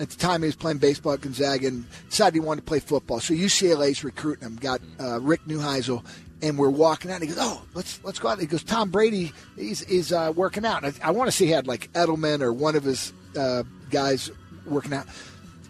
at 0.00 0.10
the 0.10 0.16
time 0.16 0.42
he 0.42 0.46
was 0.46 0.56
playing 0.56 0.78
baseball 0.78 1.14
at 1.14 1.20
Gonzaga 1.20 1.66
and 1.66 1.84
decided 2.08 2.34
he 2.34 2.40
wanted 2.40 2.62
to 2.62 2.66
play 2.66 2.80
football. 2.80 3.20
So 3.20 3.34
UCLA's 3.34 4.04
recruiting 4.04 4.46
him. 4.46 4.56
Got 4.56 4.80
uh, 5.00 5.20
Rick 5.20 5.44
Neuheisel 5.46 6.04
and 6.42 6.58
we're 6.58 6.70
walking 6.70 7.10
out. 7.10 7.20
And 7.20 7.24
he 7.24 7.28
goes, 7.28 7.38
"Oh, 7.40 7.62
let's 7.74 8.00
let's 8.04 8.18
go 8.18 8.28
out." 8.28 8.40
He 8.40 8.46
goes, 8.46 8.62
"Tom 8.62 8.90
Brady, 8.90 9.32
he's 9.56 9.82
is 9.82 10.12
uh, 10.12 10.32
working 10.34 10.64
out." 10.64 10.84
I, 10.84 10.92
I 11.02 11.10
want 11.10 11.28
to 11.28 11.36
see 11.36 11.46
he 11.46 11.52
had 11.52 11.66
like 11.66 11.92
Edelman 11.92 12.42
or 12.42 12.52
one 12.52 12.76
of 12.76 12.84
his 12.84 13.12
uh, 13.38 13.62
guys 13.90 14.30
working 14.66 14.92
out. 14.92 15.06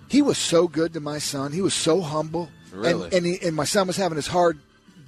He 0.08 0.22
was 0.22 0.38
so 0.38 0.68
good 0.68 0.94
to 0.94 1.00
my 1.00 1.18
son. 1.18 1.52
He 1.52 1.60
was 1.60 1.74
so 1.74 2.00
humble, 2.00 2.48
really? 2.72 3.04
and 3.04 3.14
and, 3.14 3.26
he, 3.26 3.38
and 3.42 3.56
my 3.56 3.64
son 3.64 3.86
was 3.86 3.96
having 3.96 4.16
his 4.16 4.26
hard 4.26 4.58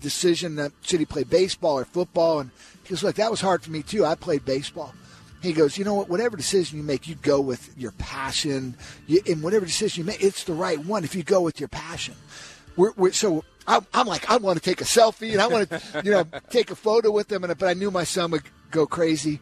decision 0.00 0.56
that 0.56 0.72
should 0.82 1.00
he 1.00 1.06
play 1.06 1.24
baseball 1.24 1.78
or 1.78 1.84
football, 1.84 2.40
and 2.40 2.50
he 2.84 2.90
goes, 2.90 3.02
"Look, 3.02 3.16
that 3.16 3.30
was 3.30 3.40
hard 3.40 3.62
for 3.62 3.70
me 3.70 3.82
too. 3.82 4.04
I 4.04 4.14
played 4.14 4.44
baseball." 4.44 4.94
He 5.42 5.54
goes, 5.54 5.78
you 5.78 5.84
know 5.84 5.94
what? 5.94 6.08
Whatever 6.10 6.36
decision 6.36 6.76
you 6.76 6.84
make, 6.84 7.08
you 7.08 7.14
go 7.14 7.40
with 7.40 7.76
your 7.76 7.92
passion. 7.92 8.76
You, 9.06 9.22
and 9.26 9.42
whatever 9.42 9.64
decision 9.64 10.02
you 10.02 10.04
make, 10.04 10.22
it's 10.22 10.44
the 10.44 10.52
right 10.52 10.78
one 10.78 11.02
if 11.02 11.14
you 11.14 11.22
go 11.22 11.40
with 11.40 11.58
your 11.58 11.68
passion. 11.68 12.14
We're, 12.76 12.92
we're, 12.92 13.12
so 13.12 13.44
I'm, 13.66 13.86
I'm 13.94 14.06
like, 14.06 14.30
I 14.30 14.36
want 14.36 14.58
to 14.58 14.62
take 14.62 14.82
a 14.82 14.84
selfie 14.84 15.32
and 15.32 15.40
I 15.40 15.46
want 15.46 15.70
to, 15.70 15.80
you 16.04 16.10
know, 16.10 16.24
take 16.50 16.70
a 16.70 16.76
photo 16.76 17.10
with 17.10 17.28
them. 17.28 17.44
And 17.44 17.56
but 17.56 17.68
I 17.68 17.74
knew 17.74 17.90
my 17.90 18.04
son 18.04 18.32
would 18.32 18.42
go 18.70 18.86
crazy. 18.86 19.40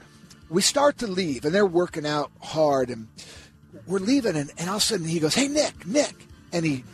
We 0.48 0.62
start 0.62 0.98
to 0.98 1.06
leave, 1.06 1.44
and 1.44 1.54
they're 1.54 1.66
working 1.66 2.06
out 2.06 2.30
hard, 2.40 2.88
and 2.88 3.08
we're 3.86 3.98
leaving, 3.98 4.34
and, 4.34 4.50
and 4.56 4.70
all 4.70 4.76
of 4.76 4.82
a 4.82 4.84
sudden 4.84 5.06
he 5.06 5.20
goes, 5.20 5.34
"Hey, 5.34 5.46
Nick, 5.46 5.86
Nick," 5.86 6.14
and 6.52 6.64
he. 6.64 6.84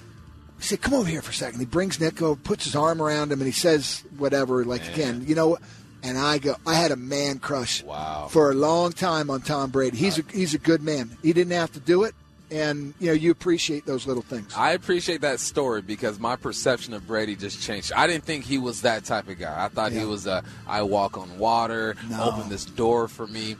He 0.64 0.68
said, 0.68 0.80
"Come 0.80 0.94
over 0.94 1.06
here 1.06 1.20
for 1.20 1.30
a 1.30 1.34
second. 1.34 1.60
He 1.60 1.66
brings 1.66 2.00
Nick 2.00 2.22
over, 2.22 2.40
puts 2.40 2.64
his 2.64 2.74
arm 2.74 3.02
around 3.02 3.30
him, 3.30 3.38
and 3.40 3.46
he 3.46 3.52
says 3.52 4.02
whatever. 4.16 4.64
Like 4.64 4.80
man. 4.80 4.92
again, 4.94 5.24
you 5.26 5.34
know, 5.34 5.58
and 6.02 6.16
I 6.16 6.38
go, 6.38 6.56
I 6.66 6.72
had 6.72 6.90
a 6.90 6.96
man 6.96 7.38
crush 7.38 7.82
wow. 7.82 8.28
for 8.30 8.50
a 8.50 8.54
long 8.54 8.92
time 8.92 9.28
on 9.28 9.42
Tom 9.42 9.70
Brady. 9.70 9.98
He's 9.98 10.18
a 10.18 10.22
he's 10.32 10.54
a 10.54 10.58
good 10.58 10.80
man. 10.80 11.18
He 11.22 11.34
didn't 11.34 11.52
have 11.52 11.70
to 11.72 11.80
do 11.80 12.04
it, 12.04 12.14
and 12.50 12.94
you 12.98 13.08
know 13.08 13.12
you 13.12 13.30
appreciate 13.30 13.84
those 13.84 14.06
little 14.06 14.22
things. 14.22 14.54
I 14.56 14.70
appreciate 14.70 15.20
that 15.20 15.38
story 15.38 15.82
because 15.82 16.18
my 16.18 16.34
perception 16.34 16.94
of 16.94 17.06
Brady 17.06 17.36
just 17.36 17.60
changed. 17.60 17.92
I 17.92 18.06
didn't 18.06 18.24
think 18.24 18.46
he 18.46 18.56
was 18.56 18.80
that 18.80 19.04
type 19.04 19.28
of 19.28 19.38
guy. 19.38 19.66
I 19.66 19.68
thought 19.68 19.92
yeah. 19.92 20.00
he 20.00 20.06
was 20.06 20.26
a 20.26 20.42
I 20.66 20.80
walk 20.80 21.18
on 21.18 21.38
water, 21.38 21.94
no. 22.08 22.24
open 22.24 22.48
this 22.48 22.64
door 22.64 23.06
for 23.06 23.26
me. 23.26 23.56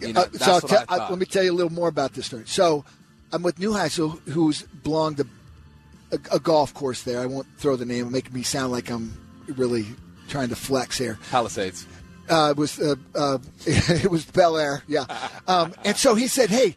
You 0.00 0.14
know, 0.14 0.22
uh, 0.22 0.60
so 0.60 0.84
I, 0.88 1.10
let 1.10 1.18
me 1.18 1.26
tell 1.26 1.42
you 1.44 1.52
a 1.52 1.54
little 1.54 1.70
more 1.70 1.88
about 1.88 2.14
this 2.14 2.24
story. 2.24 2.44
So 2.46 2.86
I'm 3.30 3.42
with 3.42 3.56
Neuheisel, 3.56 4.26
who's 4.28 4.62
belonged 4.62 5.18
to 5.18 5.26
a, 6.16 6.36
a, 6.36 6.40
golf 6.40 6.74
course 6.74 7.02
there. 7.02 7.20
I 7.20 7.26
won't 7.26 7.46
throw 7.58 7.76
the 7.76 7.84
name, 7.84 8.10
making 8.10 8.32
me 8.32 8.42
sound 8.42 8.72
like 8.72 8.90
I'm 8.90 9.16
really 9.48 9.86
trying 10.28 10.48
to 10.48 10.56
flex 10.56 10.98
here. 10.98 11.18
Palisades. 11.30 11.86
Uh, 12.28 12.48
it 12.50 12.56
was 12.56 12.80
uh, 12.80 12.96
uh, 13.14 13.38
it 13.66 14.10
was 14.10 14.24
Bel 14.24 14.56
Air, 14.56 14.82
yeah. 14.88 15.04
Um, 15.46 15.74
and 15.84 15.96
so 15.96 16.14
he 16.14 16.26
said, 16.26 16.50
"Hey, 16.50 16.76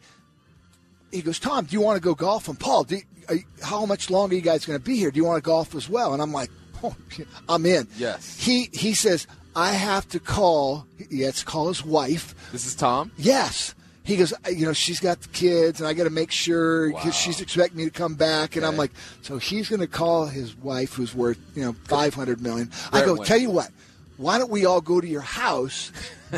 he 1.11 1.22
goes, 1.22 1.40
Tom, 1.40 1.66
do 1.66 1.74
you 1.74 1.82
want 1.82 1.98
to 1.98 2.02
go 2.02 2.14
golf? 2.16 2.48
And 2.48 2.60
Paul, 2.60 2.86
you, 2.90 3.02
you, 3.32 3.44
how 3.61 3.86
much 3.86 4.10
longer 4.10 4.34
are 4.34 4.38
you 4.38 4.41
guys 4.41 4.66
going 4.66 4.80
to 4.80 4.84
be 4.84 4.98
here? 4.98 5.11
Do 5.11 5.18
you 5.18 5.26
want 5.26 5.38
to 5.38 5.48
golf 5.48 5.76
as 5.76 5.90
well? 5.90 6.14
And 6.14 6.22
I'm 6.22 6.32
like, 6.32 6.49
oh, 6.84 6.95
I'm 7.49 7.66
in. 7.66 7.88
Yes. 7.98 8.38
He 8.40 8.70
he 8.74 8.94
says 8.94 9.28
I 9.56 9.72
have 9.72 10.07
to 10.10 10.20
call. 10.20 10.86
He 11.10 11.22
has 11.22 11.40
to 11.40 11.45
call 11.45 11.68
his 11.68 11.84
wife. 11.84 12.36
This 12.52 12.66
is 12.66 12.76
Tom. 12.76 13.11
Yes. 13.18 13.74
He 14.10 14.18
goes, 14.18 14.34
you 14.49 14.65
know, 14.65 14.73
she's 14.73 14.99
got 14.99 15.22
the 15.22 15.27
kids, 15.27 15.80
and 15.80 15.88
I 15.88 15.94
got 15.94 16.06
to 16.06 16.10
make 16.10 16.31
sure 16.31 16.88
because 16.88 17.06
wow. 17.06 17.11
she's 17.11 17.41
expecting 17.41 17.77
me 17.77 17.86
to 17.86 17.91
come 17.91 18.15
back. 18.15 18.56
And 18.56 18.65
okay. 18.65 18.72
I'm 18.72 18.76
like, 18.76 18.90
so 19.22 19.38
he's 19.38 19.69
going 19.69 19.81
to 19.81 19.88
call 19.88 20.26
his 20.26 20.56
wife, 20.56 20.94
who's 20.94 21.14
worth, 21.14 21.38
you 21.53 21.64
know, 21.64 21.73
five 21.84 22.15
hundred 22.15 22.41
million. 22.41 22.72
I 22.91 23.06
go, 23.06 23.23
tell 23.23 23.38
you 23.38 23.52
what, 23.52 23.69
why 24.18 24.40
don't 24.40 24.49
we 24.49 24.65
all 24.65 24.81
go 24.81 24.99
to 24.99 25.07
your 25.07 25.22
house? 25.22 25.91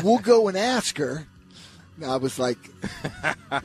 we'll 0.04 0.18
go 0.18 0.48
and 0.48 0.58
ask 0.58 0.98
her. 0.98 1.26
And 1.96 2.04
I 2.04 2.16
was 2.16 2.38
like, 2.38 2.58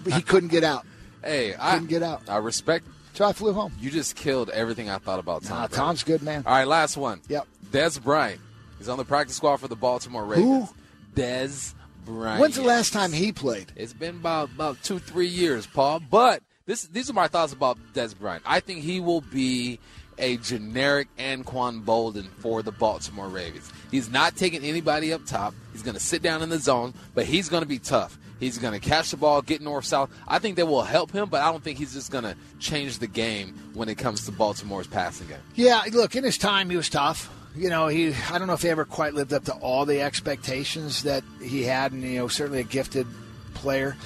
he 0.06 0.22
couldn't 0.22 0.52
get 0.52 0.64
out. 0.64 0.86
Hey, 1.22 1.54
I 1.60 1.74
couldn't 1.74 1.90
get 1.90 2.02
out. 2.02 2.22
I 2.30 2.38
respect. 2.38 2.88
So 3.14 3.26
I 3.26 3.34
flew 3.34 3.52
home. 3.52 3.74
You 3.78 3.92
just 3.92 4.16
killed 4.16 4.50
everything 4.52 4.90
I 4.90 5.00
thought 5.00 5.20
about 5.20 5.44
Tom. 5.44 5.60
Nah, 5.60 5.68
Tom's 5.68 6.04
good, 6.04 6.24
man. 6.24 6.44
All 6.46 6.54
right, 6.54 6.66
last 6.66 6.96
one. 6.96 7.20
Yep. 7.28 7.46
Dez 7.72 8.02
Bryant. 8.02 8.40
He's 8.78 8.88
on 8.88 8.98
the 8.98 9.04
practice 9.04 9.36
squad 9.36 9.58
for 9.58 9.68
the 9.68 9.76
Baltimore 9.76 10.24
Ravens. 10.24 10.70
Who? 10.70 11.22
Dez 11.22 11.74
Bryant. 12.08 12.42
When's 12.42 12.56
the 12.56 12.64
last 12.64 12.94
time 12.94 13.12
he 13.12 13.32
played? 13.32 13.72
It's 13.76 13.94
been 13.94 14.16
about 14.16 14.50
about 14.50 14.82
two, 14.82 14.98
three 14.98 15.28
years, 15.28 15.68
Paul. 15.68 16.00
But 16.00 16.42
this 16.66 16.84
these 16.84 17.10
are 17.10 17.14
my 17.14 17.28
thoughts 17.28 17.54
about 17.54 17.78
Dez 17.94 18.18
Bryant. 18.18 18.44
I 18.46 18.60
think 18.60 18.82
he 18.82 19.00
will 19.00 19.22
be 19.22 19.80
a 20.18 20.38
generic 20.38 21.08
Anquan 21.18 21.84
Boldin 21.84 22.28
for 22.40 22.64
the 22.64 22.72
Baltimore 22.72 23.28
Ravens. 23.28 23.72
He's 23.92 24.10
not 24.10 24.36
taking 24.36 24.64
anybody 24.64 25.14
up 25.14 25.26
top. 25.26 25.54
He's 25.74 25.84
going 25.84 25.94
to 25.94 26.00
sit 26.02 26.24
down 26.24 26.42
in 26.42 26.50
the 26.50 26.58
zone, 26.58 26.94
but 27.14 27.26
he's 27.26 27.50
going 27.50 27.62
to 27.62 27.68
be 27.68 27.78
tough. 27.78 28.18
He's 28.40 28.58
going 28.58 28.74
to 28.74 28.80
catch 28.80 29.12
the 29.12 29.18
ball, 29.18 29.42
get 29.42 29.62
north 29.62 29.86
south. 29.86 30.12
I 30.28 30.40
think 30.40 30.58
that 30.58 30.68
will 30.68 30.84
help 30.84 31.12
him, 31.12 31.30
but 31.30 31.42
I 31.42 31.52
don't 31.52 31.64
think 31.64 31.78
he's 31.80 31.94
just 31.94 32.12
going 32.12 32.24
to 32.24 32.36
change 32.60 33.00
the 33.00 33.08
game 33.08 33.56
when 33.74 33.90
it 33.90 33.96
comes 33.96 34.26
to 34.26 34.32
Baltimore's 34.32 34.88
passing 34.88 35.28
game. 35.28 35.40
Yeah, 35.56 35.84
look, 35.92 36.16
in 36.16 36.24
his 36.24 36.38
time, 36.38 36.70
he 36.70 36.78
was 36.78 36.90
tough. 36.90 37.32
You 37.58 37.70
know, 37.70 37.88
he 37.88 38.14
I 38.30 38.38
don't 38.38 38.48
know 38.48 38.54
if 38.54 38.62
he 38.62 38.70
ever 38.70 38.86
quite 38.86 39.16
lived 39.16 39.34
up 39.34 39.46
to 39.46 39.54
all 39.54 39.86
the 39.86 40.02
expectations 40.02 41.04
that 41.04 41.24
he 41.42 41.64
had, 41.64 41.92
and 41.92 42.04
you 42.04 42.20
know, 42.20 42.28
certainly 42.28 42.60
a 42.60 42.64
gifted 42.64 43.08
player. 43.56 43.98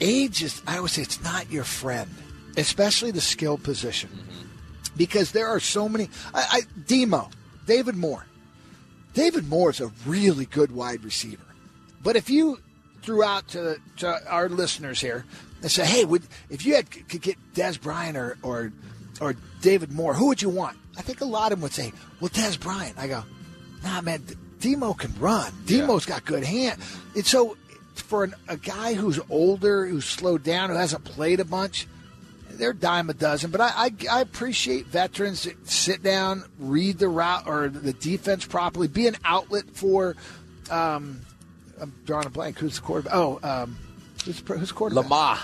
Age 0.00 0.42
is, 0.42 0.60
I 0.66 0.80
would 0.80 0.90
say, 0.90 1.02
it's 1.02 1.22
not 1.22 1.52
your 1.52 1.62
friend, 1.62 2.10
especially 2.56 3.12
the 3.12 3.20
skill 3.20 3.58
position, 3.58 4.10
mm-hmm. 4.10 4.96
because 4.96 5.30
there 5.30 5.46
are 5.46 5.60
so 5.60 5.88
many. 5.88 6.08
I, 6.34 6.46
I 6.50 6.60
Demo, 6.86 7.30
David 7.66 7.96
Moore. 7.96 8.26
David 9.14 9.48
Moore 9.48 9.70
is 9.70 9.80
a 9.80 9.92
really 10.04 10.46
good 10.46 10.72
wide 10.72 11.04
receiver, 11.04 11.44
but 12.02 12.16
if 12.16 12.28
you 12.28 12.58
threw 13.02 13.22
out 13.22 13.46
to, 13.48 13.76
to 13.98 14.20
our 14.28 14.48
listeners 14.48 15.00
here 15.00 15.24
and 15.62 15.70
say, 15.70 15.84
hey, 15.84 16.04
would 16.04 16.22
if 16.48 16.66
you 16.66 16.74
had 16.74 16.90
could 16.90 17.20
get 17.20 17.36
Dez 17.54 17.80
Bryant 17.80 18.16
or, 18.16 18.36
or 18.42 18.72
or 19.20 19.34
David 19.60 19.92
Moore, 19.92 20.14
who 20.14 20.26
would 20.28 20.42
you 20.42 20.48
want? 20.48 20.76
I 20.96 21.02
think 21.02 21.20
a 21.20 21.24
lot 21.24 21.52
of 21.52 21.58
them 21.58 21.62
would 21.62 21.72
say, 21.72 21.92
well, 22.20 22.30
Dez 22.30 22.58
Bryant. 22.58 22.98
I 22.98 23.08
go, 23.08 23.24
nah, 23.82 24.00
man, 24.00 24.22
Demo 24.60 24.92
can 24.92 25.14
run. 25.18 25.52
Demo's 25.64 26.06
yeah. 26.06 26.14
got 26.14 26.24
good 26.24 26.44
hand. 26.44 26.80
And 27.14 27.26
so 27.26 27.56
for 27.94 28.24
an, 28.24 28.34
a 28.48 28.56
guy 28.56 28.94
who's 28.94 29.20
older, 29.30 29.86
who's 29.86 30.04
slowed 30.04 30.42
down, 30.42 30.70
who 30.70 30.76
hasn't 30.76 31.04
played 31.04 31.40
a 31.40 31.44
bunch, 31.44 31.86
they're 32.50 32.72
dime 32.72 33.08
a 33.08 33.14
dozen. 33.14 33.50
But 33.50 33.60
I, 33.60 33.70
I, 33.76 33.90
I 34.10 34.20
appreciate 34.20 34.86
veterans 34.86 35.44
that 35.44 35.68
sit 35.68 36.02
down, 36.02 36.44
read 36.58 36.98
the 36.98 37.08
route 37.08 37.46
or 37.46 37.68
the 37.68 37.92
defense 37.92 38.44
properly, 38.44 38.88
be 38.88 39.06
an 39.06 39.16
outlet 39.24 39.64
for. 39.72 40.16
Um, 40.70 41.20
I'm 41.80 41.94
drawing 42.04 42.26
a 42.26 42.30
blank. 42.30 42.58
Who's 42.58 42.76
the 42.76 42.82
quarterback? 42.82 43.14
Oh, 43.14 43.40
um, 43.42 43.78
who's, 44.24 44.40
who's 44.40 44.72
quarterback? 44.72 45.04
Lamar. 45.04 45.38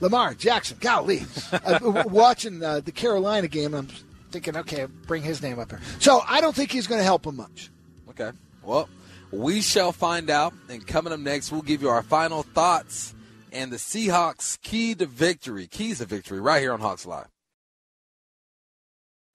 Lamar 0.00 0.34
Jackson. 0.34 0.78
Golly, 0.80 1.22
uh, 1.52 2.04
watching 2.06 2.62
uh, 2.62 2.80
the 2.80 2.92
Carolina 2.92 3.48
game, 3.48 3.74
I'm 3.74 3.88
thinking, 4.30 4.56
okay, 4.56 4.86
bring 5.06 5.22
his 5.22 5.42
name 5.42 5.58
up 5.58 5.70
here. 5.70 5.80
So 5.98 6.22
I 6.26 6.40
don't 6.40 6.54
think 6.54 6.70
he's 6.70 6.86
going 6.86 7.00
to 7.00 7.04
help 7.04 7.26
him 7.26 7.36
much. 7.36 7.70
Okay. 8.10 8.30
Well, 8.62 8.88
we 9.30 9.60
shall 9.60 9.92
find 9.92 10.30
out. 10.30 10.52
And 10.68 10.86
coming 10.86 11.12
up 11.12 11.20
next, 11.20 11.52
we'll 11.52 11.62
give 11.62 11.82
you 11.82 11.88
our 11.88 12.02
final 12.02 12.42
thoughts 12.42 13.14
and 13.52 13.72
the 13.72 13.76
Seahawks' 13.76 14.60
key 14.60 14.94
to 14.96 15.06
victory. 15.06 15.66
Keys 15.66 15.98
to 15.98 16.04
victory 16.04 16.40
right 16.40 16.60
here 16.60 16.72
on 16.72 16.80
Hawks 16.80 17.06
Live. 17.06 17.28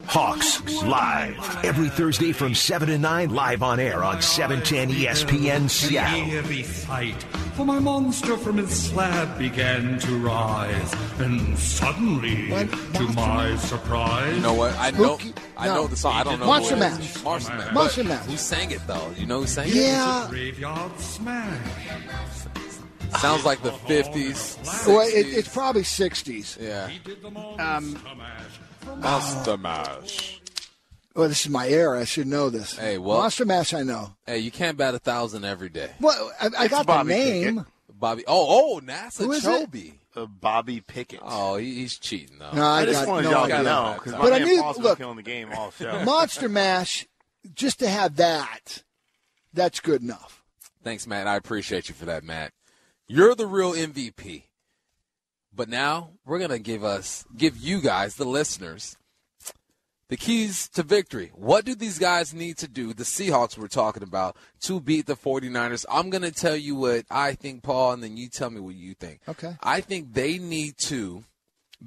Hawks 0.07 0.61
Live. 0.83 1.65
Every 1.65 1.87
Thursday 1.87 2.33
from 2.33 2.53
7 2.55 2.89
to 2.89 2.97
9, 2.97 3.29
live 3.33 3.63
on 3.63 3.79
air 3.79 4.03
on 4.03 4.21
710 4.21 4.89
ESPN 4.89 5.69
Seattle. 5.69 6.19
heavy 6.25 6.61
fight, 6.63 7.23
for 7.55 7.65
my 7.65 7.79
monster 7.79 8.35
from 8.37 8.59
its 8.59 8.75
slab 8.75 9.37
began 9.37 9.97
to 9.99 10.17
rise. 10.19 10.93
And 11.19 11.57
suddenly, 11.57 12.49
to 12.93 13.03
my 13.15 13.55
surprise. 13.57 14.35
You 14.35 14.41
know 14.41 14.53
what? 14.55 14.77
I 14.77 14.91
know, 14.91 15.17
Spooky- 15.17 15.33
I 15.57 15.67
no. 15.67 15.75
know 15.75 15.87
the 15.87 15.95
song. 15.95 16.13
I 16.15 16.23
don't 16.23 16.39
know 16.39 16.47
Monster 16.47 16.75
who 16.75 16.83
it 16.83 16.87
is. 16.91 16.99
Mash. 16.99 17.23
Monster 17.23 17.53
Mash. 17.55 17.73
Monster 17.73 18.03
Mash. 18.03 18.25
Who 18.25 18.37
sang 18.37 18.71
it 18.71 18.85
though? 18.87 19.11
You 19.17 19.25
know 19.25 19.39
who 19.41 19.47
sang 19.47 19.69
it? 19.69 19.75
Yeah. 19.75 20.27
Graveyard 20.29 20.99
smash. 20.99 21.67
Sounds 23.19 23.45
like 23.45 23.61
the 23.61 23.69
50s. 23.71 24.87
Well, 24.87 25.01
it, 25.07 25.27
it's 25.27 25.47
probably 25.47 25.83
60s. 25.83 26.57
yeah. 26.59 26.89
Um, 27.63 27.95
Monster 28.97 29.57
Mash. 29.57 30.41
well, 31.15 31.27
this 31.29 31.41
is 31.45 31.49
my 31.49 31.67
era. 31.67 31.99
I 32.01 32.03
should 32.05 32.27
know 32.27 32.49
this. 32.49 32.77
Hey, 32.77 32.97
well- 32.97 33.19
Monster 33.19 33.45
Mash, 33.45 33.73
I 33.73 33.83
know. 33.83 34.15
Hey, 34.25 34.39
you 34.39 34.51
can't 34.51 34.77
bat 34.77 34.95
a 34.95 34.99
thousand 34.99 35.45
every 35.45 35.69
day. 35.69 35.91
Well, 35.99 36.31
I, 36.39 36.49
I 36.57 36.67
got 36.67 36.79
the 36.79 36.83
Bobby 36.85 37.09
name. 37.09 37.65
Bobby. 37.91 38.23
Oh, 38.27 38.75
oh, 38.77 38.79
NASA 38.81 39.25
Who 39.25 39.31
is? 39.31 39.43
Chobe. 39.43 39.93
Uh, 40.15 40.25
Bobby 40.25 40.81
Pickett. 40.81 41.21
Oh, 41.23 41.55
he, 41.55 41.75
he's 41.75 41.97
cheating 41.97 42.37
though. 42.37 42.51
No, 42.51 42.63
I, 42.63 42.81
I 42.81 42.85
just 42.85 42.99
got 43.05 43.07
wanted 43.07 43.23
no 43.23 43.31
y'all 43.31 43.43
idea. 43.45 43.57
to 43.57 43.63
know 43.63 43.93
because 43.97 44.11
my 44.13 44.19
But 44.19 44.33
I 44.33 44.39
man 44.39 44.47
knew- 44.47 44.61
Paul's 44.61 44.77
been 44.77 44.83
look- 44.85 44.97
killing 44.97 45.15
the 45.15 45.23
game 45.23 45.49
all 45.55 45.71
show. 45.71 46.03
Monster 46.05 46.49
Mash, 46.49 47.07
just 47.55 47.79
to 47.79 47.87
have 47.89 48.17
that, 48.17 48.83
that's 49.53 49.79
good 49.79 50.01
enough. 50.01 50.43
Thanks, 50.83 51.07
Matt. 51.07 51.27
I 51.27 51.35
appreciate 51.37 51.87
you 51.89 51.95
for 51.95 52.05
that, 52.05 52.23
Matt. 52.23 52.51
You're 53.07 53.35
the 53.35 53.47
real 53.47 53.71
MVP. 53.73 54.43
But 55.55 55.69
now 55.69 56.11
we're 56.25 56.39
gonna 56.39 56.59
give 56.59 56.83
us, 56.83 57.25
give 57.35 57.57
you 57.57 57.81
guys, 57.81 58.15
the 58.15 58.25
listeners, 58.25 58.97
the 60.13 60.17
keys 60.17 60.69
to 60.69 60.83
victory. 60.83 61.31
What 61.33 61.65
do 61.65 61.73
these 61.73 61.97
guys 61.97 62.35
need 62.35 62.57
to 62.59 62.67
do, 62.67 62.93
the 62.93 63.03
Seahawks 63.03 63.57
we're 63.57 63.67
talking 63.67 64.03
about, 64.03 64.37
to 64.61 64.79
beat 64.79 65.07
the 65.07 65.15
49ers? 65.15 65.85
I'm 65.89 66.11
going 66.11 66.21
to 66.21 66.31
tell 66.31 66.55
you 66.55 66.75
what 66.75 67.05
I 67.09 67.33
think, 67.33 67.63
Paul, 67.63 67.93
and 67.93 68.03
then 68.03 68.15
you 68.15 68.29
tell 68.29 68.51
me 68.51 68.59
what 68.59 68.75
you 68.75 68.93
think. 68.93 69.21
Okay. 69.27 69.55
I 69.63 69.81
think 69.81 70.13
they 70.13 70.37
need 70.37 70.77
to 70.89 71.23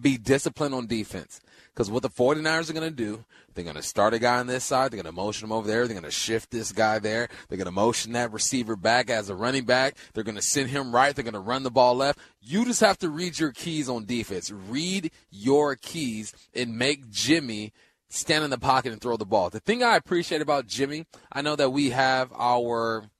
be 0.00 0.18
disciplined 0.18 0.74
on 0.74 0.88
defense. 0.88 1.40
Because 1.72 1.88
what 1.88 2.02
the 2.02 2.10
49ers 2.10 2.68
are 2.68 2.72
going 2.72 2.90
to 2.90 3.04
do, 3.04 3.24
they're 3.56 3.64
going 3.64 3.76
to 3.76 3.82
start 3.82 4.14
a 4.14 4.18
guy 4.18 4.38
on 4.38 4.46
this 4.46 4.64
side. 4.64 4.92
They're 4.92 5.02
going 5.02 5.12
to 5.12 5.20
motion 5.20 5.46
him 5.46 5.52
over 5.52 5.66
there. 5.66 5.86
They're 5.86 5.98
going 5.98 6.04
to 6.04 6.10
shift 6.10 6.50
this 6.50 6.72
guy 6.72 6.98
there. 6.98 7.28
They're 7.48 7.58
going 7.58 7.66
to 7.66 7.72
motion 7.72 8.12
that 8.12 8.32
receiver 8.32 8.76
back 8.76 9.10
as 9.10 9.30
a 9.30 9.34
running 9.34 9.64
back. 9.64 9.96
They're 10.12 10.24
going 10.24 10.36
to 10.36 10.42
send 10.42 10.70
him 10.70 10.94
right. 10.94 11.16
They're 11.16 11.24
going 11.24 11.34
to 11.34 11.40
run 11.40 11.62
the 11.62 11.70
ball 11.70 11.96
left. 11.96 12.18
You 12.40 12.64
just 12.66 12.80
have 12.80 12.98
to 12.98 13.08
read 13.08 13.38
your 13.38 13.52
keys 13.52 13.88
on 13.88 14.04
defense. 14.04 14.50
Read 14.50 15.10
your 15.30 15.74
keys 15.74 16.34
and 16.54 16.76
make 16.76 17.10
Jimmy 17.10 17.72
stand 18.08 18.44
in 18.44 18.50
the 18.50 18.58
pocket 18.58 18.92
and 18.92 19.00
throw 19.00 19.16
the 19.16 19.24
ball. 19.24 19.50
The 19.50 19.60
thing 19.60 19.82
I 19.82 19.96
appreciate 19.96 20.42
about 20.42 20.66
Jimmy, 20.66 21.06
I 21.32 21.42
know 21.42 21.56
that 21.56 21.70
we 21.70 21.90
have 21.90 22.32
our 22.36 23.10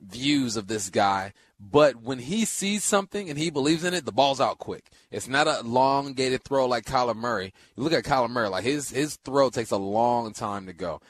views 0.00 0.56
of 0.56 0.66
this 0.66 0.90
guy, 0.90 1.32
but 1.58 1.96
when 1.96 2.18
he 2.18 2.44
sees 2.44 2.84
something 2.84 3.28
and 3.28 3.38
he 3.38 3.50
believes 3.50 3.84
in 3.84 3.92
it, 3.92 4.06
the 4.06 4.12
ball's 4.12 4.40
out 4.40 4.58
quick. 4.58 4.90
It's 5.10 5.28
not 5.28 5.46
a 5.46 5.60
elongated 5.60 6.42
throw 6.42 6.66
like 6.66 6.86
Kyler 6.86 7.16
Murray. 7.16 7.52
You 7.76 7.82
look 7.82 7.92
at 7.92 8.04
Kyler 8.04 8.30
Murray, 8.30 8.48
like 8.48 8.64
his 8.64 8.90
his 8.90 9.16
throw 9.16 9.50
takes 9.50 9.70
a 9.70 9.76
long 9.76 10.32
time 10.32 10.66
to 10.66 10.72
go. 10.72 11.00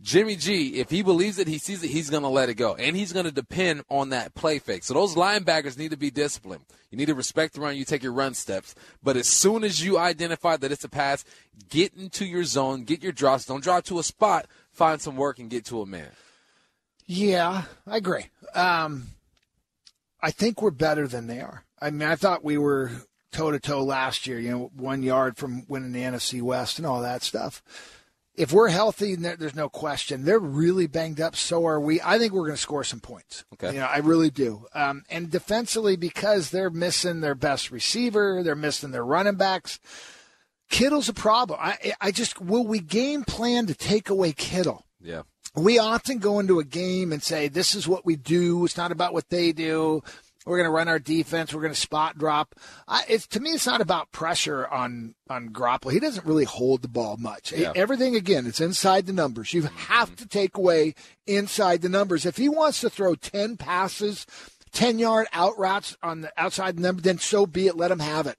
Jimmy 0.00 0.36
G, 0.36 0.76
if 0.76 0.90
he 0.90 1.02
believes 1.02 1.40
it, 1.40 1.48
he 1.48 1.58
sees 1.58 1.82
it, 1.82 1.90
he's 1.90 2.08
going 2.08 2.22
to 2.22 2.28
let 2.28 2.48
it 2.48 2.54
go. 2.54 2.76
And 2.76 2.96
he's 2.96 3.12
going 3.12 3.24
to 3.24 3.32
depend 3.32 3.82
on 3.90 4.10
that 4.10 4.32
play 4.34 4.60
fake. 4.60 4.84
So 4.84 4.94
those 4.94 5.16
linebackers 5.16 5.76
need 5.76 5.90
to 5.90 5.96
be 5.96 6.12
disciplined. 6.12 6.62
You 6.92 6.98
need 6.98 7.06
to 7.06 7.16
respect 7.16 7.54
the 7.54 7.60
run, 7.60 7.76
you 7.76 7.84
take 7.84 8.04
your 8.04 8.12
run 8.12 8.34
steps. 8.34 8.76
But 9.02 9.16
as 9.16 9.26
soon 9.26 9.64
as 9.64 9.84
you 9.84 9.98
identify 9.98 10.56
that 10.56 10.70
it's 10.70 10.84
a 10.84 10.88
pass, 10.88 11.24
get 11.68 11.94
into 11.94 12.24
your 12.24 12.44
zone, 12.44 12.84
get 12.84 13.02
your 13.02 13.10
drops. 13.10 13.46
Don't 13.46 13.62
drop 13.62 13.84
to 13.86 13.98
a 13.98 14.04
spot, 14.04 14.46
find 14.70 15.00
some 15.00 15.16
work, 15.16 15.40
and 15.40 15.50
get 15.50 15.64
to 15.66 15.82
a 15.82 15.86
man. 15.86 16.10
Yeah, 17.08 17.62
I 17.86 17.96
agree. 17.96 18.26
Um, 18.54 19.08
I 20.20 20.30
think 20.30 20.60
we're 20.60 20.70
better 20.70 21.08
than 21.08 21.26
they 21.26 21.40
are. 21.40 21.64
I 21.80 21.90
mean, 21.90 22.06
I 22.06 22.16
thought 22.16 22.44
we 22.44 22.58
were 22.58 22.92
toe 23.32 23.50
to 23.50 23.58
toe 23.58 23.82
last 23.82 24.26
year, 24.26 24.38
you 24.38 24.50
know, 24.50 24.70
one 24.76 25.02
yard 25.02 25.38
from 25.38 25.64
winning 25.68 25.92
the 25.92 26.02
NFC 26.02 26.42
West 26.42 26.78
and 26.78 26.86
all 26.86 27.00
that 27.00 27.22
stuff. 27.22 27.62
If 28.34 28.52
we're 28.52 28.68
healthy, 28.68 29.16
there's 29.16 29.56
no 29.56 29.68
question. 29.68 30.24
They're 30.24 30.38
really 30.38 30.86
banged 30.86 31.20
up. 31.20 31.34
So 31.34 31.66
are 31.66 31.80
we. 31.80 32.00
I 32.02 32.18
think 32.18 32.32
we're 32.32 32.44
going 32.44 32.52
to 32.52 32.60
score 32.62 32.84
some 32.84 33.00
points. 33.00 33.44
Okay. 33.54 33.72
You 33.72 33.80
know, 33.80 33.86
I 33.86 33.98
really 33.98 34.30
do. 34.30 34.66
Um, 34.74 35.02
and 35.10 35.30
defensively, 35.30 35.96
because 35.96 36.50
they're 36.50 36.70
missing 36.70 37.20
their 37.20 37.34
best 37.34 37.72
receiver, 37.72 38.42
they're 38.44 38.54
missing 38.54 38.92
their 38.92 39.04
running 39.04 39.34
backs. 39.36 39.80
Kittle's 40.70 41.08
a 41.08 41.14
problem. 41.14 41.58
I, 41.60 41.94
I 42.00 42.12
just 42.12 42.40
will 42.40 42.66
we 42.66 42.80
game 42.80 43.24
plan 43.24 43.66
to 43.66 43.74
take 43.74 44.10
away 44.10 44.32
Kittle? 44.32 44.84
Yeah. 45.00 45.22
We 45.58 45.78
often 45.78 46.18
go 46.18 46.38
into 46.40 46.58
a 46.58 46.64
game 46.64 47.12
and 47.12 47.22
say, 47.22 47.48
this 47.48 47.74
is 47.74 47.88
what 47.88 48.04
we 48.04 48.16
do. 48.16 48.64
It's 48.64 48.76
not 48.76 48.92
about 48.92 49.12
what 49.12 49.28
they 49.30 49.52
do. 49.52 50.02
We're 50.46 50.56
going 50.56 50.68
to 50.68 50.74
run 50.74 50.88
our 50.88 50.98
defense. 50.98 51.52
We're 51.52 51.60
going 51.60 51.74
to 51.74 51.78
spot 51.78 52.16
drop. 52.16 52.54
I, 52.86 53.04
it's 53.06 53.26
to 53.28 53.40
me, 53.40 53.50
it's 53.50 53.66
not 53.66 53.82
about 53.82 54.12
pressure 54.12 54.66
on 54.66 55.14
on 55.28 55.50
Garoppolo. 55.50 55.92
He 55.92 56.00
doesn't 56.00 56.24
really 56.26 56.44
hold 56.44 56.80
the 56.80 56.88
ball 56.88 57.18
much. 57.18 57.52
Yeah. 57.52 57.72
Everything 57.76 58.16
again, 58.16 58.46
it's 58.46 58.60
inside 58.60 59.04
the 59.04 59.12
numbers. 59.12 59.52
You 59.52 59.62
mm-hmm. 59.62 59.76
have 59.76 60.16
to 60.16 60.26
take 60.26 60.56
away 60.56 60.94
inside 61.26 61.82
the 61.82 61.90
numbers. 61.90 62.24
If 62.24 62.38
he 62.38 62.48
wants 62.48 62.80
to 62.80 62.88
throw 62.88 63.14
ten 63.14 63.58
passes, 63.58 64.26
ten 64.72 64.98
yard 64.98 65.26
out 65.34 65.58
routes 65.58 65.98
on 66.02 66.22
the 66.22 66.32
outside 66.38 66.78
the 66.78 66.82
number, 66.82 67.02
then 67.02 67.18
so 67.18 67.44
be 67.44 67.66
it. 67.66 67.76
Let 67.76 67.90
him 67.90 68.00
have 68.00 68.26
it. 68.26 68.38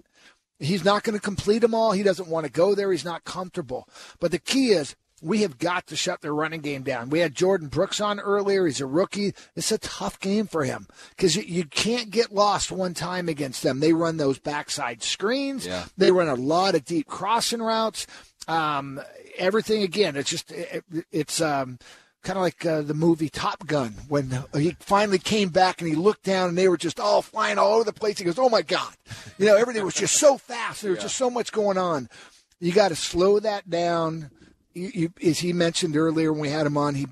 He's 0.58 0.84
not 0.84 1.04
going 1.04 1.18
to 1.18 1.22
complete 1.22 1.60
them 1.60 1.76
all. 1.76 1.92
He 1.92 2.04
doesn't 2.04 2.28
want 2.28 2.48
to 2.48 2.52
go 2.52 2.74
there. 2.74 2.92
He's 2.92 3.06
not 3.06 3.24
comfortable. 3.24 3.88
But 4.20 4.32
the 4.32 4.40
key 4.40 4.70
is 4.72 4.96
we 5.22 5.42
have 5.42 5.58
got 5.58 5.88
to 5.88 5.96
shut 5.96 6.22
their 6.22 6.34
running 6.34 6.62
game 6.62 6.84
down. 6.84 7.10
We 7.10 7.20
had 7.20 7.36
Jordyn 7.36 7.70
Brooks 7.70 8.00
on 8.00 8.20
earlier. 8.20 8.66
He's 8.66 8.82
a 8.82 8.86
rookie. 8.86 9.34
It's 9.56 9.72
a 9.72 9.78
tough 9.78 10.20
game 10.20 10.48
for 10.48 10.64
him 10.64 10.88
because 11.12 11.36
you, 11.36 11.44
you 11.44 11.66
can't 11.66 12.10
get 12.10 12.34
lost 12.34 12.72
one 12.72 12.94
time 12.94 13.30
against 13.30 13.64
them. 13.64 13.80
They 13.80 13.94
run 13.94 14.18
those 14.18 14.40
backside 14.40 15.04
screens. 15.04 15.66
Yeah. 15.66 15.86
They 15.98 16.12
run 16.12 16.30
a 16.30 16.36
lot 16.36 16.76
of 16.76 16.86
deep 16.86 17.08
crossing 17.08 17.62
routes. 17.62 18.08
Um, 18.48 19.00
everything 19.38 19.84
again. 19.84 20.16
It's 20.16 20.30
just 20.30 20.52
it, 20.52 20.84
it's 21.12 21.42
um, 21.42 21.80
kind 22.24 22.38
of 22.38 22.44
like 22.44 22.66
uh, 22.66 22.82
the 22.82 22.94
movie 22.94 23.30
Top 23.30 23.66
Gun 23.66 23.94
when 24.08 24.44
he 24.54 24.76
finally 24.80 25.20
came 25.20 25.50
back 25.50 25.82
and 25.82 25.90
he 25.90 25.96
looked 25.96 26.24
down 26.24 26.50
and 26.50 26.58
they 26.58 26.68
were 26.68 26.78
just 26.78 27.00
all 27.00 27.22
flying 27.22 27.58
all 27.58 27.76
over 27.76 27.84
the 27.84 27.94
place. 27.94 28.18
He 28.18 28.26
goes, 28.26 28.40
"Oh 28.40 28.50
my 28.50 28.62
god!" 28.62 28.94
You 29.38 29.46
know, 29.46 29.56
everything 29.56 29.84
was 29.86 29.96
just 29.96 30.16
so 30.16 30.38
fast. 30.38 30.82
There 30.82 30.92
was 30.92 31.02
just 31.02 31.16
so 31.16 31.30
much 31.30 31.52
going 31.52 31.78
on. 31.78 32.10
You 32.60 32.74
got 32.74 32.90
to 32.90 32.96
slow 32.96 33.40
that 33.40 33.70
down. 33.70 34.32
You, 34.80 34.92
you, 34.94 35.30
as 35.30 35.40
he 35.40 35.54
mentioned 35.54 35.98
earlier 35.98 36.32
when 36.32 36.42
we 36.42 36.50
had 36.50 36.66
him 36.66 36.78
on, 36.78 36.96
he 36.96 37.08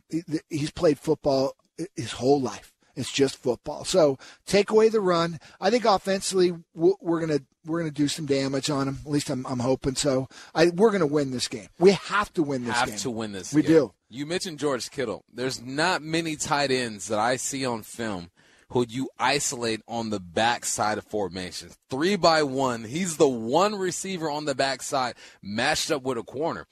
he's 0.50 0.72
played 0.72 1.00
football 1.00 1.54
his 1.96 2.14
whole 2.14 2.40
life. 2.40 2.74
It's 2.96 3.12
just 3.12 3.38
football. 3.38 3.86
So 3.86 4.18
take 4.48 4.72
away 4.72 4.90
the 4.90 5.02
run. 5.02 5.40
I 5.62 5.70
think 5.70 5.86
offensively 5.86 6.54
we're 6.74 7.20
gonna 7.20 7.42
we're 7.64 7.80
gonna 7.80 7.92
do 7.92 8.08
some 8.08 8.26
damage 8.26 8.72
on 8.72 8.88
him. 8.88 9.00
At 9.06 9.12
least 9.12 9.30
I'm 9.30 9.46
I'm 9.46 9.60
hoping 9.60 9.96
so. 9.96 10.28
I, 10.56 10.70
we're 10.70 10.92
gonna 10.92 11.06
win 11.06 11.30
this 11.30 11.48
game. 11.48 11.68
We 11.78 11.92
have 11.92 12.34
to 12.34 12.44
win 12.44 12.66
this 12.66 12.76
have 12.76 12.90
game. 12.90 12.98
to 12.98 13.12
win 13.12 13.34
this. 13.34 13.54
We 13.54 13.62
game. 13.62 13.72
do. 13.72 13.94
You 14.10 14.26
mentioned 14.26 14.58
George 14.58 14.90
Kittle. 14.90 15.26
There's 15.32 15.62
not 15.62 16.02
many 16.02 16.36
tight 16.38 16.72
ends 16.72 17.08
that 17.10 17.20
I 17.20 17.36
see 17.36 17.66
on 17.66 17.84
film 17.84 18.32
who 18.70 18.86
you 18.90 19.10
isolate 19.18 19.82
on 19.88 20.10
the 20.10 20.20
backside 20.20 20.98
of 20.98 21.06
formations. 21.06 21.78
Three 21.90 22.16
by 22.16 22.44
one. 22.44 22.84
He's 22.84 23.18
the 23.18 23.28
one 23.28 23.76
receiver 23.76 24.30
on 24.30 24.46
the 24.46 24.56
backside 24.56 25.16
matched 25.42 25.92
up 25.92 26.04
with 26.04 26.18
a 26.18 26.24
corner. 26.24 26.66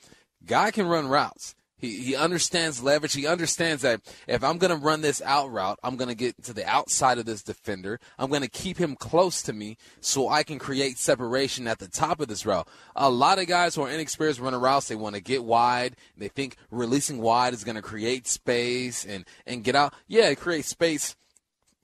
Guy 0.45 0.71
can 0.71 0.87
run 0.87 1.07
routes. 1.07 1.55
He, 1.77 1.97
he 2.01 2.15
understands 2.15 2.81
leverage. 2.81 3.13
He 3.13 3.27
understands 3.27 3.81
that 3.81 4.01
if 4.27 4.43
I'm 4.43 4.57
going 4.57 4.71
to 4.71 4.83
run 4.83 5.01
this 5.01 5.21
out 5.21 5.51
route, 5.51 5.77
I'm 5.83 5.97
going 5.97 6.07
to 6.07 6.15
get 6.15 6.41
to 6.43 6.53
the 6.53 6.65
outside 6.65 7.17
of 7.17 7.25
this 7.25 7.43
defender. 7.43 7.99
I'm 8.17 8.29
going 8.29 8.43
to 8.43 8.49
keep 8.49 8.77
him 8.77 8.95
close 8.95 9.41
to 9.43 9.53
me 9.53 9.77
so 9.99 10.29
I 10.29 10.43
can 10.43 10.57
create 10.57 10.97
separation 10.97 11.67
at 11.67 11.79
the 11.79 11.89
top 11.89 12.21
of 12.21 12.27
this 12.27 12.45
route. 12.45 12.67
A 12.95 13.09
lot 13.09 13.39
of 13.39 13.47
guys 13.47 13.75
who 13.75 13.81
are 13.81 13.89
inexperienced 13.89 14.39
running 14.39 14.61
routes, 14.61 14.87
they 14.87 14.95
want 14.95 15.15
to 15.15 15.21
get 15.21 15.43
wide. 15.43 15.97
They 16.17 16.29
think 16.29 16.55
releasing 16.71 17.19
wide 17.19 17.53
is 17.53 17.65
going 17.65 17.75
to 17.75 17.81
create 17.81 18.25
space 18.25 19.05
and, 19.05 19.25
and 19.45 19.63
get 19.63 19.75
out. 19.75 19.93
Yeah, 20.07 20.29
it 20.29 20.39
creates 20.39 20.69
space 20.69 21.15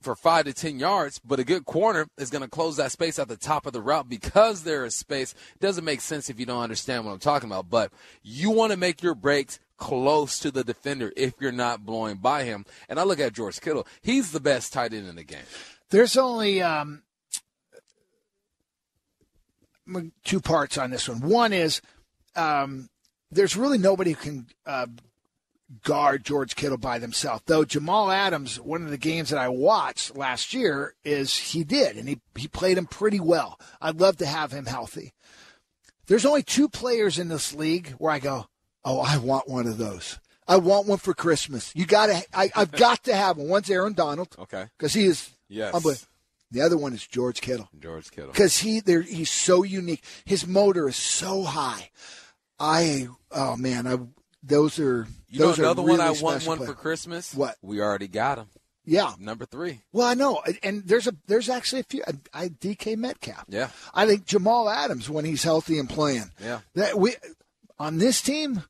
for 0.02 0.14
five 0.14 0.44
to 0.44 0.52
ten 0.52 0.78
yards, 0.78 1.20
but 1.24 1.40
a 1.40 1.44
good 1.44 1.64
corner 1.64 2.06
is 2.18 2.30
going 2.30 2.42
to 2.42 2.50
close 2.50 2.76
that 2.76 2.92
space 2.92 3.18
at 3.18 3.28
the 3.28 3.36
top 3.36 3.66
of 3.66 3.72
the 3.72 3.80
route 3.80 4.08
because 4.08 4.64
there 4.64 4.84
is 4.84 4.94
space. 4.94 5.34
Doesn't 5.60 5.84
make 5.84 6.00
sense 6.00 6.28
if 6.28 6.38
you 6.38 6.46
don't 6.46 6.62
understand 6.62 7.04
what 7.04 7.12
I'm 7.12 7.18
talking 7.18 7.48
about, 7.48 7.70
but 7.70 7.92
you 8.22 8.50
want 8.50 8.72
to 8.72 8.78
make 8.78 9.02
your 9.02 9.14
breaks 9.14 9.58
close 9.76 10.38
to 10.38 10.50
the 10.50 10.62
defender 10.62 11.12
if 11.16 11.34
you're 11.40 11.52
not 11.52 11.84
blowing 11.84 12.16
by 12.16 12.44
him. 12.44 12.64
And 12.88 13.00
I 13.00 13.04
look 13.04 13.20
at 13.20 13.32
George 13.32 13.60
Kittle; 13.60 13.86
he's 14.02 14.32
the 14.32 14.40
best 14.40 14.72
tight 14.72 14.92
end 14.92 15.08
in 15.08 15.16
the 15.16 15.24
game. 15.24 15.40
There's 15.90 16.16
only 16.16 16.62
um, 16.62 17.02
two 20.24 20.40
parts 20.40 20.78
on 20.78 20.90
this 20.90 21.08
one. 21.08 21.20
One 21.20 21.52
is 21.52 21.80
um, 22.36 22.88
there's 23.30 23.56
really 23.56 23.78
nobody 23.78 24.12
who 24.12 24.16
can 24.16 24.46
uh, 24.66 24.86
guard 25.84 26.24
George 26.24 26.54
Kittle 26.54 26.78
by 26.78 26.98
themselves. 26.98 27.42
Though 27.46 27.64
Jamal 27.64 28.10
Adams, 28.10 28.60
one 28.60 28.84
of 28.84 28.90
the 28.90 28.98
games 28.98 29.30
that 29.30 29.38
I 29.38 29.48
watched 29.48 30.16
last 30.16 30.52
year, 30.52 30.94
is 31.04 31.36
he 31.36 31.64
did, 31.64 31.96
and 31.96 32.08
he, 32.08 32.20
he 32.36 32.48
played 32.48 32.78
him 32.78 32.86
pretty 32.86 33.20
well. 33.20 33.58
I'd 33.80 34.00
love 34.00 34.18
to 34.18 34.26
have 34.26 34.52
him 34.52 34.66
healthy. 34.66 35.12
There's 36.06 36.26
only 36.26 36.42
two 36.42 36.68
players 36.68 37.18
in 37.18 37.28
this 37.28 37.54
league 37.54 37.90
where 37.98 38.12
I 38.12 38.18
go, 38.18 38.46
oh, 38.84 39.00
I 39.00 39.16
want 39.18 39.48
one 39.48 39.66
of 39.66 39.78
those. 39.78 40.18
I 40.46 40.56
want 40.56 40.86
one 40.86 40.98
for 40.98 41.14
Christmas. 41.14 41.72
You 41.74 41.86
got 41.86 42.06
to. 42.06 42.22
I've 42.34 42.72
got 42.72 43.04
to 43.04 43.14
have 43.14 43.36
one. 43.36 43.48
One's 43.48 43.70
Aaron 43.70 43.94
Donald. 43.94 44.34
Okay. 44.38 44.66
Because 44.76 44.92
he 44.92 45.06
is. 45.06 45.30
Yes. 45.48 45.72
Unbelievable. 45.72 46.08
The 46.50 46.60
other 46.60 46.76
one 46.76 46.92
is 46.92 47.06
George 47.06 47.40
Kittle. 47.40 47.68
George 47.78 48.10
Kittle. 48.10 48.30
Because 48.30 48.58
he, 48.58 48.80
there, 48.80 49.00
he's 49.00 49.30
so 49.30 49.62
unique. 49.62 50.04
His 50.26 50.46
motor 50.46 50.86
is 50.88 50.96
so 50.96 51.44
high. 51.44 51.90
I, 52.58 53.08
oh 53.30 53.56
man, 53.56 53.86
I, 53.86 53.96
those 54.42 54.78
are 54.78 55.06
You 55.28 55.38
those 55.40 55.58
know 55.58 55.64
another 55.64 55.82
really 55.82 55.98
one 55.98 56.00
I 56.06 56.10
want 56.10 56.46
one 56.46 56.56
players. 56.58 56.72
for 56.72 56.74
Christmas? 56.76 57.34
What? 57.34 57.56
We 57.62 57.80
already 57.80 58.08
got 58.08 58.36
them. 58.36 58.48
Yeah. 58.84 59.12
Number 59.18 59.44
three. 59.46 59.80
Well, 59.92 60.06
I 60.08 60.14
know, 60.14 60.42
and 60.62 60.82
there's 60.84 61.06
a 61.06 61.14
there's 61.28 61.48
actually 61.48 61.80
a 61.80 61.84
few. 61.84 62.02
I, 62.06 62.44
I 62.44 62.48
DK 62.48 62.96
Metcalf. 62.96 63.44
Yeah. 63.48 63.68
I 63.94 64.06
think 64.06 64.24
Jamal 64.26 64.68
Adams 64.68 65.08
when 65.08 65.24
he's 65.24 65.44
healthy 65.44 65.78
and 65.78 65.88
playing. 65.88 66.30
Yeah. 66.42 66.60
That 66.74 66.98
we 66.98 67.14
on 67.78 67.98
this 67.98 68.20
team, 68.20 68.64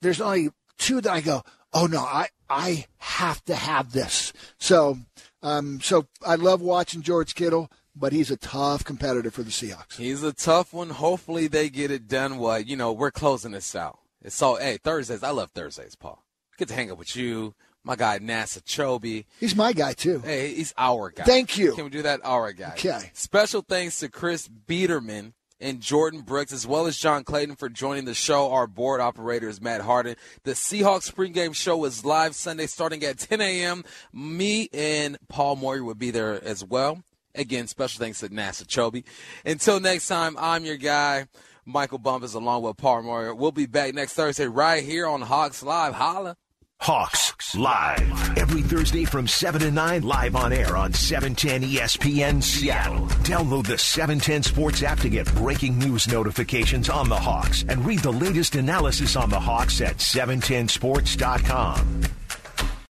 there's 0.00 0.20
only 0.20 0.48
two 0.78 1.00
that 1.02 1.12
I 1.12 1.20
go. 1.20 1.42
Oh 1.74 1.86
no, 1.86 2.00
I 2.00 2.28
I 2.48 2.86
have 2.96 3.44
to 3.44 3.54
have 3.54 3.92
this. 3.92 4.32
So, 4.58 4.96
um, 5.42 5.80
so 5.82 6.06
I 6.26 6.36
love 6.36 6.62
watching 6.62 7.02
George 7.02 7.34
Kittle, 7.34 7.70
but 7.94 8.14
he's 8.14 8.30
a 8.30 8.38
tough 8.38 8.84
competitor 8.84 9.30
for 9.30 9.42
the 9.42 9.50
Seahawks. 9.50 9.96
He's 9.98 10.22
a 10.22 10.32
tough 10.32 10.72
one. 10.72 10.88
Hopefully 10.88 11.46
they 11.46 11.68
get 11.68 11.90
it 11.90 12.08
done. 12.08 12.38
What 12.38 12.66
you 12.66 12.76
know, 12.76 12.92
we're 12.92 13.10
closing 13.10 13.52
this 13.52 13.76
out. 13.76 13.98
It's 14.22 14.34
so 14.34 14.56
hey 14.56 14.78
Thursdays. 14.82 15.22
I 15.22 15.30
love 15.30 15.50
Thursdays, 15.50 15.94
Paul. 15.94 16.24
Get 16.58 16.68
to 16.68 16.74
hang 16.74 16.90
out 16.90 16.98
with 16.98 17.14
you, 17.14 17.54
my 17.84 17.96
guy 17.96 18.18
Nasa 18.18 18.60
Chobe. 18.62 19.24
He's 19.38 19.54
my 19.54 19.72
guy 19.72 19.92
too. 19.92 20.20
Hey, 20.20 20.54
he's 20.54 20.74
our 20.76 21.10
guy. 21.10 21.24
Thank 21.24 21.56
you. 21.56 21.74
Can 21.74 21.84
we 21.84 21.90
do 21.90 22.02
that? 22.02 22.20
Our 22.24 22.52
guy. 22.52 22.72
Okay. 22.72 23.10
Special 23.14 23.62
thanks 23.66 24.00
to 24.00 24.08
Chris 24.08 24.48
Biderman 24.48 25.32
and 25.60 25.80
Jordyn 25.80 26.24
Brooks, 26.24 26.52
as 26.52 26.66
well 26.66 26.86
as 26.86 26.96
John 26.96 27.24
Clayton 27.24 27.56
for 27.56 27.68
joining 27.68 28.04
the 28.04 28.14
show. 28.14 28.50
Our 28.50 28.66
board 28.66 29.00
operator 29.00 29.48
is 29.48 29.60
Matt 29.60 29.80
Harden. 29.80 30.16
The 30.44 30.52
Seahawks 30.52 31.12
pregame 31.12 31.54
show 31.54 31.84
is 31.84 32.04
live 32.04 32.34
Sunday 32.34 32.66
starting 32.66 33.04
at 33.04 33.18
10 33.18 33.40
a.m. 33.40 33.84
Me 34.12 34.68
and 34.72 35.18
Paul 35.28 35.56
Moyer 35.56 35.82
will 35.82 35.94
be 35.94 36.10
there 36.10 36.42
as 36.42 36.64
well. 36.64 37.02
Again, 37.34 37.66
special 37.66 38.00
thanks 38.00 38.20
to 38.20 38.28
NASA 38.28 38.64
Chobe. 38.66 39.04
Until 39.44 39.80
next 39.80 40.08
time, 40.08 40.36
I'm 40.38 40.64
your 40.64 40.76
guy, 40.76 41.26
Michael 41.68 41.98
Bumpus, 41.98 42.32
along 42.32 42.62
with 42.62 42.78
Paul 42.78 43.02
Moyer. 43.02 43.34
We'll 43.34 43.52
be 43.52 43.66
back 43.66 43.94
next 43.94 44.14
Thursday 44.14 44.46
right 44.46 44.82
here 44.82 45.06
on 45.06 45.20
Hawks 45.20 45.62
Live. 45.62 45.94
Holla. 45.94 46.34
Hawks 46.80 47.56
live 47.56 48.38
every 48.38 48.62
Thursday 48.62 49.04
from 49.04 49.26
7 49.26 49.60
to 49.62 49.70
9 49.70 50.02
live 50.02 50.36
on 50.36 50.52
air 50.52 50.76
on 50.76 50.92
710 50.92 51.68
ESPN 51.68 52.40
Seattle. 52.42 53.06
Download 53.24 53.66
the 53.66 53.76
710 53.76 54.44
Sports 54.44 54.82
app 54.84 55.00
to 55.00 55.08
get 55.08 55.32
breaking 55.34 55.76
news 55.78 56.06
notifications 56.08 56.88
on 56.88 57.08
the 57.08 57.16
Hawks 57.16 57.64
and 57.68 57.84
read 57.84 57.98
the 57.98 58.12
latest 58.12 58.54
analysis 58.54 59.16
on 59.16 59.28
the 59.28 59.40
Hawks 59.40 59.80
at 59.80 59.96
710sports.com. 59.96 62.02